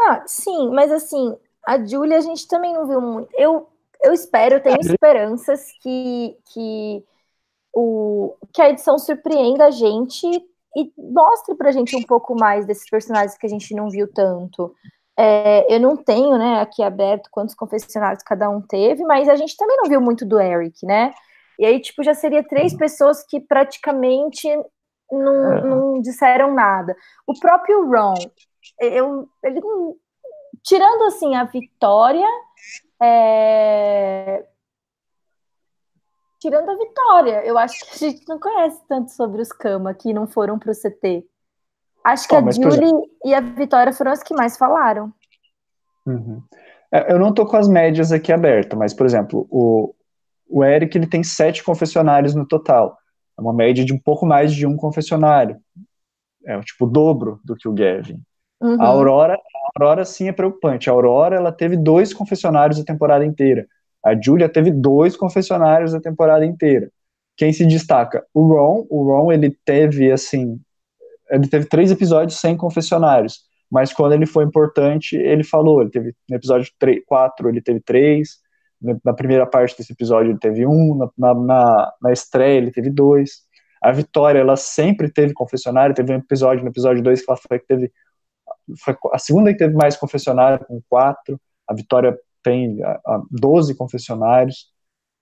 Ah, 0.00 0.22
sim, 0.26 0.70
mas 0.70 0.90
assim, 0.92 1.36
a 1.68 1.84
Julia 1.84 2.16
a 2.16 2.22
gente 2.22 2.48
também 2.48 2.72
não 2.72 2.86
viu 2.86 2.98
muito. 2.98 3.28
Eu, 3.34 3.68
eu 4.02 4.14
espero, 4.14 4.54
eu 4.54 4.62
tenho 4.62 4.78
é. 4.78 4.80
esperanças 4.80 5.66
que, 5.82 6.34
que, 6.50 7.04
o, 7.74 8.34
que 8.54 8.62
a 8.62 8.70
edição 8.70 8.98
surpreenda 8.98 9.66
a 9.66 9.70
gente 9.70 10.26
e 10.74 10.92
mostre 10.96 11.54
pra 11.54 11.70
gente 11.70 11.94
um 11.94 12.02
pouco 12.02 12.34
mais 12.34 12.64
desses 12.64 12.88
personagens 12.88 13.36
que 13.36 13.44
a 13.44 13.50
gente 13.50 13.74
não 13.74 13.90
viu 13.90 14.10
tanto. 14.10 14.74
É, 15.14 15.74
eu 15.74 15.78
não 15.78 15.94
tenho, 15.94 16.38
né, 16.38 16.58
aqui 16.58 16.82
aberto 16.82 17.28
quantos 17.30 17.54
confessionários 17.54 18.22
cada 18.22 18.48
um 18.48 18.62
teve, 18.62 19.04
mas 19.04 19.28
a 19.28 19.36
gente 19.36 19.54
também 19.54 19.76
não 19.76 19.90
viu 19.90 20.00
muito 20.00 20.24
do 20.24 20.40
Eric, 20.40 20.86
né? 20.86 21.12
E 21.58 21.66
aí, 21.66 21.78
tipo, 21.80 22.02
já 22.02 22.14
seria 22.14 22.42
três 22.42 22.74
pessoas 22.74 23.22
que 23.24 23.40
praticamente 23.40 24.48
não, 25.12 25.52
é. 25.52 25.60
não 25.62 26.00
disseram 26.00 26.54
nada. 26.54 26.96
O 27.26 27.38
próprio 27.38 27.84
Ron, 27.84 28.14
eu, 28.80 29.28
ele, 29.42 29.60
tirando 30.62 31.04
assim 31.04 31.34
a 31.34 31.44
vitória, 31.44 32.26
é... 33.00 34.46
tirando 36.40 36.70
a 36.70 36.76
vitória, 36.76 37.44
eu 37.44 37.58
acho 37.58 37.84
que 37.84 38.04
a 38.04 38.10
gente 38.10 38.28
não 38.28 38.38
conhece 38.38 38.80
tanto 38.88 39.10
sobre 39.12 39.42
os 39.42 39.52
Kama 39.52 39.94
que 39.94 40.12
não 40.12 40.26
foram 40.26 40.58
para 40.58 40.72
o 40.72 40.74
CT. 40.74 41.24
Acho 42.04 42.28
que 42.28 42.34
oh, 42.34 42.38
a 42.38 42.50
Julie 42.50 42.92
e 43.24 43.34
a 43.34 43.40
Vitória 43.40 43.92
foram 43.92 44.12
as 44.12 44.22
que 44.22 44.34
mais 44.34 44.56
falaram. 44.56 45.12
Uhum. 46.06 46.42
É, 46.90 47.12
eu 47.12 47.18
não 47.18 47.34
tô 47.34 47.44
com 47.44 47.56
as 47.56 47.68
médias 47.68 48.12
aqui 48.12 48.32
abertas, 48.32 48.78
mas, 48.78 48.94
por 48.94 49.04
exemplo, 49.04 49.46
o, 49.50 49.94
o 50.48 50.64
Eric 50.64 50.96
ele 50.96 51.06
tem 51.06 51.22
sete 51.22 51.62
confessionários 51.62 52.34
no 52.34 52.46
total. 52.46 52.96
É 53.36 53.40
uma 53.40 53.52
média 53.52 53.84
de 53.84 53.92
um 53.92 53.98
pouco 53.98 54.24
mais 54.24 54.54
de 54.54 54.66
um 54.66 54.76
confessionário. 54.76 55.60
É 56.46 56.58
tipo 56.60 56.86
o 56.86 56.88
dobro 56.88 57.40
do 57.44 57.54
que 57.54 57.68
o 57.68 57.72
Gavin. 57.72 58.22
Uhum. 58.60 58.80
A 58.80 58.86
Aurora, 58.86 59.38
Aurora 59.78 60.04
sim 60.04 60.28
é 60.28 60.32
preocupante. 60.32 60.88
A 60.88 60.92
Aurora 60.92 61.36
ela 61.36 61.52
teve 61.52 61.76
dois 61.76 62.12
confessionários 62.12 62.80
a 62.80 62.84
temporada 62.84 63.24
inteira. 63.24 63.66
A 64.04 64.14
Julia 64.20 64.48
teve 64.48 64.70
dois 64.70 65.16
confessionários 65.16 65.94
a 65.94 66.00
temporada 66.00 66.44
inteira. 66.44 66.90
Quem 67.36 67.52
se 67.52 67.64
destaca? 67.66 68.24
O 68.34 68.46
Ron. 68.48 68.86
O 68.90 69.04
Ron 69.04 69.32
ele 69.32 69.56
teve 69.64 70.10
assim, 70.10 70.60
ele 71.30 71.48
teve 71.48 71.66
três 71.66 71.90
episódios 71.90 72.40
sem 72.40 72.56
confessionários. 72.56 73.46
Mas 73.70 73.92
quando 73.92 74.14
ele 74.14 74.26
foi 74.26 74.44
importante, 74.44 75.16
ele 75.16 75.44
falou. 75.44 75.82
Ele 75.82 75.90
teve 75.90 76.14
no 76.28 76.36
episódio 76.36 76.72
3, 76.78 77.02
4, 77.06 77.48
ele 77.48 77.60
teve 77.60 77.80
três 77.80 78.38
na 79.04 79.12
primeira 79.12 79.46
parte 79.46 79.76
desse 79.76 79.92
episódio 79.92 80.30
ele 80.32 80.38
teve 80.38 80.66
um, 80.66 81.10
na, 81.16 81.34
na, 81.34 81.92
na 82.00 82.12
estreia 82.12 82.58
ele 82.58 82.70
teve 82.70 82.90
dois. 82.90 83.46
A 83.82 83.92
Vitória, 83.92 84.40
ela 84.40 84.56
sempre 84.56 85.08
teve 85.10 85.32
confessionário, 85.32 85.94
teve 85.94 86.12
um 86.12 86.16
episódio, 86.16 86.64
no 86.64 86.70
episódio 86.70 87.02
2, 87.02 87.24
que 87.24 87.30
ela 87.30 87.38
foi 87.48 87.58
que 87.60 87.66
teve. 87.66 87.92
Foi 88.84 88.96
a 89.12 89.18
segunda 89.18 89.52
que 89.52 89.58
teve 89.58 89.74
mais 89.74 89.96
confessionário, 89.96 90.64
com 90.66 90.80
quatro. 90.88 91.40
A 91.66 91.74
Vitória 91.74 92.18
tem 92.42 92.82
a, 92.82 92.92
a 93.06 93.22
12 93.30 93.76
confessionários. 93.76 94.70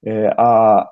É, 0.04 0.28
a, 0.38 0.88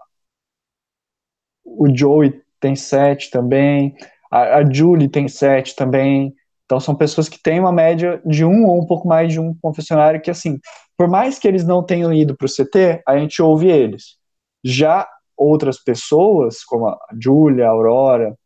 o 1.64 1.88
Joey 1.94 2.42
tem 2.61 2.76
sete 2.76 3.30
também. 3.30 3.94
A, 4.30 4.59
a 4.59 4.70
Julie 4.72 5.09
tem 5.09 5.28
sete 5.28 5.76
também. 5.76 6.34
Então 6.64 6.80
são 6.80 6.94
pessoas 6.94 7.28
que 7.28 7.40
têm 7.42 7.61
uma 7.61 7.72
média 7.72 8.22
de 8.24 8.44
um 8.44 8.66
ou 8.66 8.82
um 8.82 8.86
pouco 8.86 9.07
mais 9.07 9.32
de 9.32 9.38
um 9.38 9.55
confessionário 9.61 10.20
que, 10.20 10.30
assim, 10.30 10.59
por 10.96 11.09
mais 11.09 11.38
que 11.38 11.46
eles 11.46 11.64
não 11.64 11.84
tenham 11.84 12.12
ido 12.12 12.36
para 12.36 12.46
o 12.46 12.48
CT, 12.48 13.02
a 13.07 13.18
gente 13.18 13.42
ouve 13.42 13.68
eles. 13.68 14.16
Já 14.64 15.07
outras 15.36 15.78
pessoas, 15.82 16.64
como 16.64 16.88
a 16.88 16.98
Julia, 17.20 17.66
a 17.66 17.70
Aurora, 17.70 18.36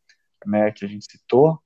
né, 0.46 0.72
que 0.72 0.84
a 0.84 0.88
gente 0.88 1.06
citou, 1.11 1.59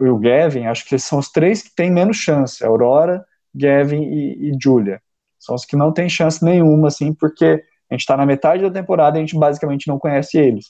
e 0.00 0.08
o 0.08 0.18
Gavin, 0.18 0.66
acho 0.66 0.84
que 0.86 0.98
são 0.98 1.18
os 1.18 1.30
três 1.30 1.62
que 1.62 1.74
têm 1.74 1.90
menos 1.90 2.16
chance, 2.16 2.64
Aurora, 2.64 3.24
Gavin 3.54 4.02
e, 4.02 4.50
e 4.50 4.58
Julia. 4.60 5.00
São 5.38 5.54
os 5.54 5.64
que 5.64 5.76
não 5.76 5.92
têm 5.92 6.08
chance 6.08 6.44
nenhuma, 6.44 6.88
assim, 6.88 7.12
porque 7.12 7.64
a 7.90 7.94
gente 7.94 8.00
está 8.00 8.16
na 8.16 8.26
metade 8.26 8.62
da 8.62 8.70
temporada 8.70 9.16
e 9.16 9.20
a 9.20 9.24
gente 9.24 9.38
basicamente 9.38 9.88
não 9.88 9.98
conhece 9.98 10.38
eles. 10.38 10.66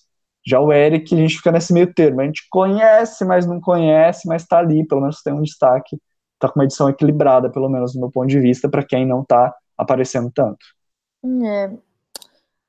Já 0.46 0.60
o 0.60 0.72
Eric, 0.72 1.14
a 1.14 1.18
gente 1.18 1.36
fica 1.36 1.50
nesse 1.50 1.72
meio 1.72 1.92
termo. 1.92 2.20
A 2.20 2.24
gente 2.24 2.46
conhece, 2.48 3.24
mas 3.24 3.46
não 3.46 3.60
conhece, 3.60 4.26
mas 4.26 4.42
está 4.42 4.58
ali, 4.58 4.86
pelo 4.86 5.00
menos 5.00 5.22
tem 5.22 5.32
um 5.32 5.42
destaque 5.42 5.98
tá 6.38 6.48
com 6.48 6.60
uma 6.60 6.64
edição 6.64 6.88
equilibrada, 6.88 7.50
pelo 7.50 7.68
menos 7.68 7.92
do 7.92 8.00
meu 8.00 8.10
ponto 8.10 8.28
de 8.28 8.38
vista, 8.38 8.68
para 8.68 8.84
quem 8.84 9.06
não 9.06 9.24
tá 9.24 9.54
aparecendo 9.76 10.30
tanto. 10.32 10.64
É. 11.44 11.70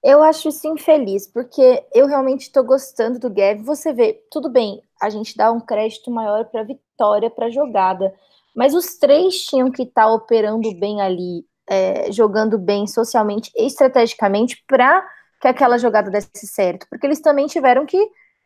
Eu 0.02 0.24
acho 0.24 0.50
isso 0.50 0.68
infeliz, 0.68 1.28
porque 1.28 1.84
eu 1.94 2.08
realmente 2.08 2.44
estou 2.44 2.64
gostando 2.64 3.20
do 3.20 3.30
Gav. 3.30 3.62
Você 3.64 3.94
vê, 3.94 4.22
tudo 4.32 4.50
bem, 4.50 4.82
a 5.02 5.10
gente 5.10 5.36
dá 5.36 5.52
um 5.52 5.60
crédito 5.60 6.12
maior 6.12 6.46
para 6.46 6.64
vitória, 6.64 7.30
para 7.30 7.50
jogada, 7.50 8.14
mas 8.56 8.74
os 8.74 8.98
três 8.98 9.46
tinham 9.46 9.72
que 9.72 9.84
estar 9.84 10.04
tá 10.04 10.12
operando 10.12 10.74
bem 10.76 11.02
ali, 11.02 11.46
é, 11.68 12.12
jogando 12.12 12.58
bem 12.58 12.88
socialmente 12.88 13.52
e 13.56 13.66
estrategicamente 13.66 14.64
para 14.68 15.08
que 15.42 15.48
aquela 15.48 15.78
jogada 15.78 16.12
desse 16.12 16.48
certo, 16.48 16.86
porque 16.90 17.06
eles 17.06 17.22
também 17.22 17.48
tiveram 17.48 17.86
que 17.86 17.98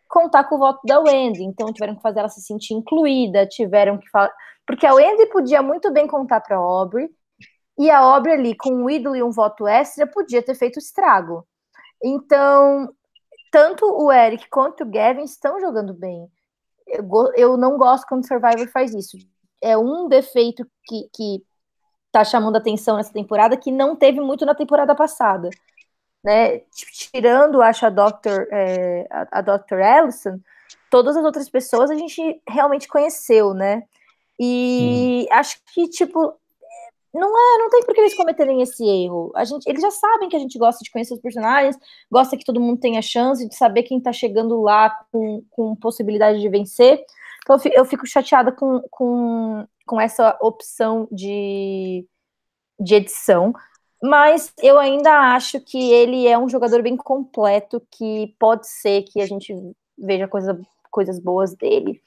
contar 0.08 0.44
com 0.44 0.56
o 0.56 0.60
voto 0.60 0.80
da 0.86 1.00
Wendy, 1.00 1.44
então 1.44 1.74
tiveram 1.74 1.96
que 1.96 2.02
fazer 2.02 2.20
ela 2.20 2.30
se 2.30 2.42
sentir 2.42 2.76
incluída, 2.76 3.48
tiveram 3.48 3.98
que 3.98 4.08
falar 4.10 4.32
porque 4.66 4.86
a 4.86 4.94
Wendy 4.94 5.26
podia 5.28 5.62
muito 5.62 5.92
bem 5.92 6.08
contar 6.08 6.42
para 6.42 6.56
a 6.56 6.60
Aubrey, 6.60 7.10
e 7.78 7.90
a 7.90 8.00
Aubrey 8.00 8.34
ali, 8.34 8.56
com 8.56 8.72
um 8.72 8.90
ídolo 8.90 9.16
e 9.16 9.24
um 9.24 9.32
voto 9.32 9.68
extra, 9.68 10.08
podia 10.08 10.44
ter 10.44 10.56
feito 10.56 10.80
estrago. 10.80 11.46
Então, 12.04 12.94
tanto 13.52 13.86
o 13.86 14.12
Eric 14.12 14.48
quanto 14.50 14.84
o 14.84 14.90
Gavin 14.90 15.24
estão 15.24 15.60
jogando 15.60 15.94
bem. 15.94 16.28
Eu, 16.88 17.32
eu 17.36 17.58
não 17.58 17.78
gosto 17.78 18.08
quando 18.08 18.24
o 18.24 18.28
Survivor 18.28 18.68
faz 18.70 18.94
isso. 18.94 19.18
É 19.62 19.78
um 19.78 20.08
defeito 20.08 20.66
que, 20.86 21.10
que 21.14 21.44
tá 22.12 22.24
chamando 22.24 22.58
atenção 22.58 22.98
nessa 22.98 23.12
temporada 23.12 23.58
que 23.58 23.72
não 23.72 23.96
teve 23.96 24.20
muito 24.20 24.46
na 24.46 24.54
temporada 24.54 24.94
passada. 24.94 25.50
Né? 26.24 26.60
Tirando, 27.12 27.62
acho, 27.62 27.86
a 27.86 27.90
Dr. 27.90 28.48
É, 28.52 29.08
a, 29.10 29.40
a 29.40 29.42
Dr. 29.42 29.80
Ellison, 29.80 30.40
todas 30.90 31.18
as 31.18 31.26
outras 31.26 31.50
pessoas 31.50 31.90
a 31.90 31.96
gente 31.96 32.42
realmente 32.48 32.88
conheceu, 32.88 33.54
né? 33.54 33.84
E 34.40 35.28
hum. 35.30 35.34
acho 35.36 35.58
que, 35.74 35.88
tipo, 35.90 36.34
não 37.14 37.30
é, 37.30 37.58
não 37.60 37.70
tem 37.70 37.84
por 37.84 37.94
que 37.94 38.02
eles 38.02 38.16
cometerem 38.16 38.62
esse 38.62 38.84
erro. 38.84 39.32
A 39.36 39.46
gente, 39.46 39.68
eles 39.68 39.82
já 39.82 39.92
sabem 39.92 40.28
que 40.28 40.36
a 40.36 40.40
gente 40.40 40.58
gosta 40.58 40.84
de 40.84 40.90
conhecer 40.90 41.14
os 41.14 41.22
personagens, 41.22 41.78
gosta 42.12 42.36
que 42.36 42.44
todo 42.46 42.60
mundo 42.60 42.80
tenha 42.80 43.02
chance 43.02 43.48
de 43.48 43.56
saber 43.56 43.84
quem 43.84 44.02
tá 44.02 44.12
chegando 44.12 44.62
lá 44.62 44.90
com, 45.12 45.44
com 45.52 45.76
possibilidade 45.76 46.42
de 46.42 46.50
vencer. 46.50 47.04
Então 47.44 47.58
eu 47.74 47.86
fico 47.86 48.08
chateada 48.08 48.52
com, 48.52 48.82
com, 48.90 49.68
com 49.86 50.02
essa 50.02 50.36
opção 50.42 51.08
de, 51.12 52.08
de 52.80 52.96
edição. 52.96 53.54
Mas 54.02 54.52
eu 54.62 54.80
ainda 54.80 55.36
acho 55.36 55.60
que 55.62 55.92
ele 55.92 56.28
é 56.28 56.38
um 56.38 56.50
jogador 56.50 56.82
bem 56.82 56.98
completo, 56.98 57.82
que 57.92 58.36
pode 58.40 58.68
ser 58.68 59.04
que 59.04 59.22
a 59.22 59.26
gente 59.26 59.56
veja 59.98 60.28
coisa, 60.28 60.60
coisas 60.90 61.20
boas 61.20 61.56
dele. 61.56 62.02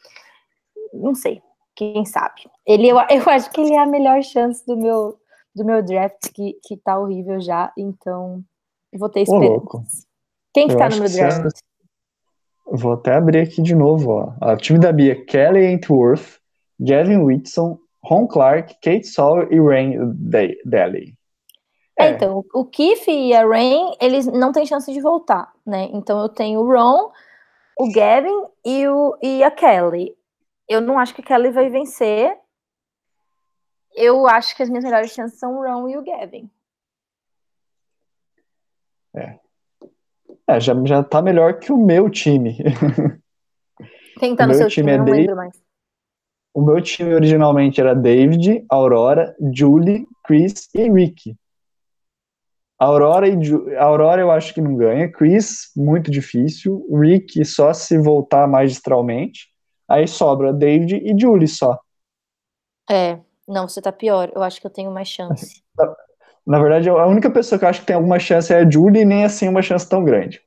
Não 0.92 1.14
sei 1.14 1.40
quem 1.76 2.04
sabe. 2.06 2.50
Ele, 2.66 2.88
eu, 2.88 2.96
eu 2.96 3.30
acho 3.30 3.50
que 3.50 3.60
ele 3.60 3.74
é 3.74 3.78
a 3.78 3.86
melhor 3.86 4.22
chance 4.22 4.64
do 4.66 4.76
meu, 4.76 5.18
do 5.54 5.64
meu 5.64 5.82
draft, 5.82 6.32
que, 6.32 6.58
que 6.64 6.76
tá 6.76 6.98
horrível 6.98 7.38
já, 7.40 7.72
então 7.76 8.42
vou 8.98 9.10
ter 9.10 9.20
esperança. 9.20 10.06
Quem 10.52 10.66
que 10.66 10.74
eu 10.74 10.78
tá 10.78 10.88
no 10.88 10.98
meu 10.98 11.08
draft? 11.08 11.42
Você... 11.42 11.62
Vou 12.68 12.94
até 12.94 13.14
abrir 13.14 13.40
aqui 13.40 13.62
de 13.62 13.74
novo, 13.74 14.10
ó. 14.10 14.52
O 14.52 14.56
time 14.56 14.78
da 14.78 14.90
Bia, 14.90 15.24
Kelly 15.24 15.66
Entworth, 15.66 16.40
Gavin 16.80 17.18
Whitson, 17.18 17.78
Ron 18.02 18.26
Clark, 18.26 18.74
Kate 18.82 19.06
Sawyer 19.06 19.48
e 19.52 19.60
Rain 19.60 19.94
Daly. 20.64 21.14
É. 21.98 22.06
é. 22.06 22.10
então, 22.10 22.44
o 22.52 22.64
Keith 22.64 23.06
e 23.06 23.34
a 23.34 23.46
Rain, 23.46 23.94
eles 24.00 24.26
não 24.26 24.50
têm 24.50 24.66
chance 24.66 24.92
de 24.92 25.00
voltar, 25.00 25.52
né? 25.64 25.88
Então 25.92 26.20
eu 26.20 26.28
tenho 26.28 26.60
o 26.60 26.66
Ron, 26.66 27.12
o 27.78 27.92
Gavin 27.92 28.44
e, 28.64 28.88
o, 28.88 29.16
e 29.22 29.44
a 29.44 29.50
Kelly 29.50 30.16
eu 30.68 30.80
não 30.80 30.98
acho 30.98 31.14
que 31.14 31.22
Kelly 31.22 31.50
vai 31.50 31.68
vencer. 31.68 32.36
Eu 33.94 34.26
acho 34.26 34.54
que 34.56 34.62
as 34.62 34.68
minhas 34.68 34.84
melhores 34.84 35.10
chances 35.10 35.38
são 35.38 35.58
o 35.58 35.62
Ron 35.62 35.88
e 35.88 35.96
o 35.96 36.04
Gavin. 36.04 36.50
É. 39.14 39.38
É, 40.48 40.60
já, 40.60 40.74
já 40.84 41.02
tá 41.02 41.20
melhor 41.22 41.58
que 41.58 41.72
o 41.72 41.76
meu 41.76 42.10
time. 42.10 42.56
Quem 44.18 44.36
tá 44.36 44.44
o 44.44 44.48
no 44.48 44.54
seu 44.54 44.68
time? 44.68 44.92
time? 44.92 44.92
É 44.92 44.98
não 44.98 45.04
lembro 45.04 45.36
mais. 45.36 45.62
O 46.54 46.62
meu 46.62 46.80
time 46.80 47.14
originalmente 47.14 47.80
era 47.80 47.94
David, 47.94 48.64
Aurora, 48.68 49.36
Julie, 49.54 50.06
Chris 50.24 50.68
e 50.74 50.90
Rick. 50.90 51.36
Aurora, 52.78 53.28
e 53.28 53.42
Ju... 53.42 53.68
Aurora 53.76 54.20
eu 54.20 54.30
acho 54.30 54.54
que 54.54 54.60
não 54.60 54.74
ganha. 54.76 55.10
Chris, 55.10 55.70
muito 55.76 56.10
difícil. 56.10 56.86
Rick, 56.90 57.44
só 57.44 57.72
se 57.72 57.98
voltar 57.98 58.46
magistralmente. 58.46 59.48
Aí 59.88 60.06
sobra 60.06 60.52
David 60.52 60.96
e 60.96 61.18
Julie 61.18 61.48
só. 61.48 61.78
É, 62.90 63.18
não, 63.46 63.68
você 63.68 63.80
tá 63.80 63.92
pior. 63.92 64.30
Eu 64.34 64.42
acho 64.42 64.60
que 64.60 64.66
eu 64.66 64.70
tenho 64.70 64.90
mais 64.90 65.08
chance. 65.08 65.62
Na 66.46 66.60
verdade, 66.60 66.88
a 66.88 67.06
única 67.06 67.28
pessoa 67.28 67.58
que 67.58 67.64
eu 67.64 67.68
acho 67.68 67.80
que 67.80 67.86
tem 67.86 67.96
alguma 67.96 68.20
chance 68.20 68.52
é 68.52 68.58
a 68.58 68.70
Julie, 68.70 69.02
e 69.02 69.04
nem 69.04 69.24
assim 69.24 69.48
uma 69.48 69.62
chance 69.62 69.88
tão 69.88 70.04
grande. 70.04 70.40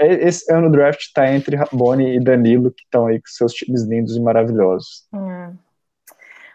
Esse 0.00 0.52
ano 0.52 0.66
o 0.66 0.70
draft 0.70 1.12
tá 1.14 1.32
entre 1.32 1.56
Bonnie 1.72 2.16
e 2.16 2.20
Danilo, 2.20 2.72
que 2.72 2.82
estão 2.82 3.06
aí 3.06 3.20
com 3.20 3.28
seus 3.28 3.52
times 3.52 3.84
lindos 3.84 4.16
e 4.16 4.20
maravilhosos. 4.20 5.06
Hum. 5.12 5.56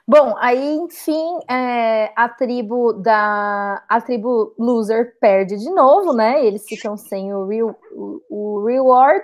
Bom, 0.06 0.36
aí, 0.38 0.76
enfim, 0.76 1.40
é, 1.50 2.12
a 2.14 2.28
tribo 2.28 2.92
da. 2.92 3.82
A 3.88 4.02
tribo 4.02 4.54
loser 4.60 5.18
perde 5.20 5.58
de 5.58 5.70
novo, 5.70 6.12
né? 6.12 6.46
Eles 6.46 6.66
ficam 6.68 6.98
sem 6.98 7.34
o, 7.34 7.48
real, 7.48 7.80
o, 7.94 8.22
o 8.30 8.66
reward. 8.66 9.24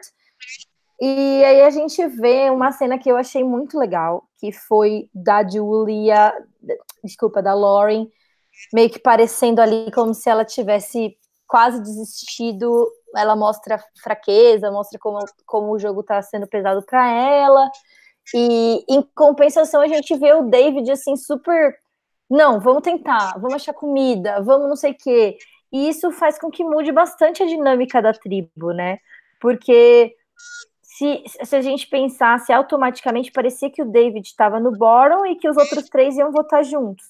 E 1.01 1.43
aí 1.43 1.61
a 1.61 1.69
gente 1.69 2.05
vê 2.07 2.49
uma 2.49 2.71
cena 2.71 2.99
que 2.99 3.09
eu 3.09 3.15
achei 3.15 3.43
muito 3.43 3.79
legal, 3.79 4.27
que 4.37 4.51
foi 4.51 5.09
da 5.13 5.47
Julia, 5.47 6.33
desculpa, 7.03 7.41
da 7.41 7.53
Lauren, 7.53 8.09
meio 8.73 8.89
que 8.89 8.99
parecendo 8.99 9.61
ali 9.61 9.89
como 9.93 10.13
se 10.13 10.29
ela 10.29 10.43
tivesse 10.43 11.17
quase 11.47 11.81
desistido. 11.81 12.87
Ela 13.15 13.35
mostra 13.35 13.83
fraqueza, 14.03 14.71
mostra 14.71 14.99
como, 14.99 15.19
como 15.45 15.71
o 15.71 15.79
jogo 15.79 16.01
está 16.01 16.21
sendo 16.21 16.47
pesado 16.47 16.83
para 16.85 17.09
ela. 17.09 17.69
E 18.35 18.83
em 18.87 19.01
compensação 19.15 19.81
a 19.81 19.87
gente 19.87 20.15
vê 20.15 20.33
o 20.33 20.43
David 20.43 20.91
assim 20.91 21.15
super, 21.15 21.75
não, 22.29 22.59
vamos 22.59 22.83
tentar, 22.83 23.33
vamos 23.39 23.55
achar 23.55 23.73
comida, 23.73 24.41
vamos 24.41 24.67
não 24.67 24.75
sei 24.75 24.91
o 24.91 24.97
quê. 24.97 25.37
E 25.71 25.89
isso 25.89 26.11
faz 26.11 26.37
com 26.37 26.51
que 26.51 26.63
mude 26.63 26.91
bastante 26.91 27.41
a 27.41 27.47
dinâmica 27.47 28.01
da 28.01 28.13
tribo, 28.13 28.71
né? 28.71 28.99
Porque 29.41 30.15
se, 30.99 31.23
se 31.45 31.55
a 31.55 31.61
gente 31.61 31.87
pensasse 31.87 32.51
automaticamente, 32.51 33.31
parecia 33.31 33.69
que 33.69 33.81
o 33.81 33.89
David 33.89 34.27
estava 34.27 34.59
no 34.59 34.77
bottom 34.77 35.25
e 35.25 35.37
que 35.37 35.47
os 35.47 35.55
outros 35.55 35.87
três 35.87 36.17
iam 36.17 36.29
votar 36.29 36.61
juntos. 36.61 37.05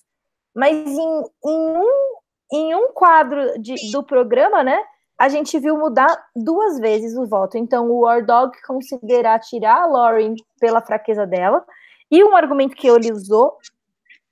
Mas 0.55 0.75
em, 0.87 1.23
em, 1.45 1.77
um, 1.77 2.15
em 2.53 2.75
um 2.75 2.93
quadro 2.93 3.59
de, 3.59 3.91
do 3.91 4.03
programa, 4.03 4.63
né, 4.63 4.79
a 5.17 5.27
gente 5.27 5.57
viu 5.57 5.75
mudar 5.75 6.23
duas 6.35 6.77
vezes 6.79 7.17
o 7.17 7.25
voto. 7.25 7.57
Então, 7.57 7.89
o 7.89 8.01
War 8.01 8.23
Dog 8.23 8.55
considerar 8.61 9.39
tirar 9.39 9.81
a 9.81 9.87
Lauren 9.87 10.35
pela 10.59 10.81
fraqueza 10.81 11.25
dela. 11.25 11.65
E 12.11 12.23
um 12.23 12.35
argumento 12.35 12.75
que 12.75 12.87
ele 12.87 13.11
usou, 13.11 13.57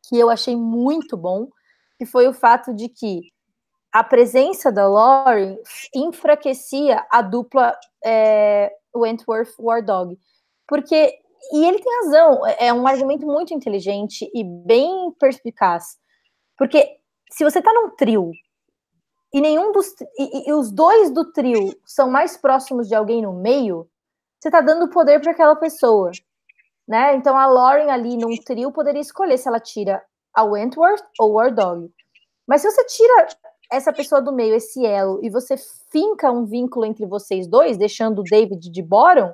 que 0.08 0.20
eu 0.20 0.30
achei 0.30 0.56
muito 0.56 1.18
bom, 1.18 1.48
que 1.98 2.06
foi 2.06 2.28
o 2.28 2.34
fato 2.34 2.76
de 2.76 2.90
que 2.90 3.32
a 3.92 4.04
presença 4.04 4.72
da 4.72 4.88
Lauren 4.88 5.58
enfraquecia 5.96 7.04
a 7.10 7.24
dupla 7.24 7.76
é, 8.06 8.72
Wentworth 8.98 9.54
War 9.60 9.84
Dog. 9.84 10.18
Porque, 10.68 11.18
e 11.54 11.66
ele 11.66 11.80
tem 11.80 12.04
razão, 12.04 12.46
é, 12.46 12.68
é 12.68 12.74
um 12.74 12.88
argumento 12.88 13.26
muito 13.26 13.54
inteligente 13.54 14.30
e 14.34 14.44
bem 14.44 15.12
perspicaz. 15.20 15.98
Porque 16.58 16.98
se 17.32 17.44
você 17.44 17.62
tá 17.62 17.72
num 17.74 17.90
trio 17.96 18.32
e 19.34 19.42
nenhum 19.42 19.72
dos 19.72 19.94
e, 20.18 20.50
e, 20.50 20.54
os 20.54 20.72
dois 20.72 21.12
do 21.12 21.32
trio 21.32 21.76
são 21.86 22.10
mais 22.10 22.38
próximos 22.38 22.88
de 22.88 22.96
alguém 22.96 23.22
no 23.22 23.34
meio, 23.34 23.90
você 24.40 24.50
tá 24.50 24.62
dando 24.62 24.90
poder 24.90 25.22
para 25.22 25.32
aquela 25.32 25.56
pessoa, 25.56 26.12
né? 26.88 27.16
Então 27.16 27.38
a 27.38 27.46
Lauren 27.46 27.90
ali 27.90 28.18
num 28.18 28.36
trio 28.38 28.72
poderia 28.72 29.02
escolher 29.02 29.38
se 29.38 29.48
ela 29.48 29.60
tira 29.60 30.04
a 30.34 30.44
Wentworth 30.44 31.04
ou 31.20 31.32
o 31.32 31.34
War 31.34 31.54
Dog. 31.54 31.92
Mas 32.48 32.62
se 32.62 32.72
você 32.72 32.84
tira 32.86 33.28
essa 33.72 33.92
pessoa 33.92 34.22
do 34.22 34.32
meio, 34.32 34.56
esse 34.56 34.86
elo, 34.86 35.20
e 35.24 35.30
você 35.30 35.56
finca 35.92 36.32
um 36.32 36.46
vínculo 36.46 36.86
entre 36.86 37.06
vocês 37.06 37.48
dois, 37.48 37.78
deixando 37.78 38.20
o 38.20 38.24
David 38.24 38.70
de 38.70 38.82
Boron, 38.82 39.34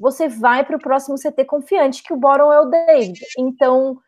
você 0.00 0.28
vai 0.28 0.64
para 0.64 0.76
o 0.76 0.80
próximo 0.80 1.16
CT 1.16 1.44
confiante 1.46 2.02
que 2.02 2.12
o 2.12 2.16
Boron 2.16 2.52
é 2.52 2.60
o 2.60 2.66
David. 2.66 3.20
Então, 3.38 3.98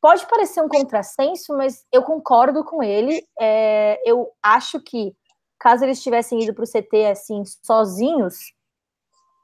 pode 0.00 0.26
parecer 0.26 0.62
um 0.62 0.68
contrassenso, 0.68 1.56
mas 1.56 1.86
eu 1.92 2.02
concordo 2.02 2.64
com 2.64 2.82
ele. 2.82 3.26
É, 3.40 3.98
eu 4.04 4.30
acho 4.42 4.80
que, 4.80 5.14
caso 5.58 5.84
eles 5.84 6.02
tivessem 6.02 6.42
ido 6.42 6.54
para 6.54 6.64
o 6.64 6.68
CT 6.68 7.06
assim, 7.06 7.42
sozinhos, 7.64 8.52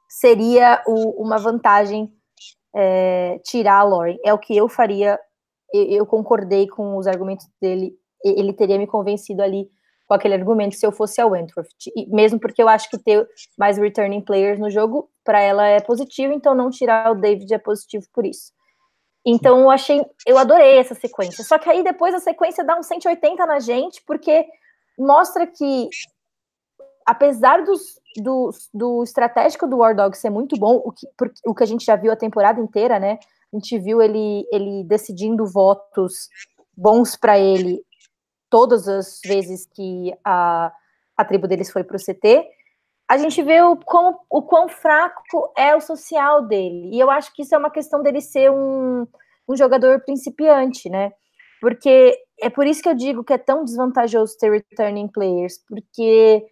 seria 0.09 0.83
o, 0.87 1.23
uma 1.23 1.39
vantagem 1.39 2.13
é, 2.75 3.41
tirar 3.45 3.81
a 3.81 3.85
Lauren. 3.85 4.19
É 4.25 4.33
o 4.35 4.39
que 4.39 4.57
eu 4.57 4.69
faria. 4.69 5.19
Eu, 5.73 5.85
eu 5.85 6.07
concordei 6.07 6.69
com 6.69 6.97
os 6.97 7.07
argumentos 7.07 7.49
dele 7.61 7.99
ele 8.25 8.53
teria 8.53 8.79
me 8.79 8.87
convencido 8.87 9.43
ali 9.43 9.69
com 10.07 10.15
aquele 10.15 10.35
argumento 10.35 10.75
se 10.75 10.87
eu 10.87 10.93
fosse 10.93 11.21
a 11.21 11.27
Wentworth. 11.27 11.69
Mesmo 12.09 12.39
porque 12.39 12.63
eu 12.63 12.69
acho 12.69 12.89
que 12.91 12.99
ter 12.99 13.27
mais 13.59 13.79
returning 13.79 14.21
players 14.21 14.59
no 14.59 14.71
jogo, 14.71 15.11
para 15.25 15.41
ela 15.41 15.67
é 15.67 15.81
positivo, 15.81 16.33
então 16.33 16.55
não 16.55 16.71
tirar 16.71 17.11
o 17.11 17.15
David 17.15 17.53
é 17.53 17.59
positivo 17.59 18.05
por 18.13 18.27
isso. 18.27 18.53
Então 19.27 19.61
eu 19.61 19.71
achei, 19.71 20.05
eu 20.27 20.37
adorei 20.37 20.79
essa 20.79 20.95
sequência. 20.95 21.43
Só 21.45 21.59
que 21.59 21.69
aí 21.69 21.83
depois 21.83 22.15
a 22.15 22.21
sequência 22.21 22.63
dá 22.63 22.79
um 22.79 22.83
180 22.83 23.47
na 23.47 23.59
gente, 23.59 24.03
porque 24.07 24.45
mostra 24.99 25.47
que 25.47 25.89
apesar 27.07 27.65
dos, 27.65 27.99
do, 28.17 28.51
do 28.73 29.03
estratégico 29.03 29.67
do 29.67 29.79
War 29.79 29.95
Dog 29.95 30.17
ser 30.17 30.31
muito 30.31 30.57
bom, 30.57 30.83
o 30.85 30.93
que, 30.93 31.07
o 31.47 31.55
que 31.55 31.63
a 31.63 31.67
gente 31.67 31.85
já 31.85 31.97
viu 31.97 32.13
a 32.13 32.17
temporada 32.17 32.61
inteira, 32.61 32.99
né? 32.99 33.19
A 33.53 33.57
gente 33.57 33.79
viu 33.79 34.03
ele, 34.03 34.47
ele 34.51 34.85
decidindo 34.85 35.47
votos 35.47 36.29
bons 36.77 37.17
para 37.17 37.39
ele 37.39 37.83
todas 38.55 38.87
as 38.87 39.19
vezes 39.27 39.67
que 39.67 40.17
a, 40.25 40.73
a 41.17 41.25
tribo 41.25 41.49
deles 41.49 41.73
foi 41.73 41.83
para 41.83 41.97
o 41.97 41.99
CT, 41.99 42.47
a 43.11 43.19
gente 43.19 43.43
vê 43.43 43.61
o, 43.61 43.75
como, 43.75 44.17
o 44.31 44.43
quão 44.43 44.69
fraco 44.69 45.53
é 45.59 45.75
o 45.75 45.81
social 45.81 46.47
dele. 46.47 46.91
E 46.93 47.01
eu 47.01 47.11
acho 47.11 47.35
que 47.35 47.43
isso 47.43 47.53
é 47.53 47.59
uma 47.59 47.69
questão 47.69 48.01
dele 48.01 48.21
ser 48.21 48.53
um, 48.53 49.09
um 49.49 49.57
jogador 49.57 50.05
principiante, 50.05 50.89
né? 50.89 51.11
Porque 51.61 52.17
é 52.41 52.49
por 52.49 52.65
isso 52.65 52.81
que 52.81 52.89
eu 52.89 52.95
digo 52.95 53.25
que 53.25 53.33
é 53.33 53.39
tão 53.39 53.65
desvantajoso 53.65 54.39
ter 54.39 54.53
returning 54.53 55.09
players, 55.09 55.59
porque 55.69 56.47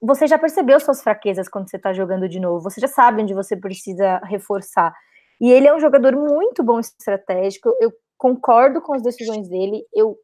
você 0.00 0.28
já 0.28 0.38
percebeu 0.38 0.78
suas 0.78 1.02
fraquezas 1.02 1.48
quando 1.48 1.68
você 1.68 1.76
está 1.76 1.92
jogando 1.92 2.28
de 2.28 2.38
novo, 2.38 2.62
você 2.62 2.80
já 2.80 2.86
sabe 2.86 3.20
onde 3.20 3.34
você 3.34 3.56
precisa 3.56 4.18
reforçar. 4.18 4.94
E 5.40 5.50
ele 5.50 5.66
é 5.66 5.74
um 5.74 5.80
jogador 5.80 6.14
muito 6.14 6.62
bom 6.62 6.78
estratégico, 6.78 7.74
eu 7.80 7.92
concordo 8.16 8.80
com 8.80 8.94
as 8.94 9.02
decisões 9.02 9.48
dele, 9.48 9.84
eu 9.92 10.16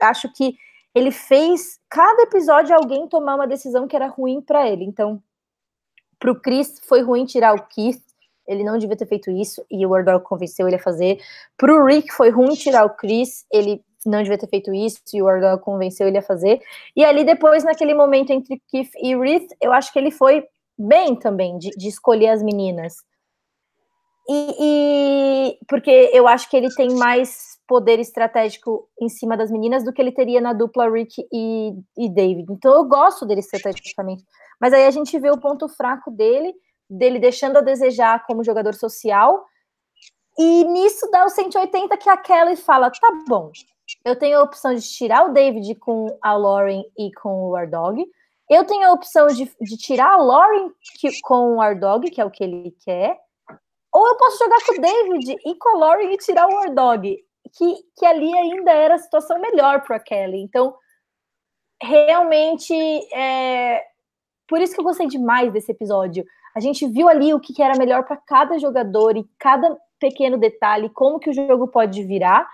acho 0.00 0.32
que 0.32 0.56
ele 0.94 1.10
fez 1.10 1.78
cada 1.88 2.22
episódio 2.22 2.74
alguém 2.74 3.08
tomar 3.08 3.36
uma 3.36 3.46
decisão 3.46 3.86
que 3.86 3.94
era 3.94 4.08
ruim 4.08 4.40
para 4.40 4.68
ele. 4.68 4.84
Então, 4.84 5.22
para 6.18 6.32
o 6.32 6.40
Chris 6.40 6.80
foi 6.86 7.02
ruim 7.02 7.24
tirar 7.24 7.54
o 7.54 7.66
Keith, 7.68 8.02
ele 8.46 8.64
não 8.64 8.76
devia 8.76 8.96
ter 8.96 9.06
feito 9.06 9.30
isso 9.30 9.64
e 9.70 9.86
o 9.86 9.90
Wardog 9.90 10.24
convenceu 10.24 10.66
ele 10.66 10.76
a 10.76 10.82
fazer. 10.82 11.20
Para 11.56 11.72
o 11.72 11.84
Rick 11.84 12.12
foi 12.12 12.30
ruim 12.30 12.54
tirar 12.54 12.84
o 12.84 12.90
Chris, 12.90 13.46
ele 13.52 13.82
não 14.04 14.22
devia 14.22 14.38
ter 14.38 14.48
feito 14.48 14.74
isso 14.74 15.00
e 15.14 15.22
o 15.22 15.26
Wardog 15.26 15.62
convenceu 15.62 16.08
ele 16.08 16.18
a 16.18 16.22
fazer. 16.22 16.60
E 16.96 17.04
ali 17.04 17.24
depois, 17.24 17.62
naquele 17.62 17.94
momento 17.94 18.30
entre 18.30 18.60
Keith 18.68 18.90
e 18.96 19.16
Reith, 19.16 19.48
eu 19.60 19.72
acho 19.72 19.92
que 19.92 19.98
ele 19.98 20.10
foi 20.10 20.44
bem 20.76 21.14
também 21.14 21.58
de, 21.58 21.70
de 21.70 21.88
escolher 21.88 22.28
as 22.28 22.42
meninas. 22.42 22.96
E, 24.32 24.54
e, 24.60 25.58
porque 25.66 26.10
eu 26.12 26.28
acho 26.28 26.48
que 26.48 26.56
ele 26.56 26.72
tem 26.72 26.94
mais 26.94 27.58
poder 27.66 27.98
estratégico 27.98 28.88
em 29.00 29.08
cima 29.08 29.36
das 29.36 29.50
meninas 29.50 29.82
do 29.82 29.92
que 29.92 30.00
ele 30.00 30.12
teria 30.12 30.40
na 30.40 30.52
dupla 30.52 30.88
Rick 30.88 31.26
e, 31.32 31.72
e 31.98 32.08
David. 32.08 32.46
Então 32.52 32.72
eu 32.72 32.84
gosto 32.84 33.26
dele 33.26 33.40
estrategicamente. 33.40 34.22
Mas 34.60 34.72
aí 34.72 34.86
a 34.86 34.90
gente 34.92 35.18
vê 35.18 35.30
o 35.30 35.40
ponto 35.40 35.68
fraco 35.68 36.12
dele, 36.12 36.54
dele 36.88 37.18
deixando 37.18 37.56
a 37.56 37.60
desejar 37.60 38.24
como 38.24 38.44
jogador 38.44 38.72
social. 38.74 39.44
E 40.38 40.62
nisso 40.64 41.10
dá 41.10 41.24
o 41.24 41.28
180 41.28 41.96
que 41.96 42.08
a 42.08 42.16
Kelly 42.16 42.54
fala: 42.54 42.88
tá 42.88 43.08
bom, 43.26 43.50
eu 44.04 44.16
tenho 44.16 44.38
a 44.38 44.42
opção 44.44 44.72
de 44.72 44.82
tirar 44.82 45.26
o 45.26 45.32
David 45.32 45.74
com 45.76 46.16
a 46.22 46.34
Lauren 46.34 46.84
e 46.96 47.10
com 47.14 47.46
o 47.46 47.50
Wardog. 47.50 48.06
Eu 48.48 48.64
tenho 48.64 48.86
a 48.86 48.92
opção 48.92 49.26
de, 49.26 49.50
de 49.60 49.76
tirar 49.76 50.12
a 50.12 50.22
Lauren 50.22 50.70
que, 51.00 51.20
com 51.22 51.54
o 51.54 51.56
Wardog, 51.56 52.08
que 52.10 52.20
é 52.20 52.24
o 52.24 52.30
que 52.30 52.44
ele 52.44 52.76
quer. 52.84 53.18
Ou 53.92 54.08
eu 54.08 54.16
posso 54.16 54.38
jogar 54.38 54.58
com 54.64 54.72
o 54.72 54.80
David 54.80 55.36
e 55.44 55.54
com 55.56 56.00
e 56.00 56.16
tirar 56.18 56.48
o 56.48 56.54
Wardog. 56.54 57.16
Que, 57.52 57.74
que 57.96 58.06
ali 58.06 58.32
ainda 58.36 58.70
era 58.70 58.94
a 58.94 58.98
situação 58.98 59.40
melhor 59.40 59.82
para 59.82 59.98
Kelly. 59.98 60.40
Então, 60.40 60.74
realmente, 61.82 62.74
é... 63.12 63.82
por 64.48 64.60
isso 64.60 64.74
que 64.74 64.80
eu 64.80 64.84
gostei 64.84 65.08
demais 65.08 65.52
desse 65.52 65.72
episódio. 65.72 66.24
A 66.54 66.60
gente 66.60 66.86
viu 66.86 67.08
ali 67.08 67.32
o 67.34 67.40
que, 67.40 67.52
que 67.52 67.62
era 67.62 67.78
melhor 67.78 68.04
para 68.04 68.16
cada 68.16 68.58
jogador 68.58 69.16
e 69.16 69.28
cada 69.38 69.76
pequeno 69.98 70.38
detalhe, 70.38 70.88
como 70.90 71.18
que 71.18 71.30
o 71.30 71.32
jogo 71.32 71.68
pode 71.68 72.02
virar. 72.04 72.48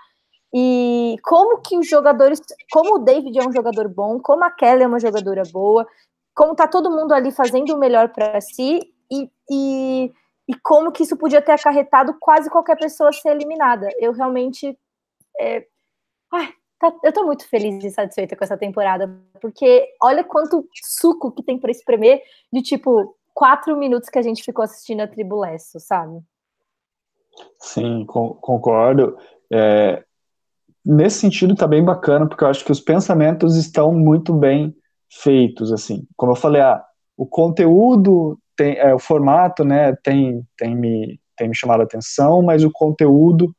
E 0.53 1.17
como 1.23 1.61
que 1.61 1.77
os 1.77 1.87
jogadores, 1.87 2.41
como 2.71 2.95
o 2.95 2.99
David 2.99 3.37
é 3.37 3.47
um 3.47 3.51
jogador 3.51 3.87
bom, 3.89 4.19
como 4.19 4.43
a 4.43 4.51
Kelly 4.51 4.83
é 4.83 4.87
uma 4.87 4.99
jogadora 4.99 5.43
boa, 5.51 5.85
como 6.33 6.55
tá 6.55 6.67
todo 6.67 6.91
mundo 6.91 7.13
ali 7.13 7.31
fazendo 7.31 7.73
o 7.73 7.77
melhor 7.77 8.09
para 8.09 8.39
si 8.39 8.79
e, 9.11 9.29
e, 9.49 10.11
e, 10.47 10.55
como 10.55 10.91
que 10.91 11.03
isso 11.03 11.17
podia 11.17 11.41
ter 11.41 11.51
acarretado 11.51 12.15
quase 12.19 12.49
qualquer 12.49 12.77
pessoa 12.77 13.11
ser 13.11 13.29
eliminada. 13.29 13.89
Eu 13.99 14.13
realmente. 14.13 14.77
É, 15.39 15.65
ai, 16.31 16.53
tá, 16.79 16.93
eu 17.03 17.11
tô 17.11 17.25
muito 17.25 17.47
feliz 17.47 17.83
e 17.83 17.91
satisfeita 17.91 18.35
com 18.35 18.43
essa 18.43 18.57
temporada, 18.57 19.13
porque 19.41 19.87
olha 20.01 20.23
quanto 20.23 20.67
suco 20.83 21.31
que 21.31 21.43
tem 21.43 21.59
para 21.59 21.71
espremer 21.71 22.21
de 22.51 22.61
tipo 22.61 23.15
quatro 23.33 23.77
minutos 23.77 24.09
que 24.09 24.17
a 24.17 24.21
gente 24.21 24.43
ficou 24.43 24.63
assistindo 24.63 25.01
a 25.01 25.07
Tribulesso, 25.07 25.79
sabe? 25.79 26.21
Sim, 27.59 28.03
concordo. 28.05 29.15
É, 29.51 30.03
nesse 30.83 31.19
sentido 31.19 31.55
tá 31.55 31.67
bem 31.67 31.83
bacana, 31.83 32.27
porque 32.27 32.43
eu 32.43 32.47
acho 32.47 32.65
que 32.65 32.71
os 32.71 32.79
pensamentos 32.79 33.55
estão 33.55 33.93
muito 33.93 34.33
bem 34.33 34.75
feitos, 35.09 35.71
assim. 35.71 36.07
Como 36.15 36.31
eu 36.31 36.35
falei, 36.35 36.61
ah, 36.61 36.83
o 37.15 37.25
conteúdo, 37.25 38.39
tem, 38.57 38.77
é, 38.77 38.93
o 38.93 38.99
formato, 38.99 39.63
né, 39.63 39.95
tem, 40.03 40.43
tem, 40.57 40.75
me, 40.75 41.19
tem 41.37 41.47
me 41.47 41.55
chamado 41.55 41.81
a 41.81 41.83
atenção, 41.83 42.41
mas 42.41 42.63
o 42.63 42.71
conteúdo 42.71 43.55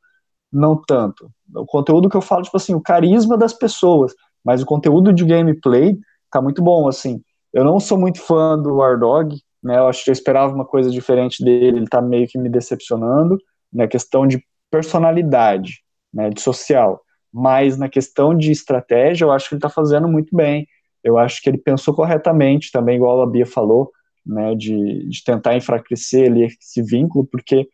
não 0.51 0.79
tanto. 0.85 1.31
O 1.55 1.65
conteúdo 1.65 2.09
que 2.09 2.17
eu 2.17 2.21
falo, 2.21 2.43
tipo 2.43 2.57
assim, 2.57 2.75
o 2.75 2.81
carisma 2.81 3.37
das 3.37 3.53
pessoas, 3.53 4.13
mas 4.43 4.61
o 4.61 4.65
conteúdo 4.65 5.13
de 5.13 5.25
gameplay 5.25 5.97
tá 6.31 6.41
muito 6.41 6.61
bom, 6.61 6.87
assim. 6.87 7.21
Eu 7.53 7.63
não 7.63 7.79
sou 7.79 7.97
muito 7.97 8.21
fã 8.21 8.57
do 8.57 8.75
War 8.75 8.99
Dog, 8.99 9.35
né, 9.63 9.77
eu 9.77 9.87
acho 9.87 10.03
que 10.03 10.09
eu 10.09 10.13
esperava 10.13 10.53
uma 10.53 10.65
coisa 10.65 10.91
diferente 10.91 11.43
dele, 11.43 11.79
ele 11.79 11.87
tá 11.87 12.01
meio 12.01 12.27
que 12.27 12.37
me 12.37 12.49
decepcionando, 12.49 13.37
na 13.71 13.83
né, 13.83 13.87
questão 13.87 14.27
de 14.27 14.43
personalidade, 14.69 15.83
né, 16.13 16.29
de 16.29 16.41
social 16.41 17.01
mas 17.31 17.77
na 17.77 17.87
questão 17.87 18.35
de 18.35 18.51
estratégia, 18.51 19.25
eu 19.25 19.31
acho 19.31 19.47
que 19.47 19.55
ele 19.55 19.59
está 19.59 19.69
fazendo 19.69 20.07
muito 20.07 20.35
bem. 20.35 20.67
Eu 21.03 21.17
acho 21.17 21.41
que 21.41 21.49
ele 21.49 21.57
pensou 21.57 21.93
corretamente 21.93 22.71
também, 22.71 22.95
igual 22.95 23.21
a 23.21 23.27
Bia 23.27 23.45
falou, 23.45 23.91
né, 24.29 24.55
de, 24.55 25.09
de 25.09 25.23
tentar 25.23 25.55
enfraquecer 25.55 26.29
ali 26.29 26.45
esse 26.45 26.81
vínculo, 26.81 27.25
porque 27.25 27.67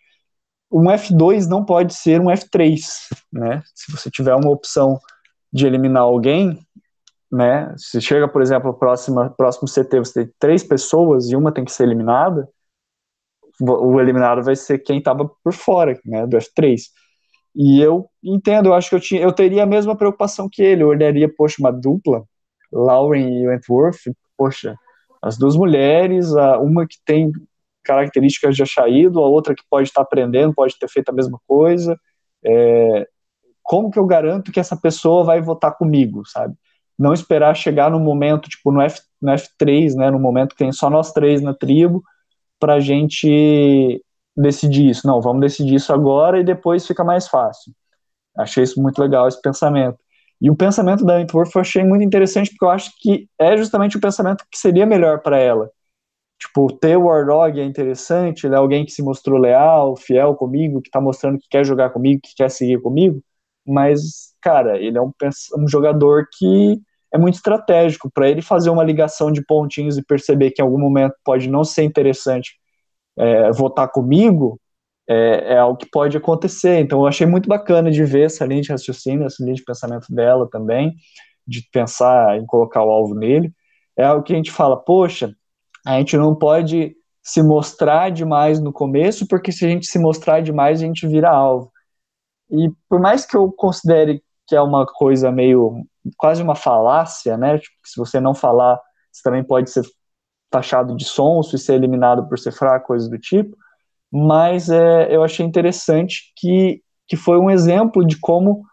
um 0.72 0.86
F2 0.86 1.48
não 1.48 1.64
pode 1.64 1.94
ser 1.94 2.20
um 2.20 2.26
F3, 2.26 2.80
né? 3.32 3.62
Se 3.74 3.92
você 3.92 4.10
tiver 4.10 4.34
uma 4.34 4.50
opção 4.50 5.00
de 5.54 5.68
eliminar 5.68 6.04
alguém, 6.04 6.60
né? 7.32 7.74
Se 7.78 8.02
chega, 8.02 8.28
por 8.28 8.42
exemplo, 8.42 8.74
próximo 8.74 9.30
próximo 9.32 9.68
CT, 9.68 10.00
você 10.00 10.26
tem 10.26 10.34
três 10.40 10.64
pessoas 10.64 11.30
e 11.30 11.36
uma 11.36 11.52
tem 11.52 11.64
que 11.64 11.72
ser 11.72 11.84
eliminada, 11.84 12.50
o 13.62 14.00
eliminado 14.02 14.44
vai 14.44 14.56
ser 14.56 14.80
quem 14.80 14.98
estava 14.98 15.30
por 15.44 15.54
fora, 15.54 15.98
né, 16.04 16.28
do 16.28 16.38
F3. 16.38 16.82
E 17.56 17.80
eu 17.82 18.10
entendo, 18.22 18.68
eu 18.68 18.74
acho 18.74 18.90
que 18.90 18.96
eu, 18.96 19.00
tinha, 19.00 19.22
eu 19.22 19.32
teria 19.32 19.64
a 19.64 19.68
mesma 19.68 19.96
preocupação 19.96 20.50
que 20.52 20.62
ele. 20.62 20.84
Eu 20.84 20.90
olharia, 20.90 21.34
poxa, 21.34 21.56
uma 21.60 21.72
dupla, 21.72 22.26
Lauren 22.72 23.30
e 23.30 23.48
Wentworth, 23.48 24.12
poxa, 24.38 24.76
as 25.26 25.38
duas 25.38 25.56
mulheres, 25.56 26.32
uma 26.62 26.86
que 26.86 26.98
tem 27.04 27.32
características 27.84 28.56
de 28.56 28.62
achar 28.62 28.86
a 28.86 29.20
outra 29.20 29.56
que 29.56 29.64
pode 29.68 29.88
estar 29.88 30.02
aprendendo, 30.02 30.54
pode 30.54 30.78
ter 30.78 30.88
feito 30.88 31.10
a 31.10 31.14
mesma 31.14 31.40
coisa. 31.48 32.00
É, 32.44 33.08
como 33.64 33.90
que 33.90 33.98
eu 33.98 34.06
garanto 34.06 34.52
que 34.52 34.60
essa 34.60 34.78
pessoa 34.78 35.24
vai 35.24 35.42
votar 35.42 35.76
comigo, 35.76 36.24
sabe? 36.28 36.56
Não 36.98 37.12
esperar 37.12 37.56
chegar 37.56 37.90
no 37.90 38.00
momento, 38.00 38.48
tipo, 38.48 38.72
no, 38.72 38.80
F, 38.82 39.02
no 39.20 39.32
F3, 39.32 39.96
né, 39.96 40.12
no 40.12 40.20
momento 40.20 40.52
que 40.52 40.58
tem 40.58 40.72
só 40.72 40.92
nós 40.92 41.12
três 41.12 41.42
na 41.42 41.56
tribo, 41.56 42.04
pra 42.60 42.80
gente 42.80 44.04
decidir 44.38 44.92
isso. 44.92 45.08
Não, 45.08 45.20
vamos 45.20 45.42
decidir 45.42 45.76
isso 45.76 45.92
agora 45.92 46.40
e 46.40 46.44
depois 46.44 46.86
fica 46.86 47.04
mais 47.04 47.28
fácil. 47.28 47.74
Achei 48.38 48.64
isso 48.64 48.80
muito 48.80 49.00
legal, 49.00 49.28
esse 49.28 49.42
pensamento. 49.42 49.98
E 50.46 50.50
o 50.52 50.56
pensamento 50.56 51.04
da 51.04 51.16
Wentworth 51.16 51.50
eu 51.56 51.62
achei 51.62 51.84
muito 51.84 52.04
interessante 52.04 52.52
porque 52.52 52.66
eu 52.66 52.70
acho 52.70 52.92
que 53.00 53.28
é 53.40 53.58
justamente 53.58 53.98
o 53.98 54.00
pensamento 54.00 54.46
que 54.52 54.60
seria 54.60 54.86
melhor 54.86 55.20
para 55.24 55.40
ela. 55.40 55.72
Tipo, 56.38 56.72
ter 56.72 56.96
o 56.96 57.06
Warlog 57.06 57.60
é 57.60 57.64
interessante, 57.64 58.46
ele 58.46 58.54
é 58.54 58.58
alguém 58.60 58.86
que 58.86 58.92
se 58.92 59.02
mostrou 59.02 59.40
leal, 59.40 59.96
fiel 59.96 60.36
comigo, 60.36 60.84
que 60.84 60.92
tá 60.92 61.02
mostrando 61.02 61.40
que 61.40 61.48
quer 61.50 61.66
jogar 61.66 61.90
comigo, 61.90 62.22
que 62.24 62.36
quer 62.36 62.52
seguir 62.52 62.80
comigo, 62.80 63.24
mas, 63.66 64.36
cara, 64.40 64.78
ele 64.78 64.96
é 65.00 65.02
um, 65.02 65.12
um 65.58 65.68
jogador 65.68 66.28
que 66.38 66.80
é 67.12 67.18
muito 67.18 67.36
estratégico. 67.38 68.12
Para 68.14 68.30
ele 68.30 68.44
fazer 68.44 68.70
uma 68.70 68.84
ligação 68.84 69.32
de 69.32 69.44
pontinhos 69.44 69.98
e 69.98 70.06
perceber 70.06 70.52
que 70.52 70.62
em 70.62 70.66
algum 70.66 70.78
momento 70.78 71.16
pode 71.24 71.50
não 71.50 71.64
ser 71.64 71.86
interessante 71.86 72.52
é, 73.18 73.52
votar 73.52 73.92
comigo, 73.92 74.60
é, 75.08 75.54
é 75.54 75.58
algo 75.58 75.78
que 75.78 75.90
pode 75.90 76.18
acontecer. 76.18 76.80
Então, 76.80 77.00
eu 77.02 77.08
achei 77.08 77.28
muito 77.28 77.48
bacana 77.48 77.92
de 77.92 78.04
ver 78.04 78.26
essa 78.26 78.46
linha 78.46 78.62
de 78.62 78.72
raciocínio, 78.72 79.26
essa 79.26 79.44
linha 79.44 79.56
de 79.56 79.64
pensamento 79.64 80.14
dela 80.14 80.48
também, 80.50 80.96
de 81.48 81.62
pensar 81.72 82.38
em 82.38 82.46
colocar 82.46 82.84
o 82.84 82.90
alvo 82.90 83.14
nele. 83.14 83.54
É 83.98 84.04
algo 84.04 84.24
que 84.24 84.34
a 84.34 84.36
gente 84.36 84.52
fala, 84.52 84.78
poxa, 84.78 85.34
a 85.86 85.98
gente 85.98 86.18
não 86.18 86.36
pode 86.36 86.96
se 87.24 87.42
mostrar 87.42 88.10
demais 88.12 88.60
no 88.60 88.72
começo, 88.72 89.28
porque 89.28 89.52
se 89.52 89.66
a 89.66 89.70
gente 89.70 89.88
se 89.88 89.98
mostrar 90.00 90.42
demais, 90.42 90.82
a 90.82 90.86
gente 90.86 91.08
vira 91.08 91.30
alvo. 91.30 91.72
E 92.50 92.70
por 92.88 93.00
mais 93.00 93.26
que 93.26 93.36
eu 93.36 93.52
considere 93.52 94.24
que 94.48 94.56
é 94.56 94.62
uma 94.62 94.86
coisa 94.86 95.32
meio 95.32 95.84
quase 96.18 96.44
uma 96.44 96.56
falácia, 96.56 97.36
né? 97.38 97.58
Tipo, 97.58 97.76
se 97.84 97.98
você 97.98 98.20
não 98.20 98.36
falar, 98.36 98.80
você 99.12 99.24
também 99.24 99.44
pode 99.44 99.72
ser 99.72 99.84
taxado 100.50 100.96
de 100.96 101.06
sonso 101.06 101.56
e 101.56 101.60
ser 101.60 101.74
eliminado 101.74 102.28
por 102.30 102.38
ser 102.38 102.52
fraco, 102.52 102.88
coisas 102.88 103.10
do 103.10 103.18
tipo, 103.18 103.58
mas 104.12 104.70
é, 104.70 105.14
eu 105.14 105.24
achei 105.24 105.46
interessante 105.46 106.34
que, 106.38 106.82
que 107.08 107.16
foi 107.16 107.38
um 107.38 107.50
exemplo 107.50 108.06
de 108.06 108.18
como 108.20 108.64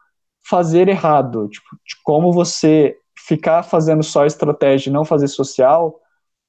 fazer 0.48 0.88
errado, 0.88 1.48
tipo, 1.48 1.66
de 1.86 1.96
como 2.04 2.32
você 2.32 2.96
ficar 3.26 3.62
fazendo 3.62 4.02
só 4.02 4.26
estratégia 4.26 4.90
e 4.90 4.92
não 4.92 5.04
fazer 5.04 5.28
social 5.28 5.98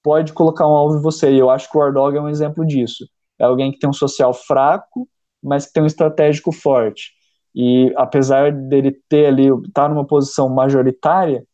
pode 0.03 0.34
colocar 0.34 0.68
um 0.68 0.72
alvo 0.72 0.97
em 0.97 1.01
você, 1.01 1.31
e 1.31 1.39
eu 1.39 1.49
acho 1.49 1.72
que 1.72 1.77
o 1.77 1.80
Wardog 1.80 2.18
é 2.18 2.22
um 2.22 2.27
exemplo 2.30 2.65
disso. 2.65 3.07
É 3.39 3.45
alguém 3.45 3.72
que 3.72 3.80
tem 3.80 3.89
um 3.89 3.93
social 3.93 4.34
fraco, 4.34 5.07
mas 5.41 5.65
que 5.65 5.73
tem 5.73 5.81
um 5.81 5.88
estratégico 5.88 6.51
forte. 6.51 7.14
E 7.55 7.93
apesar 7.95 8.51
dele 8.51 8.91
ter 9.07 9.27
ali, 9.27 9.47
estar 9.47 9.84
tá 9.84 9.89
numa 9.89 10.05
posição 10.05 10.49
majoritária, 10.49 11.45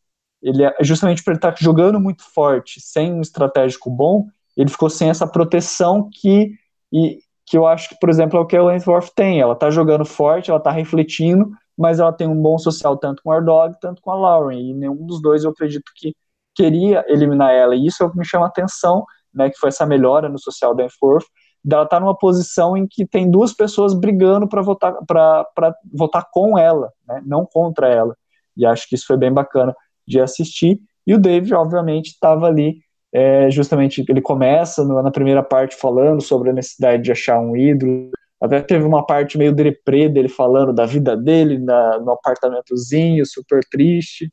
ele 0.42 0.64
é, 0.64 0.74
justamente 0.80 1.22
por 1.22 1.30
ele 1.30 1.38
estar 1.38 1.52
tá 1.52 1.58
jogando 1.60 2.00
muito 2.00 2.24
forte, 2.24 2.80
sem 2.80 3.12
um 3.12 3.20
estratégico 3.20 3.90
bom, 3.90 4.26
ele 4.56 4.70
ficou 4.70 4.90
sem 4.90 5.10
essa 5.10 5.26
proteção 5.26 6.08
que, 6.12 6.52
e, 6.92 7.18
que 7.46 7.58
eu 7.58 7.66
acho 7.66 7.88
que, 7.88 7.96
por 7.98 8.08
exemplo, 8.08 8.38
é 8.38 8.40
o 8.42 8.46
que 8.46 8.56
a 8.56 8.62
Wentworth 8.62 9.10
tem. 9.14 9.40
Ela 9.40 9.54
está 9.54 9.70
jogando 9.70 10.04
forte, 10.04 10.50
ela 10.50 10.58
está 10.58 10.70
refletindo, 10.70 11.50
mas 11.76 11.98
ela 11.98 12.12
tem 12.12 12.28
um 12.28 12.40
bom 12.40 12.56
social 12.58 12.96
tanto 12.96 13.22
com 13.22 13.30
o 13.30 13.32
Ardog, 13.32 13.74
tanto 13.80 14.00
com 14.00 14.10
a 14.10 14.14
Lauren, 14.14 14.58
e 14.58 14.74
nenhum 14.74 15.04
dos 15.04 15.20
dois 15.20 15.42
eu 15.42 15.50
acredito 15.50 15.90
que 15.96 16.14
queria 16.54 17.04
eliminar 17.08 17.52
ela, 17.52 17.74
e 17.74 17.86
isso 17.86 18.02
é 18.02 18.06
o 18.06 18.10
que 18.10 18.18
me 18.18 18.24
chama 18.24 18.44
a 18.44 18.48
atenção, 18.48 19.04
né, 19.32 19.50
que 19.50 19.58
foi 19.58 19.68
essa 19.68 19.86
melhora 19.86 20.28
no 20.28 20.38
social 20.38 20.74
da 20.74 20.84
Enforth, 20.84 21.24
dela 21.64 21.86
tá 21.86 21.98
numa 21.98 22.16
posição 22.16 22.76
em 22.76 22.86
que 22.86 23.06
tem 23.06 23.30
duas 23.30 23.52
pessoas 23.52 23.94
brigando 23.94 24.48
para 24.48 24.62
votar 24.62 24.94
para 25.06 25.74
votar 25.92 26.26
com 26.30 26.58
ela, 26.58 26.90
né, 27.06 27.22
não 27.24 27.46
contra 27.46 27.88
ela. 27.88 28.16
E 28.56 28.66
acho 28.66 28.88
que 28.88 28.94
isso 28.94 29.06
foi 29.06 29.16
bem 29.16 29.32
bacana 29.32 29.74
de 30.06 30.20
assistir. 30.20 30.80
E 31.06 31.14
o 31.14 31.18
David, 31.18 31.54
obviamente, 31.54 32.08
estava 32.08 32.46
ali, 32.46 32.80
é, 33.12 33.50
justamente, 33.50 34.04
ele 34.08 34.20
começa 34.20 34.84
no, 34.84 35.02
na 35.02 35.10
primeira 35.10 35.42
parte 35.42 35.76
falando 35.76 36.20
sobre 36.20 36.50
a 36.50 36.52
necessidade 36.52 37.02
de 37.02 37.12
achar 37.12 37.40
um 37.40 37.56
ídolo. 37.56 38.10
Até 38.40 38.62
teve 38.62 38.84
uma 38.84 39.04
parte 39.04 39.36
meio 39.36 39.52
deprê 39.54 40.08
dele 40.08 40.28
falando 40.28 40.72
da 40.72 40.86
vida 40.86 41.16
dele 41.16 41.58
na, 41.58 41.98
no 41.98 42.12
apartamentozinho, 42.12 43.26
super 43.26 43.64
triste. 43.68 44.32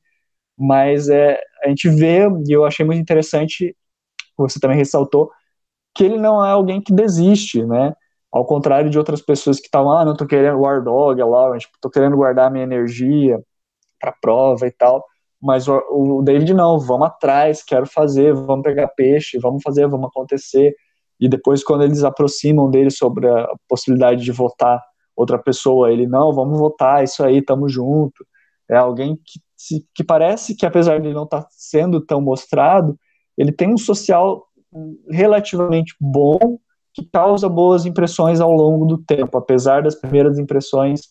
Mas 0.57 1.09
é, 1.09 1.39
a 1.63 1.69
gente 1.69 1.89
vê, 1.89 2.27
e 2.47 2.51
eu 2.51 2.65
achei 2.65 2.85
muito 2.85 3.01
interessante, 3.01 3.75
você 4.37 4.59
também 4.59 4.77
ressaltou, 4.77 5.31
que 5.95 6.03
ele 6.05 6.17
não 6.17 6.45
é 6.45 6.51
alguém 6.51 6.81
que 6.81 6.93
desiste, 6.93 7.63
né? 7.65 7.93
Ao 8.31 8.45
contrário 8.45 8.89
de 8.89 8.97
outras 8.99 9.21
pessoas 9.21 9.59
que 9.59 9.67
estavam, 9.67 9.91
ah, 9.91 10.05
não 10.05 10.15
tô 10.15 10.27
querendo 10.27 10.59
War 10.59 10.83
Dog, 10.83 11.21
a 11.21 11.25
Lauren, 11.25 11.59
tipo, 11.59 11.73
tô 11.81 11.89
querendo 11.89 12.15
guardar 12.15 12.51
minha 12.51 12.63
energia 12.63 13.39
para 13.99 14.13
prova 14.21 14.67
e 14.67 14.71
tal. 14.71 15.03
Mas 15.41 15.67
o, 15.67 15.77
o, 15.91 16.21
David 16.23 16.53
não, 16.53 16.79
vamos 16.79 17.07
atrás, 17.07 17.63
quero 17.63 17.85
fazer, 17.85 18.33
vamos 18.33 18.63
pegar 18.63 18.87
peixe, 18.89 19.37
vamos 19.39 19.61
fazer, 19.61 19.87
vamos 19.87 20.09
acontecer. 20.09 20.75
E 21.19 21.29
depois, 21.29 21.63
quando 21.63 21.83
eles 21.83 22.03
aproximam 22.03 22.69
dele 22.69 22.89
sobre 22.89 23.27
a 23.27 23.47
possibilidade 23.67 24.23
de 24.23 24.31
votar 24.31 24.81
outra 25.15 25.37
pessoa, 25.37 25.91
ele, 25.91 26.07
não, 26.07 26.33
vamos 26.33 26.57
votar, 26.57 27.03
isso 27.03 27.23
aí, 27.23 27.41
tamo 27.41 27.69
junto. 27.69 28.25
É 28.69 28.77
alguém 28.77 29.15
que, 29.15 29.39
que 29.93 30.03
parece 30.03 30.55
que, 30.55 30.65
apesar 30.65 30.99
de 30.99 31.13
não 31.13 31.23
estar 31.23 31.43
tá 31.43 31.47
sendo 31.51 32.01
tão 32.01 32.21
mostrado, 32.21 32.97
ele 33.37 33.51
tem 33.51 33.71
um 33.71 33.77
social 33.77 34.45
relativamente 35.09 35.95
bom 35.99 36.59
que 36.93 37.05
causa 37.05 37.47
boas 37.47 37.85
impressões 37.85 38.39
ao 38.39 38.51
longo 38.51 38.85
do 38.85 38.97
tempo, 38.97 39.37
apesar 39.37 39.83
das 39.83 39.95
primeiras 39.95 40.39
impressões 40.39 41.01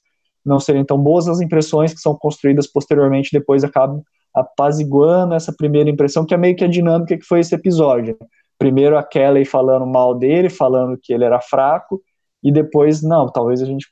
não 0.45 0.61
serem 0.61 0.85
tão 0.85 0.99
boas, 0.99 1.29
as 1.29 1.41
impressões 1.41 1.93
que 1.93 2.01
são 2.01 2.17
construídas 2.17 2.67
posteriormente 2.67 3.31
depois 3.33 3.65
acabam 3.65 4.03
apaziguando 4.37 5.35
essa 5.35 5.51
primeira 5.51 5.89
impressão, 5.89 6.27
que 6.27 6.35
é 6.35 6.37
meio 6.37 6.55
que 6.55 6.65
a 6.65 6.69
dinâmica 6.69 7.17
que 7.17 7.25
foi 7.25 7.41
esse 7.41 7.55
episódio. 7.55 8.19
Primeiro 8.59 8.99
a 8.99 9.03
Kelly 9.03 9.47
falando 9.47 9.87
mal 9.87 10.15
dele, 10.15 10.51
falando 10.51 10.99
que 11.03 11.13
ele 11.13 11.25
era 11.25 11.41
fraco, 11.41 12.03
e 12.43 12.53
depois, 12.53 13.03
não, 13.03 13.33
talvez 13.33 13.63
a 13.63 13.65
gente 13.65 13.87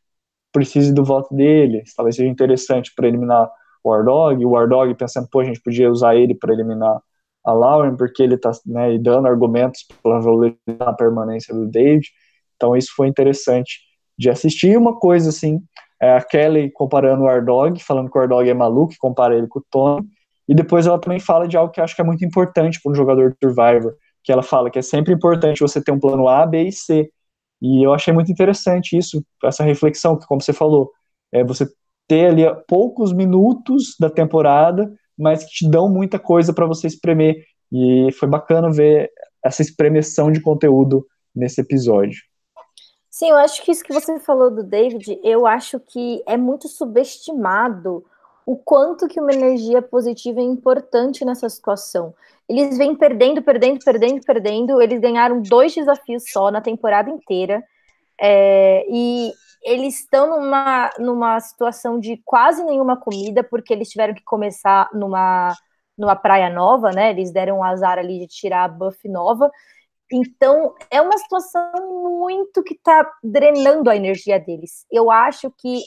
precise 0.53 0.93
do 0.93 1.03
voto 1.03 1.35
dele, 1.35 1.83
talvez 1.97 2.17
seja 2.17 2.29
interessante 2.29 2.93
para 2.95 3.09
eliminar 3.09 3.51
o 3.83 3.91
Wardog, 3.91 4.45
o 4.45 4.51
Wardog 4.51 4.95
pensando, 4.95 5.29
pô, 5.31 5.41
a 5.41 5.45
gente 5.45 5.61
podia 5.63 5.91
usar 5.91 6.15
ele 6.15 6.35
para 6.35 6.53
eliminar 6.53 7.01
a 7.45 7.53
Lauren, 7.53 7.97
porque 7.97 8.23
ele 8.23 8.35
está 8.35 8.51
né, 8.67 8.97
dando 8.99 9.29
argumentos 9.29 9.85
para 10.03 10.19
valorizar 10.21 10.57
a 10.81 10.93
permanência 10.93 11.55
do 11.55 11.67
David. 11.67 12.07
Então 12.57 12.77
isso 12.77 12.93
foi 12.95 13.09
interessante 13.09 13.81
de 14.19 14.31
assistir. 14.31 14.77
Uma 14.79 14.99
coisa 14.99 15.29
assim, 15.29 15.61
é 16.01 16.17
a 16.17 16.23
Kelly 16.23 16.71
comparando 16.71 17.25
o 17.25 17.29
Ardog, 17.29 17.83
falando 17.83 18.11
que 18.11 18.17
o 18.17 18.21
Ardog 18.21 18.49
é 18.49 18.55
maluco, 18.55 18.95
compara 18.99 19.37
ele 19.37 19.47
com 19.47 19.59
o 19.59 19.65
Tony. 19.71 20.07
E 20.49 20.55
depois 20.55 20.87
ela 20.87 21.01
também 21.01 21.21
fala 21.21 21.49
de 21.49 21.57
algo 21.57 21.73
que 21.73 21.81
eu 21.81 21.85
acho 21.85 21.95
que 21.95 22.03
é 22.03 22.05
muito 22.05 22.25
importante 22.25 22.81
para 22.83 22.93
um 22.93 22.95
jogador 22.95 23.31
de 23.31 23.37
Survivor, 23.43 23.95
que 24.23 24.33
ela 24.33 24.43
fala 24.43 24.71
que 24.71 24.79
é 24.79 24.83
sempre 24.83 25.13
importante 25.13 25.61
você 25.61 25.83
ter 25.83 25.93
um 25.93 26.01
plano 26.01 26.29
A, 26.29 26.47
B 26.47 26.65
e 26.65 26.73
C. 26.73 27.11
E 27.63 27.83
eu 27.87 27.95
achei 27.95 28.13
muito 28.13 28.31
interessante 28.31 28.97
isso, 28.97 29.25
essa 29.43 29.65
reflexão, 29.65 30.19
que 30.19 30.27
como 30.27 30.43
você 30.43 30.53
falou, 30.53 30.91
é 31.33 31.43
você 31.43 31.67
ter 32.07 32.27
ali 32.27 32.43
poucos 32.69 33.13
minutos 33.13 33.95
da 33.99 34.11
temporada 34.11 34.93
mas 35.19 35.45
que 35.45 35.51
te 35.51 35.71
dão 35.71 35.89
muita 35.89 36.19
coisa 36.19 36.53
para 36.53 36.67
você 36.67 36.87
espremer. 36.87 37.45
E 37.73 38.11
foi 38.13 38.29
bacana 38.29 38.71
ver 38.71 39.11
essa 39.43 39.63
espremeção 39.63 40.31
de 40.31 40.41
conteúdo 40.41 41.07
nesse 41.35 41.61
episódio. 41.61 42.21
Sim, 43.11 43.31
eu 43.31 43.37
acho 43.37 43.63
que 43.63 43.71
isso 43.71 43.85
que 43.85 43.93
você 43.93 44.19
falou 44.19 44.51
do 44.51 44.65
David, 44.65 45.21
eu 45.23 45.47
acho 45.47 45.79
que 45.79 46.23
é 46.27 46.37
muito 46.37 46.69
subestimado 46.69 48.05
o 48.47 48.57
quanto 48.57 49.09
que 49.09 49.21
uma 49.21 49.33
energia 49.33 49.81
positiva 49.81 50.41
é 50.41 50.45
importante 50.45 51.25
nessa 51.25 51.49
situação. 51.49 52.15
Eles 52.49 52.77
vêm 52.77 52.95
perdendo, 52.95 53.43
perdendo, 53.43 53.83
perdendo, 53.83 54.21
perdendo. 54.25 54.83
Eles 54.83 55.01
ganharam 55.01 55.41
dois 55.41 55.75
desafios 55.75 56.25
só 56.31 56.51
na 56.51 56.61
temporada 56.61 57.09
inteira. 57.11 57.65
É, 58.21 58.85
e 58.89 59.33
eles 59.63 60.01
estão 60.01 60.29
numa, 60.29 60.91
numa 60.99 61.41
situação 61.41 61.99
de 61.99 62.21
quase 62.25 62.63
nenhuma 62.65 62.99
comida, 62.99 63.43
porque 63.43 63.73
eles 63.73 63.89
tiveram 63.89 64.15
que 64.15 64.23
começar 64.23 64.91
numa, 64.93 65.55
numa 65.97 66.15
praia 66.15 66.51
nova, 66.51 66.91
né? 66.91 67.11
Eles 67.11 67.33
deram 67.33 67.59
um 67.59 67.65
azar 67.65 67.99
ali 67.99 68.19
de 68.21 68.27
tirar 68.27 68.65
a 68.65 68.69
buff 68.69 69.09
nova. 69.09 69.51
Então, 70.13 70.75
é 70.91 71.01
uma 71.01 71.17
situação 71.17 71.73
muito 72.21 72.63
que 72.63 72.75
está 72.75 73.11
drenando 73.23 73.89
a 73.89 73.97
energia 73.97 74.39
deles. 74.39 74.87
Eu 74.93 75.11
acho 75.11 75.51
que 75.51 75.83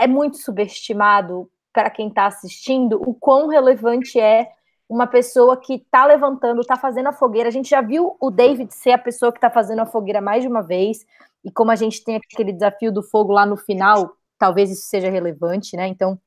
é 0.00 0.06
muito 0.06 0.38
subestimado 0.38 1.50
para 1.76 1.90
quem 1.90 2.08
está 2.08 2.24
assistindo 2.24 2.98
o 3.06 3.12
quão 3.12 3.48
relevante 3.48 4.18
é 4.18 4.48
uma 4.88 5.06
pessoa 5.06 5.58
que 5.58 5.74
está 5.74 6.06
levantando, 6.06 6.62
está 6.62 6.74
fazendo 6.74 7.08
a 7.08 7.12
fogueira. 7.12 7.50
A 7.50 7.52
gente 7.52 7.68
já 7.68 7.82
viu 7.82 8.16
o 8.18 8.30
David 8.30 8.72
ser 8.72 8.92
a 8.92 8.98
pessoa 8.98 9.30
que 9.30 9.36
está 9.36 9.50
fazendo 9.50 9.80
a 9.80 9.86
fogueira 9.86 10.22
mais 10.22 10.40
de 10.40 10.48
uma 10.48 10.62
vez. 10.62 11.04
E 11.44 11.50
como 11.50 11.70
a 11.70 11.76
gente 11.76 12.02
tem 12.02 12.16
aquele 12.16 12.50
desafio 12.50 12.90
do 12.90 13.02
fogo 13.02 13.30
lá 13.30 13.44
no 13.44 13.58
final, 13.58 14.16
talvez 14.38 14.70
isso 14.70 14.86
seja 14.86 15.10
relevante, 15.10 15.76
né? 15.76 15.86
Então, 15.86 16.18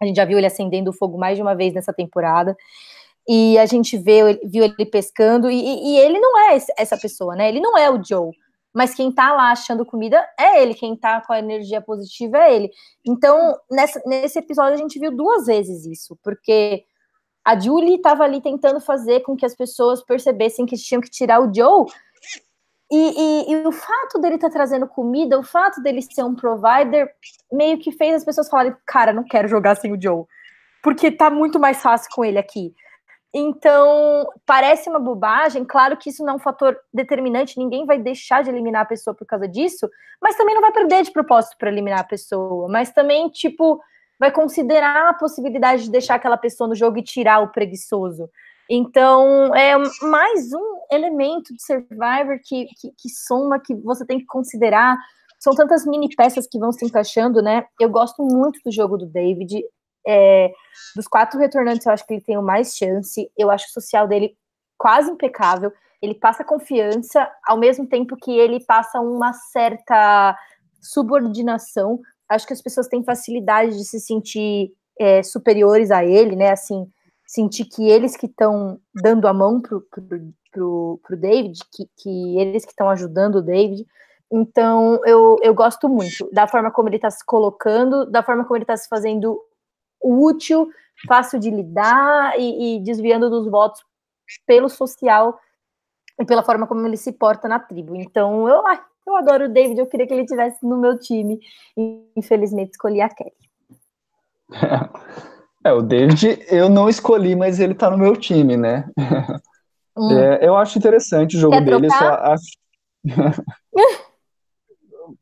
a 0.00 0.04
gente 0.04 0.16
já 0.16 0.24
viu 0.24 0.36
ele 0.36 0.48
acendendo 0.48 0.90
o 0.90 0.92
fogo 0.92 1.16
mais 1.16 1.36
de 1.36 1.42
uma 1.42 1.54
vez 1.54 1.72
nessa 1.72 1.92
temporada. 1.92 2.56
E 3.28 3.56
a 3.58 3.66
gente 3.66 3.96
vê, 3.96 4.40
viu 4.42 4.64
ele 4.64 4.86
pescando, 4.86 5.48
e, 5.48 5.54
e 5.54 5.96
ele 5.96 6.18
não 6.18 6.36
é 6.50 6.58
essa 6.76 6.98
pessoa, 6.98 7.36
né? 7.36 7.48
Ele 7.48 7.60
não 7.60 7.78
é 7.78 7.88
o 7.88 8.02
Joe. 8.02 8.32
Mas 8.74 8.94
quem 8.94 9.12
tá 9.12 9.32
lá 9.32 9.52
achando 9.52 9.84
comida 9.84 10.24
é 10.38 10.62
ele, 10.62 10.74
quem 10.74 10.96
tá 10.96 11.20
com 11.20 11.32
a 11.32 11.38
energia 11.38 11.80
positiva 11.80 12.38
é 12.38 12.54
ele. 12.54 12.70
Então, 13.06 13.56
nessa, 13.70 14.02
nesse 14.06 14.38
episódio, 14.38 14.74
a 14.74 14.78
gente 14.78 14.98
viu 14.98 15.14
duas 15.14 15.46
vezes 15.46 15.84
isso, 15.84 16.18
porque 16.22 16.84
a 17.44 17.58
Julie 17.58 17.96
estava 17.96 18.24
ali 18.24 18.40
tentando 18.40 18.80
fazer 18.80 19.20
com 19.20 19.36
que 19.36 19.44
as 19.44 19.54
pessoas 19.54 20.02
percebessem 20.02 20.64
que 20.64 20.76
tinham 20.76 21.02
que 21.02 21.10
tirar 21.10 21.40
o 21.40 21.52
Joe, 21.52 21.86
e, 22.94 23.48
e, 23.48 23.52
e, 23.52 23.66
o 23.66 23.72
fato 23.72 24.18
dele 24.20 24.34
estar 24.34 24.48
tá 24.48 24.52
trazendo 24.52 24.86
comida, 24.86 25.38
o 25.38 25.42
fato 25.42 25.80
dele 25.80 26.02
ser 26.02 26.24
um 26.24 26.34
provider, 26.34 27.10
meio 27.50 27.78
que 27.78 27.90
fez 27.90 28.16
as 28.16 28.24
pessoas 28.24 28.50
falarem, 28.50 28.76
cara, 28.86 29.14
não 29.14 29.24
quero 29.24 29.48
jogar 29.48 29.76
sem 29.76 29.94
o 29.94 30.00
Joe. 30.00 30.26
Porque 30.82 31.10
tá 31.10 31.30
muito 31.30 31.58
mais 31.58 31.80
fácil 31.80 32.10
com 32.12 32.22
ele 32.22 32.36
aqui. 32.36 32.74
Então, 33.34 34.28
parece 34.44 34.90
uma 34.90 35.00
bobagem, 35.00 35.64
claro 35.64 35.96
que 35.96 36.10
isso 36.10 36.22
não 36.22 36.34
é 36.34 36.36
um 36.36 36.40
fator 36.40 36.76
determinante, 36.92 37.58
ninguém 37.58 37.86
vai 37.86 37.98
deixar 37.98 38.42
de 38.42 38.50
eliminar 38.50 38.82
a 38.82 38.86
pessoa 38.86 39.14
por 39.14 39.26
causa 39.26 39.48
disso, 39.48 39.88
mas 40.20 40.36
também 40.36 40.54
não 40.54 40.60
vai 40.60 40.70
perder 40.70 41.02
de 41.02 41.10
propósito 41.10 41.56
para 41.56 41.70
eliminar 41.70 42.00
a 42.00 42.04
pessoa, 42.04 42.68
mas 42.68 42.92
também, 42.92 43.30
tipo, 43.30 43.80
vai 44.20 44.30
considerar 44.30 45.08
a 45.08 45.14
possibilidade 45.14 45.84
de 45.84 45.90
deixar 45.90 46.16
aquela 46.16 46.36
pessoa 46.36 46.68
no 46.68 46.74
jogo 46.74 46.98
e 46.98 47.02
tirar 47.02 47.40
o 47.40 47.50
preguiçoso. 47.50 48.28
Então, 48.68 49.54
é 49.54 49.76
mais 50.02 50.52
um 50.52 50.80
elemento 50.90 51.54
de 51.54 51.62
Survivor 51.62 52.38
que, 52.44 52.66
que, 52.80 52.92
que 52.96 53.08
soma, 53.08 53.58
que 53.58 53.74
você 53.74 54.06
tem 54.06 54.18
que 54.18 54.26
considerar. 54.26 54.96
São 55.38 55.54
tantas 55.54 55.84
mini 55.86 56.08
peças 56.14 56.46
que 56.46 56.58
vão 56.58 56.70
se 56.70 56.84
encaixando, 56.84 57.42
né? 57.42 57.64
Eu 57.80 57.90
gosto 57.90 58.22
muito 58.22 58.60
do 58.64 58.70
jogo 58.70 58.96
do 58.96 59.06
David. 59.06 59.64
É, 60.06 60.50
dos 60.96 61.06
quatro 61.06 61.38
retornantes, 61.38 61.86
eu 61.86 61.92
acho 61.92 62.06
que 62.06 62.14
ele 62.14 62.22
tem 62.22 62.36
o 62.36 62.42
mais 62.42 62.76
chance. 62.76 63.30
Eu 63.36 63.50
acho 63.50 63.66
o 63.66 63.72
social 63.72 64.06
dele 64.06 64.36
quase 64.76 65.10
impecável. 65.10 65.72
Ele 66.00 66.14
passa 66.14 66.44
confiança, 66.44 67.30
ao 67.46 67.56
mesmo 67.56 67.86
tempo 67.86 68.16
que 68.16 68.36
ele 68.36 68.58
passa 68.64 69.00
uma 69.00 69.32
certa 69.32 70.36
subordinação. 70.80 72.00
Acho 72.28 72.46
que 72.46 72.52
as 72.52 72.62
pessoas 72.62 72.88
têm 72.88 73.04
facilidade 73.04 73.76
de 73.76 73.84
se 73.84 74.00
sentir 74.00 74.72
é, 74.98 75.22
superiores 75.22 75.90
a 75.90 76.04
ele, 76.04 76.34
né? 76.34 76.50
Assim, 76.50 76.86
sentir 77.26 77.64
que 77.66 77.88
eles 77.88 78.16
que 78.16 78.26
estão 78.26 78.80
dando 78.94 79.26
a 79.28 79.32
mão 79.32 79.60
pro, 79.60 79.80
pro, 79.82 80.04
pro, 80.50 81.00
pro 81.02 81.16
David, 81.16 81.58
que, 81.72 81.88
que 81.96 82.38
eles 82.38 82.64
que 82.64 82.72
estão 82.72 82.88
ajudando 82.90 83.36
o 83.36 83.42
David. 83.42 83.86
Então, 84.30 85.00
eu, 85.04 85.36
eu 85.42 85.54
gosto 85.54 85.88
muito 85.88 86.28
da 86.32 86.46
forma 86.46 86.70
como 86.70 86.88
ele 86.88 86.96
está 86.96 87.10
se 87.10 87.24
colocando, 87.24 88.04
da 88.10 88.22
forma 88.22 88.44
como 88.44 88.56
ele 88.56 88.64
está 88.64 88.76
se 88.76 88.88
fazendo 88.88 89.40
útil, 90.02 90.68
fácil 91.06 91.38
de 91.38 91.50
lidar 91.50 92.38
e, 92.38 92.76
e, 92.76 92.80
desviando 92.80 93.30
dos 93.30 93.50
votos 93.50 93.82
pelo 94.46 94.68
social 94.68 95.38
e 96.20 96.24
pela 96.24 96.42
forma 96.42 96.66
como 96.66 96.86
ele 96.86 96.96
se 96.96 97.12
porta 97.12 97.48
na 97.48 97.58
tribo. 97.58 97.96
Então, 97.96 98.48
eu, 98.48 98.62
eu 99.06 99.16
adoro 99.16 99.46
o 99.46 99.48
David, 99.48 99.78
eu 99.78 99.86
queria 99.86 100.06
que 100.06 100.14
ele 100.14 100.26
tivesse 100.26 100.64
no 100.64 100.78
meu 100.78 100.98
time. 100.98 101.40
Infelizmente, 102.16 102.72
escolhi 102.72 103.00
a 103.00 103.08
Kelly. 103.08 103.32
É, 105.64 105.72
o 105.72 105.80
David 105.80 106.44
eu 106.48 106.68
não 106.68 106.88
escolhi, 106.88 107.36
mas 107.36 107.60
ele 107.60 107.72
tá 107.72 107.88
no 107.88 107.96
meu 107.96 108.16
time, 108.16 108.56
né? 108.56 108.84
Hum. 109.96 110.10
É, 110.10 110.44
eu 110.44 110.56
acho 110.56 110.76
interessante 110.76 111.36
o 111.36 111.38
jogo 111.38 111.52
quer 111.52 111.64
dele, 111.64 111.88
só 111.88 112.14
acho... 112.14 112.58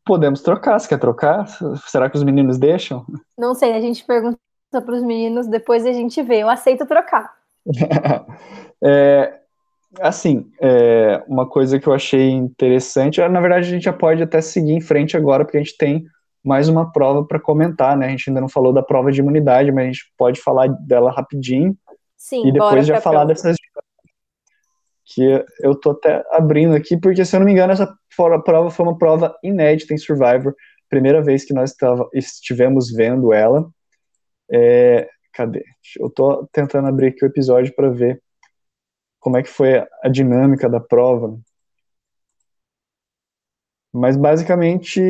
Podemos 0.02 0.40
trocar, 0.40 0.78
se 0.78 0.89
quer 0.89 0.98
trocar? 0.98 1.47
Será 1.86 2.09
que 2.09 2.16
os 2.16 2.23
meninos 2.23 2.57
deixam? 2.57 3.05
Não 3.36 3.55
sei, 3.55 3.74
a 3.74 3.81
gente 3.81 4.02
pergunta 4.05 4.39
para 4.71 4.95
os 4.95 5.03
meninos, 5.03 5.47
depois 5.47 5.87
a 5.87 5.93
gente 5.93 6.23
vê. 6.23 6.43
Eu 6.43 6.51
aceito 6.51 6.87
trocar. 6.87 7.33
é, 8.83 9.39
assim, 10.01 10.51
é, 10.61 11.23
uma 11.27 11.49
coisa 11.49 11.79
que 11.81 11.87
eu 11.87 11.93
achei 11.93 12.31
interessante, 12.31 13.21
na 13.29 13.41
verdade 13.41 13.67
a 13.67 13.71
gente 13.71 13.85
já 13.85 13.93
pode 13.93 14.23
até 14.23 14.41
seguir 14.41 14.73
em 14.73 14.81
frente 14.81 15.17
agora, 15.17 15.45
porque 15.45 15.59
a 15.59 15.63
gente 15.63 15.77
tem 15.77 16.05
mais 16.45 16.69
uma 16.69 16.91
prova 16.91 17.25
para 17.25 17.41
comentar, 17.41 17.97
né? 17.97 18.07
A 18.07 18.11
gente 18.11 18.31
ainda 18.31 18.41
não 18.41 18.49
falou 18.49 18.73
da 18.73 18.83
prova 18.83 19.11
de 19.13 19.21
imunidade, 19.21 19.71
mas 19.73 19.85
a 19.85 19.87
gente 19.87 20.13
pode 20.17 20.41
falar 20.41 20.69
dela 20.69 21.11
rapidinho. 21.11 21.77
Sim, 22.17 22.47
e 22.47 22.53
depois 22.53 22.87
já 22.87 23.01
falar 23.01 23.21
prova. 23.21 23.35
dessas 23.35 23.57
que 25.13 25.45
eu 25.61 25.75
tô 25.75 25.91
até 25.91 26.25
abrindo 26.31 26.75
aqui, 26.75 26.97
porque 26.97 27.25
se 27.25 27.35
eu 27.35 27.41
não 27.41 27.47
me 27.47 27.53
engano, 27.53 27.73
essa 27.73 27.93
prova 28.17 28.71
foi 28.71 28.87
uma 28.87 28.97
prova 28.97 29.37
inédita 29.43 29.93
em 29.93 29.99
Survivor, 29.99 30.55
primeira 30.89 31.21
vez 31.21 31.45
que 31.45 31.53
nós 31.53 31.75
estivemos 32.15 32.93
vendo 32.93 33.33
ela. 33.33 33.69
É, 34.53 35.09
cadê? 35.33 35.65
Eu 35.99 36.11
tô 36.11 36.47
tentando 36.53 36.89
abrir 36.89 37.09
aqui 37.09 37.25
o 37.25 37.29
episódio 37.29 37.75
para 37.75 37.91
ver 37.91 38.23
como 39.21 39.37
é 39.37 39.43
que 39.43 39.51
foi 39.51 39.79
a 40.03 40.09
dinâmica 40.09 40.69
da 40.69 40.81
prova. 40.81 41.39
Mas 43.93 44.17
basicamente 44.17 45.01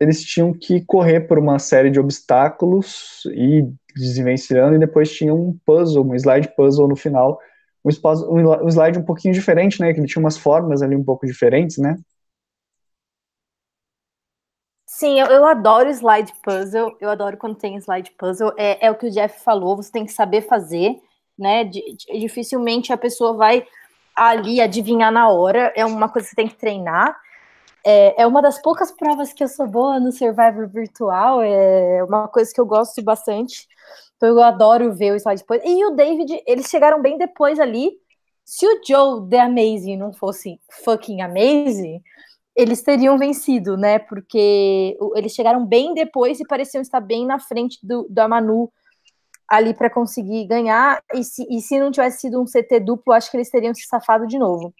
eles 0.00 0.22
tinham 0.22 0.52
que 0.52 0.84
correr 0.84 1.20
por 1.22 1.38
uma 1.38 1.58
série 1.58 1.90
de 1.90 1.98
obstáculos 1.98 3.22
e 3.32 3.68
desvencilhando, 3.96 4.76
e 4.76 4.78
depois 4.78 5.12
tinha 5.12 5.34
um 5.34 5.58
puzzle, 5.66 6.06
um 6.06 6.14
slide 6.14 6.54
puzzle 6.54 6.86
no 6.86 6.94
final, 6.94 7.38
um, 7.84 8.68
slide 8.68 8.98
um 8.98 9.04
pouquinho 9.04 9.34
diferente, 9.34 9.80
né, 9.80 9.92
que 9.92 9.98
ele 9.98 10.06
tinha 10.06 10.22
umas 10.22 10.36
formas 10.36 10.82
ali 10.82 10.94
um 10.94 11.02
pouco 11.02 11.26
diferentes, 11.26 11.78
né? 11.78 11.96
Sim, 14.98 15.20
eu, 15.20 15.26
eu 15.26 15.46
adoro 15.46 15.88
slide 15.90 16.32
puzzle, 16.42 16.96
eu 17.00 17.08
adoro 17.08 17.36
quando 17.36 17.54
tem 17.54 17.76
slide 17.76 18.10
puzzle, 18.18 18.52
é, 18.56 18.84
é 18.84 18.90
o 18.90 18.96
que 18.96 19.06
o 19.06 19.10
Jeff 19.12 19.44
falou, 19.44 19.76
você 19.76 19.92
tem 19.92 20.04
que 20.04 20.10
saber 20.12 20.42
fazer, 20.42 21.00
né, 21.38 21.62
dificilmente 21.62 22.92
a 22.92 22.96
pessoa 22.96 23.32
vai 23.34 23.64
ali 24.12 24.60
adivinhar 24.60 25.12
na 25.12 25.28
hora, 25.28 25.72
é 25.76 25.86
uma 25.86 26.08
coisa 26.08 26.26
que 26.26 26.30
você 26.30 26.34
tem 26.34 26.48
que 26.48 26.56
treinar, 26.56 27.16
é, 27.86 28.22
é 28.22 28.26
uma 28.26 28.42
das 28.42 28.60
poucas 28.60 28.90
provas 28.90 29.32
que 29.32 29.44
eu 29.44 29.46
sou 29.46 29.68
boa 29.68 30.00
no 30.00 30.10
Survivor 30.10 30.68
virtual, 30.68 31.42
é 31.42 32.02
uma 32.02 32.26
coisa 32.26 32.52
que 32.52 32.60
eu 32.60 32.66
gosto 32.66 33.00
bastante. 33.00 33.68
Então 34.16 34.28
eu 34.30 34.42
adoro 34.42 34.92
ver 34.92 35.12
o 35.12 35.16
slide 35.16 35.42
depois. 35.42 35.62
E 35.64 35.84
o 35.86 35.90
David, 35.90 36.42
eles 36.44 36.66
chegaram 36.66 37.00
bem 37.00 37.16
depois 37.16 37.60
ali. 37.60 37.92
Se 38.44 38.66
o 38.66 38.80
Joe 38.84 39.28
The 39.28 39.42
Amazing 39.42 39.96
não 39.96 40.12
fosse 40.12 40.60
fucking 40.84 41.22
amazing, 41.22 42.02
eles 42.58 42.82
teriam 42.82 43.16
vencido, 43.16 43.76
né? 43.76 44.00
Porque 44.00 44.98
eles 45.14 45.32
chegaram 45.32 45.64
bem 45.64 45.94
depois 45.94 46.40
e 46.40 46.46
pareciam 46.46 46.82
estar 46.82 47.00
bem 47.00 47.24
na 47.24 47.38
frente 47.38 47.78
do, 47.80 48.04
da 48.10 48.26
Manu 48.26 48.68
ali 49.48 49.72
para 49.72 49.88
conseguir 49.88 50.44
ganhar. 50.44 51.00
E 51.14 51.22
se, 51.22 51.46
e 51.48 51.60
se 51.60 51.78
não 51.78 51.92
tivesse 51.92 52.22
sido 52.22 52.42
um 52.42 52.44
CT 52.44 52.80
duplo, 52.80 53.12
acho 53.12 53.30
que 53.30 53.36
eles 53.36 53.48
teriam 53.48 53.72
se 53.72 53.86
safado 53.86 54.26
de 54.26 54.36
novo. 54.40 54.74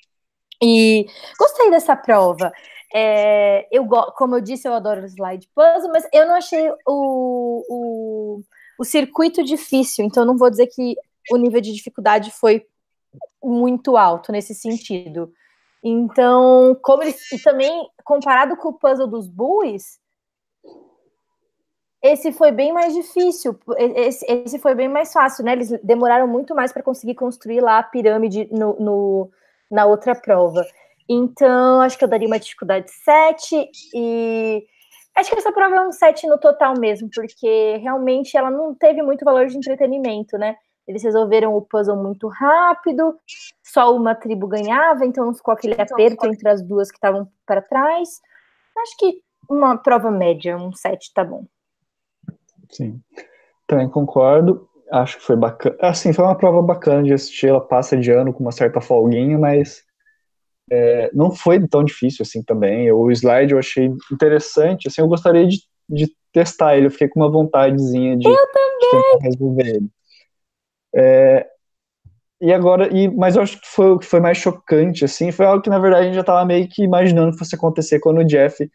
E 0.61 1.07
gostei 1.39 1.71
dessa 1.71 1.95
prova. 1.95 2.51
É, 2.93 3.69
eu 3.71 3.87
como 3.87 4.35
eu 4.35 4.41
disse, 4.41 4.67
eu 4.67 4.73
adoro 4.73 5.07
slide 5.07 5.49
puzzle, 5.55 5.93
mas 5.93 6.05
eu 6.13 6.27
não 6.27 6.35
achei 6.35 6.69
o, 6.85 7.63
o, 7.69 8.43
o 8.81 8.85
circuito 8.85 9.45
difícil, 9.45 10.05
então 10.05 10.25
não 10.25 10.37
vou 10.37 10.51
dizer 10.51 10.67
que 10.67 10.97
o 11.31 11.37
nível 11.37 11.61
de 11.61 11.73
dificuldade 11.73 12.33
foi 12.33 12.67
muito 13.41 13.97
alto 13.97 14.33
nesse 14.33 14.53
sentido. 14.53 15.33
Então, 15.83 16.77
como 16.83 17.03
eles, 17.03 17.31
e 17.33 17.43
também 17.43 17.89
comparado 18.05 18.57
com 18.57 18.71
o 18.71 18.79
puzzle 18.79 19.07
dos 19.07 19.29
bullies, 19.29 19.99
esse 22.03 22.33
foi 22.33 22.53
bem 22.53 22.73
mais 22.73 22.95
difícil, 22.95 23.59
esse, 23.77 24.25
esse 24.31 24.59
foi 24.59 24.75
bem 24.75 24.89
mais 24.89 25.13
fácil, 25.13 25.45
né? 25.45 25.53
Eles 25.53 25.71
demoraram 25.83 26.29
muito 26.29 26.55
mais 26.55 26.73
para 26.73 26.83
conseguir 26.83 27.15
construir 27.15 27.61
lá 27.61 27.79
a 27.79 27.83
pirâmide 27.83 28.49
no, 28.53 28.75
no, 28.79 29.31
na 29.71 29.85
outra 29.85 30.15
prova. 30.15 30.65
Então, 31.09 31.81
acho 31.81 31.99
que 31.99 32.05
eu 32.05 32.09
daria 32.09 32.29
uma 32.29 32.39
dificuldade 32.39 32.91
7 32.91 33.71
e 33.95 34.65
acho 35.17 35.31
que 35.31 35.39
essa 35.39 35.53
prova 35.53 35.77
é 35.77 35.81
um 35.81 35.93
7 35.93 36.27
no 36.29 36.39
total 36.39 36.75
mesmo, 36.79 37.09
porque 37.13 37.79
realmente 37.79 38.37
ela 38.37 38.51
não 38.51 38.75
teve 38.75 39.03
muito 39.03 39.25
valor 39.25 39.47
de 39.47 39.57
entretenimento, 39.57 40.39
né? 40.39 40.57
Eles 40.89 41.03
resolveram 41.03 41.55
o 41.55 41.61
puzzle 41.61 42.03
muito 42.03 42.29
rápido, 42.29 43.15
só 43.63 43.95
uma 43.95 44.15
tribo 44.15 44.49
ganhava, 44.49 45.05
então 45.05 45.27
não 45.27 45.35
ficou 45.35 45.53
aquele 45.53 45.75
então, 45.75 45.85
aperto 45.85 46.27
entre 46.27 46.49
as 46.49 46.63
duas 46.63 46.91
que 46.91 46.97
estavam 46.97 47.29
para 47.47 47.61
trás. 47.61 48.09
Acho 48.79 48.97
que 48.97 49.21
uma 49.51 49.77
prova 49.77 50.11
média, 50.11 50.57
um 50.57 50.73
7 50.73 51.13
tá 51.13 51.23
bom. 51.23 51.45
Sim, 52.71 52.99
também 53.67 53.89
concordo. 53.89 54.67
Acho 54.91 55.19
que 55.19 55.25
foi 55.25 55.37
bacana. 55.37 55.77
Assim, 55.83 56.15
foi 56.15 56.25
uma 56.25 56.37
prova 56.37 56.63
bacana 56.63 57.03
de 57.03 57.13
assistir. 57.13 57.49
Ela 57.49 57.61
passa 57.61 57.95
de 57.95 58.11
ano 58.11 58.33
com 58.33 58.41
uma 58.41 58.53
certa 58.53 58.81
folguinha, 58.81 59.37
mas 59.37 59.83
é, 60.71 61.11
não 61.13 61.31
foi 61.31 61.67
tão 61.69 61.85
difícil 61.85 62.23
assim 62.23 62.43
também. 62.43 62.91
O 62.91 63.11
slide 63.11 63.53
eu 63.53 63.59
achei 63.59 63.91
interessante, 64.11 64.89
assim, 64.89 65.03
eu 65.03 65.09
gostaria 65.09 65.47
de, 65.47 65.59
de 65.89 66.11
testar 66.33 66.77
ele, 66.77 66.87
eu 66.87 66.91
fiquei 66.91 67.09
com 67.09 67.21
uma 67.21 67.31
vontadezinha 67.31 68.17
de, 68.17 68.27
eu 68.27 68.47
também. 68.53 69.19
de 69.19 69.25
resolver 69.25 69.67
ele. 69.67 69.91
É, 70.99 71.47
e 72.41 72.53
agora, 72.53 72.93
e, 72.97 73.09
mas 73.09 73.37
eu 73.37 73.43
acho 73.43 73.61
que 73.61 73.69
foi 73.69 73.91
o 73.91 73.99
que 73.99 74.07
foi 74.07 74.21
mais 74.21 74.39
chocante, 74.39 75.05
assim, 75.05 75.33
foi 75.33 75.47
algo 75.47 75.63
que 75.63 75.71
na 75.71 75.79
verdade 75.79 76.03
a 76.03 76.05
gente 76.07 76.15
já 76.15 76.21
estava 76.21 76.45
meio 76.45 76.69
que 76.69 76.83
imaginando 76.83 77.33
que 77.33 77.39
fosse 77.39 77.55
acontecer 77.55 78.01
quando 78.01 78.19
o 78.19 78.25
Jeff 78.25 78.69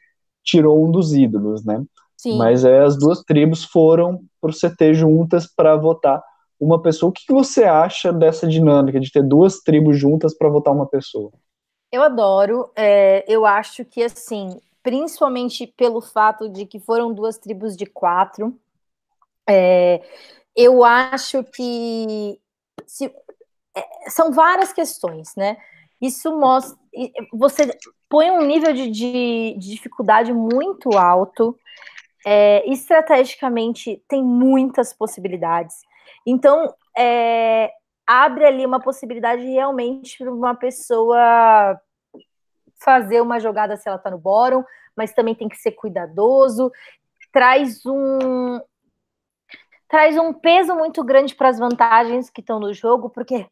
tirou 0.44 0.86
um 0.86 0.92
dos 0.92 1.14
ídolos, 1.14 1.66
né? 1.66 1.84
Sim. 2.18 2.38
Mas 2.38 2.64
é, 2.64 2.80
as 2.80 2.98
duas 2.98 3.22
tribos 3.24 3.64
foram 3.64 4.22
pro 4.40 4.54
CT 4.54 4.94
juntas 4.94 5.48
para 5.48 5.76
votar 5.76 6.22
uma 6.60 6.82
pessoa. 6.82 7.10
O 7.10 7.14
que, 7.14 7.26
que 7.26 7.34
você 7.34 7.64
acha 7.64 8.14
dessa 8.14 8.48
dinâmica 8.48 9.00
de 9.00 9.12
ter 9.12 9.24
duas 9.24 9.60
tribos 9.60 9.98
juntas 9.98 10.38
para 10.38 10.50
votar 10.50 10.74
uma 10.74 10.86
pessoa? 10.86 11.32
Eu 11.92 12.02
adoro. 12.02 12.70
É, 12.76 13.26
eu 13.28 13.46
acho 13.46 13.84
que, 13.84 14.02
assim, 14.02 14.60
principalmente 14.82 15.68
pelo 15.68 16.02
fato 16.02 16.50
de 16.50 16.66
que 16.66 16.80
foram 16.80 17.14
duas 17.14 17.38
tribos 17.38 17.76
de 17.76 17.86
quatro, 17.86 18.58
é, 19.48 20.02
eu 20.56 20.84
acho 20.84 21.44
que 21.44 22.40
se, 22.86 23.06
é, 23.76 24.10
são 24.10 24.32
várias 24.32 24.72
questões, 24.72 25.36
né? 25.36 25.58
Isso 26.02 26.38
mostra. 26.38 26.78
Você 27.34 27.76
põe 28.10 28.30
um 28.30 28.46
nível 28.46 28.74
de, 28.74 28.90
de, 28.90 29.56
de 29.58 29.70
dificuldade 29.70 30.34
muito 30.34 30.98
alto. 30.98 31.58
É, 32.26 32.70
estrategicamente 32.70 34.02
tem 34.08 34.24
muitas 34.24 34.94
possibilidades. 34.94 35.76
Então, 36.26 36.74
é, 36.98 37.72
abre 38.06 38.46
ali 38.46 38.66
uma 38.66 38.80
possibilidade 38.80 39.44
realmente 39.44 40.18
para 40.18 40.32
uma 40.32 40.56
pessoa 40.56 41.80
fazer 42.80 43.22
uma 43.22 43.40
jogada 43.40 43.78
se 43.78 43.88
ela 43.88 43.98
está 43.98 44.12
no 44.12 44.18
bórum, 44.18 44.64
mas 44.96 45.14
também 45.14 45.34
tem 45.34 45.50
que 45.50 45.58
ser 45.58 45.72
cuidadoso. 45.72 46.72
Traz 47.32 47.86
um 47.86 48.60
traz 49.88 50.18
um 50.18 50.34
peso 50.34 50.76
muito 50.76 51.04
grande 51.04 51.36
para 51.36 51.50
as 51.50 51.60
vantagens 51.60 52.30
que 52.30 52.42
estão 52.42 52.60
no 52.60 52.74
jogo, 52.74 53.10
porque 53.10 53.48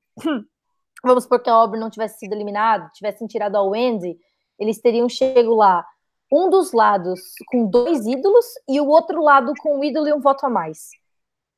vamos 1.04 1.24
supor 1.24 1.42
que 1.42 1.50
a 1.50 1.54
Aubrey 1.54 1.80
não 1.80 1.90
tivesse 1.90 2.20
sido 2.20 2.34
eliminado, 2.34 2.92
tivessem 2.94 3.28
tirado 3.28 3.56
a 3.56 3.62
Wendy, 3.64 4.18
eles 4.60 4.80
teriam 4.80 5.10
chego 5.10 5.56
lá 5.56 5.86
um 6.32 6.50
dos 6.50 6.72
lados 6.72 7.20
com 7.48 7.66
dois 7.66 8.06
ídolos 8.08 8.46
e 8.68 8.80
o 8.80 8.88
outro 8.88 9.22
lado 9.22 9.54
com 9.60 9.78
um 9.78 9.84
ídolo 9.84 10.08
e 10.08 10.14
um 10.14 10.22
voto 10.22 10.46
a 10.46 10.50
mais. 10.50 10.90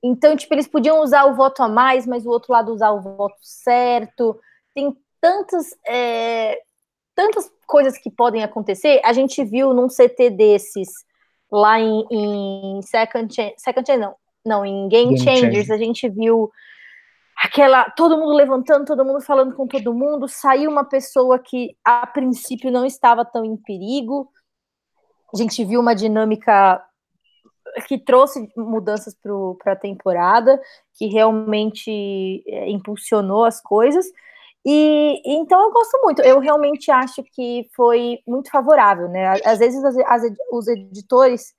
Então, 0.04 0.36
tipo, 0.36 0.54
eles 0.54 0.68
podiam 0.68 1.02
usar 1.02 1.26
o 1.26 1.36
voto 1.36 1.62
a 1.62 1.70
mais, 1.70 2.08
mas 2.08 2.26
o 2.26 2.30
outro 2.30 2.52
lado 2.52 2.74
usar 2.74 2.92
o 2.92 3.02
voto 3.02 3.38
certo. 3.42 4.38
Tem 4.74 4.98
tantas, 5.22 5.74
é, 5.88 6.60
tantas 7.16 7.50
coisas 7.68 7.98
que 7.98 8.10
podem 8.10 8.44
acontecer. 8.44 9.00
A 9.06 9.14
gente 9.14 9.44
viu 9.46 9.74
num 9.74 9.88
CT 9.88 10.32
desses 10.32 10.90
lá 11.52 11.80
em, 11.80 12.06
em 12.10 12.82
Second 12.82 13.54
Second 13.58 13.98
não, 13.98 14.16
não, 14.46 14.66
em 14.66 14.88
Game, 14.88 15.16
Game 15.16 15.20
Changers, 15.20 15.70
a 15.70 15.78
gente 15.78 16.10
viu 16.10 16.52
aquela 17.38 17.90
todo 17.92 18.18
mundo 18.18 18.34
levantando, 18.34 18.86
todo 18.86 19.06
mundo 19.06 19.22
falando 19.22 19.56
com 19.56 19.68
todo 19.68 19.94
mundo, 19.94 20.28
saiu 20.28 20.70
uma 20.70 20.84
pessoa 20.84 21.40
que 21.40 21.76
a 21.84 22.06
princípio 22.08 22.72
não 22.72 22.86
estava 22.86 23.26
tão 23.26 23.44
em 23.44 23.58
perigo. 23.58 24.30
A 25.34 25.38
gente 25.38 25.64
viu 25.66 25.80
uma 25.80 25.96
dinâmica 25.96 26.82
que 27.88 27.98
trouxe 27.98 28.48
mudanças 28.56 29.16
para 29.62 29.74
a 29.74 29.78
temporada, 29.78 30.62
que 30.94 31.08
realmente 31.08 32.44
é, 32.48 32.70
impulsionou 32.70 33.44
as 33.44 33.62
coisas. 33.62 34.06
E 34.66 35.22
então 35.26 35.62
eu 35.62 35.72
gosto 35.72 36.00
muito. 36.04 36.22
Eu 36.22 36.40
realmente 36.40 36.92
acho 36.92 37.24
que 37.24 37.70
foi 37.76 38.20
muito 38.28 38.50
favorável, 38.50 39.10
né? 39.10 39.40
Às 39.46 39.60
vezes 39.60 39.84
as, 39.84 39.98
as, 39.98 40.24
os 40.52 40.68
editores 40.68 41.54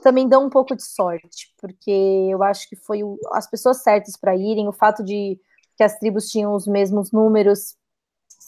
também 0.00 0.28
dão 0.28 0.46
um 0.46 0.50
pouco 0.50 0.74
de 0.74 0.84
sorte, 0.84 1.54
porque 1.60 1.90
eu 2.30 2.42
acho 2.42 2.68
que 2.68 2.76
foi 2.76 3.02
o, 3.02 3.18
as 3.32 3.48
pessoas 3.48 3.82
certas 3.82 4.16
para 4.16 4.36
irem. 4.36 4.68
O 4.68 4.72
fato 4.72 5.04
de 5.04 5.38
que 5.76 5.84
as 5.84 5.98
tribos 5.98 6.28
tinham 6.28 6.54
os 6.54 6.66
mesmos 6.66 7.12
números 7.12 7.76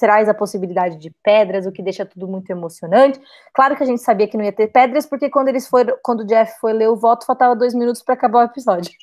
traz 0.00 0.30
a 0.30 0.34
possibilidade 0.34 0.96
de 0.96 1.14
pedras, 1.22 1.66
o 1.66 1.72
que 1.72 1.82
deixa 1.82 2.06
tudo 2.06 2.26
muito 2.26 2.50
emocionante. 2.50 3.20
Claro 3.54 3.76
que 3.76 3.82
a 3.82 3.86
gente 3.86 4.00
sabia 4.00 4.26
que 4.26 4.36
não 4.36 4.44
ia 4.44 4.52
ter 4.52 4.68
pedras, 4.68 5.04
porque 5.04 5.28
quando 5.28 5.48
eles 5.48 5.68
foram, 5.68 5.94
quando 6.02 6.20
o 6.20 6.26
Jeff 6.26 6.58
foi 6.58 6.72
ler 6.72 6.88
o 6.88 6.96
voto, 6.96 7.26
faltava 7.26 7.54
dois 7.54 7.74
minutos 7.74 8.02
para 8.02 8.14
acabar 8.14 8.40
o 8.40 8.50
episódio. 8.50 8.90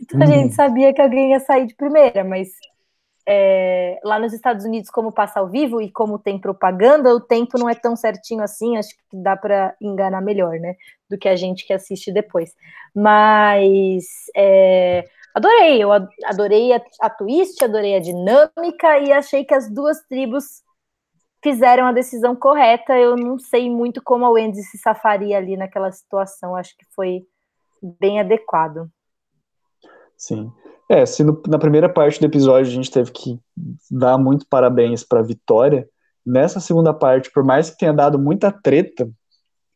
Então 0.00 0.22
a 0.22 0.26
gente 0.26 0.50
uhum. 0.50 0.52
sabia 0.52 0.94
que 0.94 1.02
alguém 1.02 1.32
ia 1.32 1.40
sair 1.40 1.66
de 1.66 1.74
primeira, 1.74 2.24
mas 2.24 2.48
é, 3.30 4.00
lá 4.02 4.18
nos 4.18 4.32
Estados 4.32 4.64
Unidos, 4.64 4.88
como 4.88 5.12
passa 5.12 5.38
ao 5.38 5.50
vivo 5.50 5.82
e 5.82 5.90
como 5.90 6.18
tem 6.18 6.40
propaganda, 6.40 7.14
o 7.14 7.20
tempo 7.20 7.58
não 7.58 7.68
é 7.68 7.74
tão 7.74 7.94
certinho 7.94 8.42
assim, 8.42 8.78
acho 8.78 8.88
que 8.88 9.02
dá 9.12 9.36
para 9.36 9.76
enganar 9.82 10.22
melhor, 10.22 10.58
né? 10.58 10.74
Do 11.10 11.18
que 11.18 11.28
a 11.28 11.36
gente 11.36 11.66
que 11.66 11.74
assiste 11.74 12.10
depois. 12.10 12.54
Mas 12.94 14.06
é, 14.34 15.04
adorei, 15.34 15.82
eu 15.82 15.92
adorei 16.24 16.72
a, 16.72 16.80
a 17.02 17.10
twist, 17.10 17.62
adorei 17.62 17.96
a 17.96 18.00
dinâmica 18.00 18.98
e 18.98 19.12
achei 19.12 19.44
que 19.44 19.52
as 19.52 19.70
duas 19.70 20.00
tribos 20.08 20.62
fizeram 21.42 21.84
a 21.84 21.92
decisão 21.92 22.34
correta. 22.34 22.96
Eu 22.96 23.14
não 23.14 23.38
sei 23.38 23.68
muito 23.68 24.02
como 24.02 24.24
a 24.24 24.30
Wendy 24.30 24.62
se 24.62 24.78
safaria 24.78 25.36
ali 25.36 25.54
naquela 25.54 25.92
situação, 25.92 26.56
acho 26.56 26.74
que 26.78 26.86
foi 26.94 27.26
bem 28.00 28.20
adequado. 28.20 28.90
Sim. 30.16 30.50
É, 30.88 31.04
se 31.04 31.22
no, 31.22 31.42
na 31.46 31.58
primeira 31.58 31.88
parte 31.88 32.18
do 32.18 32.26
episódio 32.26 32.70
a 32.70 32.74
gente 32.74 32.90
teve 32.90 33.10
que 33.12 33.38
dar 33.90 34.16
muito 34.16 34.46
parabéns 34.48 35.04
para 35.04 35.22
Vitória, 35.22 35.88
nessa 36.24 36.60
segunda 36.60 36.94
parte, 36.94 37.30
por 37.30 37.44
mais 37.44 37.70
que 37.70 37.78
tenha 37.78 37.92
dado 37.92 38.18
muita 38.18 38.50
treta, 38.50 39.08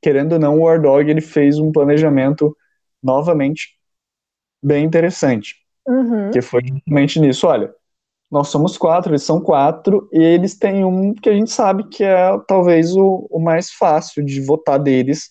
querendo 0.00 0.34
ou 0.34 0.38
não, 0.38 0.58
o 0.58 0.62
War 0.62 0.80
Dog 0.80 1.10
ele 1.10 1.20
fez 1.20 1.58
um 1.58 1.70
planejamento 1.70 2.56
novamente 3.02 3.78
bem 4.62 4.84
interessante. 4.84 5.56
Uhum. 5.86 6.30
Que 6.30 6.40
foi 6.40 6.62
justamente 6.64 7.20
nisso, 7.20 7.46
olha, 7.46 7.74
nós 8.30 8.48
somos 8.48 8.78
quatro, 8.78 9.10
eles 9.10 9.22
são 9.22 9.40
quatro, 9.40 10.08
e 10.12 10.18
eles 10.18 10.56
têm 10.56 10.84
um 10.84 11.14
que 11.14 11.28
a 11.28 11.34
gente 11.34 11.50
sabe 11.50 11.88
que 11.88 12.02
é 12.02 12.38
talvez 12.48 12.96
o, 12.96 13.26
o 13.30 13.38
mais 13.38 13.70
fácil 13.70 14.24
de 14.24 14.40
votar 14.40 14.78
deles, 14.78 15.30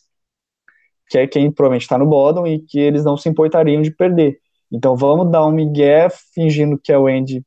que 1.09 1.17
é 1.17 1.25
quem 1.25 1.51
provavelmente 1.51 1.83
está 1.83 1.97
no 1.97 2.05
bottom 2.05 2.45
e 2.45 2.59
que 2.59 2.79
eles 2.79 3.03
não 3.03 3.17
se 3.17 3.27
importariam 3.27 3.81
de 3.81 3.91
perder. 3.91 4.39
Então 4.71 4.95
vamos 4.95 5.29
dar 5.31 5.45
um 5.45 5.51
migué 5.51 6.07
fingindo 6.33 6.79
que 6.79 6.93
a 6.93 6.99
Wendy 6.99 7.43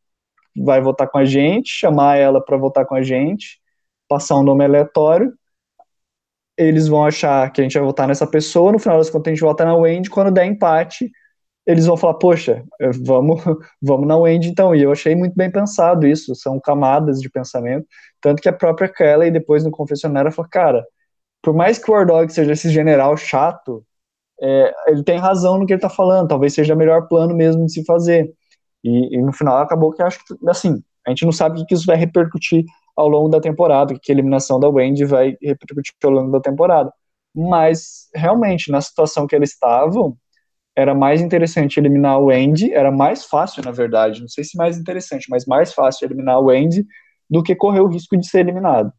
vai 0.56 0.80
votar 0.80 1.08
com 1.10 1.18
a 1.18 1.24
gente, 1.24 1.68
chamar 1.70 2.16
ela 2.16 2.44
para 2.44 2.56
votar 2.56 2.86
com 2.86 2.94
a 2.94 3.02
gente, 3.02 3.60
passar 4.08 4.36
um 4.36 4.42
nome 4.42 4.64
aleatório. 4.64 5.32
Eles 6.56 6.86
vão 6.86 7.04
achar 7.04 7.50
que 7.50 7.60
a 7.60 7.64
gente 7.64 7.74
vai 7.74 7.82
votar 7.82 8.06
nessa 8.06 8.26
pessoa, 8.26 8.72
no 8.72 8.78
final 8.78 8.98
das 8.98 9.10
contas 9.10 9.32
a 9.32 9.34
gente 9.34 9.40
vota 9.42 9.64
na 9.64 9.74
Wendy, 9.74 10.08
quando 10.10 10.30
der 10.30 10.46
empate, 10.46 11.10
eles 11.66 11.86
vão 11.86 11.96
falar, 11.96 12.14
poxa, 12.14 12.64
eh, 12.80 12.90
vamos, 13.04 13.42
vamos 13.82 14.06
na 14.06 14.16
Wendy 14.16 14.50
então. 14.50 14.74
E 14.74 14.82
eu 14.82 14.92
achei 14.92 15.14
muito 15.16 15.34
bem 15.34 15.50
pensado 15.50 16.06
isso, 16.06 16.34
são 16.34 16.60
camadas 16.60 17.20
de 17.20 17.30
pensamento. 17.30 17.86
Tanto 18.20 18.42
que 18.42 18.48
a 18.48 18.52
própria 18.52 18.88
Kelly, 18.88 19.30
depois 19.30 19.64
no 19.64 19.70
confessionário, 19.70 20.30
falou, 20.32 20.50
cara, 20.50 20.86
por 21.42 21.54
mais 21.54 21.78
que 21.78 21.90
o 21.90 21.94
War 21.94 22.06
Dog 22.06 22.32
seja 22.32 22.52
esse 22.52 22.70
general 22.70 23.16
chato, 23.16 23.84
é, 24.44 24.74
ele 24.88 25.02
tem 25.02 25.16
razão 25.18 25.58
no 25.58 25.66
que 25.66 25.72
ele 25.72 25.78
está 25.78 25.88
falando, 25.88 26.28
talvez 26.28 26.52
seja 26.52 26.74
o 26.74 26.76
melhor 26.76 27.08
plano 27.08 27.34
mesmo 27.34 27.64
de 27.64 27.72
se 27.72 27.82
fazer. 27.84 28.30
E, 28.84 29.16
e, 29.16 29.22
no 29.22 29.32
final 29.32 29.56
acabou 29.56 29.90
que 29.90 30.02
acho 30.02 30.18
que, 30.22 30.34
assim, 30.46 30.82
a 31.06 31.10
gente 31.10 31.24
não 31.24 31.32
sabe 31.32 31.62
o 31.62 31.66
que 31.66 31.74
isso 31.74 31.86
vai 31.86 31.96
repercutir 31.96 32.62
ao 32.94 33.08
longo 33.08 33.30
da 33.30 33.40
temporada, 33.40 33.98
que 34.00 34.12
a 34.12 34.14
eliminação 34.14 34.60
da 34.60 34.68
Wendy 34.68 35.06
vai 35.06 35.34
repercutir 35.40 35.94
ao 36.04 36.10
longo 36.10 36.30
da 36.30 36.40
temporada. 36.40 36.92
Mas, 37.34 38.10
realmente, 38.14 38.70
na 38.70 38.82
situação 38.82 39.26
que 39.26 39.34
eles 39.34 39.52
estavam, 39.52 40.14
era 40.76 40.94
mais 40.94 41.22
interessante 41.22 41.78
eliminar 41.78 42.20
o 42.20 42.26
Wendy, 42.26 42.72
era 42.72 42.92
mais 42.92 43.24
fácil, 43.24 43.64
na 43.64 43.70
verdade, 43.70 44.20
não 44.20 44.28
sei 44.28 44.44
se 44.44 44.58
mais 44.58 44.76
interessante, 44.76 45.26
mas 45.30 45.46
mais 45.46 45.72
fácil 45.72 46.04
eliminar 46.06 46.38
o 46.38 46.46
Wendy 46.46 46.86
do 47.30 47.42
que 47.42 47.54
correr 47.56 47.80
o 47.80 47.88
risco 47.88 48.14
de 48.16 48.28
ser 48.28 48.40
eliminado. 48.40 48.92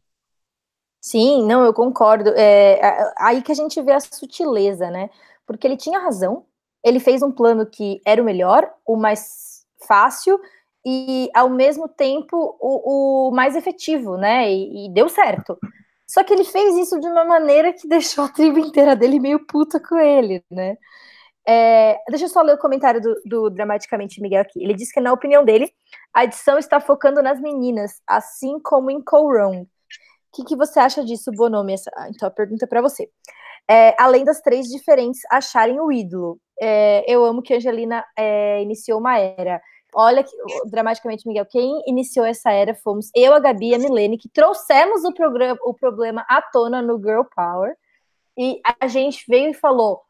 Sim, 1.00 1.46
não, 1.46 1.64
eu 1.64 1.72
concordo. 1.72 2.30
É, 2.30 3.12
aí 3.16 3.40
que 3.40 3.52
a 3.52 3.54
gente 3.54 3.80
vê 3.80 3.92
a 3.92 4.00
sutileza, 4.00 4.90
né? 4.90 5.08
Porque 5.46 5.66
ele 5.66 5.76
tinha 5.76 6.00
razão. 6.00 6.44
Ele 6.84 7.00
fez 7.00 7.22
um 7.22 7.32
plano 7.32 7.66
que 7.66 8.00
era 8.04 8.20
o 8.20 8.24
melhor, 8.24 8.70
o 8.84 8.96
mais 8.96 9.64
fácil 9.86 10.40
e, 10.84 11.28
ao 11.34 11.50
mesmo 11.50 11.88
tempo, 11.88 12.56
o, 12.60 13.28
o 13.28 13.30
mais 13.32 13.56
efetivo, 13.56 14.16
né? 14.16 14.50
E, 14.50 14.86
e, 14.86 14.90
deu 14.92 15.08
certo. 15.08 15.58
Só 16.06 16.22
que 16.22 16.32
ele 16.32 16.44
fez 16.44 16.76
isso 16.76 17.00
de 17.00 17.08
uma 17.08 17.24
maneira 17.24 17.72
que 17.72 17.88
deixou 17.88 18.24
a 18.24 18.28
tribo 18.28 18.58
inteira 18.58 18.94
dele 18.94 19.18
meio 19.18 19.44
puta 19.46 19.80
com 19.80 19.98
ele, 19.98 20.44
né? 20.50 20.76
É, 21.48 21.98
deixa 22.08 22.24
eu 22.24 22.28
só 22.28 22.42
ler 22.42 22.54
o 22.54 22.58
comentário 22.58 23.00
do, 23.00 23.20
do, 23.24 23.50
Dramaticamente 23.50 24.20
Miguel 24.20 24.42
aqui. 24.42 24.62
Ele 24.62 24.74
diz 24.74 24.92
que, 24.92 25.00
na 25.00 25.12
opinião 25.12 25.44
dele, 25.44 25.72
a 26.14 26.24
edição 26.24 26.58
está 26.58 26.80
focando 26.80 27.22
nas 27.22 27.40
meninas, 27.40 28.00
assim 28.06 28.60
como 28.60 28.90
em 28.90 29.00
Coron. 29.02 29.62
O 29.62 29.66
que, 30.34 30.44
que 30.44 30.56
você 30.56 30.78
acha 30.80 31.04
disso, 31.04 31.32
Bonomi? 31.32 31.72
Essa, 31.72 31.90
então, 32.10 32.28
a 32.28 32.30
pergunta 32.30 32.64
é 32.64 32.68
para 32.68 32.82
você 32.82 33.08
é, 33.68 33.94
além 33.98 34.24
das 34.24 34.40
três 34.40 34.66
diferentes 34.68 35.20
acharem 35.30 35.80
o 35.80 35.90
ídolo. 35.90 36.38
É, 36.60 37.04
eu 37.06 37.24
amo 37.24 37.42
que 37.42 37.52
a 37.52 37.56
Angelina 37.56 38.04
é, 38.16 38.62
iniciou 38.62 39.00
uma 39.00 39.18
era. 39.18 39.60
Olha, 39.94 40.22
que, 40.22 40.30
dramaticamente, 40.66 41.26
Miguel, 41.26 41.46
quem 41.46 41.82
iniciou 41.86 42.26
essa 42.26 42.50
era 42.50 42.74
fomos 42.74 43.10
eu, 43.14 43.34
a 43.34 43.38
Gabi 43.40 43.70
e 43.70 43.74
a 43.74 43.78
Milene, 43.78 44.18
que 44.18 44.28
trouxemos 44.28 45.04
o, 45.04 45.12
programa, 45.12 45.58
o 45.62 45.74
problema 45.74 46.24
à 46.28 46.42
tona 46.42 46.82
no 46.82 46.98
Girl 46.98 47.22
Power. 47.34 47.74
E 48.36 48.60
a 48.80 48.86
gente 48.86 49.24
veio 49.28 49.50
e 49.50 49.54
falou: 49.54 50.02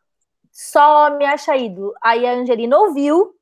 só 0.53 1.11
me 1.17 1.25
acha 1.25 1.57
ídolo. 1.57 1.93
Aí 2.03 2.27
a 2.27 2.33
Angelina 2.33 2.79
ouviu, 2.79 3.33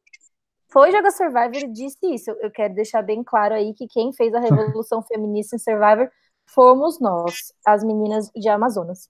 foi 0.71 0.91
jogar 0.91 1.11
Survivor 1.13 1.57
e 1.57 1.73
disse 1.73 1.99
isso. 2.05 2.31
Eu 2.41 2.51
quero 2.51 2.75
deixar 2.75 3.03
bem 3.03 3.23
claro 3.23 3.55
aí 3.55 3.73
que 3.75 3.87
quem 3.87 4.13
fez 4.13 4.35
a 4.35 4.41
revolução 4.41 5.03
feminista 5.03 5.57
em 5.57 5.59
Survivor 5.59 6.11
fomos 6.47 7.01
nós, 7.01 7.53
as 7.65 7.83
meninas 7.83 8.31
de 8.35 8.49
Amazonas. 8.49 9.09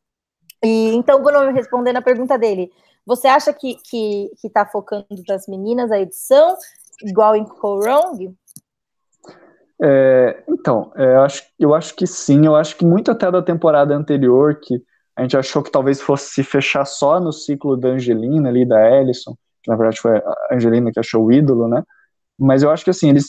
E 0.64 0.94
então, 0.94 1.22
Bruno, 1.22 1.52
respondendo 1.52 1.98
a 1.98 2.02
pergunta 2.02 2.38
dele, 2.38 2.72
você 3.06 3.28
acha 3.28 3.52
que, 3.52 3.76
que, 3.84 4.30
que 4.40 4.48
tá 4.48 4.64
focando 4.64 5.06
das 5.26 5.46
meninas 5.46 5.92
a 5.92 6.00
edição, 6.00 6.56
igual 7.02 7.36
em 7.36 7.44
Corong? 7.44 8.34
É, 9.82 10.42
então, 10.48 10.90
é, 10.96 11.16
eu, 11.16 11.22
acho, 11.22 11.42
eu 11.58 11.74
acho 11.74 11.94
que 11.94 12.06
sim, 12.06 12.46
eu 12.46 12.56
acho 12.56 12.76
que 12.76 12.84
muito 12.84 13.10
até 13.10 13.30
da 13.30 13.42
temporada 13.42 13.94
anterior, 13.94 14.58
que 14.60 14.82
a 15.16 15.22
gente 15.22 15.36
achou 15.36 15.62
que 15.62 15.70
talvez 15.70 16.00
fosse 16.00 16.32
se 16.32 16.42
fechar 16.42 16.84
só 16.86 17.20
no 17.20 17.32
ciclo 17.32 17.76
da 17.76 17.88
Angelina 17.88 18.48
ali, 18.48 18.64
da 18.64 18.90
Ellison, 18.90 19.36
que 19.62 19.70
na 19.70 19.76
verdade 19.76 20.00
foi 20.00 20.16
a 20.16 20.54
Angelina 20.54 20.90
que 20.90 20.98
achou 20.98 21.26
o 21.26 21.32
ídolo, 21.32 21.68
né? 21.68 21.82
Mas 22.38 22.62
eu 22.62 22.70
acho 22.70 22.84
que 22.84 22.90
assim, 22.90 23.10
eles, 23.10 23.26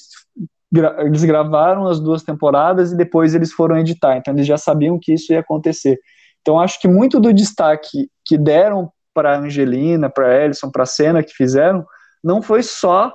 gra 0.72 0.96
eles 1.06 1.24
gravaram 1.24 1.86
as 1.88 2.00
duas 2.00 2.24
temporadas 2.24 2.92
e 2.92 2.98
depois 2.98 3.36
eles 3.36 3.52
foram 3.52 3.78
editar, 3.78 4.18
então 4.18 4.34
eles 4.34 4.48
já 4.48 4.58
sabiam 4.58 4.98
que 5.00 5.14
isso 5.14 5.34
ia 5.34 5.42
acontecer. 5.42 6.00
Então, 6.46 6.60
acho 6.60 6.80
que 6.80 6.88
muito 6.88 7.20
do 7.20 7.34
destaque 7.34 8.08
que 8.24 8.38
deram 8.38 8.92
para 9.12 9.36
Angelina, 9.36 10.12
para 10.12 10.44
Ellison, 10.44 10.70
para 10.70 10.84
a 10.84 10.86
cena 10.86 11.24
que 11.24 11.34
fizeram, 11.34 11.84
não 12.24 12.40
foi 12.40 12.62
só 12.62 13.12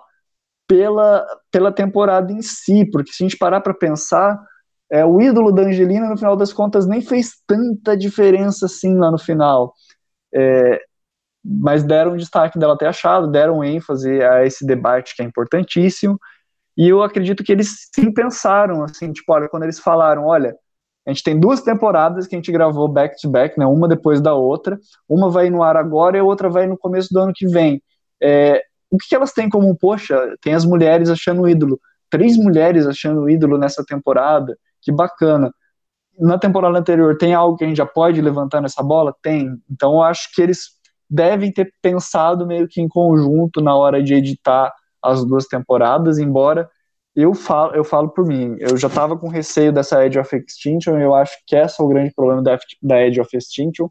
pela, 0.66 1.24
pela 1.48 1.70
temporada 1.70 2.32
em 2.32 2.42
si, 2.42 2.84
porque 2.90 3.12
se 3.12 3.22
a 3.22 3.28
gente 3.28 3.38
parar 3.38 3.60
para 3.60 3.72
pensar, 3.72 4.36
é, 4.90 5.04
o 5.04 5.20
ídolo 5.20 5.52
da 5.52 5.62
Angelina, 5.62 6.08
no 6.08 6.18
final 6.18 6.34
das 6.34 6.52
contas, 6.52 6.88
nem 6.88 7.00
fez 7.00 7.34
tanta 7.46 7.96
diferença 7.96 8.66
assim 8.66 8.96
lá 8.96 9.12
no 9.12 9.18
final. 9.18 9.74
É, 10.34 10.80
mas 11.44 11.84
deram 11.84 12.16
destaque 12.16 12.58
dela 12.58 12.76
ter 12.76 12.86
achado, 12.86 13.30
deram 13.30 13.62
ênfase 13.62 14.20
a 14.24 14.44
esse 14.44 14.66
debate 14.66 15.14
que 15.14 15.22
é 15.22 15.24
importantíssimo, 15.24 16.18
e 16.76 16.88
eu 16.88 17.00
acredito 17.00 17.44
que 17.44 17.52
eles 17.52 17.88
sim 17.94 18.12
pensaram, 18.12 18.82
assim, 18.82 19.12
tipo, 19.12 19.32
olha, 19.32 19.48
quando 19.48 19.62
eles 19.62 19.78
falaram, 19.78 20.26
olha, 20.26 20.56
a 21.10 21.12
gente 21.12 21.24
tem 21.24 21.38
duas 21.38 21.60
temporadas 21.60 22.26
que 22.26 22.34
a 22.34 22.38
gente 22.38 22.52
gravou 22.52 22.86
back 22.86 23.20
to 23.20 23.28
back, 23.28 23.58
né, 23.58 23.66
uma 23.66 23.88
depois 23.88 24.20
da 24.20 24.32
outra. 24.32 24.78
Uma 25.08 25.28
vai 25.28 25.50
no 25.50 25.62
ar 25.62 25.76
agora 25.76 26.16
e 26.16 26.20
a 26.20 26.24
outra 26.24 26.48
vai 26.48 26.66
no 26.66 26.78
começo 26.78 27.12
do 27.12 27.20
ano 27.20 27.32
que 27.34 27.46
vem. 27.46 27.82
É, 28.22 28.62
o 28.90 28.96
que, 28.96 29.08
que 29.08 29.14
elas 29.14 29.32
têm 29.32 29.48
como, 29.48 29.76
poxa, 29.76 30.36
tem 30.40 30.54
as 30.54 30.64
mulheres 30.64 31.10
achando 31.10 31.48
ídolo. 31.48 31.80
Três 32.08 32.36
mulheres 32.36 32.86
achando 32.86 33.28
ídolo 33.28 33.58
nessa 33.58 33.84
temporada, 33.84 34.56
que 34.80 34.92
bacana. 34.92 35.52
Na 36.18 36.38
temporada 36.38 36.78
anterior, 36.78 37.16
tem 37.16 37.34
algo 37.34 37.56
que 37.56 37.64
a 37.64 37.66
gente 37.66 37.76
já 37.76 37.86
pode 37.86 38.20
levantar 38.20 38.60
nessa 38.60 38.82
bola? 38.82 39.14
Tem. 39.22 39.50
Então, 39.70 39.94
eu 39.94 40.02
acho 40.02 40.32
que 40.34 40.42
eles 40.42 40.80
devem 41.08 41.52
ter 41.52 41.72
pensado 41.82 42.46
meio 42.46 42.68
que 42.68 42.80
em 42.80 42.88
conjunto 42.88 43.60
na 43.60 43.74
hora 43.74 44.02
de 44.02 44.14
editar 44.14 44.72
as 45.02 45.24
duas 45.24 45.46
temporadas, 45.46 46.18
embora 46.18 46.68
eu 47.14 47.34
falo, 47.34 47.74
eu 47.74 47.84
falo 47.84 48.08
por 48.10 48.26
mim, 48.26 48.56
eu 48.60 48.76
já 48.76 48.88
estava 48.88 49.16
com 49.18 49.28
receio 49.28 49.72
dessa 49.72 50.04
Edge 50.04 50.18
of 50.18 50.34
Extinction, 50.36 50.98
eu 50.98 51.14
acho 51.14 51.36
que 51.46 51.56
esse 51.56 51.80
é 51.80 51.84
o 51.84 51.88
grande 51.88 52.12
problema 52.14 52.42
da, 52.42 52.58
da 52.82 53.02
Edge 53.02 53.20
of 53.20 53.36
Extinction, 53.36 53.88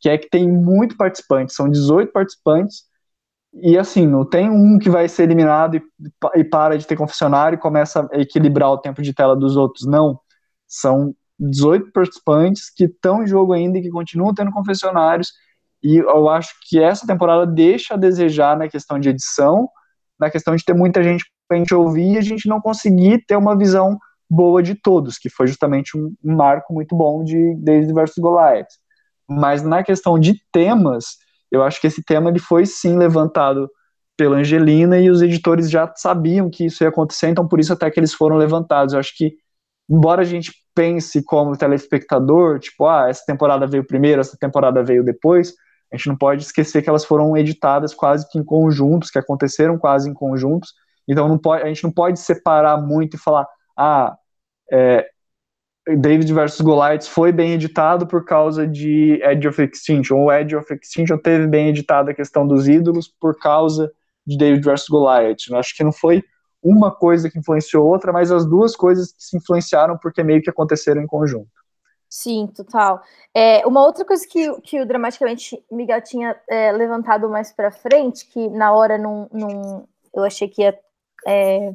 que 0.00 0.08
é 0.08 0.18
que 0.18 0.28
tem 0.28 0.48
muito 0.48 0.96
participante, 0.96 1.52
são 1.52 1.68
18 1.68 2.12
participantes, 2.12 2.84
e 3.54 3.76
assim, 3.76 4.06
não 4.06 4.24
tem 4.24 4.48
um 4.50 4.78
que 4.78 4.88
vai 4.88 5.08
ser 5.08 5.24
eliminado 5.24 5.76
e, 5.76 5.82
e 6.36 6.44
para 6.44 6.78
de 6.78 6.86
ter 6.86 6.96
confessionário 6.96 7.56
e 7.56 7.60
começa 7.60 8.08
a 8.12 8.18
equilibrar 8.18 8.70
o 8.70 8.78
tempo 8.78 9.02
de 9.02 9.12
tela 9.12 9.36
dos 9.36 9.56
outros, 9.56 9.86
não. 9.86 10.18
São 10.66 11.14
18 11.38 11.92
participantes 11.92 12.70
que 12.74 12.84
estão 12.84 13.22
em 13.22 13.26
jogo 13.26 13.52
ainda 13.52 13.78
e 13.78 13.82
que 13.82 13.90
continuam 13.90 14.32
tendo 14.34 14.50
confessionários, 14.50 15.32
e 15.82 15.96
eu 15.96 16.28
acho 16.30 16.54
que 16.68 16.80
essa 16.80 17.06
temporada 17.06 17.46
deixa 17.46 17.94
a 17.94 17.96
desejar 17.96 18.56
na 18.56 18.68
questão 18.68 18.98
de 18.98 19.08
edição, 19.08 19.68
na 20.18 20.30
questão 20.30 20.54
de 20.54 20.64
ter 20.64 20.74
muita 20.74 21.02
gente 21.02 21.24
a 21.52 21.56
gente 21.56 21.74
ouvir 21.74 22.12
e 22.12 22.18
a 22.18 22.22
gente 22.22 22.48
não 22.48 22.60
conseguir 22.60 23.24
ter 23.26 23.36
uma 23.36 23.56
visão 23.56 23.98
boa 24.28 24.62
de 24.62 24.74
todos, 24.74 25.18
que 25.18 25.28
foi 25.28 25.46
justamente 25.46 25.96
um, 25.96 26.14
um 26.24 26.34
marco 26.34 26.72
muito 26.72 26.96
bom 26.96 27.22
de 27.22 27.54
David 27.56 27.92
versus 27.92 28.16
Goliath. 28.18 28.68
Mas 29.28 29.62
na 29.62 29.82
questão 29.82 30.18
de 30.18 30.40
temas, 30.50 31.18
eu 31.50 31.62
acho 31.62 31.80
que 31.80 31.86
esse 31.86 32.02
tema 32.02 32.30
ele 32.30 32.38
foi 32.38 32.64
sim 32.64 32.96
levantado 32.96 33.70
pela 34.16 34.36
Angelina 34.36 34.98
e 34.98 35.10
os 35.10 35.20
editores 35.20 35.70
já 35.70 35.90
sabiam 35.96 36.48
que 36.50 36.66
isso 36.66 36.82
ia 36.82 36.88
acontecer, 36.88 37.28
então 37.28 37.46
por 37.46 37.60
isso 37.60 37.72
até 37.72 37.90
que 37.90 38.00
eles 38.00 38.14
foram 38.14 38.36
levantados. 38.36 38.94
Eu 38.94 39.00
acho 39.00 39.16
que, 39.16 39.34
embora 39.88 40.22
a 40.22 40.24
gente 40.24 40.52
pense 40.74 41.22
como 41.24 41.56
telespectador, 41.56 42.58
tipo, 42.58 42.86
ah, 42.86 43.08
essa 43.08 43.22
temporada 43.26 43.66
veio 43.66 43.86
primeiro, 43.86 44.20
essa 44.20 44.36
temporada 44.38 44.82
veio 44.82 45.04
depois, 45.04 45.54
a 45.92 45.96
gente 45.96 46.08
não 46.08 46.16
pode 46.16 46.42
esquecer 46.42 46.80
que 46.82 46.88
elas 46.88 47.04
foram 47.04 47.36
editadas 47.36 47.92
quase 47.92 48.26
que 48.30 48.38
em 48.38 48.44
conjuntos, 48.44 49.10
que 49.10 49.18
aconteceram 49.18 49.78
quase 49.78 50.08
em 50.08 50.14
conjuntos, 50.14 50.72
então 51.08 51.36
pode, 51.38 51.62
a 51.62 51.66
gente 51.66 51.84
não 51.84 51.90
pode 51.90 52.18
separar 52.20 52.80
muito 52.80 53.16
e 53.16 53.18
falar, 53.18 53.46
ah, 53.76 54.16
é, 54.70 55.08
David 55.86 56.32
vs 56.32 56.60
Goliath 56.60 57.04
foi 57.04 57.32
bem 57.32 57.52
editado 57.52 58.06
por 58.06 58.24
causa 58.24 58.66
de 58.66 59.20
Edge 59.22 59.48
of 59.48 59.62
Extinction, 59.62 60.16
ou 60.18 60.32
Edge 60.32 60.54
of 60.54 60.72
Extinction 60.72 61.18
teve 61.18 61.46
bem 61.46 61.68
editado 61.68 62.10
a 62.10 62.14
questão 62.14 62.46
dos 62.46 62.68
ídolos 62.68 63.08
por 63.08 63.36
causa 63.38 63.92
de 64.24 64.36
David 64.36 64.64
vs 64.64 64.88
Goliath. 64.88 65.48
Eu 65.50 65.56
acho 65.56 65.76
que 65.76 65.82
não 65.82 65.92
foi 65.92 66.22
uma 66.62 66.94
coisa 66.94 67.28
que 67.28 67.38
influenciou 67.38 67.86
outra, 67.86 68.12
mas 68.12 68.30
as 68.30 68.46
duas 68.46 68.76
coisas 68.76 69.12
que 69.12 69.24
se 69.24 69.36
influenciaram 69.36 69.98
porque 69.98 70.22
meio 70.22 70.40
que 70.40 70.50
aconteceram 70.50 71.02
em 71.02 71.06
conjunto. 71.06 71.50
Sim, 72.08 72.46
total. 72.54 73.02
É, 73.34 73.66
uma 73.66 73.82
outra 73.84 74.04
coisa 74.04 74.24
que, 74.28 74.60
que 74.60 74.80
o 74.80 74.86
Dramaticamente 74.86 75.64
Miguel 75.72 76.02
tinha 76.02 76.36
é, 76.48 76.70
levantado 76.70 77.28
mais 77.28 77.52
para 77.52 77.72
frente, 77.72 78.26
que 78.26 78.48
na 78.50 78.72
hora 78.72 78.98
não, 78.98 79.28
não, 79.32 79.88
eu 80.14 80.22
achei 80.22 80.46
que 80.46 80.62
ia 80.62 80.78
é, 81.26 81.72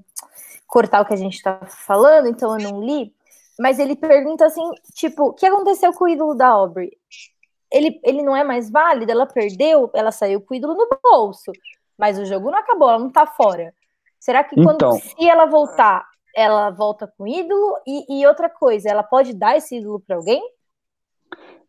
cortar 0.68 1.02
o 1.02 1.06
que 1.06 1.14
a 1.14 1.18
gente 1.18 1.36
está 1.36 1.60
falando, 1.66 2.28
então 2.28 2.58
eu 2.58 2.72
não 2.72 2.84
li, 2.84 3.14
mas 3.60 3.80
ele 3.80 3.96
pergunta 3.96 4.46
assim, 4.46 4.70
tipo, 4.94 5.30
o 5.30 5.34
que 5.34 5.46
aconteceu 5.46 5.92
com 5.94 6.06
o 6.06 6.10
ídolo 6.10 6.36
da 6.36 6.48
Aubrey? 6.48 6.92
Ele, 7.72 8.00
ele 8.04 8.22
não 8.22 8.36
é 8.36 8.44
mais 8.44 8.70
válido, 8.70 9.12
ela 9.12 9.26
perdeu, 9.26 9.90
ela 9.94 10.12
saiu 10.12 10.40
com 10.42 10.54
o 10.54 10.58
ídolo 10.58 10.76
no 10.76 10.88
bolso, 11.02 11.52
mas 11.98 12.20
o 12.20 12.26
jogo 12.26 12.52
não 12.52 12.60
acabou, 12.60 12.90
ela 12.90 13.00
não 13.00 13.10
tá 13.10 13.26
fora. 13.26 13.74
Será 14.20 14.44
que 14.44 14.56
quando 14.56 14.76
então, 14.76 14.92
se 14.92 15.28
ela 15.28 15.46
voltar, 15.46 16.06
ela 16.36 16.70
volta 16.70 17.12
com 17.18 17.24
o 17.24 17.28
ídolo? 17.28 17.78
E, 17.86 18.22
e 18.22 18.28
outra 18.28 18.50
coisa, 18.50 18.90
ela 18.90 19.04
pode 19.04 19.34
dar 19.34 19.58
esse 19.58 19.78
ídolo 19.78 20.00
para 20.00 20.16
alguém? 20.16 20.42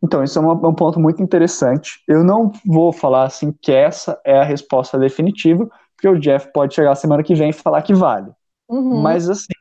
Então, 0.03 0.23
isso 0.23 0.39
é 0.39 0.43
um, 0.43 0.51
um, 0.51 0.75
ponto 0.75 1.01
muito 1.01 1.23
interessante. 1.23 2.03
Eu 2.07 2.23
não 2.23 2.53
vou 2.65 2.93
falar 2.93 3.25
assim 3.25 3.53
que 3.53 3.73
essa 3.73 4.21
é 4.25 4.39
a 4.39 4.45
resposta 4.45 4.99
definitiva, 4.99 5.69
porque 5.99 6.09
o 6.09 6.19
Jeff 6.19 6.53
pode 6.53 6.77
chegar 6.77 6.95
semana 6.95 7.25
que 7.25 7.35
vem 7.35 7.51
e 7.51 7.53
falar 7.53 7.83
que 7.83 7.93
vale. 7.93 8.31
Uhum. 8.69 9.03
Mas 9.03 9.29
assim, 9.29 9.53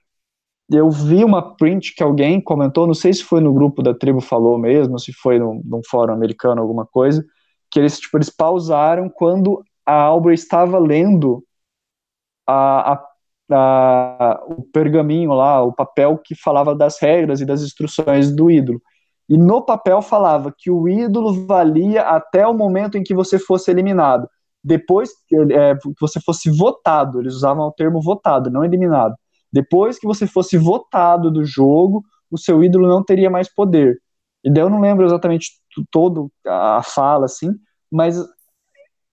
eu 0.69 0.91
vi 0.91 1.23
uma 1.23 1.55
print 1.55 1.95
que 1.95 2.03
alguém 2.03 2.39
comentou, 2.39 2.85
não 2.85 2.93
sei 2.93 3.11
se 3.11 3.23
foi 3.23 3.41
no 3.41 3.51
grupo 3.51 3.81
da 3.81 3.93
tribo 3.93 4.22
falou 4.22 4.59
mesmo, 4.59 4.99
se 4.99 5.11
foi 5.11 5.39
num, 5.39 5.59
num 5.65 5.81
fórum 5.89 6.14
americano, 6.14 6.61
alguma 6.61 6.85
coisa, 6.85 7.26
que 7.72 7.80
eles, 7.80 7.99
tipo, 7.99 8.18
eles 8.18 8.30
pausaram 8.30 9.09
quando 9.09 9.64
a 9.84 9.99
Albert 9.99 10.35
estava 10.35 10.77
lendo 10.77 11.43
a, 12.45 12.93
a, 12.93 13.07
a, 13.51 14.43
o 14.47 14.61
pergaminho 14.61 15.34
lá, 15.34 15.64
o 15.64 15.73
papel 15.73 16.19
que 16.23 16.35
falava 16.35 16.76
das 16.76 17.01
regras 17.01 17.41
e 17.41 17.45
das 17.45 17.64
instruções 17.64 18.31
do 18.34 18.51
ídolo. 18.51 18.80
E 19.27 19.38
no 19.38 19.61
papel 19.61 20.03
falava 20.03 20.53
que 20.55 20.69
o 20.69 20.88
ídolo 20.88 21.45
valia 21.47 22.03
até 22.03 22.45
o 22.45 22.53
momento 22.53 22.97
em 22.97 23.03
que 23.03 23.15
você 23.15 23.39
fosse 23.39 23.72
eliminado. 23.72 24.30
Depois 24.68 25.11
é, 25.31 25.76
que 25.76 26.02
você 26.02 26.19
fosse 26.19 26.49
votado, 26.49 27.22
eles 27.22 27.35
usavam 27.35 27.65
o 27.65 27.72
termo 27.72 28.02
votado, 28.02 28.52
não 28.52 28.65
eliminado. 28.65 29.15
Depois 29.52 29.98
que 29.98 30.06
você 30.06 30.27
fosse 30.27 30.57
votado 30.57 31.31
do 31.31 31.45
jogo, 31.45 32.03
o 32.30 32.38
seu 32.38 32.61
ídolo 32.61 32.85
não 32.85 33.02
teria 33.02 33.30
mais 33.30 33.48
poder. 33.53 33.98
E 34.44 34.52
daí 34.52 34.61
eu 34.61 34.69
não 34.69 34.81
lembro 34.81 35.06
exatamente 35.06 35.52
todo 35.89 36.30
a 36.45 36.81
fala, 36.84 37.26
assim, 37.26 37.52
mas 37.89 38.18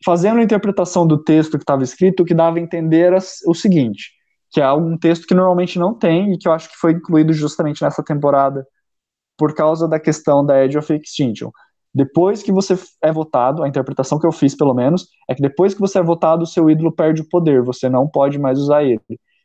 fazendo 0.05 0.41
a 0.41 0.43
interpretação 0.43 1.07
do 1.07 1.23
texto 1.23 1.53
que 1.53 1.63
estava 1.63 1.85
escrito, 1.85 2.25
o 2.25 2.27
que 2.27 2.35
dava 2.35 2.59
a 2.59 2.61
entender 2.61 3.01
era 3.01 3.19
o 3.47 3.55
seguinte, 3.55 4.11
que 4.51 4.61
é 4.61 4.73
um 4.73 4.99
texto 4.99 5.25
que 5.25 5.35
normalmente 5.35 5.79
não 5.79 5.95
tem 5.95 6.33
e 6.33 6.39
que 6.39 6.49
eu 6.49 6.53
acho 6.53 6.69
que 6.69 6.77
foi 6.77 6.93
incluído 6.93 7.33
justamente 7.33 7.81
nessa 7.81 8.03
temporada 8.03 8.67
por 9.37 9.55
causa 9.55 9.87
da 9.87 10.01
questão 10.01 10.45
da 10.45 10.65
Edge 10.65 10.77
of 10.77 10.93
Extinction. 10.93 11.51
Depois 11.95 12.43
que 12.43 12.51
você 12.51 12.77
é 13.03 13.13
votado, 13.13 13.63
a 13.63 13.69
interpretação 13.69 14.19
que 14.19 14.27
eu 14.27 14.33
fiz 14.33 14.57
pelo 14.57 14.75
menos, 14.75 15.07
é 15.29 15.35
que 15.35 15.41
depois 15.41 15.75
que 15.75 15.81
você 15.81 15.99
é 15.99 16.03
votado, 16.03 16.43
o 16.43 16.47
seu 16.47 16.69
ídolo 16.69 16.91
perde 16.91 17.23
o 17.23 17.29
poder, 17.29 17.63
você 17.63 17.89
não 17.89 18.09
pode 18.09 18.39
mais 18.39 18.59
usar 18.59 18.83
ele. 18.83 19.01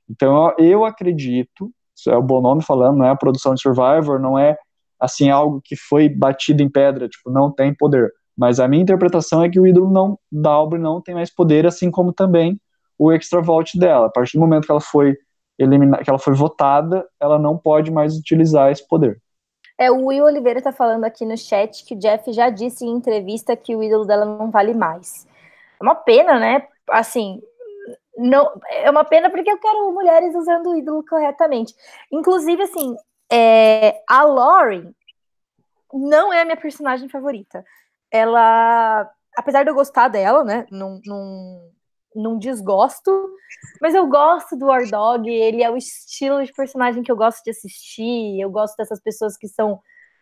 Então 0.10 0.54
eu 0.58 0.84
acredito, 0.84 1.72
isso 1.96 2.10
é 2.10 2.18
o 2.18 2.24
bom 2.24 2.42
nome 2.42 2.64
falando, 2.64 2.98
não 2.98 3.06
é 3.06 3.10
a 3.10 3.16
produção 3.16 3.54
de 3.54 3.62
Survivor, 3.62 4.20
não 4.20 4.38
é 4.38 4.58
assim 5.00 5.30
algo 5.30 5.62
que 5.64 5.76
foi 5.76 6.10
batido 6.10 6.64
em 6.64 6.70
pedra, 6.70 7.08
tipo, 7.08 7.30
não 7.30 7.52
tem 7.52 7.74
poder. 7.74 8.12
Mas 8.36 8.60
a 8.60 8.68
minha 8.68 8.82
interpretação 8.82 9.44
é 9.44 9.50
que 9.50 9.60
o 9.60 9.68
ídolo 9.68 9.92
não, 9.92 10.18
da 10.32 10.50
Aubrey 10.50 10.82
não 10.82 11.02
tem 11.02 11.14
mais 11.14 11.34
poder, 11.34 11.68
assim 11.68 11.92
como 11.92 12.12
também 12.12 12.60
o 12.98 13.12
extra 13.12 13.42
vote 13.42 13.78
dela. 13.78 14.08
A 14.08 14.10
partir 14.10 14.38
do 14.38 14.42
momento 14.42 14.66
que 14.66 14.72
ela 14.72 14.82
foi 14.82 15.16
eliminada, 15.58 16.04
que 16.04 16.10
ela 16.10 16.18
foi 16.18 16.34
votada, 16.34 17.06
ela 17.20 17.38
não 17.38 17.58
pode 17.58 17.92
mais 17.92 18.18
utilizar 18.18 18.72
esse 18.72 18.88
poder. 18.88 19.22
É, 19.80 19.90
o 19.90 20.08
Will 20.08 20.26
Oliveira 20.26 20.62
tá 20.62 20.74
falando 20.74 21.06
aqui 21.06 21.26
no 21.26 21.38
chat 21.38 21.86
que 21.86 21.96
o 21.96 21.98
Jeff 21.98 22.34
já 22.34 22.50
disse 22.50 22.86
em 22.86 22.92
entrevista 22.92 23.56
que 23.56 23.74
o 23.74 23.82
ídolo 23.82 24.04
dela 24.04 24.26
não 24.26 24.52
vale 24.52 24.74
mais. 24.74 25.26
É 25.80 25.84
uma 25.84 25.96
pena, 25.96 26.38
né? 26.38 26.68
Assim, 26.90 27.42
não 28.18 28.60
é 28.70 28.92
uma 28.92 29.06
pena 29.06 29.30
porque 29.30 29.50
eu 29.50 29.58
quero 29.58 29.94
mulheres 29.94 30.36
usando 30.36 30.72
o 30.72 30.76
ídolo 30.76 31.02
corretamente. 31.08 31.74
Inclusive, 32.12 32.62
assim, 32.64 32.94
é, 33.32 34.04
a 34.06 34.24
Lauren 34.24 34.94
não 35.94 36.34
é 36.34 36.42
a 36.42 36.46
minha 36.46 36.58
personagem 36.58 37.08
favorita. 37.08 37.64
Ela, 38.12 39.10
apesar 39.38 39.64
de 39.64 39.70
eu 39.70 39.76
gostar 39.76 40.10
dela, 40.10 40.44
né, 40.44 40.66
não, 40.70 41.00
não, 41.06 41.72
não 42.16 42.38
desgosto, 42.38 43.12
mas 43.82 43.94
eu 43.94 44.08
gosto 44.08 44.56
do 44.56 44.68
War 44.68 44.88
Dog, 44.90 45.30
ele 45.30 45.64
é 45.64 45.70
o 45.70 45.78
estilo 45.78 46.44
de 46.44 46.52
personagem 46.54 47.04
que 47.04 47.12
eu 47.12 47.16
gosto 47.16 47.44
de 47.44 47.52
assistir, 47.52 48.40
eu 48.40 48.50
gosto 48.50 48.76
dessas 48.78 49.02
pessoas 49.02 49.38
que 49.38 49.48
são 49.48 49.80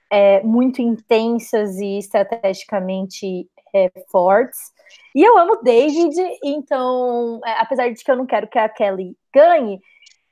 é, 0.10 0.42
muito 0.44 0.82
intensas 0.82 1.78
e 1.78 1.98
estrategicamente 1.98 3.50
é, 3.74 3.92
fortes. 4.10 4.72
E 5.14 5.24
eu 5.24 5.38
amo 5.38 5.62
David, 5.62 6.16
então, 6.44 7.42
é, 7.46 7.60
apesar 7.60 7.90
de 7.90 8.04
que 8.04 8.10
eu 8.10 8.16
não 8.16 8.26
quero 8.26 8.48
que 8.48 8.60
a 8.60 8.70
Kelly 8.70 9.18
ganhe, 9.34 9.80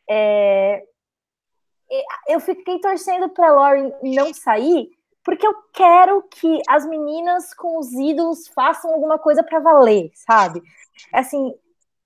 é, 0.09 0.83
eu 2.27 2.39
fiquei 2.39 2.79
torcendo 2.79 3.29
para 3.29 3.51
Lauren 3.51 3.91
não 4.01 4.33
sair, 4.33 4.89
porque 5.25 5.45
eu 5.45 5.55
quero 5.73 6.21
que 6.29 6.61
as 6.69 6.85
meninas 6.85 7.51
com 7.55 7.79
os 7.79 7.91
ídolos 7.91 8.47
façam 8.49 8.93
alguma 8.93 9.17
coisa 9.17 9.43
para 9.43 9.59
valer, 9.59 10.11
sabe? 10.13 10.61
Assim, 11.11 11.51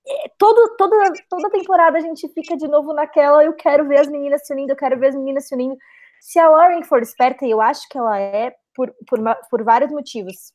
é, 0.08 0.30
todo, 0.38 0.74
toda, 0.76 1.12
toda 1.28 1.50
temporada 1.50 1.98
a 1.98 2.00
gente 2.00 2.26
fica 2.30 2.56
de 2.56 2.66
novo 2.66 2.94
naquela, 2.94 3.44
eu 3.44 3.52
quero 3.52 3.86
ver 3.86 4.00
as 4.00 4.08
meninas 4.08 4.46
se 4.46 4.52
unindo, 4.54 4.72
eu 4.72 4.76
quero 4.76 4.98
ver 4.98 5.08
as 5.08 5.14
meninas 5.14 5.46
se 5.46 5.54
unindo. 5.54 5.76
Se 6.18 6.38
a 6.38 6.48
Lauren 6.48 6.82
for 6.82 7.02
esperta, 7.02 7.44
e 7.44 7.50
eu 7.50 7.60
acho 7.60 7.86
que 7.88 7.98
ela 7.98 8.18
é, 8.18 8.54
por, 8.74 8.92
por, 9.06 9.18
por 9.50 9.62
vários 9.62 9.92
motivos 9.92 10.52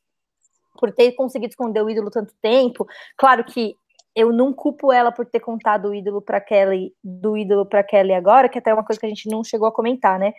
por 0.76 0.92
ter 0.92 1.12
conseguido 1.12 1.52
esconder 1.52 1.82
o 1.82 1.88
ídolo 1.88 2.10
tanto 2.10 2.34
tempo. 2.42 2.86
Claro 3.16 3.44
que 3.44 3.74
eu 4.14 4.32
não 4.32 4.52
culpo 4.52 4.92
ela 4.92 5.12
por 5.12 5.26
ter 5.26 5.40
contado 5.40 5.88
o 5.88 5.94
ídolo 5.94 6.20
para 6.20 6.40
Kelly, 6.40 6.92
do 7.02 7.36
ídolo 7.36 7.66
para 7.66 7.82
Kelly 7.82 8.12
agora, 8.12 8.48
que 8.48 8.58
até 8.58 8.70
é 8.70 8.74
uma 8.74 8.84
coisa 8.84 8.98
que 8.98 9.06
a 9.06 9.08
gente 9.08 9.28
não 9.28 9.44
chegou 9.44 9.68
a 9.68 9.72
comentar, 9.72 10.18
né? 10.18 10.32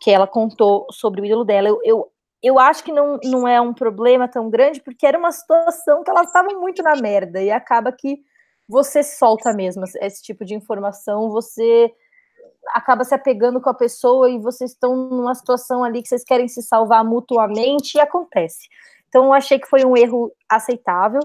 Que 0.00 0.10
ela 0.10 0.26
contou 0.26 0.86
sobre 0.90 1.20
o 1.20 1.24
ídolo 1.24 1.44
dela. 1.44 1.68
Eu, 1.68 1.80
eu, 1.84 2.12
eu 2.42 2.58
acho 2.58 2.84
que 2.84 2.92
não, 2.92 3.18
não 3.24 3.48
é 3.48 3.60
um 3.60 3.74
problema 3.74 4.28
tão 4.28 4.50
grande, 4.50 4.80
porque 4.80 5.06
era 5.06 5.18
uma 5.18 5.32
situação 5.32 6.02
que 6.02 6.10
elas 6.10 6.26
estavam 6.26 6.60
muito 6.60 6.82
na 6.82 6.94
merda, 6.96 7.42
e 7.42 7.50
acaba 7.50 7.90
que 7.92 8.18
você 8.68 9.02
solta 9.02 9.52
mesmo 9.52 9.84
esse 10.00 10.22
tipo 10.22 10.44
de 10.44 10.54
informação, 10.54 11.30
você 11.30 11.92
acaba 12.68 13.04
se 13.04 13.14
apegando 13.14 13.60
com 13.60 13.70
a 13.70 13.74
pessoa 13.74 14.28
e 14.28 14.38
vocês 14.38 14.72
estão 14.72 14.96
numa 14.96 15.34
situação 15.34 15.84
ali 15.84 16.02
que 16.02 16.08
vocês 16.08 16.24
querem 16.24 16.48
se 16.48 16.62
salvar 16.62 17.04
mutuamente 17.04 17.96
e 17.96 18.00
acontece. 18.00 18.68
Então, 19.08 19.26
eu 19.26 19.32
achei 19.32 19.58
que 19.58 19.68
foi 19.68 19.84
um 19.84 19.96
erro 19.96 20.32
aceitável. 20.48 21.20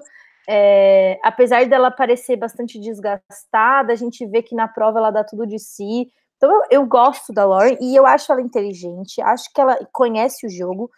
É, 0.47 1.19
apesar 1.23 1.65
dela 1.65 1.91
parecer 1.91 2.35
bastante 2.35 2.79
desgastada, 2.79 3.91
a 3.93 3.95
gente 3.95 4.25
vê 4.25 4.41
que 4.41 4.55
na 4.55 4.67
prova 4.67 4.99
ela 4.99 5.11
dá 5.11 5.23
tudo 5.23 5.45
de 5.47 5.59
si. 5.59 6.11
Então, 6.41 6.51
eu, 6.51 6.63
eu 6.71 6.85
gosto 6.87 7.31
da 7.31 7.45
Lauren 7.45 7.77
e 7.79 7.95
eu 7.95 8.03
acho 8.03 8.31
ela 8.31 8.41
inteligente, 8.41 9.21
acho 9.21 9.53
que 9.53 9.61
ela 9.61 9.77
conhece 9.91 10.47
o 10.47 10.49
jogo. 10.49 10.89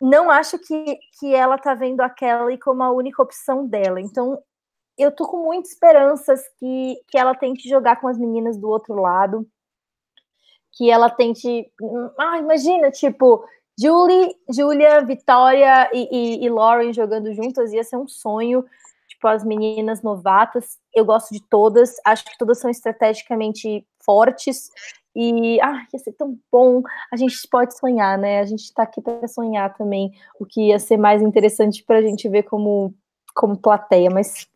Não 0.00 0.28
acho 0.28 0.58
que, 0.58 0.98
que 1.20 1.32
ela 1.32 1.56
tá 1.56 1.72
vendo 1.72 2.00
a 2.00 2.10
Kelly 2.10 2.58
como 2.58 2.82
a 2.82 2.90
única 2.90 3.22
opção 3.22 3.64
dela. 3.64 4.00
Então, 4.00 4.42
eu 4.98 5.12
tô 5.12 5.28
com 5.28 5.44
muitas 5.44 5.70
esperanças 5.70 6.42
que, 6.58 7.00
que 7.06 7.16
ela 7.16 7.32
tente 7.32 7.68
jogar 7.68 8.00
com 8.00 8.08
as 8.08 8.18
meninas 8.18 8.58
do 8.58 8.68
outro 8.68 8.94
lado. 8.94 9.46
Que 10.72 10.90
ela 10.90 11.08
tente. 11.08 11.70
Ah, 12.18 12.38
imagina, 12.38 12.90
tipo, 12.90 13.44
Julie, 13.78 14.34
Julia, 14.52 15.04
Vitória 15.04 15.88
e, 15.92 16.08
e, 16.10 16.44
e, 16.44 16.48
Lauren 16.48 16.92
jogando 16.92 17.32
juntas 17.34 17.72
ia 17.72 17.84
ser 17.84 17.98
um 17.98 18.08
sonho. 18.08 18.64
Tipo, 19.06 19.28
as 19.28 19.44
meninas 19.44 20.02
novatas, 20.02 20.76
eu 20.92 21.04
gosto 21.04 21.32
de 21.32 21.40
todas, 21.48 21.94
acho 22.04 22.24
que 22.24 22.38
todas 22.38 22.58
são 22.58 22.70
estrategicamente 22.70 23.86
fortes. 24.04 24.70
E 25.14 25.60
ah, 25.60 25.86
ia 25.92 25.98
ser 25.98 26.12
tão 26.12 26.38
bom. 26.52 26.82
A 27.12 27.16
gente 27.16 27.36
pode 27.50 27.76
sonhar, 27.76 28.16
né? 28.18 28.40
A 28.40 28.44
gente 28.44 28.64
está 28.64 28.84
aqui 28.84 29.00
para 29.00 29.26
sonhar 29.26 29.74
também, 29.74 30.12
o 30.38 30.46
que 30.46 30.68
ia 30.68 30.78
ser 30.78 30.96
mais 30.96 31.20
interessante 31.22 31.82
para 31.84 31.98
a 31.98 32.02
gente 32.02 32.28
ver 32.28 32.44
como, 32.44 32.94
como 33.34 33.56
plateia. 33.56 34.08
Mas 34.10 34.48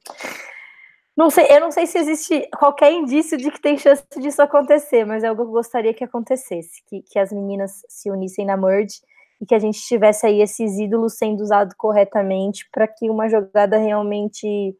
Não 1.16 1.30
sei, 1.30 1.46
eu 1.50 1.60
não 1.60 1.70
sei 1.70 1.86
se 1.86 1.96
existe 1.98 2.48
qualquer 2.58 2.92
indício 2.92 3.38
de 3.38 3.50
que 3.50 3.60
tem 3.60 3.78
chance 3.78 4.04
disso 4.18 4.42
acontecer, 4.42 5.04
mas 5.04 5.22
é 5.22 5.28
eu 5.28 5.36
gostaria 5.36 5.94
que 5.94 6.02
acontecesse, 6.02 6.82
que, 6.86 7.02
que 7.02 7.18
as 7.18 7.32
meninas 7.32 7.82
se 7.88 8.10
unissem 8.10 8.44
na 8.44 8.56
Merge 8.56 9.00
e 9.40 9.46
que 9.46 9.54
a 9.54 9.58
gente 9.60 9.80
tivesse 9.80 10.26
aí 10.26 10.40
esses 10.40 10.78
ídolos 10.78 11.14
sendo 11.16 11.40
usados 11.40 11.74
corretamente 11.76 12.68
para 12.72 12.88
que 12.88 13.08
uma 13.08 13.28
jogada 13.28 13.78
realmente 13.78 14.76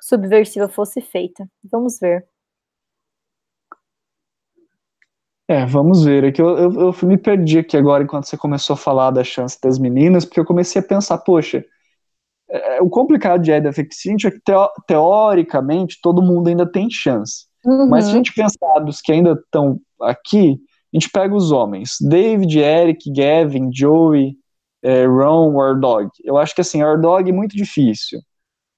subversiva 0.00 0.68
fosse 0.68 1.00
feita. 1.00 1.48
Vamos 1.62 1.98
ver. 2.00 2.26
É, 5.48 5.64
vamos 5.64 6.04
ver. 6.04 6.24
É 6.24 6.32
que 6.32 6.42
eu, 6.42 6.58
eu, 6.58 6.80
eu, 6.80 7.08
me 7.08 7.16
perdi 7.16 7.58
aqui 7.58 7.76
agora 7.76 8.04
enquanto 8.04 8.26
você 8.26 8.36
começou 8.36 8.74
a 8.74 8.76
falar 8.76 9.10
da 9.10 9.24
chance 9.24 9.58
das 9.60 9.78
meninas, 9.78 10.26
porque 10.26 10.38
eu 10.38 10.44
comecei 10.44 10.80
a 10.80 10.84
pensar, 10.84 11.16
poxa, 11.18 11.64
é, 12.50 12.76
é 12.76 12.82
o 12.82 12.90
complicado 12.90 13.42
de 13.42 13.50
Eda 13.50 13.72
Ficient 13.72 14.24
é 14.24 14.30
que 14.30 14.40
teo, 14.40 14.68
teoricamente 14.86 15.98
todo 16.02 16.22
mundo 16.22 16.48
ainda 16.48 16.70
tem 16.70 16.90
chance. 16.90 17.46
Uhum. 17.64 17.88
Mas 17.88 18.04
se 18.04 18.10
a 18.10 18.14
gente 18.14 18.32
pensar 18.34 18.78
dos 18.80 19.00
que 19.00 19.10
ainda 19.10 19.32
estão 19.32 19.80
aqui, 20.02 20.60
a 20.92 20.96
gente 20.96 21.10
pega 21.10 21.34
os 21.34 21.50
homens: 21.50 21.96
David, 22.00 22.58
Eric, 22.58 23.10
Gavin, 23.10 23.70
Joey, 23.72 24.36
é, 24.82 25.06
Ron, 25.06 25.54
Wardog. 25.54 26.10
Eu 26.22 26.36
acho 26.36 26.54
que 26.54 26.60
assim, 26.60 26.82
Wardog 26.82 27.28
é 27.28 27.32
muito 27.32 27.56
difícil. 27.56 28.20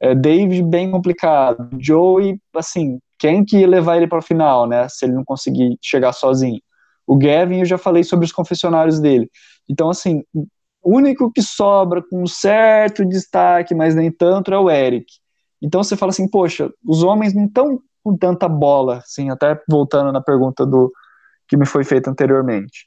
É, 0.01 0.15
David, 0.15 0.63
bem 0.63 0.91
complicado. 0.91 1.69
Joey, 1.79 2.41
assim, 2.55 2.99
quem 3.21 3.45
que 3.45 3.59
ia 3.59 3.69
levar 3.69 3.99
ele 3.99 4.09
para 4.09 4.19
o 4.19 4.23
final, 4.23 4.67
né? 4.67 4.89
Se 4.89 5.05
ele 5.05 5.13
não 5.13 5.25
conseguir 5.25 5.79
chegar 5.83 6.13
sozinho. 6.13 6.61
O 7.07 7.17
Gavin, 7.17 7.61
eu 7.61 7.67
já 7.67 7.77
falei 7.77 8.03
sobre 8.03 8.25
os 8.25 8.33
confessionários 8.33 8.99
dele. 8.99 9.31
Então, 9.69 9.91
assim, 9.91 10.23
o 10.35 10.97
único 10.97 11.31
que 11.31 11.43
sobra 11.43 12.03
com 12.03 12.23
um 12.23 12.27
certo 12.27 13.05
destaque, 13.05 13.75
mas 13.75 13.95
nem 13.95 14.11
tanto, 14.11 14.53
é 14.53 14.59
o 14.59 14.71
Eric. 14.71 15.07
Então 15.61 15.83
você 15.83 15.97
fala 15.97 16.11
assim, 16.11 16.29
poxa, 16.29 16.71
os 16.87 17.03
homens 17.03 17.35
não 17.35 17.45
estão 17.45 17.79
com 18.03 18.17
tanta 18.17 18.49
bola, 18.49 18.99
assim, 18.99 19.29
até 19.29 19.61
voltando 19.69 20.11
na 20.11 20.23
pergunta 20.23 20.65
do 20.65 20.91
que 21.47 21.57
me 21.57 21.67
foi 21.67 21.85
feita 21.85 22.11
anteriormente. 22.11 22.87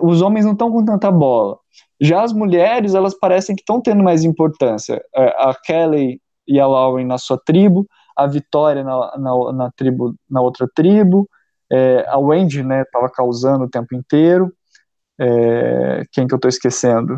Os 0.00 0.22
homens 0.22 0.46
não 0.46 0.52
estão 0.52 0.72
com 0.72 0.82
tanta 0.82 1.10
bola. 1.10 1.58
Já 2.00 2.22
as 2.22 2.32
mulheres, 2.32 2.94
elas 2.94 3.14
parecem 3.14 3.54
que 3.54 3.60
estão 3.60 3.82
tendo 3.82 4.02
mais 4.02 4.24
importância. 4.24 5.04
É, 5.14 5.26
a 5.36 5.54
Kelly 5.54 6.20
e 6.48 6.58
a 6.58 6.66
Lauren 6.66 7.04
na 7.04 7.18
sua 7.18 7.38
tribo, 7.38 7.86
a 8.16 8.26
Vitória 8.26 8.82
na, 8.82 9.16
na, 9.18 9.52
na 9.52 9.70
tribo, 9.72 10.14
na 10.28 10.40
outra 10.40 10.68
tribo, 10.72 11.28
é, 11.70 12.04
a 12.08 12.18
Wendy, 12.18 12.62
né, 12.62 12.84
tava 12.92 13.08
causando 13.08 13.64
o 13.64 13.70
tempo 13.70 13.94
inteiro, 13.94 14.52
é, 15.18 16.02
quem 16.12 16.26
que 16.26 16.34
eu 16.34 16.38
tô 16.38 16.48
esquecendo? 16.48 17.16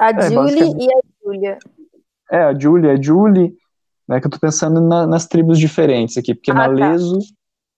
A 0.00 0.10
é, 0.10 0.30
Julie 0.30 0.72
e 0.78 0.88
a 0.92 1.00
Julia. 1.22 1.58
É, 2.30 2.42
a 2.42 2.58
Julie, 2.58 2.90
a 2.90 3.00
Julie, 3.00 3.54
né, 4.08 4.20
que 4.20 4.26
eu 4.26 4.30
tô 4.30 4.38
pensando 4.38 4.80
na, 4.80 5.06
nas 5.06 5.26
tribos 5.26 5.58
diferentes 5.58 6.16
aqui, 6.16 6.34
porque 6.34 6.50
ah, 6.50 6.54
na 6.54 6.64
tá. 6.64 6.72
Leso, 6.72 7.18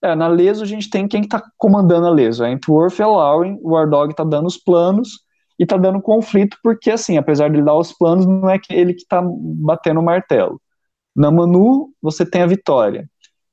é, 0.03 0.15
na 0.15 0.29
Leso 0.29 0.63
a 0.63 0.67
gente 0.67 0.89
tem 0.89 1.09
quem 1.09 1.23
que 1.23 1.29
tá 1.29 1.43
comandando 1.57 2.07
a 2.07 2.11
Leso, 2.11 2.45
a 2.45 2.49
Antworth 2.49 2.99
e 2.99 3.03
a 3.03 3.07
Lauren, 3.07 3.59
o 3.63 3.73
Wardog 3.73 4.15
tá 4.15 4.25
dando 4.25 4.47
os 4.47 4.57
planos, 4.57 5.27
e 5.59 5.67
tá 5.67 5.77
dando 5.77 6.01
conflito, 6.01 6.57
porque 6.63 6.91
assim, 6.91 7.19
apesar 7.19 7.49
de 7.49 7.57
ele 7.57 7.65
dar 7.65 7.75
os 7.75 7.93
planos, 7.93 8.25
não 8.25 8.49
é 8.49 8.61
ele 8.71 8.95
que 8.95 9.05
tá 9.07 9.21
batendo 9.23 9.99
o 9.99 10.03
martelo. 10.03 10.61
Na 11.15 11.31
Manu, 11.31 11.93
você 12.01 12.25
tem 12.25 12.43
a 12.43 12.47
Vitória. 12.47 13.09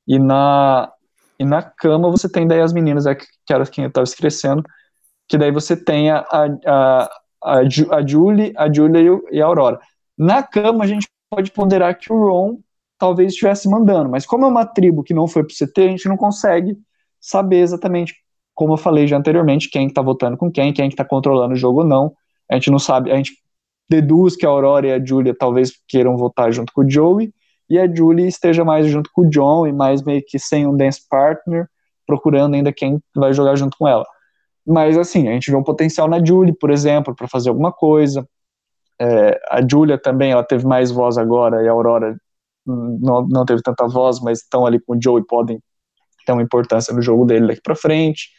E 0.08 0.20
na, 0.20 0.92
e 1.40 1.46
na 1.46 1.62
cama 1.62 2.10
você 2.10 2.30
tem 2.30 2.48
daí 2.48 2.62
as 2.62 2.74
meninas, 2.74 3.06
é, 3.06 3.16
que 3.16 3.26
era 3.52 3.66
quem 3.66 3.86
eu 3.86 3.90
estava 3.90 4.04
esquecendo, 4.04 4.64
que 5.28 5.38
daí 5.38 5.52
você 5.52 5.76
tem 5.76 6.12
a, 6.12 6.20
a, 6.20 6.46
a, 6.66 7.10
a, 7.52 8.08
Julie, 8.08 8.54
a 8.56 8.72
Julia 8.72 9.20
e 9.32 9.42
a 9.42 9.46
Aurora. 9.46 9.80
Na 10.18 10.44
cama 10.44 10.84
a 10.84 10.88
gente 10.88 11.08
pode 11.30 11.52
ponderar 11.52 11.98
que 11.98 12.12
o 12.12 12.18
Ron 12.18 12.60
talvez 12.98 13.34
estivesse 13.34 13.70
mandando, 13.70 14.10
mas 14.10 14.26
como 14.26 14.46
é 14.46 14.48
uma 14.48 14.66
tribo 14.66 15.04
que 15.04 15.14
não 15.14 15.28
foi 15.28 15.44
pro 15.44 15.54
CT, 15.54 15.82
a 15.82 15.88
gente 15.90 16.08
não 16.08 16.16
consegue 16.16 16.78
saber 17.20 17.60
exatamente, 17.60 18.16
como 18.54 18.74
eu 18.74 18.78
falei 18.78 19.08
já 19.08 19.18
anteriormente, 19.18 19.70
quem 19.70 19.88
está 19.88 20.02
votando 20.02 20.38
com 20.38 20.52
quem, 20.52 20.72
quem 20.72 20.88
está 20.88 21.04
controlando 21.04 21.54
o 21.54 21.58
jogo 21.58 21.80
ou 21.80 21.86
não. 21.86 22.16
A 22.50 22.54
gente 22.56 22.72
não 22.72 22.80
sabe, 22.80 23.12
a 23.12 23.16
gente 23.16 23.34
deduz 23.90 24.36
que 24.36 24.46
a 24.46 24.50
Aurora 24.50 24.88
e 24.88 24.94
a 24.94 25.04
Julia 25.04 25.36
talvez 25.38 25.74
queiram 25.88 26.16
votar 26.16 26.52
junto 26.54 26.72
com 26.72 26.82
o 26.82 26.90
Joey, 26.90 27.34
e 27.70 27.80
a 27.80 27.94
Julie 27.94 28.28
esteja 28.28 28.64
mais 28.64 28.88
junto 28.88 29.10
com 29.14 29.24
o 29.24 29.30
John 29.30 29.68
e 29.68 29.74
mais 29.74 30.02
meio 30.02 30.24
que 30.26 30.38
sem 30.38 30.68
um 30.68 30.76
dance 30.76 31.02
partner, 31.10 31.68
procurando 32.06 32.56
ainda 32.56 32.72
quem 32.72 33.02
vai 33.16 33.34
jogar 33.34 33.56
junto 33.56 33.78
com 33.78 33.88
ela. 33.88 34.06
Mas 34.66 34.98
assim, 34.98 35.28
a 35.28 35.32
gente 35.32 35.52
vê 35.52 35.58
um 35.58 35.64
potencial 35.64 36.08
na 36.08 36.24
Julie, 36.24 36.54
por 36.54 36.72
exemplo, 36.72 37.16
para 37.16 37.28
fazer 37.28 37.50
alguma 37.50 37.72
coisa. 37.72 38.28
É, 39.00 39.40
a 39.50 39.62
Julia 39.68 39.98
também, 39.98 40.32
ela 40.32 40.44
teve 40.44 40.66
mais 40.66 40.92
voz 40.92 41.18
agora 41.18 41.64
e 41.64 41.68
a 41.68 41.72
Aurora 41.72 42.16
não, 42.66 43.28
não 43.28 43.46
teve 43.46 43.62
tanta 43.62 43.88
voz, 43.88 44.20
mas 44.20 44.40
estão 44.40 44.66
ali 44.66 44.80
com 44.80 44.96
o 44.96 45.02
Joe 45.02 45.22
e 45.22 45.26
podem 45.26 45.62
ter 46.26 46.32
uma 46.32 46.42
importância 46.42 46.94
no 46.94 47.02
jogo 47.02 47.26
dele 47.26 47.48
daqui 47.48 47.62
para 47.62 47.76
frente. 47.76 48.30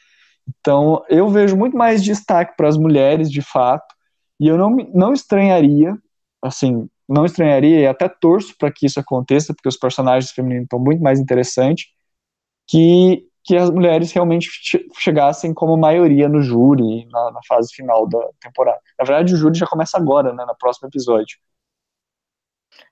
Então, 0.61 1.05
eu 1.09 1.29
vejo 1.29 1.57
muito 1.57 1.77
mais 1.77 2.03
destaque 2.03 2.55
para 2.57 2.69
as 2.69 2.77
mulheres, 2.77 3.31
de 3.31 3.43
fato, 3.43 3.95
e 4.39 4.49
eu 4.49 4.57
não, 4.57 4.77
não 4.95 5.13
estranharia, 5.13 5.97
assim, 6.43 6.89
não 7.09 7.25
estranharia 7.25 7.81
e 7.81 7.87
até 7.87 8.09
torço 8.09 8.57
para 8.59 8.71
que 8.71 8.87
isso 8.87 8.99
aconteça, 8.99 9.55
porque 9.55 9.69
os 9.69 9.77
personagens 9.77 10.33
femininos 10.33 10.65
estão 10.65 10.79
muito 10.79 11.03
mais 11.03 11.21
interessantes, 11.21 11.87
que, 12.67 13.29
que 13.45 13.57
as 13.57 13.71
mulheres 13.71 14.13
realmente 14.13 14.49
chegassem 14.99 15.55
como 15.55 15.77
maioria 15.77 16.29
no 16.29 16.43
júri 16.43 17.07
na, 17.07 17.31
na, 17.31 17.41
fase 17.47 17.73
final 17.75 18.09
da 18.09 18.19
temporada. 18.41 18.81
Na 18.99 19.05
verdade, 19.05 19.35
o 19.35 19.37
júri 19.37 19.57
já 19.57 19.67
começa 19.67 19.97
agora, 19.97 20.33
né, 20.33 20.45
no 20.45 20.57
próximo 20.57 20.89
episódio. 20.89 21.39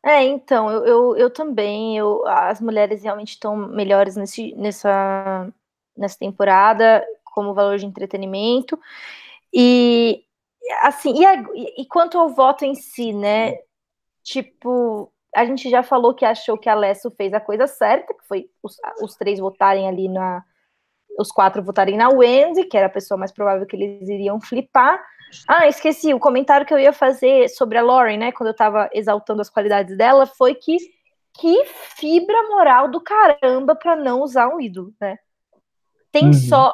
É, 0.03 0.23
então, 0.23 0.71
eu, 0.71 0.85
eu, 0.85 1.17
eu 1.17 1.31
também, 1.31 1.99
eu, 1.99 2.25
as 2.27 2.61
mulheres 2.61 3.03
realmente 3.03 3.31
estão 3.31 3.57
melhores 3.57 4.17
nesse, 4.17 4.55
nessa, 4.55 5.53
nessa 5.97 6.19
temporada, 6.19 7.05
como 7.25 7.53
valor 7.53 7.77
de 7.79 7.87
entretenimento, 7.87 8.79
e 9.53 10.25
assim, 10.83 11.21
e, 11.21 11.27
a, 11.27 11.35
e 11.77 11.87
quanto 11.87 12.19
ao 12.19 12.29
voto 12.31 12.65
em 12.65 12.75
si, 12.75 13.13
né, 13.13 13.59
tipo, 14.25 15.13
a 15.35 15.45
gente 15.45 15.69
já 15.69 15.83
falou 15.83 16.15
que 16.15 16.25
achou 16.25 16.57
que 16.57 16.69
a 16.69 16.75
Lesso 16.75 17.11
fez 17.11 17.33
a 17.33 17.41
coisa 17.41 17.67
certa, 17.67 18.15
que 18.15 18.27
foi 18.27 18.49
os, 18.63 18.77
os 19.03 19.15
três 19.15 19.39
votarem 19.39 19.87
ali 19.87 20.09
na. 20.09 20.43
Os 21.17 21.31
quatro 21.31 21.63
votarem 21.63 21.97
na 21.97 22.09
Wendy, 22.09 22.65
que 22.65 22.77
era 22.77 22.87
a 22.87 22.91
pessoa 22.91 23.17
mais 23.17 23.31
provável 23.31 23.65
que 23.65 23.77
eles 23.77 24.09
iriam 24.09 24.41
flipar. 24.41 25.01
Ah, 25.47 25.69
esqueci, 25.69 26.13
o 26.13 26.19
comentário 26.19 26.67
que 26.67 26.75
eu 26.75 26.79
ia 26.79 26.93
fazer 26.93 27.49
sobre 27.51 27.79
a 27.79 27.83
Lauren, 27.83 28.17
né, 28.17 28.33
quando 28.33 28.49
eu 28.49 28.57
tava 28.57 28.89
exaltando 28.93 29.41
as 29.41 29.51
qualidades 29.51 29.97
dela, 29.97 30.27
foi 30.27 30.55
que 30.55 30.77
que 31.37 31.65
fibra 31.65 32.49
moral 32.49 32.89
do 32.89 33.01
caramba 33.01 33.75
para 33.75 33.97
não 33.97 34.23
usar 34.23 34.49
um 34.49 34.61
ídolo, 34.61 34.95
né? 35.01 35.19
Tem 36.13 36.27
uhum. 36.27 36.33
só 36.33 36.73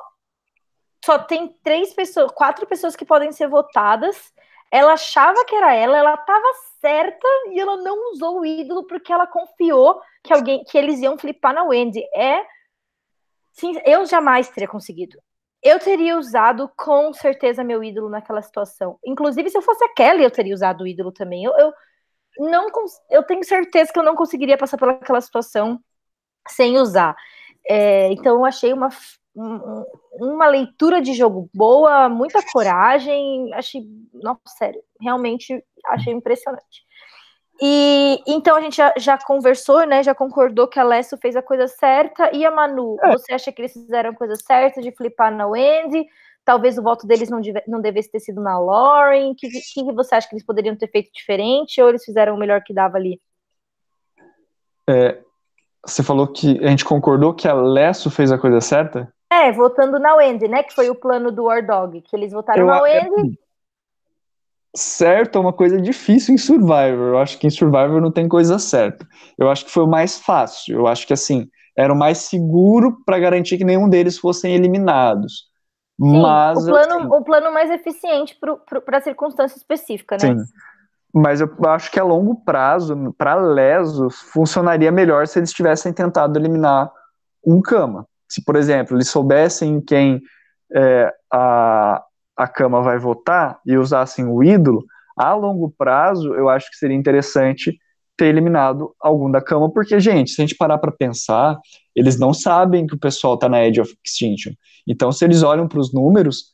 só 1.03 1.19
tem 1.19 1.57
três 1.63 1.95
pessoas, 1.95 2.31
quatro 2.33 2.67
pessoas 2.67 2.95
que 2.95 3.07
podem 3.07 3.33
ser 3.33 3.49
votadas 3.49 4.33
ela 4.71 4.93
achava 4.93 5.45
que 5.45 5.55
era 5.55 5.75
ela, 5.75 5.99
ela 5.99 6.15
estava 6.15 6.47
certa 6.81 7.27
e 7.49 7.59
ela 7.59 7.77
não 7.79 8.13
usou 8.13 8.41
o 8.41 8.47
ídolo 8.47 8.87
porque 8.87 9.13
ela 9.13 9.27
confiou 9.27 10.01
que 10.23 10.33
alguém 10.33 10.63
que 10.65 10.79
eles 10.79 11.01
iam 11.01 11.19
flipar 11.19 11.53
na 11.53 11.65
Wendy. 11.65 12.03
É 12.15 12.45
sim, 13.53 13.73
eu 13.85 14.07
jamais 14.07 14.49
teria 14.49 14.69
conseguido. 14.69 15.19
Eu 15.63 15.79
teria 15.79 16.17
usado 16.17 16.71
com 16.77 17.13
certeza 17.13 17.65
meu 17.65 17.85
ídolo 17.85 18.09
naquela 18.09 18.41
situação. 18.41 18.99
Inclusive, 19.05 19.51
se 19.51 19.59
eu 19.59 19.63
fosse 19.63 19.85
a 19.85 19.93
Kelly, 19.93 20.23
eu 20.25 20.31
teria 20.31 20.55
usado 20.55 20.83
o 20.83 20.87
ídolo 20.87 21.13
também. 21.13 21.45
Eu, 21.45 21.53
eu 21.59 21.73
não 22.39 22.69
eu 23.11 23.23
tenho 23.25 23.45
certeza 23.45 23.93
que 23.93 23.99
eu 23.99 24.03
não 24.03 24.15
conseguiria 24.15 24.57
passar 24.57 24.79
pelaquela 24.79 25.21
situação 25.21 25.79
sem 26.49 26.79
usar. 26.79 27.15
É, 27.69 28.11
então, 28.13 28.37
eu 28.37 28.45
achei 28.45 28.73
uma 28.73 28.89
uma 30.13 30.47
leitura 30.47 31.01
de 31.01 31.15
jogo 31.15 31.49
boa, 31.55 32.09
muita 32.09 32.41
coragem, 32.53 33.53
achei, 33.55 33.83
nossa, 34.13 34.41
sério, 34.59 34.83
realmente 35.01 35.65
achei 35.87 36.13
impressionante. 36.13 36.85
E 37.63 38.23
então 38.27 38.57
a 38.57 38.61
gente 38.61 38.77
já, 38.77 38.93
já, 38.97 39.19
conversou, 39.19 39.87
né? 39.87 40.03
Já 40.03 40.15
concordou 40.15 40.67
que 40.67 40.79
a 40.79 40.83
Alessio 40.83 41.19
fez 41.19 41.37
a 41.37 41.43
coisa 41.43 41.69
certa. 41.69 42.35
E 42.35 42.45
a 42.45 42.51
Manu, 42.51 42.97
é. 43.03 43.13
você 43.13 43.35
acha 43.35 43.53
que 43.53 43.61
eles 43.61 43.75
fizeram 43.75 44.11
a 44.11 44.15
coisa 44.15 44.35
certa 44.37 44.81
de 44.81 44.91
flipar 44.93 45.35
na 45.35 45.47
Wendy? 45.47 46.07
Talvez 46.43 46.79
o 46.79 46.83
voto 46.83 47.07
deles 47.07 47.29
não, 47.29 47.39
deve, 47.39 47.63
não 47.69 47.83
devesse 47.83 48.11
ter 48.11 48.21
sido 48.21 48.41
na 48.41 48.59
Lauren. 48.59 49.33
O 49.33 49.35
que, 49.35 49.47
que, 49.51 49.93
você 49.93 50.15
acha 50.15 50.27
que 50.27 50.35
eles 50.35 50.45
poderiam 50.45 50.75
ter 50.75 50.89
feito 50.89 51.11
diferente? 51.13 51.83
Ou 51.83 51.91
eles 51.91 52.03
fizeram 52.03 52.35
o 52.35 52.39
melhor 52.39 52.63
que 52.63 52.73
dava 52.73 52.97
ali? 52.97 53.21
É, 54.89 55.19
você 55.85 56.03
falou 56.03 56.27
que 56.27 56.59
a 56.65 56.69
gente 56.69 56.85
concordou 56.85 57.35
que 57.35 57.47
a 57.47 57.53
Alessio 57.53 58.11
fez 58.11 58.33
a 58.33 58.39
coisa 58.39 58.61
certa? 58.63 59.13
É, 59.33 59.53
votando 59.53 59.99
na 59.99 60.17
Wendy, 60.17 60.49
né? 60.49 60.63
Que 60.63 60.75
foi 60.75 60.91
o 60.91 60.95
plano 60.95 61.31
do 61.31 61.45
War 61.45 61.65
Dog, 61.65 62.01
que 62.01 62.17
eles 62.17 62.33
votaram 62.33 62.63
eu, 62.63 62.67
na 62.67 62.83
Wendy. 62.83 63.39
Certo 64.75 65.39
é 65.39 65.41
uma 65.41 65.53
coisa 65.53 65.81
difícil 65.81 66.35
em 66.35 66.39
Survivor. 66.39 67.09
Eu 67.09 67.19
acho 67.19 67.39
que 67.39 67.47
em 67.47 67.51
Survivor 67.51 68.01
não 68.01 68.11
tem 68.11 68.29
coisa 68.29 68.59
certa. 68.59 69.07
Eu 69.39 69.51
acho 69.51 69.65
que 69.65 69.71
foi 69.71 69.85
o 69.85 69.89
mais 69.89 70.19
fácil. 70.19 70.77
Eu 70.77 70.87
acho 70.87 71.07
que 71.07 71.13
assim 71.13 71.49
era 71.77 71.93
o 71.93 71.97
mais 71.97 72.19
seguro 72.19 73.03
para 73.05 73.19
garantir 73.19 73.57
que 73.57 73.65
nenhum 73.65 73.89
deles 73.89 74.19
fossem 74.19 74.55
eliminados. 74.55 75.49
Sim, 76.01 76.23
Mas 76.23 76.59
o 76.59 76.67
plano, 76.67 76.95
assim, 76.95 77.07
o 77.07 77.25
plano 77.25 77.53
mais 77.53 77.71
eficiente 77.71 78.37
para 78.85 78.99
a 78.99 79.03
circunstância 79.03 79.57
específica, 79.57 80.17
né? 80.21 80.35
Sim. 80.35 80.45
Mas 81.13 81.41
eu 81.41 81.51
acho 81.67 81.91
que 81.91 81.99
a 81.99 82.05
longo 82.05 82.37
prazo, 82.45 82.97
para 83.19 83.35
Lesos, 83.35 84.21
funcionaria 84.21 84.93
melhor 84.93 85.27
se 85.27 85.39
eles 85.39 85.53
tivessem 85.53 85.93
tentado 85.93 86.39
eliminar 86.39 86.91
um 87.45 87.61
Kama. 87.61 88.07
Se, 88.31 88.45
por 88.45 88.57
exemplo, 88.57 88.97
eles 88.97 89.09
soubessem 89.09 89.81
quem 89.81 90.21
é, 90.73 91.13
a, 91.33 92.03
a 92.37 92.49
Kama 92.49 92.81
vai 92.81 92.99
votar 92.99 93.59
e 93.67 93.77
usassem 93.77 94.27
o 94.27 94.43
ídolo, 94.43 94.85
a 95.17 95.35
longo 95.35 95.75
prazo 95.77 96.35
eu 96.35 96.49
acho 96.49 96.71
que 96.71 96.77
seria 96.77 96.97
interessante 96.97 97.77
ter 98.17 98.27
eliminado 98.27 98.95
algum 99.01 99.31
da 99.31 99.41
Kama, 99.41 99.71
porque, 99.73 99.99
gente, 99.99 100.31
se 100.31 100.41
a 100.41 100.47
gente 100.47 100.57
parar 100.57 100.79
para 100.79 100.93
pensar, 100.93 101.59
eles 101.97 102.19
não 102.19 102.35
sabem 102.35 102.87
que 102.87 102.95
o 102.95 102.99
pessoal 102.99 103.35
está 103.35 103.49
na 103.49 103.65
Edge 103.65 103.81
of 103.81 103.97
Extinction. 104.05 104.53
Então, 104.87 105.11
se 105.11 105.25
eles 105.25 105.43
olham 105.43 105.67
para 105.67 105.81
os 105.81 105.93
números, 105.93 106.53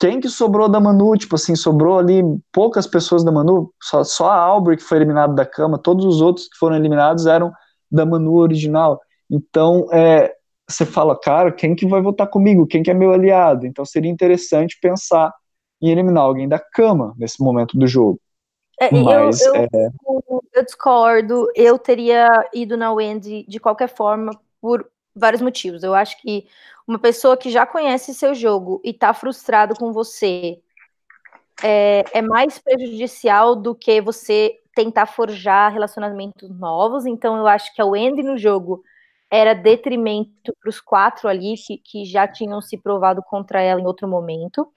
quem 0.00 0.18
que 0.18 0.28
sobrou 0.28 0.68
da 0.68 0.80
Manu? 0.80 1.16
Tipo 1.16 1.34
assim, 1.34 1.54
sobrou 1.54 1.98
ali 1.98 2.22
poucas 2.52 2.86
pessoas 2.86 3.22
da 3.22 3.30
Manu, 3.30 3.72
só, 3.82 4.02
só 4.02 4.30
a 4.30 4.76
que 4.76 4.82
foi 4.82 4.98
eliminada 4.98 5.34
da 5.34 5.44
cama, 5.44 5.78
todos 5.78 6.06
os 6.06 6.20
outros 6.20 6.48
que 6.48 6.56
foram 6.56 6.76
eliminados 6.76 7.26
eram 7.26 7.52
da 7.90 8.06
Manu 8.06 8.36
original. 8.36 9.00
Então, 9.30 9.86
é, 9.92 10.34
você 10.68 10.84
fala, 10.84 11.18
cara, 11.18 11.52
quem 11.52 11.74
que 11.74 11.86
vai 11.86 12.00
votar 12.00 12.28
comigo? 12.28 12.66
Quem 12.66 12.82
que 12.82 12.90
é 12.90 12.94
meu 12.94 13.12
aliado? 13.12 13.66
Então 13.66 13.84
seria 13.84 14.10
interessante 14.10 14.78
pensar 14.80 15.32
em 15.80 15.90
eliminar 15.90 16.24
alguém 16.24 16.48
da 16.48 16.58
cama 16.58 17.14
nesse 17.16 17.42
momento 17.42 17.78
do 17.78 17.86
jogo. 17.86 18.20
É, 18.80 18.90
Mas, 18.92 19.42
eu, 19.42 19.54
eu, 19.54 19.62
é... 19.62 19.68
eu, 20.54 20.64
discordo, 20.64 21.46
eu 21.54 21.78
teria 21.78 22.28
ido 22.54 22.76
na 22.76 22.92
Wendy 22.92 23.44
de 23.46 23.60
qualquer 23.60 23.88
forma 23.88 24.32
por 24.60 24.88
vários 25.14 25.42
motivos. 25.42 25.82
Eu 25.82 25.94
acho 25.94 26.20
que 26.20 26.46
uma 26.88 26.98
pessoa 26.98 27.36
que 27.36 27.50
já 27.50 27.66
conhece 27.66 28.14
seu 28.14 28.34
jogo 28.34 28.80
e 28.82 28.90
está 28.90 29.12
frustrado 29.12 29.74
com 29.74 29.92
você 29.92 30.58
é, 31.62 32.04
é, 32.12 32.22
mais 32.22 32.58
prejudicial 32.58 33.54
do 33.54 33.74
que 33.74 34.00
você 34.00 34.58
tentar 34.74 35.06
forjar 35.06 35.72
relacionamentos 35.72 36.48
novos. 36.48 37.04
Então, 37.04 37.36
eu 37.36 37.46
acho 37.46 37.74
que 37.74 37.82
a 37.82 37.86
Wendy 37.86 38.22
no 38.22 38.38
jogo 38.38 38.82
era 39.30 39.54
detrimento 39.54 40.54
para 40.60 40.68
os 40.68 40.80
quatro 40.80 41.28
ali 41.28 41.54
que, 41.56 41.78
que 41.78 42.04
já 42.04 42.26
tinham 42.26 42.60
se 42.60 42.76
provado 42.76 43.22
contra 43.22 43.62
ela 43.62 43.80
em 43.80 43.86
outro 43.86 44.08
momento. 44.08 44.70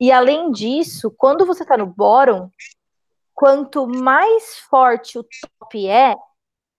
E 0.00 0.10
além 0.10 0.50
disso, 0.50 1.10
quando 1.16 1.46
você 1.46 1.62
está 1.62 1.76
no 1.76 1.86
bottom, 1.86 2.50
quanto 3.32 3.86
mais 3.86 4.58
forte 4.68 5.18
o 5.18 5.24
top 5.58 5.88
é, 5.88 6.16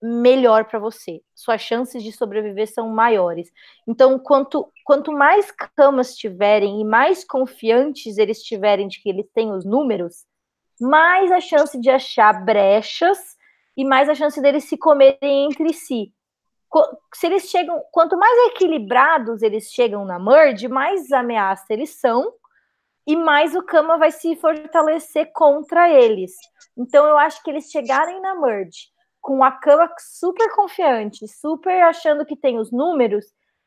melhor 0.01 0.65
para 0.65 0.77
você. 0.77 1.21
Suas 1.33 1.61
chances 1.61 2.03
de 2.03 2.11
sobreviver 2.11 2.71
são 2.71 2.89
maiores. 2.89 3.49
Então, 3.87 4.19
quanto, 4.19 4.71
quanto 4.83 5.11
mais 5.11 5.51
camas 5.75 6.15
tiverem 6.15 6.81
e 6.81 6.83
mais 6.83 7.23
confiantes 7.23 8.17
eles 8.17 8.41
tiverem 8.41 8.87
de 8.87 9.01
que 9.01 9.09
eles 9.09 9.27
têm 9.33 9.51
os 9.51 9.65
números, 9.65 10.25
mais 10.79 11.31
a 11.31 11.39
chance 11.39 11.79
de 11.79 11.89
achar 11.89 12.45
brechas 12.45 13.17
e 13.75 13.83
mais 13.85 14.09
a 14.09 14.15
chance 14.15 14.39
deles 14.41 14.65
se 14.65 14.77
comerem 14.77 15.45
entre 15.45 15.73
si. 15.73 16.13
Se 17.13 17.27
eles 17.27 17.49
chegam, 17.49 17.81
quanto 17.91 18.17
mais 18.17 18.51
equilibrados 18.51 19.41
eles 19.41 19.71
chegam 19.71 20.03
na 20.05 20.19
merge, 20.19 20.67
mais 20.67 21.11
ameaça 21.11 21.65
eles 21.69 21.99
são 21.99 22.33
e 23.07 23.15
mais 23.15 23.55
o 23.55 23.63
Kama 23.63 23.97
vai 23.97 24.11
se 24.11 24.35
fortalecer 24.35 25.31
contra 25.33 25.89
eles. 25.89 26.33
Então 26.77 27.05
eu 27.05 27.17
acho 27.17 27.41
que 27.43 27.49
eles 27.49 27.69
chegarem 27.69 28.19
na 28.21 28.35
merge 28.35 28.93
com 29.21 29.43
a 29.43 29.51
cama 29.51 29.91
super 29.97 30.53
confiante, 30.53 31.27
super 31.27 31.81
achando 31.81 32.23
que 32.23 32.35
tem 32.35 32.59
os 32.59 32.71
números, 32.71 33.25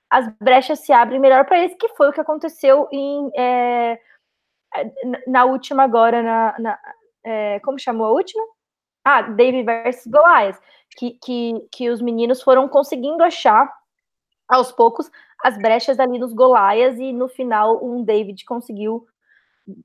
as 0.08 0.28
brechas 0.38 0.78
se 0.78 0.92
abrem 0.92 1.18
melhor 1.18 1.44
para 1.46 1.58
eles, 1.58 1.76
que 1.76 1.88
foi 1.96 2.08
o 2.08 2.12
que 2.12 2.20
aconteceu 2.20 2.88
em, 2.92 3.28
é, 3.36 3.98
na 5.26 5.44
última 5.44 5.82
agora, 5.82 6.22
na, 6.22 6.58
na 6.60 6.78
é, 7.24 7.58
como 7.60 7.76
chamou 7.76 8.06
a 8.06 8.12
última? 8.12 8.42
Ah, 9.10 9.22
David 9.22 9.64
versus 9.64 10.06
Goliath, 10.06 10.60
que, 10.98 11.12
que, 11.24 11.54
que 11.72 11.88
os 11.88 12.02
meninos 12.02 12.42
foram 12.42 12.68
conseguindo 12.68 13.24
achar 13.24 13.72
aos 14.46 14.70
poucos 14.70 15.10
as 15.42 15.56
brechas 15.56 15.98
ali 15.98 16.18
nos 16.18 16.34
Goliaths 16.34 16.98
e 16.98 17.10
no 17.10 17.26
final 17.26 17.82
um 17.82 18.04
David 18.04 18.44
conseguiu 18.44 19.06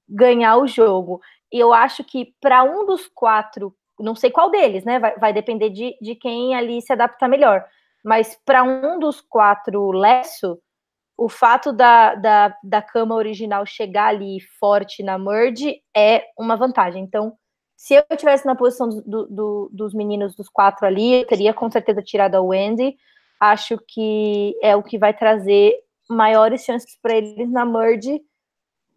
ganhar 0.09 0.57
o 0.57 0.67
jogo. 0.67 1.21
E 1.49 1.57
eu 1.57 1.71
acho 1.71 2.03
que 2.03 2.33
para 2.41 2.63
um 2.63 2.85
dos 2.85 3.07
quatro 3.07 3.73
não 3.97 4.13
sei 4.13 4.29
qual 4.29 4.51
deles, 4.51 4.83
né? 4.83 4.99
Vai, 4.99 5.17
vai 5.17 5.33
depender 5.33 5.69
de, 5.69 5.95
de 6.01 6.15
quem 6.15 6.53
ali 6.53 6.81
se 6.81 6.91
adaptar 6.91 7.29
melhor. 7.29 7.63
Mas 8.03 8.37
para 8.45 8.61
um 8.63 8.99
dos 8.99 9.21
quatro 9.21 9.91
Lesso, 9.91 10.59
o 11.17 11.29
fato 11.29 11.71
da, 11.71 12.15
da, 12.15 12.57
da 12.61 12.81
cama 12.81 13.15
original 13.15 13.65
chegar 13.65 14.07
ali 14.07 14.41
forte 14.59 15.01
na 15.01 15.17
merge 15.17 15.81
é 15.95 16.25
uma 16.37 16.57
vantagem. 16.57 17.03
Então, 17.03 17.37
se 17.83 17.95
eu 17.95 18.03
tivesse 18.15 18.45
na 18.45 18.55
posição 18.55 18.87
do, 18.87 19.25
do, 19.25 19.69
dos 19.73 19.93
meninos 19.93 20.33
dos 20.37 20.47
quatro 20.47 20.87
ali, 20.87 21.15
eu 21.15 21.27
teria 21.27 21.53
com 21.53 21.69
certeza 21.69 22.01
tirado 22.01 22.35
a 22.35 22.41
Wendy. 22.41 22.95
Acho 23.37 23.77
que 23.85 24.57
é 24.63 24.73
o 24.73 24.81
que 24.81 24.97
vai 24.97 25.13
trazer 25.13 25.73
maiores 26.09 26.63
chances 26.63 26.97
para 27.01 27.17
eles 27.17 27.51
na 27.51 27.65
merge. 27.65 28.21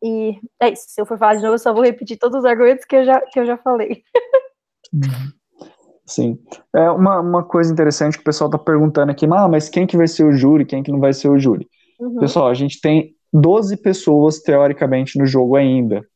E 0.01 0.39
é 0.61 0.69
isso. 0.71 0.85
Se 0.87 1.01
eu 1.01 1.05
for 1.05 1.19
falar 1.19 1.35
de 1.35 1.43
novo, 1.43 1.55
eu 1.55 1.59
só 1.59 1.75
vou 1.75 1.83
repetir 1.83 2.17
todos 2.17 2.39
os 2.39 2.45
argumentos 2.45 2.85
que 2.85 2.95
eu 2.95 3.05
já, 3.05 3.21
que 3.23 3.41
eu 3.41 3.45
já 3.45 3.57
falei. 3.57 4.05
Sim. 6.07 6.39
É 6.73 6.89
uma, 6.89 7.19
uma 7.19 7.43
coisa 7.43 7.73
interessante 7.73 8.15
que 8.15 8.23
o 8.23 8.25
pessoal 8.25 8.47
está 8.47 8.59
perguntando 8.59 9.11
aqui, 9.11 9.27
ah, 9.27 9.49
mas 9.49 9.69
quem 9.69 9.85
que 9.85 9.97
vai 9.97 10.07
ser 10.07 10.23
o 10.23 10.33
júri, 10.33 10.65
quem 10.65 10.85
que 10.85 10.93
não 10.93 11.01
vai 11.01 11.13
ser 11.13 11.29
o 11.29 11.41
júri? 11.41 11.69
Uhum. 11.99 12.21
Pessoal, 12.21 12.47
a 12.47 12.55
gente 12.55 12.81
tem 12.81 13.17
12 13.33 13.79
pessoas, 13.79 14.39
teoricamente, 14.39 15.19
no 15.19 15.27
jogo 15.27 15.57
ainda. 15.57 16.07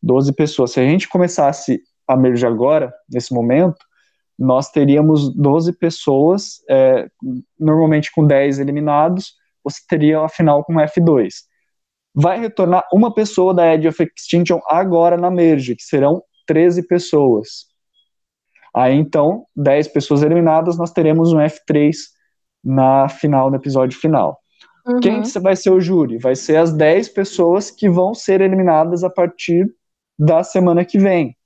12 0.00 0.32
pessoas. 0.34 0.70
Se 0.70 0.78
a 0.78 0.84
gente 0.84 1.08
começasse 1.08 1.82
a 2.12 2.16
merge 2.16 2.46
agora, 2.46 2.92
nesse 3.10 3.32
momento, 3.32 3.78
nós 4.38 4.70
teríamos 4.70 5.34
12 5.34 5.72
pessoas, 5.78 6.62
é, 6.68 7.08
normalmente 7.58 8.10
com 8.12 8.26
10 8.26 8.58
eliminados, 8.58 9.34
você 9.62 9.80
teria 9.88 10.20
a 10.20 10.28
final 10.28 10.64
com 10.64 10.74
F2. 10.74 11.32
Vai 12.14 12.40
retornar 12.40 12.84
uma 12.92 13.14
pessoa 13.14 13.54
da 13.54 13.72
Edge 13.72 13.88
of 13.88 14.02
Extinction 14.02 14.60
agora 14.66 15.16
na 15.16 15.30
merge, 15.30 15.76
que 15.76 15.82
serão 15.82 16.22
13 16.46 16.86
pessoas. 16.86 17.66
Aí 18.74 18.94
então, 18.94 19.46
10 19.54 19.88
pessoas 19.88 20.22
eliminadas, 20.22 20.76
nós 20.76 20.90
teremos 20.90 21.32
um 21.32 21.38
F3 21.38 21.94
na 22.64 23.08
final, 23.08 23.50
no 23.50 23.56
episódio 23.56 23.98
final. 23.98 24.38
Uhum. 24.86 25.00
Quem 25.00 25.22
vai 25.40 25.54
ser 25.54 25.70
o 25.70 25.80
júri? 25.80 26.18
Vai 26.18 26.34
ser 26.34 26.56
as 26.56 26.72
10 26.72 27.10
pessoas 27.10 27.70
que 27.70 27.88
vão 27.88 28.14
ser 28.14 28.40
eliminadas 28.40 29.04
a 29.04 29.10
partir 29.10 29.72
da 30.18 30.42
semana 30.42 30.84
que 30.84 30.98
vem. 30.98 31.36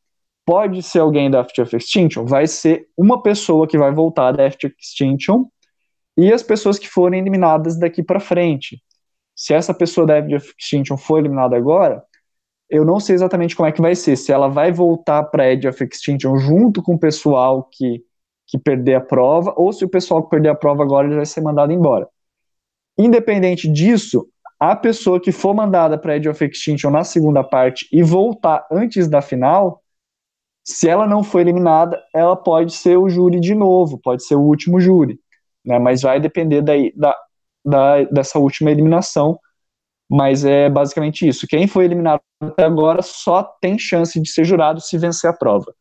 Pode 0.47 0.81
ser 0.83 1.01
alguém 1.01 1.29
da 1.29 1.41
After 1.41 1.69
Extinction? 1.75 2.25
Vai 2.25 2.47
ser 2.47 2.89
uma 2.97 3.21
pessoa 3.21 3.67
que 3.67 3.77
vai 3.77 3.93
voltar 3.93 4.31
da 4.31 4.47
After 4.47 4.73
Extinction 4.79 5.47
e 6.17 6.33
as 6.33 6.43
pessoas 6.43 6.79
que 6.79 6.89
forem 6.89 7.21
eliminadas 7.21 7.77
daqui 7.77 8.01
para 8.01 8.21
frente. 8.21 8.81
Se 9.35 9.53
essa 9.53 9.75
pessoa 9.75 10.07
da 10.07 10.19
After 10.19 10.41
Extinction 10.57 10.97
for 10.97 11.19
eliminada 11.19 11.57
agora, 11.57 12.01
eu 12.71 12.85
não 12.85 13.01
sei 13.01 13.17
exatamente 13.17 13.57
como 13.57 13.69
é 13.69 13.73
que 13.73 13.83
vai 13.83 13.97
ser, 13.97 14.17
se 14.17 14.33
ela 14.33 14.49
vai 14.49 14.71
voltar 14.71 15.25
para 15.25 15.53
Edge 15.53 15.69
of 15.69 15.83
Extinction 15.83 16.37
junto 16.37 16.81
com 16.81 16.95
o 16.95 16.99
pessoal 16.99 17.69
que, 17.71 18.05
que 18.47 18.57
perder 18.57 18.95
a 18.95 19.01
prova, 19.01 19.53
ou 19.57 19.73
se 19.73 19.85
o 19.85 19.89
pessoal 19.89 20.23
que 20.23 20.31
perder 20.31 20.51
a 20.51 20.55
prova 20.55 20.85
agora 20.85 21.09
vai 21.15 21.27
ser 21.27 21.41
mandado 21.41 21.73
embora. 21.73 22.09
Independente 22.97 23.69
disso, 23.69 24.29
a 24.59 24.75
pessoa 24.75 25.21
que 25.21 25.33
for 25.33 25.55
mandada 25.55 25.99
para 25.99 26.17
Edge 26.17 26.29
of 26.29 26.45
Extinction 26.45 26.91
na 26.91 27.05
segunda 27.05 27.45
parte 27.45 27.89
e 27.93 28.03
voltar 28.03 28.67
antes 28.71 29.07
da 29.07 29.21
final, 29.21 29.83
se 30.67 30.89
ela 30.89 31.07
não 31.07 31.23
for 31.23 31.41
eliminada, 31.41 32.03
ela 32.15 32.37
pode 32.37 32.75
ser 32.75 32.99
o 32.99 33.09
júri 33.09 33.41
de 33.41 33.55
novo, 33.55 33.99
pode 34.03 34.25
ser 34.25 34.35
o 34.35 34.43
último 34.43 34.81
júri, 34.81 35.19
né? 35.65 35.79
Mas 35.79 36.03
vai 36.03 36.21
depender 36.21 36.61
daí, 36.63 36.93
da, 36.97 37.17
da, 37.65 38.03
dessa 38.05 38.39
última 38.39 38.71
eliminação 38.71 39.39
mas 40.09 40.45
é 40.45 40.71
basicamente 40.71 41.27
isso. 41.27 41.47
Quem 41.49 41.67
foi 41.67 41.85
eliminado 41.85 42.21
até 42.41 42.65
agora 42.65 43.03
só 43.03 43.43
tem 43.61 43.79
chance 43.79 44.21
de 44.21 44.31
ser 44.31 44.45
jurado 44.45 44.81
se 44.81 44.97
vencer 44.97 45.29
a 45.29 45.33
prova. 45.33 45.75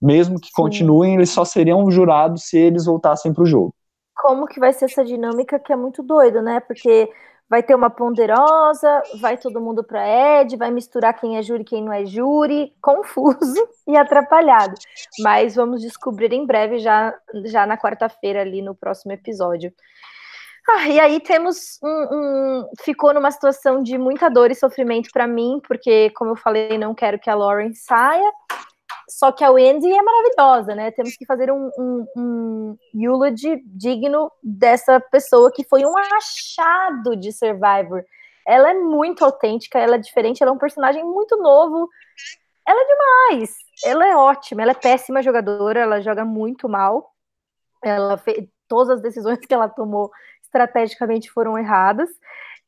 Mesmo 0.00 0.38
que 0.38 0.48
Sim. 0.48 0.52
continuem, 0.54 1.14
eles 1.14 1.30
só 1.30 1.44
seriam 1.44 1.90
jurados 1.90 2.44
se 2.44 2.58
eles 2.58 2.84
voltassem 2.84 3.32
para 3.32 3.42
o 3.42 3.46
jogo. 3.46 3.74
Como 4.16 4.46
que 4.46 4.60
vai 4.60 4.72
ser 4.72 4.86
essa 4.86 5.04
dinâmica 5.04 5.58
que 5.58 5.72
é 5.72 5.76
muito 5.76 6.02
doido, 6.02 6.42
né? 6.42 6.60
Porque 6.60 7.10
vai 7.50 7.64
ter 7.64 7.74
uma 7.74 7.90
ponderosa, 7.90 9.02
vai 9.20 9.36
todo 9.36 9.60
mundo 9.60 9.82
para 9.82 10.40
Ed, 10.40 10.56
vai 10.56 10.70
misturar 10.70 11.18
quem 11.18 11.36
é 11.36 11.42
júri 11.42 11.62
e 11.62 11.64
quem 11.64 11.82
não 11.82 11.92
é 11.92 12.06
júri, 12.06 12.72
confuso 12.80 13.68
e 13.88 13.96
atrapalhado. 13.96 14.74
Mas 15.18 15.56
vamos 15.56 15.82
descobrir 15.82 16.32
em 16.32 16.46
breve, 16.46 16.78
já, 16.78 17.12
já 17.46 17.66
na 17.66 17.76
quarta-feira, 17.76 18.42
ali 18.42 18.62
no 18.62 18.72
próximo 18.72 19.10
episódio. 19.10 19.72
Ah, 20.68 20.88
e 20.88 21.00
aí 21.00 21.18
temos 21.18 21.80
um, 21.82 21.88
um, 21.88 22.70
ficou 22.84 23.12
numa 23.12 23.32
situação 23.32 23.82
de 23.82 23.98
muita 23.98 24.30
dor 24.30 24.52
e 24.52 24.54
sofrimento 24.54 25.08
para 25.12 25.26
mim, 25.26 25.60
porque 25.66 26.10
como 26.10 26.30
eu 26.30 26.36
falei, 26.36 26.78
não 26.78 26.94
quero 26.94 27.18
que 27.18 27.28
a 27.28 27.34
Lauren 27.34 27.72
saia. 27.74 28.30
Só 29.10 29.32
que 29.32 29.42
a 29.42 29.50
Wendy 29.50 29.90
é 29.92 30.02
maravilhosa, 30.02 30.74
né? 30.74 30.92
Temos 30.92 31.16
que 31.16 31.26
fazer 31.26 31.50
um, 31.50 31.68
um, 31.76 32.06
um 32.16 32.78
eulogy 32.94 33.60
digno 33.66 34.30
dessa 34.40 35.00
pessoa 35.00 35.50
que 35.52 35.64
foi 35.64 35.84
um 35.84 35.94
achado 35.98 37.16
de 37.16 37.32
Survivor. 37.32 38.04
Ela 38.46 38.70
é 38.70 38.74
muito 38.74 39.24
autêntica, 39.24 39.78
ela 39.78 39.96
é 39.96 39.98
diferente, 39.98 40.42
ela 40.42 40.52
é 40.52 40.54
um 40.54 40.58
personagem 40.58 41.04
muito 41.04 41.36
novo. 41.36 41.88
Ela 42.66 42.80
é 42.80 42.86
demais. 42.86 43.56
ela 43.84 44.06
é 44.06 44.16
ótima, 44.16 44.62
ela 44.62 44.70
é 44.70 44.74
péssima 44.74 45.22
jogadora, 45.22 45.80
ela 45.80 46.00
joga 46.00 46.24
muito 46.24 46.68
mal. 46.68 47.12
Ela 47.82 48.16
fez 48.16 48.46
todas 48.68 48.98
as 48.98 49.02
decisões 49.02 49.38
que 49.38 49.52
ela 49.52 49.68
tomou 49.68 50.10
estrategicamente 50.42 51.30
foram 51.30 51.58
erradas. 51.58 52.08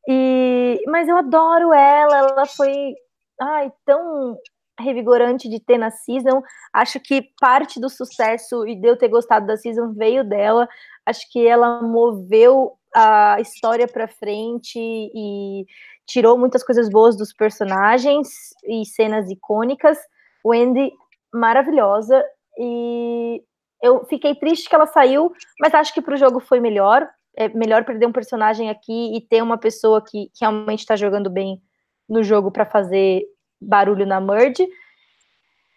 E 0.09 0.83
mas 0.89 1.09
eu 1.09 1.17
adoro 1.17 1.73
ela, 1.73 2.19
ela 2.19 2.47
foi 2.47 2.95
ai, 3.41 3.73
tão 3.85 4.37
revigorante 4.79 5.49
de 5.49 5.61
ter 5.61 5.79
na 5.79 5.91
season. 5.91 6.43
Acho 6.73 6.99
que 7.01 7.29
parte 7.41 7.81
do 7.81 7.89
sucesso 7.89 8.67
e 8.67 8.75
de 8.75 8.89
eu 8.89 8.97
ter 8.97 9.09
gostado 9.09 9.47
da 9.47 9.57
season 9.57 9.93
veio 9.93 10.25
dela. 10.25 10.69
Acho 11.07 11.21
que 11.31 11.47
ela 11.47 11.83
moveu 11.83 12.73
a 12.95 13.41
história 13.41 13.89
para 13.89 14.09
frente 14.09 14.79
e 14.79 15.67
tirou 16.07 16.37
muitas 16.37 16.63
coisas 16.63 16.89
boas 16.91 17.17
dos 17.17 17.33
personagens 17.33 18.29
e 18.67 18.85
cenas 18.87 19.31
icônicas. 19.31 19.99
Wendy 20.45 20.93
maravilhosa 21.33 22.23
e 22.59 23.43
eu 23.83 24.05
fiquei 24.05 24.35
triste 24.35 24.69
que 24.69 24.75
ela 24.75 24.87
saiu, 24.87 25.33
mas 25.61 25.75
acho 25.75 25.93
que 25.93 26.03
para 26.03 26.15
o 26.15 26.19
jogo 26.19 26.41
foi 26.41 26.61
melhor. 26.61 27.09
É 27.37 27.49
melhor 27.49 27.85
perder 27.85 28.07
um 28.07 28.13
personagem 28.13 28.69
aqui 28.69 29.17
e 29.17 29.21
ter 29.21 29.43
uma 29.43 29.57
pessoa 29.57 30.03
que, 30.05 30.31
realmente 30.39 30.81
está 30.81 30.95
jogando 30.95 31.31
bem 31.31 31.61
no 32.09 32.23
jogo 32.23 32.51
para 32.51 32.67
fazer 32.67 33.23
barulho 33.67 34.07
na 34.07 34.21
merge. 34.21 34.67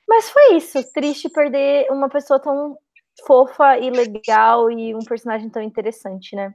Mas 0.07 0.29
foi 0.29 0.55
isso. 0.55 0.79
Triste 0.93 1.29
perder 1.29 1.87
uma 1.89 2.09
pessoa 2.09 2.39
tão 2.39 2.77
fofa 3.25 3.77
e 3.77 3.89
legal 3.89 4.69
e 4.69 4.93
um 4.93 4.99
personagem 4.99 5.49
tão 5.49 5.61
interessante, 5.61 6.35
né? 6.35 6.53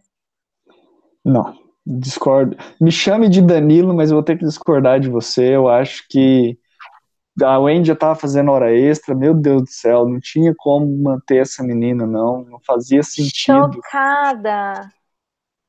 Não, 1.25 1.55
discordo. 1.87 2.57
Me 2.81 2.91
chame 2.91 3.29
de 3.29 3.43
Danilo, 3.43 3.95
mas 3.95 4.11
eu 4.11 4.17
vou 4.17 4.25
ter 4.25 4.39
que 4.39 4.45
discordar 4.45 5.01
de 5.01 5.09
você. 5.09 5.55
Eu 5.55 5.69
acho 5.69 6.05
que 6.09 6.59
a 7.43 7.59
Wendy 7.59 7.89
já 7.89 7.97
tava 7.97 8.15
fazendo 8.15 8.51
hora 8.51 8.75
extra, 8.75 9.15
meu 9.15 9.35
Deus 9.35 9.63
do 9.63 9.71
céu, 9.71 10.07
não 10.07 10.21
tinha 10.21 10.55
como 10.57 10.87
manter 11.03 11.39
essa 11.39 11.63
menina, 11.63 12.07
não, 12.07 12.43
não 12.45 12.61
fazia 12.67 13.03
sentido. 13.03 13.73
Chocada! 13.75 14.91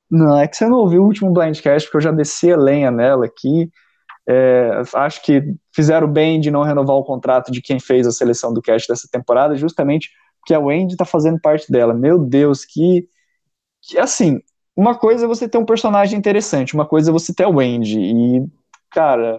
Não, 0.10 0.38
é 0.38 0.48
que 0.48 0.58
você 0.58 0.68
não 0.68 0.80
ouviu 0.80 1.02
o 1.02 1.06
último 1.06 1.32
Blindcast, 1.32 1.88
porque 1.88 1.98
eu 1.98 2.02
já 2.02 2.12
desci 2.12 2.52
a 2.52 2.58
lenha 2.58 2.92
nela 2.92 3.26
aqui, 3.26 3.72
é, 4.34 4.82
acho 4.94 5.22
que 5.24 5.44
fizeram 5.76 6.08
bem 6.08 6.40
de 6.40 6.50
não 6.50 6.64
renovar 6.64 6.96
o 6.96 7.04
contrato 7.04 7.52
de 7.52 7.62
quem 7.62 7.82
fez 7.82 8.08
a 8.08 8.12
seleção 8.12 8.54
do 8.54 8.62
cast 8.62 8.88
dessa 8.88 9.06
temporada, 9.12 9.58
justamente 9.58 10.10
porque 10.40 10.54
a 10.54 10.60
Wendy 10.60 10.96
tá 10.96 11.04
fazendo 11.04 11.38
parte 11.42 11.70
dela. 11.70 11.94
Meu 11.94 12.18
Deus, 12.18 12.64
que, 12.64 13.10
que 13.82 14.00
assim, 14.00 14.40
uma 14.74 14.98
coisa 14.98 15.26
é 15.26 15.28
você 15.28 15.50
ter 15.50 15.58
um 15.58 15.66
personagem 15.66 16.18
interessante, 16.18 16.74
uma 16.74 16.86
coisa 16.86 17.12
é 17.12 17.14
você 17.14 17.34
ter 17.34 17.44
a 17.44 17.50
Wendy, 17.50 18.00
e, 18.00 18.46
cara, 18.90 19.38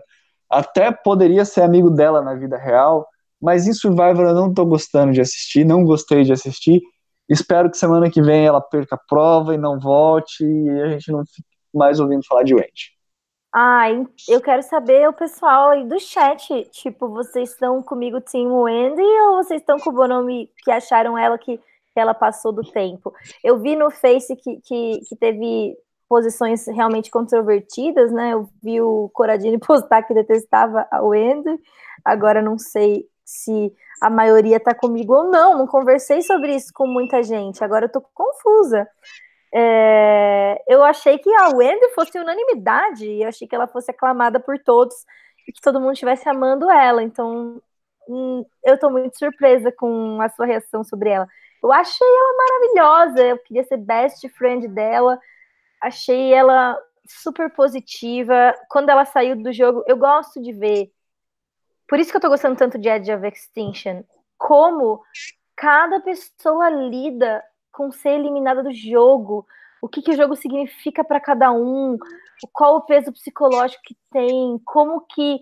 até 0.50 0.92
poderia 0.92 1.46
ser 1.46 1.62
amigo 1.62 1.88
dela 1.88 2.20
na 2.20 2.34
vida 2.34 2.58
real, 2.58 3.08
mas 3.40 3.66
em 3.66 3.72
Survivor 3.72 4.26
eu 4.26 4.34
não 4.34 4.52
tô 4.52 4.66
gostando 4.66 5.12
de 5.12 5.22
assistir, 5.22 5.64
não 5.64 5.84
gostei 5.84 6.22
de 6.22 6.32
assistir. 6.34 6.82
Espero 7.28 7.70
que 7.70 7.78
semana 7.78 8.10
que 8.10 8.20
vem 8.20 8.44
ela 8.44 8.60
perca 8.60 8.94
a 8.96 9.00
prova 9.08 9.54
e 9.54 9.58
não 9.58 9.80
volte 9.80 10.44
e 10.44 10.82
a 10.82 10.88
gente 10.90 11.10
não 11.10 11.24
fique 11.24 11.48
mais 11.74 11.98
ouvindo 11.98 12.26
falar 12.26 12.42
de 12.42 12.54
Wendy. 12.54 13.01
Ah, 13.54 13.84
eu 14.28 14.40
quero 14.40 14.62
saber 14.62 15.06
o 15.06 15.12
pessoal 15.12 15.70
aí 15.70 15.84
do 15.86 16.00
chat, 16.00 16.64
tipo, 16.70 17.06
vocês 17.08 17.50
estão 17.50 17.82
comigo 17.82 18.18
Team 18.18 18.62
Wendy 18.62 19.02
ou 19.02 19.44
vocês 19.44 19.60
estão 19.60 19.78
com 19.78 19.90
o 19.90 19.92
Bonomi 19.92 20.50
que 20.64 20.70
acharam 20.70 21.18
ela 21.18 21.36
que, 21.36 21.58
que 21.58 22.00
ela 22.00 22.14
passou 22.14 22.50
do 22.50 22.62
tempo? 22.62 23.12
Eu 23.44 23.58
vi 23.58 23.76
no 23.76 23.90
Face 23.90 24.34
que, 24.36 24.58
que, 24.62 25.00
que 25.06 25.16
teve 25.16 25.76
posições 26.08 26.66
realmente 26.66 27.10
controvertidas, 27.10 28.10
né? 28.10 28.32
Eu 28.32 28.48
vi 28.62 28.80
o 28.80 29.10
Coradini 29.12 29.58
postar 29.60 30.02
que 30.02 30.14
detestava 30.14 30.86
a 30.90 31.02
Wendy, 31.02 31.60
agora 32.02 32.40
não 32.40 32.56
sei 32.58 33.06
se 33.22 33.70
a 34.00 34.08
maioria 34.08 34.58
tá 34.58 34.74
comigo 34.74 35.14
ou 35.14 35.24
não, 35.30 35.58
não 35.58 35.66
conversei 35.66 36.22
sobre 36.22 36.54
isso 36.54 36.72
com 36.74 36.86
muita 36.86 37.22
gente, 37.22 37.62
agora 37.62 37.84
eu 37.84 37.92
tô 37.92 38.00
confusa. 38.14 38.88
É, 39.54 40.62
eu 40.66 40.82
achei 40.82 41.18
que 41.18 41.30
a 41.34 41.50
Wendy 41.50 41.90
fosse 41.94 42.18
unanimidade, 42.18 43.06
eu 43.20 43.28
achei 43.28 43.46
que 43.46 43.54
ela 43.54 43.66
fosse 43.68 43.90
aclamada 43.90 44.40
por 44.40 44.58
todos 44.58 44.94
e 45.46 45.52
que 45.52 45.60
todo 45.60 45.80
mundo 45.80 45.92
estivesse 45.92 46.28
amando 46.28 46.70
ela, 46.70 47.02
então 47.02 47.60
hum, 48.08 48.44
eu 48.64 48.78
tô 48.78 48.88
muito 48.90 49.18
surpresa 49.18 49.70
com 49.70 50.20
a 50.22 50.28
sua 50.30 50.46
reação 50.46 50.82
sobre 50.82 51.10
ela. 51.10 51.28
Eu 51.62 51.72
achei 51.72 52.06
ela 52.06 52.36
maravilhosa, 52.36 53.26
eu 53.26 53.38
queria 53.38 53.64
ser 53.64 53.76
best 53.76 54.26
friend 54.30 54.66
dela, 54.68 55.18
achei 55.80 56.32
ela 56.32 56.78
super 57.06 57.50
positiva. 57.50 58.54
Quando 58.68 58.88
ela 58.88 59.04
saiu 59.04 59.36
do 59.40 59.52
jogo, 59.52 59.84
eu 59.86 59.96
gosto 59.96 60.40
de 60.40 60.52
ver. 60.52 60.90
Por 61.88 61.98
isso 61.98 62.10
que 62.10 62.16
eu 62.16 62.20
tô 62.20 62.28
gostando 62.28 62.56
tanto 62.56 62.78
de 62.78 62.88
Edge 62.88 63.12
of 63.12 63.26
Extinction. 63.26 64.02
Como 64.38 65.02
cada 65.54 66.00
pessoa 66.00 66.70
lida 66.70 67.44
com 67.72 67.90
ser 67.90 68.10
eliminada 68.10 68.62
do 68.62 68.72
jogo. 68.72 69.46
O 69.80 69.88
que, 69.88 70.02
que 70.02 70.12
o 70.12 70.16
jogo 70.16 70.36
significa 70.36 71.02
para 71.02 71.18
cada 71.18 71.50
um, 71.50 71.98
qual 72.52 72.76
o 72.76 72.82
peso 72.82 73.12
psicológico 73.12 73.82
que 73.84 73.96
tem, 74.10 74.60
como 74.64 75.00
que 75.00 75.40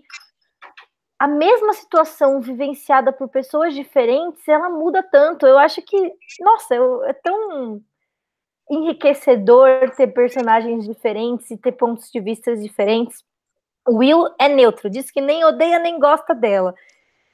a 1.19 1.27
mesma 1.27 1.73
situação 1.73 2.41
vivenciada 2.41 3.13
por 3.13 3.29
pessoas 3.29 3.75
diferentes, 3.75 4.47
ela 4.47 4.71
muda 4.71 5.03
tanto. 5.03 5.45
Eu 5.45 5.59
acho 5.59 5.79
que, 5.83 6.13
nossa, 6.39 6.73
eu, 6.73 7.03
é 7.03 7.13
tão 7.13 7.79
enriquecedor 8.67 9.91
ter 9.95 10.07
personagens 10.07 10.83
diferentes 10.83 11.51
e 11.51 11.57
ter 11.57 11.73
pontos 11.73 12.09
de 12.09 12.19
vista 12.19 12.55
diferentes. 12.55 13.23
Will 13.87 14.33
é 14.39 14.47
neutro, 14.47 14.89
diz 14.89 15.11
que 15.11 15.21
nem 15.21 15.43
odeia 15.43 15.77
nem 15.77 15.99
gosta 15.99 16.33
dela. 16.33 16.73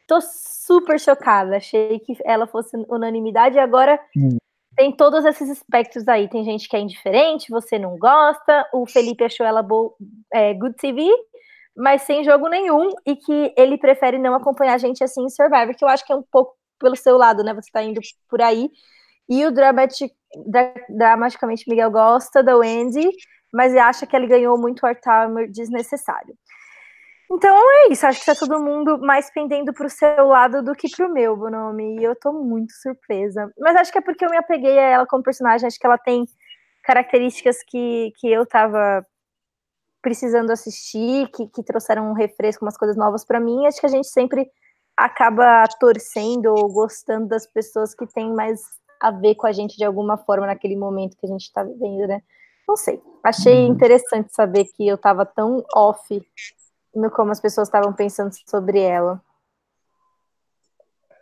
Tô 0.06 0.20
super 0.22 1.00
chocada, 1.00 1.56
achei 1.56 2.00
que 2.00 2.18
ela 2.26 2.46
fosse 2.46 2.76
unanimidade 2.90 3.56
e 3.56 3.60
agora 3.60 3.98
hum. 4.18 4.38
Tem 4.78 4.96
todos 4.96 5.26
esses 5.26 5.50
aspectos 5.50 6.08
aí. 6.08 6.30
Tem 6.30 6.46
gente 6.46 6.70
que 6.70 6.78
é 6.78 6.80
indiferente, 6.80 7.50
você 7.50 7.80
não 7.80 7.98
gosta. 7.98 8.66
O 8.72 8.86
Felipe 8.86 9.24
achou 9.24 9.46
ela 9.46 9.64
bo 9.64 9.98
é, 10.32 10.54
good 10.54 10.76
TV, 10.78 11.04
mas 11.76 12.04
sem 12.04 12.24
jogo 12.24 12.48
nenhum 12.48 12.92
e 13.06 13.16
que 13.16 13.54
ele 13.58 13.78
prefere 13.78 14.20
não 14.20 14.36
acompanhar 14.36 14.76
a 14.76 14.78
gente 14.78 15.04
assim 15.04 15.24
em 15.24 15.30
Survivor, 15.30 15.76
que 15.76 15.84
eu 15.84 15.90
acho 15.90 16.06
que 16.06 16.14
é 16.14 16.16
um 16.16 16.24
pouco 16.32 16.56
pelo 16.80 16.96
seu 16.96 17.18
lado, 17.18 17.44
né? 17.44 17.56
Você 17.56 17.72
tá 17.72 17.82
indo 17.82 18.00
por 18.30 18.40
aí. 18.40 18.70
E 19.28 19.44
o 19.46 19.52
Dramatic, 19.52 20.14
Dramaticamente 20.90 21.68
Miguel 21.68 21.90
gosta 21.90 22.44
da 22.44 22.56
Wendy, 22.56 23.10
mas 23.52 23.76
acha 23.76 24.06
que 24.06 24.16
ele 24.16 24.28
ganhou 24.28 24.60
muito 24.60 24.86
Art 24.86 25.00
Timer 25.02 25.50
desnecessário. 25.52 26.38
Então 27.30 27.54
é 27.56 27.92
isso, 27.92 28.08
acho 28.08 28.22
que 28.22 28.26
tá 28.26 28.36
todo 28.36 28.60
mundo 28.60 29.00
mais 29.00 29.30
pendendo 29.32 29.74
pro 29.74 29.90
seu 29.90 30.28
lado 30.28 30.64
do 30.64 30.74
que 30.74 30.90
pro 30.90 31.12
meu, 31.12 31.36
Bonomi, 31.36 32.00
e 32.00 32.04
eu 32.04 32.16
tô 32.16 32.32
muito 32.32 32.72
surpresa. 32.72 33.52
Mas 33.60 33.76
acho 33.76 33.92
que 33.92 33.98
é 33.98 34.02
porque 34.02 34.24
eu 34.24 34.30
me 34.30 34.38
apeguei 34.38 34.80
a 34.80 34.90
ela 34.90 35.06
como 35.06 35.24
personagem, 35.24 35.68
acho 35.68 35.78
que 35.78 35.86
ela 35.86 35.98
tem 35.98 36.26
características 36.84 37.58
que, 37.68 38.14
que 38.18 38.32
eu 38.32 38.46
tava 38.46 39.06
precisando 40.02 40.52
assistir, 40.52 41.28
que, 41.36 41.48
que 41.48 41.64
trouxeram 41.64 42.10
um 42.10 42.14
refresco, 42.14 42.64
umas 42.64 42.78
coisas 42.78 42.96
novas 42.96 43.26
para 43.26 43.42
mim, 43.42 43.68
acho 43.68 43.82
que 43.82 43.88
a 43.88 43.90
gente 43.90 44.08
sempre 44.08 44.50
acaba 44.96 45.66
torcendo 45.80 46.48
ou 46.48 46.72
gostando 46.72 47.28
das 47.28 47.46
pessoas 47.46 47.94
que 47.94 48.08
têm 48.08 48.34
mais 48.34 48.62
a 49.02 49.12
ver 49.12 49.36
com 49.36 49.46
a 49.46 49.52
gente 49.52 49.78
de 49.78 49.84
alguma 49.84 50.18
forma 50.18 50.48
naquele 50.48 50.76
momento 50.76 51.18
que 51.18 51.26
a 51.26 51.30
gente 51.30 51.44
está 51.44 51.62
vivendo, 51.62 52.08
né? 52.08 52.22
Não 52.68 52.76
sei. 52.76 53.02
Achei 53.24 53.66
uhum. 53.66 53.74
interessante 53.74 54.34
saber 54.34 54.66
que 54.66 54.88
eu 54.88 54.96
estava 54.96 55.26
tão 55.26 55.64
off 55.76 56.22
no 56.98 57.12
como 57.12 57.32
as 57.32 57.40
pessoas 57.40 57.68
estavam 57.68 57.94
pensando 57.94 58.32
sobre 58.46 58.80
ela. 58.80 59.22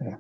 É. 0.01 0.17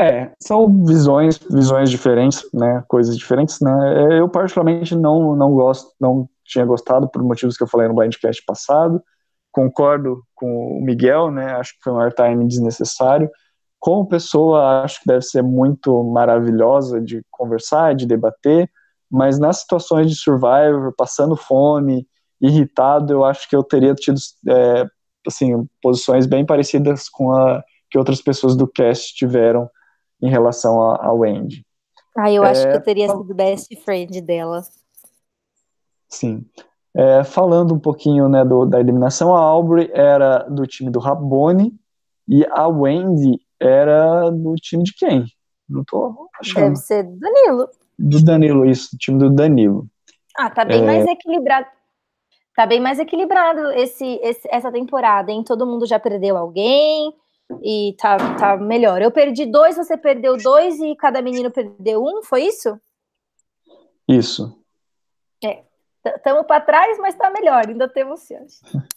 é. 0.00 0.32
são 0.40 0.84
visões, 0.84 1.38
visões 1.38 1.90
diferentes, 1.90 2.48
né? 2.52 2.84
Coisas 2.88 3.16
diferentes, 3.16 3.60
né? 3.60 4.14
É, 4.14 4.20
eu 4.20 4.28
particularmente 4.28 4.94
não 4.94 5.34
não 5.36 5.52
gosto, 5.54 5.92
não 6.00 6.28
tinha 6.44 6.64
gostado 6.64 7.08
por 7.08 7.22
motivos 7.22 7.56
que 7.56 7.62
eu 7.62 7.68
falei 7.68 7.88
no 7.88 7.94
blindcast 7.94 8.42
passado. 8.44 9.02
Concordo 9.50 10.22
com 10.34 10.78
o 10.78 10.82
Miguel, 10.82 11.30
né? 11.30 11.52
Acho 11.52 11.72
que 11.74 11.82
foi 11.82 11.92
um 11.92 12.00
airtime 12.00 12.46
desnecessário 12.46 13.30
como 13.78 14.08
pessoa, 14.08 14.82
acho 14.82 15.00
que 15.00 15.06
deve 15.06 15.22
ser 15.22 15.42
muito 15.42 16.02
maravilhosa 16.04 17.00
de 17.00 17.24
conversar, 17.30 17.94
de 17.94 18.06
debater, 18.06 18.70
mas 19.10 19.38
nas 19.38 19.60
situações 19.60 20.10
de 20.10 20.16
survivor, 20.16 20.92
passando 20.96 21.36
fome, 21.36 22.06
irritado, 22.40 23.12
eu 23.12 23.24
acho 23.24 23.48
que 23.48 23.56
eu 23.56 23.62
teria 23.62 23.94
tido 23.94 24.18
é, 24.48 24.86
assim, 25.26 25.66
posições 25.82 26.26
bem 26.26 26.44
parecidas 26.44 27.08
com 27.08 27.32
a 27.32 27.62
que 27.90 27.98
outras 27.98 28.20
pessoas 28.20 28.56
do 28.56 28.66
cast 28.66 29.14
tiveram 29.14 29.68
em 30.22 30.28
relação 30.28 30.82
a, 30.82 31.06
a 31.06 31.12
Wendy. 31.12 31.64
Ah, 32.16 32.30
eu 32.30 32.44
é, 32.44 32.50
acho 32.50 32.62
que 32.62 32.76
eu 32.76 32.82
teria 32.82 33.08
sido 33.08 33.34
best 33.34 33.76
friend 33.84 34.20
dela. 34.20 34.62
Sim. 36.08 36.44
É, 36.94 37.22
falando 37.22 37.74
um 37.74 37.78
pouquinho 37.78 38.28
né, 38.28 38.44
do, 38.44 38.66
da 38.66 38.80
eliminação, 38.80 39.34
a 39.34 39.40
Aubrey 39.40 39.90
era 39.92 40.40
do 40.40 40.66
time 40.66 40.90
do 40.90 40.98
Rabone 40.98 41.72
e 42.26 42.44
a 42.50 42.66
Wendy 42.66 43.38
era 43.60 44.30
do 44.30 44.54
time 44.56 44.82
de 44.82 44.94
quem? 44.94 45.24
Não 45.68 45.84
tô 45.84 46.28
achando. 46.40 46.64
Deve 46.64 46.76
ser 46.76 47.04
do 47.04 47.18
Danilo. 47.18 47.68
Do 47.98 48.24
Danilo, 48.24 48.66
isso, 48.66 48.90
do 48.92 48.98
time 48.98 49.18
do 49.18 49.30
Danilo. 49.30 49.86
Ah, 50.36 50.50
tá 50.50 50.64
bem 50.64 50.82
é... 50.82 50.86
mais 50.86 51.06
equilibrado. 51.06 51.66
Tá 52.58 52.66
bem 52.66 52.80
mais 52.80 52.98
equilibrado 52.98 53.70
esse, 53.70 54.18
esse, 54.20 54.48
essa 54.50 54.72
temporada, 54.72 55.30
hein? 55.30 55.44
Todo 55.44 55.64
mundo 55.64 55.86
já 55.86 55.96
perdeu 55.96 56.36
alguém. 56.36 57.14
e 57.62 57.94
tá, 57.96 58.16
tá 58.36 58.56
melhor. 58.56 59.00
Eu 59.00 59.12
perdi 59.12 59.46
dois, 59.46 59.76
você 59.76 59.96
perdeu 59.96 60.36
dois 60.36 60.76
e 60.80 60.96
cada 60.96 61.22
menino 61.22 61.52
perdeu 61.52 62.02
um, 62.02 62.20
foi 62.20 62.42
isso? 62.46 62.76
Isso. 64.08 64.60
É. 65.44 65.62
Estamos 66.04 66.46
para 66.48 66.60
trás, 66.60 66.98
mas 66.98 67.14
está 67.14 67.30
melhor, 67.30 67.64
ainda 67.68 67.88
temos 67.88 68.26
chance. 68.26 68.60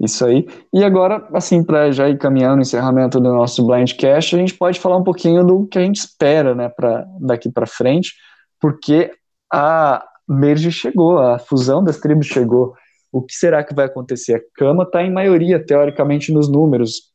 Isso 0.00 0.26
aí. 0.26 0.48
E 0.72 0.82
agora, 0.82 1.28
assim, 1.32 1.62
para 1.62 1.92
já 1.92 2.08
ir 2.08 2.18
caminhando 2.18 2.58
o 2.58 2.62
encerramento 2.62 3.20
do 3.20 3.32
nosso 3.32 3.64
Blindcast, 3.64 4.34
a 4.34 4.38
gente 4.40 4.54
pode 4.54 4.80
falar 4.80 4.96
um 4.96 5.04
pouquinho 5.04 5.44
do 5.44 5.68
que 5.68 5.78
a 5.78 5.82
gente 5.82 5.98
espera, 5.98 6.52
né, 6.52 6.68
pra, 6.68 7.06
daqui 7.20 7.48
para 7.48 7.64
frente, 7.64 8.12
porque 8.58 9.12
a 9.48 10.04
merge 10.28 10.70
chegou, 10.70 11.18
a 11.18 11.38
fusão 11.38 11.82
das 11.82 11.98
tribos 11.98 12.26
chegou. 12.26 12.74
O 13.10 13.22
que 13.22 13.34
será 13.34 13.62
que 13.62 13.74
vai 13.74 13.86
acontecer? 13.86 14.34
A 14.34 14.40
cama 14.54 14.84
está 14.84 15.02
em 15.02 15.12
maioria, 15.12 15.64
teoricamente, 15.64 16.32
nos 16.32 16.48
números, 16.48 17.12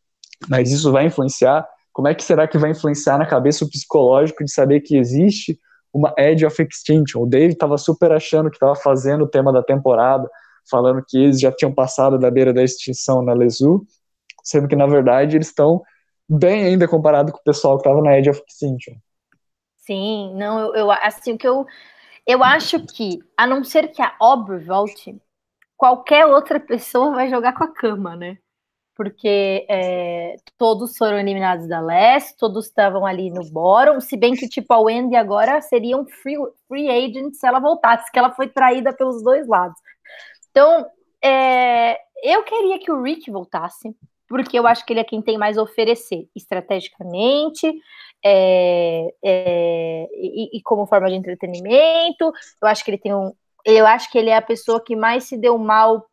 mas 0.47 0.71
isso 0.71 0.91
vai 0.91 1.05
influenciar? 1.05 1.67
Como 1.91 2.07
é 2.07 2.13
que 2.13 2.23
será 2.23 2.47
que 2.47 2.57
vai 2.57 2.71
influenciar 2.71 3.17
na 3.17 3.25
cabeça 3.25 3.65
o 3.65 3.69
psicológico 3.69 4.43
de 4.43 4.51
saber 4.51 4.81
que 4.81 4.97
existe 4.97 5.59
uma 5.91 6.13
Edge 6.17 6.45
of 6.45 6.61
Extinction? 6.61 7.23
O 7.23 7.25
Dave 7.25 7.53
estava 7.53 7.77
super 7.77 8.11
achando 8.11 8.51
que 8.51 8.57
estava 8.57 8.75
fazendo 8.75 9.23
o 9.23 9.27
tema 9.27 9.51
da 9.51 9.63
temporada, 9.63 10.29
falando 10.69 11.03
que 11.07 11.17
eles 11.17 11.39
já 11.39 11.51
tinham 11.51 11.73
passado 11.73 12.19
da 12.19 12.29
beira 12.29 12.53
da 12.53 12.63
extinção 12.63 13.23
na 13.23 13.33
Lesu, 13.33 13.83
sendo 14.43 14.67
que, 14.67 14.75
na 14.75 14.85
verdade, 14.85 15.37
eles 15.37 15.47
estão 15.47 15.81
bem 16.29 16.65
ainda 16.65 16.87
comparado 16.87 17.31
com 17.31 17.39
o 17.39 17.43
pessoal 17.43 17.77
que 17.77 17.87
estava 17.87 18.01
na 18.01 18.17
Edge 18.17 18.29
of 18.29 18.43
Extinction. 18.47 18.93
Sim, 19.77 20.33
não, 20.35 20.59
eu, 20.59 20.75
eu 20.75 20.91
assim, 20.91 21.33
o 21.33 21.37
que 21.37 21.47
eu, 21.47 21.65
eu 22.27 22.43
acho 22.43 22.85
que, 22.85 23.19
a 23.37 23.47
não 23.47 23.63
ser 23.63 23.87
que 23.87 24.01
a 24.01 24.13
Aubrey 24.19 24.63
volte, 24.65 25.19
qualquer 25.77 26.25
outra 26.25 26.59
pessoa 26.59 27.15
vai 27.15 27.29
jogar 27.29 27.53
com 27.53 27.63
a 27.63 27.73
cama, 27.73 28.17
né? 28.17 28.37
Porque 28.95 29.65
é, 29.69 30.35
todos 30.57 30.97
foram 30.97 31.19
eliminados 31.19 31.67
da 31.69 31.79
leste, 31.79 32.35
todos 32.37 32.65
estavam 32.65 33.05
ali 33.05 33.29
no 33.29 33.49
bottom, 33.49 34.01
se 34.01 34.17
bem 34.17 34.33
que, 34.35 34.49
tipo, 34.49 34.73
a 34.73 34.79
Wendy 34.79 35.15
agora 35.15 35.61
seria 35.61 35.95
um 35.97 36.05
free, 36.05 36.35
free 36.67 36.89
agent 36.89 37.33
se 37.35 37.47
ela 37.47 37.59
voltasse, 37.59 38.11
que 38.11 38.19
ela 38.19 38.33
foi 38.33 38.49
traída 38.49 38.91
pelos 38.91 39.23
dois 39.23 39.47
lados. 39.47 39.79
Então, 40.49 40.85
é, 41.23 41.97
eu 42.23 42.43
queria 42.43 42.79
que 42.79 42.91
o 42.91 43.01
Rick 43.01 43.31
voltasse, 43.31 43.95
porque 44.27 44.59
eu 44.59 44.67
acho 44.67 44.85
que 44.85 44.91
ele 44.91 44.99
é 44.99 45.03
quem 45.03 45.21
tem 45.21 45.37
mais 45.37 45.57
a 45.57 45.61
oferecer 45.61 46.27
estrategicamente 46.35 47.71
é, 48.23 49.13
é, 49.23 50.07
e, 50.13 50.57
e, 50.57 50.61
como 50.61 50.87
forma 50.87 51.09
de 51.09 51.15
entretenimento. 51.15 52.31
Eu 52.61 52.67
acho 52.67 52.83
que 52.83 52.91
ele 52.91 52.97
tem 52.97 53.13
um. 53.13 53.33
Eu 53.65 53.85
acho 53.85 54.11
que 54.11 54.17
ele 54.17 54.29
é 54.29 54.35
a 54.35 54.41
pessoa 54.41 54.83
que 54.83 54.95
mais 54.95 55.25
se 55.25 55.37
deu 55.37 55.57
mal 55.57 56.05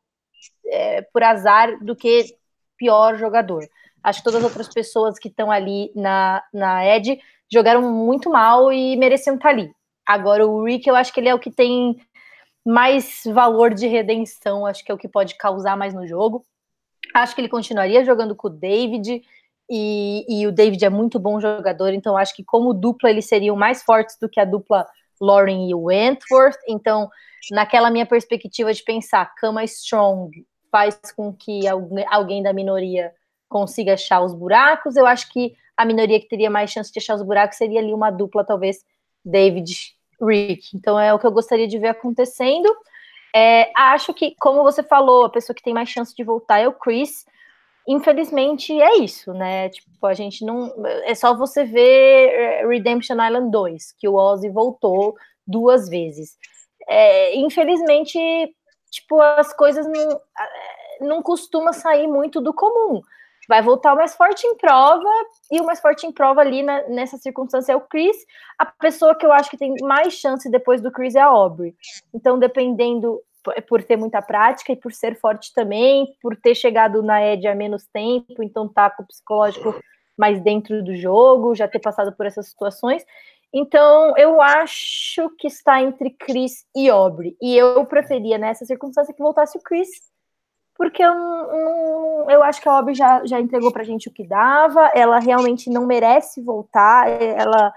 é, 0.66 1.02
por 1.02 1.22
azar 1.22 1.78
do 1.84 1.94
que 1.94 2.36
pior 2.76 3.16
jogador. 3.16 3.66
Acho 4.02 4.18
que 4.18 4.24
todas 4.24 4.40
as 4.40 4.50
outras 4.50 4.68
pessoas 4.68 5.18
que 5.18 5.28
estão 5.28 5.50
ali 5.50 5.90
na, 5.94 6.42
na 6.52 6.84
Ed 6.86 7.18
jogaram 7.50 7.82
muito 7.82 8.30
mal 8.30 8.72
e 8.72 8.96
mereciam 8.96 9.36
estar 9.36 9.50
ali. 9.50 9.70
Agora, 10.06 10.46
o 10.46 10.64
Rick, 10.64 10.86
eu 10.88 10.96
acho 10.96 11.12
que 11.12 11.20
ele 11.20 11.28
é 11.28 11.34
o 11.34 11.38
que 11.38 11.50
tem 11.50 11.96
mais 12.64 13.22
valor 13.26 13.72
de 13.72 13.86
redenção, 13.86 14.66
acho 14.66 14.84
que 14.84 14.90
é 14.90 14.94
o 14.94 14.98
que 14.98 15.08
pode 15.08 15.36
causar 15.36 15.76
mais 15.76 15.94
no 15.94 16.06
jogo. 16.06 16.44
Acho 17.14 17.34
que 17.34 17.40
ele 17.40 17.48
continuaria 17.48 18.04
jogando 18.04 18.34
com 18.34 18.48
o 18.48 18.50
David, 18.50 19.22
e, 19.68 20.24
e, 20.28 20.46
o 20.46 20.52
David 20.52 20.84
é 20.84 20.90
muito 20.90 21.18
bom 21.18 21.40
jogador, 21.40 21.92
então 21.92 22.16
acho 22.16 22.34
que 22.34 22.44
como 22.44 22.74
dupla 22.74 23.10
eles 23.10 23.26
seriam 23.26 23.56
mais 23.56 23.82
fortes 23.82 24.16
do 24.20 24.28
que 24.28 24.38
a 24.38 24.44
dupla 24.44 24.86
Lauren 25.20 25.68
e 25.68 25.74
Wentworth. 25.74 26.58
Então, 26.68 27.08
naquela 27.50 27.90
minha 27.90 28.06
perspectiva 28.06 28.72
de 28.72 28.82
pensar, 28.82 29.34
cama 29.36 29.64
strong 29.64 30.30
faz 30.70 30.98
com 31.16 31.32
que 31.32 31.62
alguém 32.08 32.42
da 32.42 32.52
minoria 32.52 33.12
consiga 33.48 33.94
achar 33.94 34.20
os 34.20 34.34
buracos. 34.34 34.96
Eu 34.96 35.06
acho 35.06 35.32
que 35.32 35.54
a 35.76 35.84
minoria 35.84 36.20
que 36.20 36.28
teria 36.28 36.50
mais 36.50 36.70
chance 36.70 36.92
de 36.92 36.98
achar 36.98 37.14
os 37.14 37.22
buracos 37.22 37.56
seria 37.56 37.80
ali 37.80 37.92
uma 37.92 38.10
dupla, 38.10 38.44
talvez 38.44 38.84
David 39.24 39.72
Rick. 40.20 40.76
Então 40.76 40.98
é 40.98 41.12
o 41.14 41.18
que 41.18 41.26
eu 41.26 41.32
gostaria 41.32 41.66
de 41.66 41.78
ver 41.78 41.88
acontecendo. 41.88 42.68
É, 43.34 43.72
acho 43.76 44.14
que, 44.14 44.34
como 44.38 44.62
você 44.62 44.82
falou, 44.82 45.24
a 45.24 45.30
pessoa 45.30 45.54
que 45.54 45.62
tem 45.62 45.74
mais 45.74 45.88
chance 45.88 46.14
de 46.14 46.22
voltar 46.22 46.58
é 46.58 46.68
o 46.68 46.72
Chris. 46.72 47.24
Infelizmente 47.86 48.72
é 48.80 48.98
isso, 48.98 49.32
né? 49.34 49.68
Tipo, 49.68 50.06
a 50.06 50.14
gente 50.14 50.44
não. 50.44 50.72
É 51.04 51.14
só 51.14 51.36
você 51.36 51.64
ver 51.64 52.30
é, 52.30 52.66
Redemption 52.66 53.16
Island 53.22 53.50
2, 53.50 53.92
que 53.98 54.08
o 54.08 54.14
Ozzy 54.14 54.48
voltou 54.48 55.14
duas 55.46 55.88
vezes. 55.88 56.36
É, 56.88 57.36
infelizmente, 57.36 58.18
tipo, 58.90 59.20
as 59.20 59.52
coisas 59.54 59.86
não, 59.86 60.20
não 61.00 61.22
costuma 61.22 61.72
sair 61.72 62.06
muito 62.06 62.40
do 62.40 62.54
comum 62.54 63.02
vai 63.48 63.62
voltar 63.62 63.92
o 63.92 63.96
mais 63.96 64.14
forte 64.14 64.46
em 64.46 64.56
prova, 64.56 65.08
e 65.50 65.60
o 65.60 65.64
mais 65.64 65.80
forte 65.80 66.06
em 66.06 66.12
prova 66.12 66.40
ali 66.40 66.62
na, 66.62 66.88
nessa 66.88 67.16
circunstância 67.16 67.72
é 67.72 67.76
o 67.76 67.80
Chris. 67.80 68.16
A 68.58 68.66
pessoa 68.66 69.14
que 69.14 69.24
eu 69.24 69.32
acho 69.32 69.50
que 69.50 69.56
tem 69.56 69.74
mais 69.82 70.14
chance 70.14 70.50
depois 70.50 70.80
do 70.80 70.90
Chris 70.90 71.14
é 71.14 71.20
a 71.20 71.26
Aubrey. 71.26 71.74
Então, 72.12 72.38
dependendo, 72.38 73.20
por 73.68 73.82
ter 73.82 73.96
muita 73.96 74.22
prática 74.22 74.72
e 74.72 74.76
por 74.76 74.92
ser 74.92 75.18
forte 75.18 75.52
também, 75.52 76.06
por 76.22 76.36
ter 76.36 76.54
chegado 76.54 77.02
na 77.02 77.24
Ed 77.24 77.46
há 77.46 77.54
menos 77.54 77.86
tempo, 77.86 78.42
então 78.42 78.68
tá 78.68 78.90
com 78.90 79.02
o 79.02 79.06
psicológico 79.06 79.74
mais 80.16 80.40
dentro 80.40 80.82
do 80.82 80.96
jogo, 80.96 81.54
já 81.54 81.68
ter 81.68 81.80
passado 81.80 82.12
por 82.12 82.26
essas 82.26 82.48
situações. 82.48 83.04
Então, 83.52 84.16
eu 84.16 84.40
acho 84.40 85.30
que 85.38 85.46
está 85.46 85.80
entre 85.80 86.10
Chris 86.10 86.64
e 86.74 86.88
Aubrey. 86.88 87.36
E 87.40 87.56
eu 87.56 87.84
preferia, 87.86 88.36
nessa 88.36 88.64
circunstância, 88.64 89.14
que 89.14 89.22
voltasse 89.22 89.56
o 89.56 89.62
Chris, 89.62 89.88
porque 90.76 91.02
eu, 91.02 91.14
eu 92.28 92.42
acho 92.42 92.60
que 92.60 92.68
a 92.68 92.72
Aubrey 92.72 92.96
já, 92.96 93.24
já 93.24 93.40
entregou 93.40 93.72
pra 93.72 93.84
gente 93.84 94.08
o 94.08 94.12
que 94.12 94.26
dava, 94.26 94.90
ela 94.94 95.20
realmente 95.20 95.70
não 95.70 95.86
merece 95.86 96.42
voltar, 96.42 97.08
ela, 97.08 97.72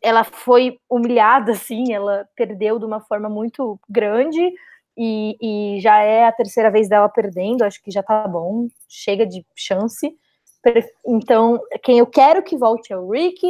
ela 0.00 0.24
foi 0.24 0.78
humilhada, 0.88 1.52
assim, 1.52 1.92
ela 1.92 2.26
perdeu 2.34 2.78
de 2.78 2.86
uma 2.86 3.00
forma 3.00 3.28
muito 3.28 3.78
grande, 3.88 4.50
e, 4.96 5.76
e 5.76 5.80
já 5.80 6.00
é 6.02 6.24
a 6.24 6.32
terceira 6.32 6.70
vez 6.70 6.88
dela 6.88 7.08
perdendo, 7.08 7.62
acho 7.62 7.82
que 7.82 7.90
já 7.90 8.02
tá 8.02 8.26
bom, 8.28 8.68
chega 8.88 9.26
de 9.26 9.44
chance. 9.54 10.14
Então, 11.06 11.60
quem 11.82 11.98
eu 11.98 12.06
quero 12.06 12.42
que 12.42 12.56
volte 12.56 12.92
é 12.92 12.96
o 12.96 13.10
Rick, 13.10 13.40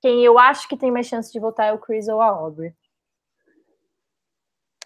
quem 0.00 0.24
eu 0.24 0.38
acho 0.38 0.68
que 0.68 0.76
tem 0.76 0.90
mais 0.90 1.06
chance 1.06 1.32
de 1.32 1.38
voltar 1.38 1.66
é 1.66 1.72
o 1.72 1.78
Chris 1.78 2.08
ou 2.08 2.20
a 2.20 2.26
Aubrey. 2.26 2.72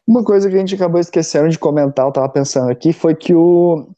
Uma 0.06 0.24
coisa 0.24 0.51
que 0.51 0.56
a 0.56 0.59
gente 0.59 0.74
acabou 0.74 1.01
esquecendo 1.01 1.48
de 1.48 1.59
comentar, 1.59 2.06
eu 2.06 2.12
tava 2.12 2.28
pensando 2.28 2.70
aqui, 2.70 2.93
foi 2.93 3.15
que 3.15 3.35
o, 3.35 3.89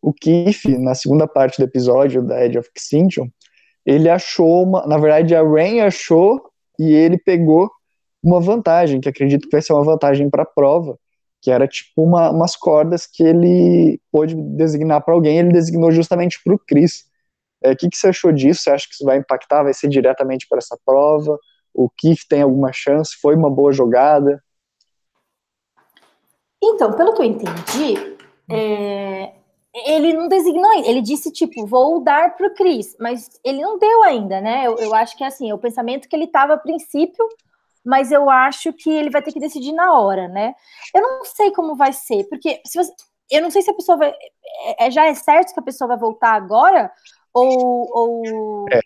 o 0.00 0.12
Keith, 0.12 0.64
na 0.78 0.94
segunda 0.94 1.26
parte 1.26 1.58
do 1.58 1.64
episódio 1.64 2.22
da 2.22 2.44
Edge 2.44 2.58
of 2.58 2.70
Extinction, 2.74 3.28
ele 3.84 4.08
achou 4.08 4.62
uma. 4.62 4.86
Na 4.86 4.96
verdade, 4.96 5.34
a 5.34 5.42
Rain 5.42 5.80
achou 5.80 6.50
e 6.78 6.92
ele 6.92 7.18
pegou 7.18 7.70
uma 8.22 8.40
vantagem, 8.40 9.00
que 9.00 9.08
acredito 9.08 9.44
que 9.46 9.52
vai 9.52 9.60
ser 9.60 9.74
uma 9.74 9.84
vantagem 9.84 10.30
para 10.30 10.44
a 10.44 10.46
prova, 10.46 10.98
que 11.44 11.50
era 11.50 11.68
tipo 11.68 12.02
uma, 12.02 12.30
umas 12.30 12.56
cordas 12.56 13.06
que 13.06 13.22
ele 13.22 14.00
pôde 14.10 14.34
designar 14.34 15.04
para 15.04 15.12
alguém, 15.12 15.40
ele 15.40 15.52
designou 15.52 15.90
justamente 15.92 16.42
para 16.42 16.54
o 16.54 16.58
Chris. 16.58 17.04
É, 17.62 17.68
o 17.68 17.72
é, 17.72 17.76
que, 17.76 17.90
que 17.90 17.98
você 17.98 18.08
achou 18.08 18.32
disso? 18.32 18.62
Você 18.62 18.70
acha 18.70 18.88
que 18.88 18.94
isso 18.94 19.04
vai 19.04 19.18
impactar? 19.18 19.62
Vai 19.62 19.74
ser 19.74 19.88
diretamente 19.88 20.46
para 20.48 20.56
essa 20.56 20.78
prova? 20.86 21.38
O 21.74 21.90
Keith 21.90 22.20
tem 22.30 22.40
alguma 22.40 22.72
chance? 22.72 23.18
Foi 23.20 23.36
uma 23.36 23.50
boa 23.50 23.72
jogada? 23.74 24.42
Então, 26.62 26.94
pelo 26.94 27.12
que 27.12 27.20
eu 27.20 27.26
entendi, 27.26 28.16
é, 28.50 29.34
ele 29.86 30.14
não 30.14 30.26
designou. 30.26 30.72
Ele 30.82 31.02
disse, 31.02 31.30
tipo, 31.30 31.66
vou 31.66 32.02
dar 32.02 32.34
para 32.38 32.46
o 32.46 32.54
Cris, 32.54 32.96
mas 32.98 33.28
ele 33.44 33.60
não 33.60 33.78
deu 33.78 34.02
ainda, 34.04 34.40
né? 34.40 34.66
Eu, 34.66 34.78
eu 34.78 34.94
acho 34.94 35.14
que 35.14 35.22
é 35.22 35.26
assim, 35.26 35.50
é 35.50 35.54
o 35.54 35.58
pensamento 35.58 36.08
que 36.08 36.16
ele 36.16 36.24
estava 36.24 36.54
a 36.54 36.58
princípio, 36.58 37.28
mas 37.84 38.10
eu 38.10 38.30
acho 38.30 38.72
que 38.72 38.88
ele 38.88 39.10
vai 39.10 39.22
ter 39.22 39.32
que 39.32 39.40
decidir 39.40 39.72
na 39.72 39.98
hora, 39.98 40.28
né? 40.28 40.54
Eu 40.94 41.02
não 41.02 41.24
sei 41.24 41.50
como 41.52 41.76
vai 41.76 41.92
ser, 41.92 42.24
porque 42.28 42.60
se 42.64 42.78
você, 42.78 42.92
eu 43.30 43.42
não 43.42 43.50
sei 43.50 43.62
se 43.62 43.70
a 43.70 43.74
pessoa 43.74 43.98
vai. 43.98 44.12
É, 44.78 44.86
é 44.86 44.90
já 44.90 45.06
é 45.06 45.14
certo 45.14 45.52
que 45.52 45.60
a 45.60 45.64
pessoa 45.64 45.88
vai 45.88 45.98
voltar 45.98 46.32
agora, 46.32 46.90
ou. 47.32 47.88
ou 47.92 48.66
é. 48.70 48.80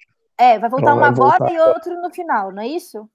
é 0.55 0.59
vai 0.59 0.69
voltar 0.69 0.95
uma 0.95 1.13
vai 1.13 1.29
agora 1.37 1.53
e 1.53 1.59
outro 1.61 2.01
no 2.01 2.11
final, 2.11 2.53
não 2.53 2.63
é 2.63 2.67
isso? 2.67 3.09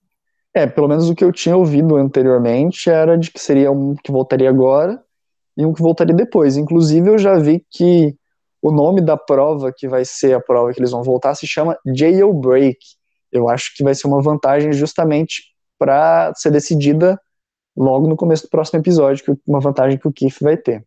É, 0.53 0.68
pelo 0.68 0.88
menos 0.88 1.10
o 1.10 1.15
que 1.15 1.23
eu 1.23 1.31
tinha 1.31 1.57
ouvido 1.57 1.95
anteriormente 1.95 2.89
era 2.89 3.18
de 3.18 3.31
que 3.31 3.39
seria 3.39 3.72
um 3.72 3.95
que 3.95 4.11
voltaria 4.11 4.49
agora 4.49 5.03
e 5.57 5.65
um 5.65 5.73
que 5.73 5.81
voltaria 5.81 6.14
depois. 6.14 6.57
Inclusive, 6.57 7.10
eu 7.10 7.18
já 7.18 7.39
vi 7.39 7.65
que 7.72 8.15
o 8.61 8.72
nome 8.72 9.01
da 9.01 9.18
prova 9.18 9.73
que 9.76 9.88
vai 9.88 10.05
ser 10.05 10.35
a 10.35 10.39
prova 10.39 10.72
que 10.72 10.80
eles 10.80 10.91
vão 10.91 11.01
voltar 11.01 11.34
se 11.34 11.47
chama 11.47 11.77
Jailbreak. 11.85 12.77
Eu 13.31 13.49
acho 13.49 13.76
que 13.76 13.84
vai 13.84 13.95
ser 13.95 14.07
uma 14.07 14.22
vantagem 14.22 14.72
justamente 14.72 15.52
para 15.77 16.33
ser 16.35 16.51
decidida 16.51 17.19
logo 17.75 18.07
no 18.07 18.15
começo 18.15 18.43
do 18.43 18.49
próximo 18.49 18.79
episódio, 18.79 19.39
uma 19.47 19.59
vantagem 19.59 19.97
que 19.97 20.07
o 20.07 20.13
Keith 20.13 20.39
vai 20.41 20.57
ter. 20.57 20.85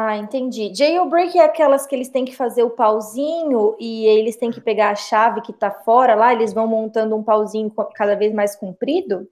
Ah, 0.00 0.16
entendi. 0.16 0.72
Jailbreak 0.72 1.36
é 1.36 1.44
aquelas 1.44 1.84
que 1.84 1.92
eles 1.92 2.08
têm 2.08 2.24
que 2.24 2.36
fazer 2.36 2.62
o 2.62 2.70
pauzinho 2.70 3.74
e 3.80 4.06
eles 4.06 4.36
têm 4.36 4.48
que 4.48 4.60
pegar 4.60 4.90
a 4.90 4.94
chave 4.94 5.40
que 5.40 5.50
está 5.50 5.72
fora 5.72 6.14
lá, 6.14 6.32
eles 6.32 6.52
vão 6.52 6.68
montando 6.68 7.16
um 7.16 7.22
pauzinho 7.24 7.68
cada 7.96 8.14
vez 8.14 8.32
mais 8.32 8.54
comprido? 8.54 9.28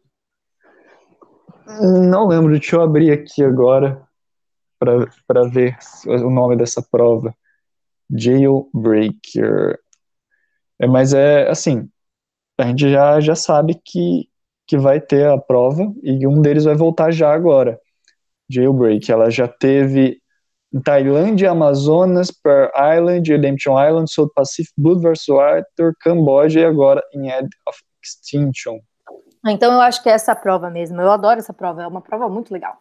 Não 2.10 2.26
lembro, 2.26 2.51
deixa 2.51 2.74
eu 2.74 2.82
abrir 2.82 3.12
aqui 3.12 3.44
agora. 3.44 4.05
para 4.80 5.48
ver 5.48 5.78
o 6.06 6.30
nome 6.30 6.56
dessa 6.56 6.82
prova. 6.82 7.32
Jailbreaker. 8.10 9.78
É, 10.80 10.86
mas 10.88 11.14
é 11.14 11.48
assim, 11.48 11.88
a 12.59 12.66
gente 12.66 12.91
já, 12.91 13.20
já 13.20 13.35
sabe 13.35 13.81
que, 13.85 14.28
que 14.66 14.78
vai 14.78 15.01
ter 15.01 15.28
a 15.28 15.39
prova 15.39 15.93
e 16.03 16.27
um 16.27 16.41
deles 16.41 16.65
vai 16.65 16.74
voltar 16.74 17.11
já 17.11 17.33
agora. 17.33 17.78
Jailbreak. 18.49 19.11
Ela 19.11 19.31
já 19.31 19.49
teve 19.49 20.20
em 20.73 20.81
Tailândia, 20.81 21.51
Amazonas, 21.51 22.31
Pearl 22.31 22.70
Island, 22.77 23.31
Redemption 23.31 23.83
Island, 23.83 24.12
South 24.12 24.31
Pacific, 24.35 24.73
Blood 24.77 25.01
vs. 25.01 25.27
Water, 25.28 25.95
Camboja 26.01 26.61
e 26.61 26.65
agora 26.65 27.03
em 27.15 27.28
Edge 27.28 27.51
of 27.66 27.78
Extinction. 28.03 28.78
Então 29.47 29.73
eu 29.73 29.81
acho 29.81 30.03
que 30.03 30.09
é 30.09 30.12
essa 30.12 30.35
prova 30.35 30.70
mesmo. 30.70 31.01
Eu 31.01 31.11
adoro 31.11 31.39
essa 31.39 31.53
prova, 31.53 31.83
é 31.83 31.87
uma 31.87 32.01
prova 32.01 32.28
muito 32.28 32.53
legal. 32.53 32.78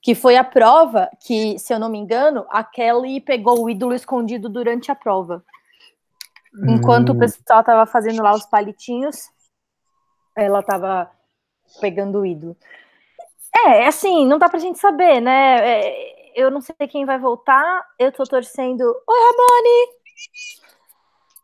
Que 0.00 0.14
foi 0.14 0.36
a 0.36 0.44
prova 0.44 1.10
que, 1.26 1.58
se 1.58 1.74
eu 1.74 1.78
não 1.78 1.88
me 1.88 1.98
engano, 1.98 2.46
a 2.50 2.62
Kelly 2.62 3.20
pegou 3.20 3.64
o 3.64 3.70
ídolo 3.70 3.94
escondido 3.94 4.48
durante 4.48 4.92
a 4.92 4.94
prova. 4.94 5.42
Enquanto 6.66 7.10
hum. 7.10 7.16
o 7.16 7.18
pessoal 7.18 7.60
estava 7.60 7.86
fazendo 7.86 8.22
lá 8.22 8.34
os 8.34 8.46
palitinhos, 8.46 9.30
ela 10.36 10.60
estava 10.60 11.10
pegando 11.80 12.20
o 12.20 12.26
ídolo. 12.26 12.56
É, 13.66 13.86
assim, 13.86 14.26
não 14.26 14.38
dá 14.38 14.48
pra 14.48 14.58
gente 14.58 14.78
saber, 14.78 15.20
né? 15.20 15.58
É, 15.60 16.32
eu 16.34 16.50
não 16.50 16.60
sei 16.60 16.74
quem 16.88 17.04
vai 17.04 17.18
voltar. 17.18 17.86
Eu 17.98 18.12
tô 18.12 18.24
torcendo. 18.24 18.82
Oi, 18.82 19.18
Ramone! 19.18 19.98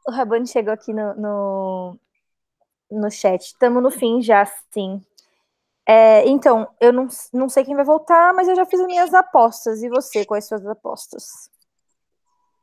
O 0.06 0.10
Rabone 0.12 0.46
chegou 0.46 0.72
aqui 0.72 0.92
no, 0.92 1.14
no, 1.14 1.98
no 2.90 3.10
chat. 3.10 3.40
Estamos 3.40 3.82
no 3.82 3.90
fim 3.90 4.20
já, 4.20 4.44
sim. 4.70 5.02
É, 5.86 6.26
então, 6.28 6.68
eu 6.80 6.92
não, 6.92 7.08
não 7.32 7.48
sei 7.48 7.64
quem 7.64 7.74
vai 7.74 7.84
voltar, 7.84 8.32
mas 8.32 8.48
eu 8.48 8.56
já 8.56 8.64
fiz 8.64 8.80
as 8.80 8.86
minhas 8.86 9.12
apostas. 9.12 9.82
E 9.82 9.88
você, 9.88 10.24
quais 10.24 10.46
suas 10.46 10.66
apostas? 10.66 11.50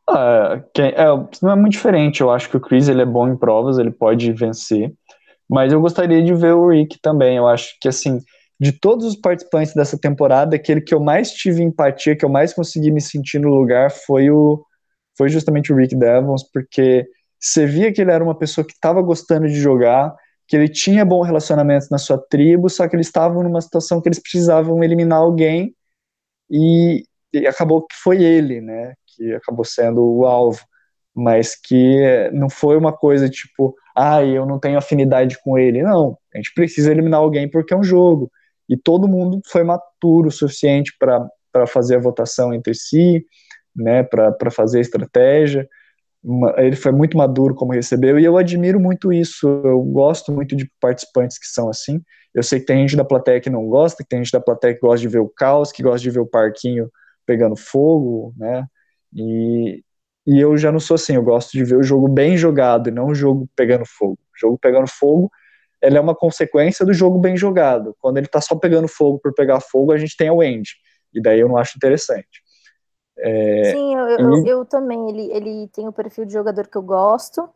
Ah, 0.10 0.62
é, 0.78 1.06
não 1.42 1.52
é 1.52 1.56
muito 1.56 1.74
diferente. 1.74 2.22
Eu 2.22 2.32
acho 2.32 2.50
que 2.50 2.58
o 2.58 2.62
Chris 2.62 2.88
ele 2.90 3.02
é 3.02 3.06
bom 3.06 3.28
em 3.28 3.38
provas, 3.38 3.78
ele 3.78 3.92
pode 3.92 4.32
vencer. 4.34 4.94
Mas 5.50 5.74
eu 5.74 5.82
gostaria 5.82 6.24
de 6.24 6.34
ver 6.34 6.54
o 6.54 6.70
Rick 6.70 7.00
também. 7.02 7.38
Eu 7.38 7.48
acho 7.48 7.78
que, 7.82 7.88
assim, 7.90 8.20
de 8.60 8.72
todos 8.74 9.06
os 9.06 9.16
participantes 9.16 9.74
dessa 9.74 9.98
temporada, 10.00 10.56
aquele 10.56 10.82
que 10.82 10.94
eu 10.94 11.00
mais 11.00 11.32
tive 11.32 11.64
empatia, 11.64 12.16
que 12.16 12.26
eu 12.26 12.30
mais 12.30 12.54
consegui 12.54 12.92
me 12.92 13.02
sentir 13.02 13.40
no 13.40 13.50
lugar 13.50 13.92
foi 13.92 14.30
o 14.32 14.64
foi 15.18 15.30
justamente 15.30 15.74
o 15.74 15.76
Rick 15.76 15.96
Devons, 15.96 16.44
porque 16.52 17.08
você 17.40 17.66
via 17.66 17.94
que 17.94 18.02
ele 18.02 18.12
era 18.12 18.24
uma 18.24 18.38
pessoa 18.38 18.66
que 18.66 18.74
estava 18.74 19.02
gostando 19.02 19.48
de 19.48 19.56
jogar, 19.56 20.16
que 20.48 20.56
ele 20.56 20.70
tinha 20.70 21.06
bom 21.06 21.22
relacionamento 21.22 21.88
na 21.92 21.98
sua 21.98 22.18
tribo, 22.18 22.70
só 22.70 22.88
que 22.88 22.96
eles 22.96 23.08
estavam 23.08 23.44
numa 23.44 23.62
situação 23.62 24.02
que 24.02 24.08
eles 24.10 24.20
precisavam 24.20 24.84
eliminar 24.84 25.20
alguém 25.20 25.76
e, 26.50 27.04
e 27.34 27.48
acabou 27.48 27.84
que 27.88 27.96
foi 27.96 28.24
ele, 28.24 28.62
né, 28.62 28.94
que 29.16 29.34
acabou 29.34 29.66
sendo 29.66 30.04
o 30.04 30.26
alvo, 30.26 30.62
mas 31.14 31.56
que 31.56 32.30
não 32.34 32.50
foi 32.50 32.78
uma 32.78 32.94
coisa 32.94 33.30
tipo, 33.30 33.76
ah, 33.96 34.24
eu 34.24 34.46
não 34.46 34.60
tenho 34.60 34.78
afinidade 34.78 35.38
com 35.44 35.58
ele, 35.58 35.84
não, 35.84 36.18
a 36.34 36.38
gente 36.38 36.54
precisa 36.54 36.92
eliminar 36.92 37.20
alguém 37.20 37.50
porque 37.50 37.74
é 37.74 37.78
um 37.78 37.84
jogo, 37.84 38.32
e 38.70 38.78
todo 38.78 39.08
mundo 39.08 39.42
foi 39.48 39.64
maturo 39.64 40.30
o 40.30 40.32
suficiente 40.32 40.96
para 40.98 41.68
fazer 41.68 41.98
a 41.98 42.00
votação 42.00 42.54
entre 42.54 42.74
si, 42.74 43.26
né, 43.76 44.04
para 44.04 44.50
fazer 44.50 44.78
a 44.78 44.82
estratégia, 44.82 45.68
ele 46.58 46.76
foi 46.76 46.92
muito 46.92 47.18
maduro 47.18 47.56
como 47.56 47.74
recebeu, 47.74 48.18
e 48.18 48.24
eu 48.24 48.38
admiro 48.38 48.80
muito 48.80 49.12
isso, 49.12 49.48
eu 49.66 49.82
gosto 49.82 50.32
muito 50.32 50.56
de 50.56 50.72
participantes 50.80 51.38
que 51.38 51.48
são 51.48 51.68
assim, 51.68 52.02
eu 52.34 52.44
sei 52.44 52.62
que 52.62 52.66
tem 52.66 52.88
gente 52.88 52.96
da 52.96 53.04
plateia 53.04 53.42
que 53.42 53.50
não 53.50 53.68
gosta, 53.68 54.02
que 54.02 54.10
tem 54.10 54.24
gente 54.24 54.32
da 54.32 54.40
plateia 54.40 54.74
que 54.74 54.80
gosta 54.80 55.02
de 55.02 55.10
ver 55.10 55.20
o 55.20 55.28
caos, 55.28 55.72
que 55.72 55.84
gosta 55.84 56.00
de 56.00 56.10
ver 56.10 56.22
o 56.22 56.26
parquinho 56.26 56.90
pegando 57.26 57.58
fogo, 57.58 58.34
né, 58.38 58.66
e, 59.14 59.84
e 60.26 60.40
eu 60.40 60.58
já 60.58 60.72
não 60.72 60.80
sou 60.80 60.96
assim, 60.96 61.16
eu 61.16 61.24
gosto 61.24 61.52
de 61.52 61.64
ver 61.64 61.78
o 61.78 61.84
jogo 61.84 62.08
bem 62.08 62.38
jogado, 62.38 62.90
e 62.90 62.92
não 62.92 63.08
o 63.08 63.16
jogo 63.16 63.48
pegando 63.56 63.86
fogo, 63.86 64.14
o 64.14 64.40
jogo 64.40 64.58
pegando 64.58 64.88
fogo, 64.88 65.32
ele 65.82 65.98
é 65.98 66.02
uma 66.02 66.16
consequência 66.16 66.86
do 66.86 66.94
jogo 66.94 67.18
bem 67.18 67.36
jogado, 67.36 67.96
quando 68.00 68.18
ele 68.18 68.28
tá 68.28 68.40
só 68.40 68.56
pegando 68.56 68.88
fogo 68.88 69.20
por 69.20 69.34
pegar 69.34 69.60
fogo, 69.60 69.92
a 69.92 69.98
gente 69.98 70.16
tem 70.16 70.30
o 70.30 70.44
end, 70.44 70.70
e 71.14 71.22
daí 71.22 71.40
eu 71.40 71.48
não 71.48 71.58
acho 71.58 71.78
interessante. 71.78 72.42
É, 73.18 73.64
Sim, 73.66 73.96
eu, 73.96 74.08
eu, 74.08 74.46
eu, 74.48 74.66
também. 74.66 75.10
Ele, 75.10 75.32
ele 75.32 75.68
tem 75.68 75.88
o 75.88 75.94
perfil 75.94 76.26
de 76.26 76.34
jogador 76.34 76.68
que 76.68 76.78
eu 76.78 76.82
gosto. 76.82 77.48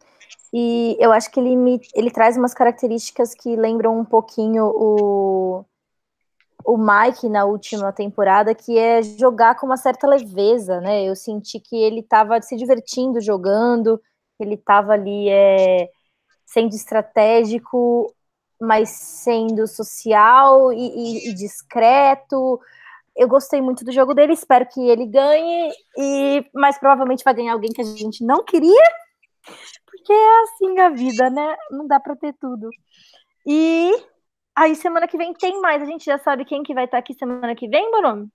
E 0.53 0.95
eu 0.99 1.11
acho 1.11 1.32
que 1.32 1.40
ele, 1.40 1.56
me, 1.56 1.82
ele 1.94 2.11
traz 2.11 2.38
umas 2.38 2.53
características 2.53 3.34
que 3.34 3.56
lembram 3.56 3.99
um 3.99 4.06
pouquinho 4.06 4.65
o, 4.65 5.65
o 6.66 6.78
Mike 6.78 7.30
na 7.30 7.46
última 7.46 7.92
temporada, 7.94 8.56
que 8.56 8.78
é 8.78 9.02
jogar 9.04 9.56
com 9.56 9.66
uma 9.66 9.78
certa 9.78 10.08
leveza, 10.08 10.82
né? 10.82 11.04
Eu 11.04 11.16
senti 11.16 11.60
que 11.60 11.76
ele 11.76 12.00
estava 12.00 12.42
se 12.42 12.56
divertindo 12.56 13.22
jogando, 13.22 14.02
ele 14.40 14.56
estava 14.56 14.94
ali 14.94 15.30
é, 15.30 15.90
sendo 16.46 16.76
estratégico, 16.76 18.14
mas 18.60 18.90
sendo 18.90 19.68
social 19.68 20.74
e, 20.74 20.78
e, 20.78 21.30
e 21.30 21.34
discreto 21.34 22.60
eu 23.16 23.28
gostei 23.28 23.62
muito 23.62 23.86
do 23.86 23.92
jogo 23.92 24.14
dele, 24.14 24.34
espero 24.34 24.68
que 24.68 24.90
ele 24.90 25.06
ganhe, 25.06 25.72
e 25.98 26.46
mais 26.54 26.78
provavelmente 26.78 27.24
vai 27.24 27.34
ganhar 27.34 27.54
alguém 27.54 27.72
que 27.72 27.82
a 27.82 27.86
gente 27.86 28.24
não 28.26 28.44
queria, 28.44 28.84
porque 29.86 30.12
é 30.12 30.42
assim 30.42 30.80
a 30.80 30.90
vida, 30.90 31.30
né? 31.30 31.56
Não 31.72 31.88
dá 31.88 32.00
para 32.00 32.16
ter 32.16 32.34
tudo. 32.34 32.70
E 33.46 33.92
aí 34.56 34.76
semana 34.76 35.07
que 35.07 35.18
vem 35.18 35.34
tem 35.34 35.60
mais, 35.61 35.82
a 35.82 35.86
gente 35.86 36.06
já 36.06 36.18
sabe 36.18 36.45
quem 36.45 36.64
que 36.64 36.73
vai 36.73 36.86
estar 36.86 36.98
aqui 36.98 37.14
semana 37.14 37.56
que 37.56 37.68
vem, 37.68 37.91
Bonomi? 37.91 38.27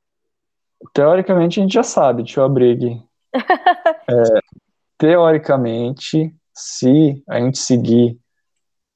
Teoricamente 0.92 1.60
a 1.60 1.62
gente 1.62 1.72
já 1.72 1.82
sabe, 1.82 2.22
deixa 2.22 2.40
eu 2.40 2.44
abrir 2.44 2.76
aqui. 2.76 3.02
é, 4.10 4.40
teoricamente, 4.98 6.34
se 6.54 7.22
a 7.28 7.40
gente 7.40 7.58
seguir 7.58 8.18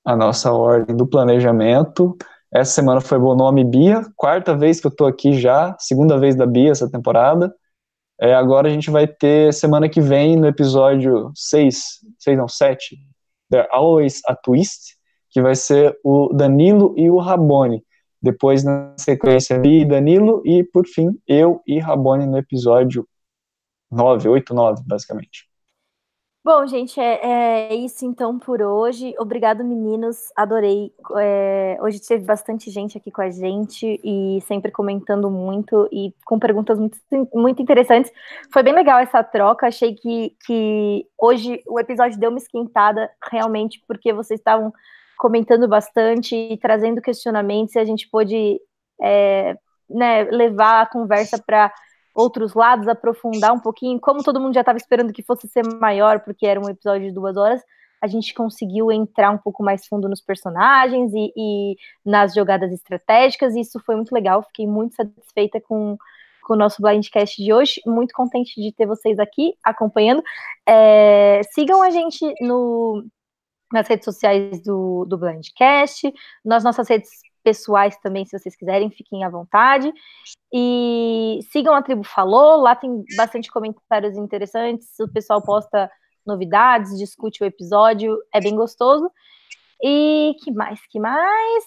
a 0.04 0.16
nossa 0.16 0.52
ordem 0.52 0.96
do 0.96 1.06
planejamento, 1.06 2.16
essa 2.52 2.72
semana 2.72 3.00
foi 3.00 3.18
Bonome 3.18 3.64
Bia, 3.64 4.02
quarta 4.16 4.56
vez 4.56 4.80
que 4.80 4.86
eu 4.86 4.94
tô 4.94 5.06
aqui 5.06 5.32
já, 5.32 5.76
segunda 5.78 6.18
vez 6.18 6.36
da 6.36 6.46
Bia 6.46 6.70
essa 6.70 6.90
temporada. 6.90 7.54
É, 8.20 8.32
agora 8.32 8.68
a 8.68 8.70
gente 8.70 8.90
vai 8.90 9.08
ter 9.08 9.52
semana 9.52 9.88
que 9.88 10.00
vem 10.00 10.36
no 10.36 10.46
episódio 10.46 11.32
6, 11.34 12.00
6 12.18 12.38
não, 12.38 12.46
7, 12.46 12.96
There 13.50 13.66
Always 13.70 14.20
a 14.26 14.36
Twist, 14.36 14.93
que 15.34 15.42
vai 15.42 15.56
ser 15.56 15.98
o 16.04 16.32
Danilo 16.32 16.94
e 16.96 17.10
o 17.10 17.18
Rabone. 17.18 17.84
Depois, 18.22 18.62
na 18.62 18.94
sequência, 18.96 19.58
Bia 19.58 19.82
e 19.82 19.84
Danilo, 19.84 20.40
e 20.46 20.62
por 20.62 20.86
fim, 20.86 21.20
eu 21.26 21.60
e 21.66 21.80
Rabone 21.80 22.24
no 22.24 22.38
episódio 22.38 23.06
9, 23.90 24.28
8, 24.28 24.54
9, 24.54 24.82
basicamente. 24.86 25.48
Bom, 26.44 26.66
gente, 26.66 27.00
é, 27.00 27.70
é, 27.70 27.74
isso 27.74 28.04
então 28.04 28.38
por 28.38 28.62
hoje. 28.62 29.14
Obrigado, 29.18 29.64
meninos. 29.64 30.30
Adorei. 30.36 30.92
É, 31.18 31.78
hoje 31.80 32.00
teve 32.00 32.24
bastante 32.24 32.70
gente 32.70 32.96
aqui 32.96 33.10
com 33.10 33.22
a 33.22 33.30
gente 33.30 33.98
e 34.04 34.40
sempre 34.42 34.70
comentando 34.70 35.30
muito 35.30 35.88
e 35.90 36.14
com 36.24 36.38
perguntas 36.38 36.78
muito, 36.78 36.98
muito 37.34 37.60
interessantes. 37.60 38.12
Foi 38.52 38.62
bem 38.62 38.74
legal 38.74 39.00
essa 39.00 39.24
troca. 39.24 39.66
Achei 39.66 39.94
que, 39.94 40.36
que 40.46 41.06
hoje 41.18 41.60
o 41.66 41.80
episódio 41.80 42.20
deu 42.20 42.30
uma 42.30 42.38
esquentada 42.38 43.10
realmente, 43.32 43.82
porque 43.88 44.12
vocês 44.12 44.38
estavam 44.38 44.72
comentando 45.24 45.66
bastante 45.66 46.36
e 46.36 46.58
trazendo 46.58 47.00
questionamentos 47.00 47.74
e 47.74 47.78
a 47.78 47.84
gente 47.86 48.06
pôde 48.10 48.60
é, 49.00 49.56
né, 49.88 50.24
levar 50.24 50.82
a 50.82 50.86
conversa 50.86 51.42
para 51.42 51.72
outros 52.14 52.52
lados, 52.52 52.86
aprofundar 52.86 53.54
um 53.54 53.58
pouquinho. 53.58 53.98
Como 53.98 54.22
todo 54.22 54.38
mundo 54.38 54.52
já 54.52 54.60
estava 54.60 54.76
esperando 54.76 55.14
que 55.14 55.22
fosse 55.22 55.48
ser 55.48 55.64
maior, 55.80 56.20
porque 56.20 56.46
era 56.46 56.60
um 56.60 56.68
episódio 56.68 57.08
de 57.08 57.14
duas 57.14 57.38
horas, 57.38 57.62
a 58.02 58.06
gente 58.06 58.34
conseguiu 58.34 58.92
entrar 58.92 59.30
um 59.30 59.38
pouco 59.38 59.62
mais 59.62 59.86
fundo 59.86 60.10
nos 60.10 60.20
personagens 60.20 61.10
e, 61.14 61.32
e 61.34 61.76
nas 62.04 62.34
jogadas 62.34 62.70
estratégicas, 62.70 63.54
e 63.54 63.60
isso 63.60 63.80
foi 63.80 63.96
muito 63.96 64.14
legal. 64.14 64.42
Fiquei 64.42 64.66
muito 64.66 64.94
satisfeita 64.94 65.58
com, 65.58 65.96
com 66.42 66.52
o 66.52 66.56
nosso 66.58 66.82
Blindcast 66.82 67.42
de 67.42 67.50
hoje. 67.50 67.80
Muito 67.86 68.12
contente 68.12 68.60
de 68.60 68.72
ter 68.72 68.84
vocês 68.84 69.18
aqui 69.18 69.54
acompanhando. 69.64 70.22
É, 70.68 71.40
sigam 71.44 71.82
a 71.82 71.88
gente 71.88 72.20
no, 72.42 73.06
nas 73.74 73.88
redes 73.88 74.04
sociais 74.04 74.62
do, 74.62 75.04
do 75.04 75.18
Blindcast, 75.18 76.12
nas 76.44 76.62
nossas 76.62 76.88
redes 76.88 77.10
pessoais 77.42 77.98
também, 77.98 78.24
se 78.24 78.38
vocês 78.38 78.56
quiserem, 78.56 78.90
fiquem 78.90 79.24
à 79.24 79.28
vontade. 79.28 79.92
E 80.52 81.40
sigam 81.50 81.74
a 81.74 81.82
Tribo 81.82 82.04
Falou, 82.04 82.62
lá 82.62 82.76
tem 82.76 83.04
bastante 83.16 83.50
comentários 83.50 84.16
interessantes, 84.16 84.88
o 85.00 85.12
pessoal 85.12 85.42
posta 85.42 85.90
novidades, 86.24 86.96
discute 86.96 87.42
o 87.42 87.46
episódio, 87.46 88.16
é 88.32 88.40
bem 88.40 88.54
gostoso. 88.54 89.10
E 89.82 90.36
que 90.42 90.52
mais? 90.52 90.80
Que 90.86 91.00
mais? 91.00 91.64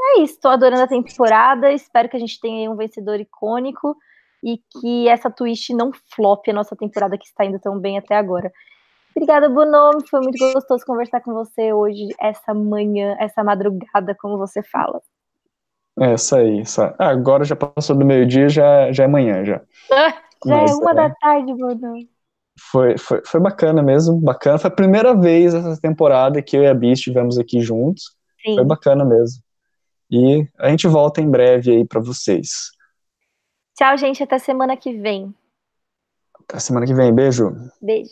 É 0.00 0.20
isso, 0.20 0.34
estou 0.34 0.52
adorando 0.52 0.84
a 0.84 0.86
temporada, 0.86 1.72
espero 1.72 2.08
que 2.08 2.16
a 2.16 2.20
gente 2.20 2.40
tenha 2.40 2.70
um 2.70 2.76
vencedor 2.76 3.18
icônico 3.18 3.96
e 4.44 4.58
que 4.70 5.08
essa 5.08 5.28
twist 5.28 5.74
não 5.74 5.90
flop 6.14 6.48
a 6.48 6.52
nossa 6.52 6.76
temporada 6.76 7.18
que 7.18 7.26
está 7.26 7.44
indo 7.44 7.58
tão 7.58 7.78
bem 7.80 7.98
até 7.98 8.14
agora. 8.14 8.52
Obrigada, 9.14 9.48
Bonome. 9.48 10.06
Foi 10.08 10.20
muito 10.20 10.38
gostoso 10.52 10.84
conversar 10.84 11.20
com 11.20 11.32
você 11.32 11.72
hoje, 11.72 12.08
essa 12.20 12.54
manhã, 12.54 13.16
essa 13.18 13.42
madrugada, 13.42 14.14
como 14.14 14.38
você 14.38 14.62
fala. 14.62 15.00
É, 15.98 16.14
isso 16.14 16.36
aí. 16.36 16.60
Isso 16.60 16.80
aí. 16.80 16.94
Ah, 16.98 17.08
agora 17.08 17.44
já 17.44 17.56
passou 17.56 17.96
do 17.96 18.04
meio-dia, 18.04 18.48
já, 18.48 18.92
já 18.92 19.04
é 19.04 19.08
manhã 19.08 19.44
já. 19.44 19.60
já 19.90 20.56
é 20.56 20.60
Mas, 20.60 20.70
é 20.70 20.74
uma 20.74 20.92
é... 20.92 20.94
da 20.94 21.10
tarde, 21.10 21.54
Bruno. 21.54 21.94
Foi, 22.60 22.98
foi, 22.98 23.22
foi 23.24 23.40
bacana 23.40 23.82
mesmo, 23.82 24.20
bacana. 24.20 24.58
Foi 24.58 24.68
a 24.68 24.74
primeira 24.74 25.14
vez 25.14 25.54
essa 25.54 25.80
temporada 25.80 26.42
que 26.42 26.56
eu 26.56 26.62
e 26.62 26.66
a 26.66 26.74
Bi 26.74 26.92
estivemos 26.92 27.38
aqui 27.38 27.60
juntos. 27.60 28.16
Sim. 28.44 28.56
Foi 28.56 28.64
bacana 28.64 29.04
mesmo. 29.04 29.42
E 30.10 30.46
a 30.58 30.70
gente 30.70 30.86
volta 30.86 31.20
em 31.20 31.30
breve 31.30 31.70
aí 31.70 31.84
para 31.84 32.00
vocês. 32.00 32.70
Tchau, 33.76 33.96
gente. 33.96 34.22
Até 34.22 34.38
semana 34.38 34.76
que 34.76 34.92
vem. 34.92 35.34
Até 36.44 36.58
semana 36.58 36.86
que 36.86 36.94
vem. 36.94 37.14
Beijo. 37.14 37.52
Beijo. 37.80 38.10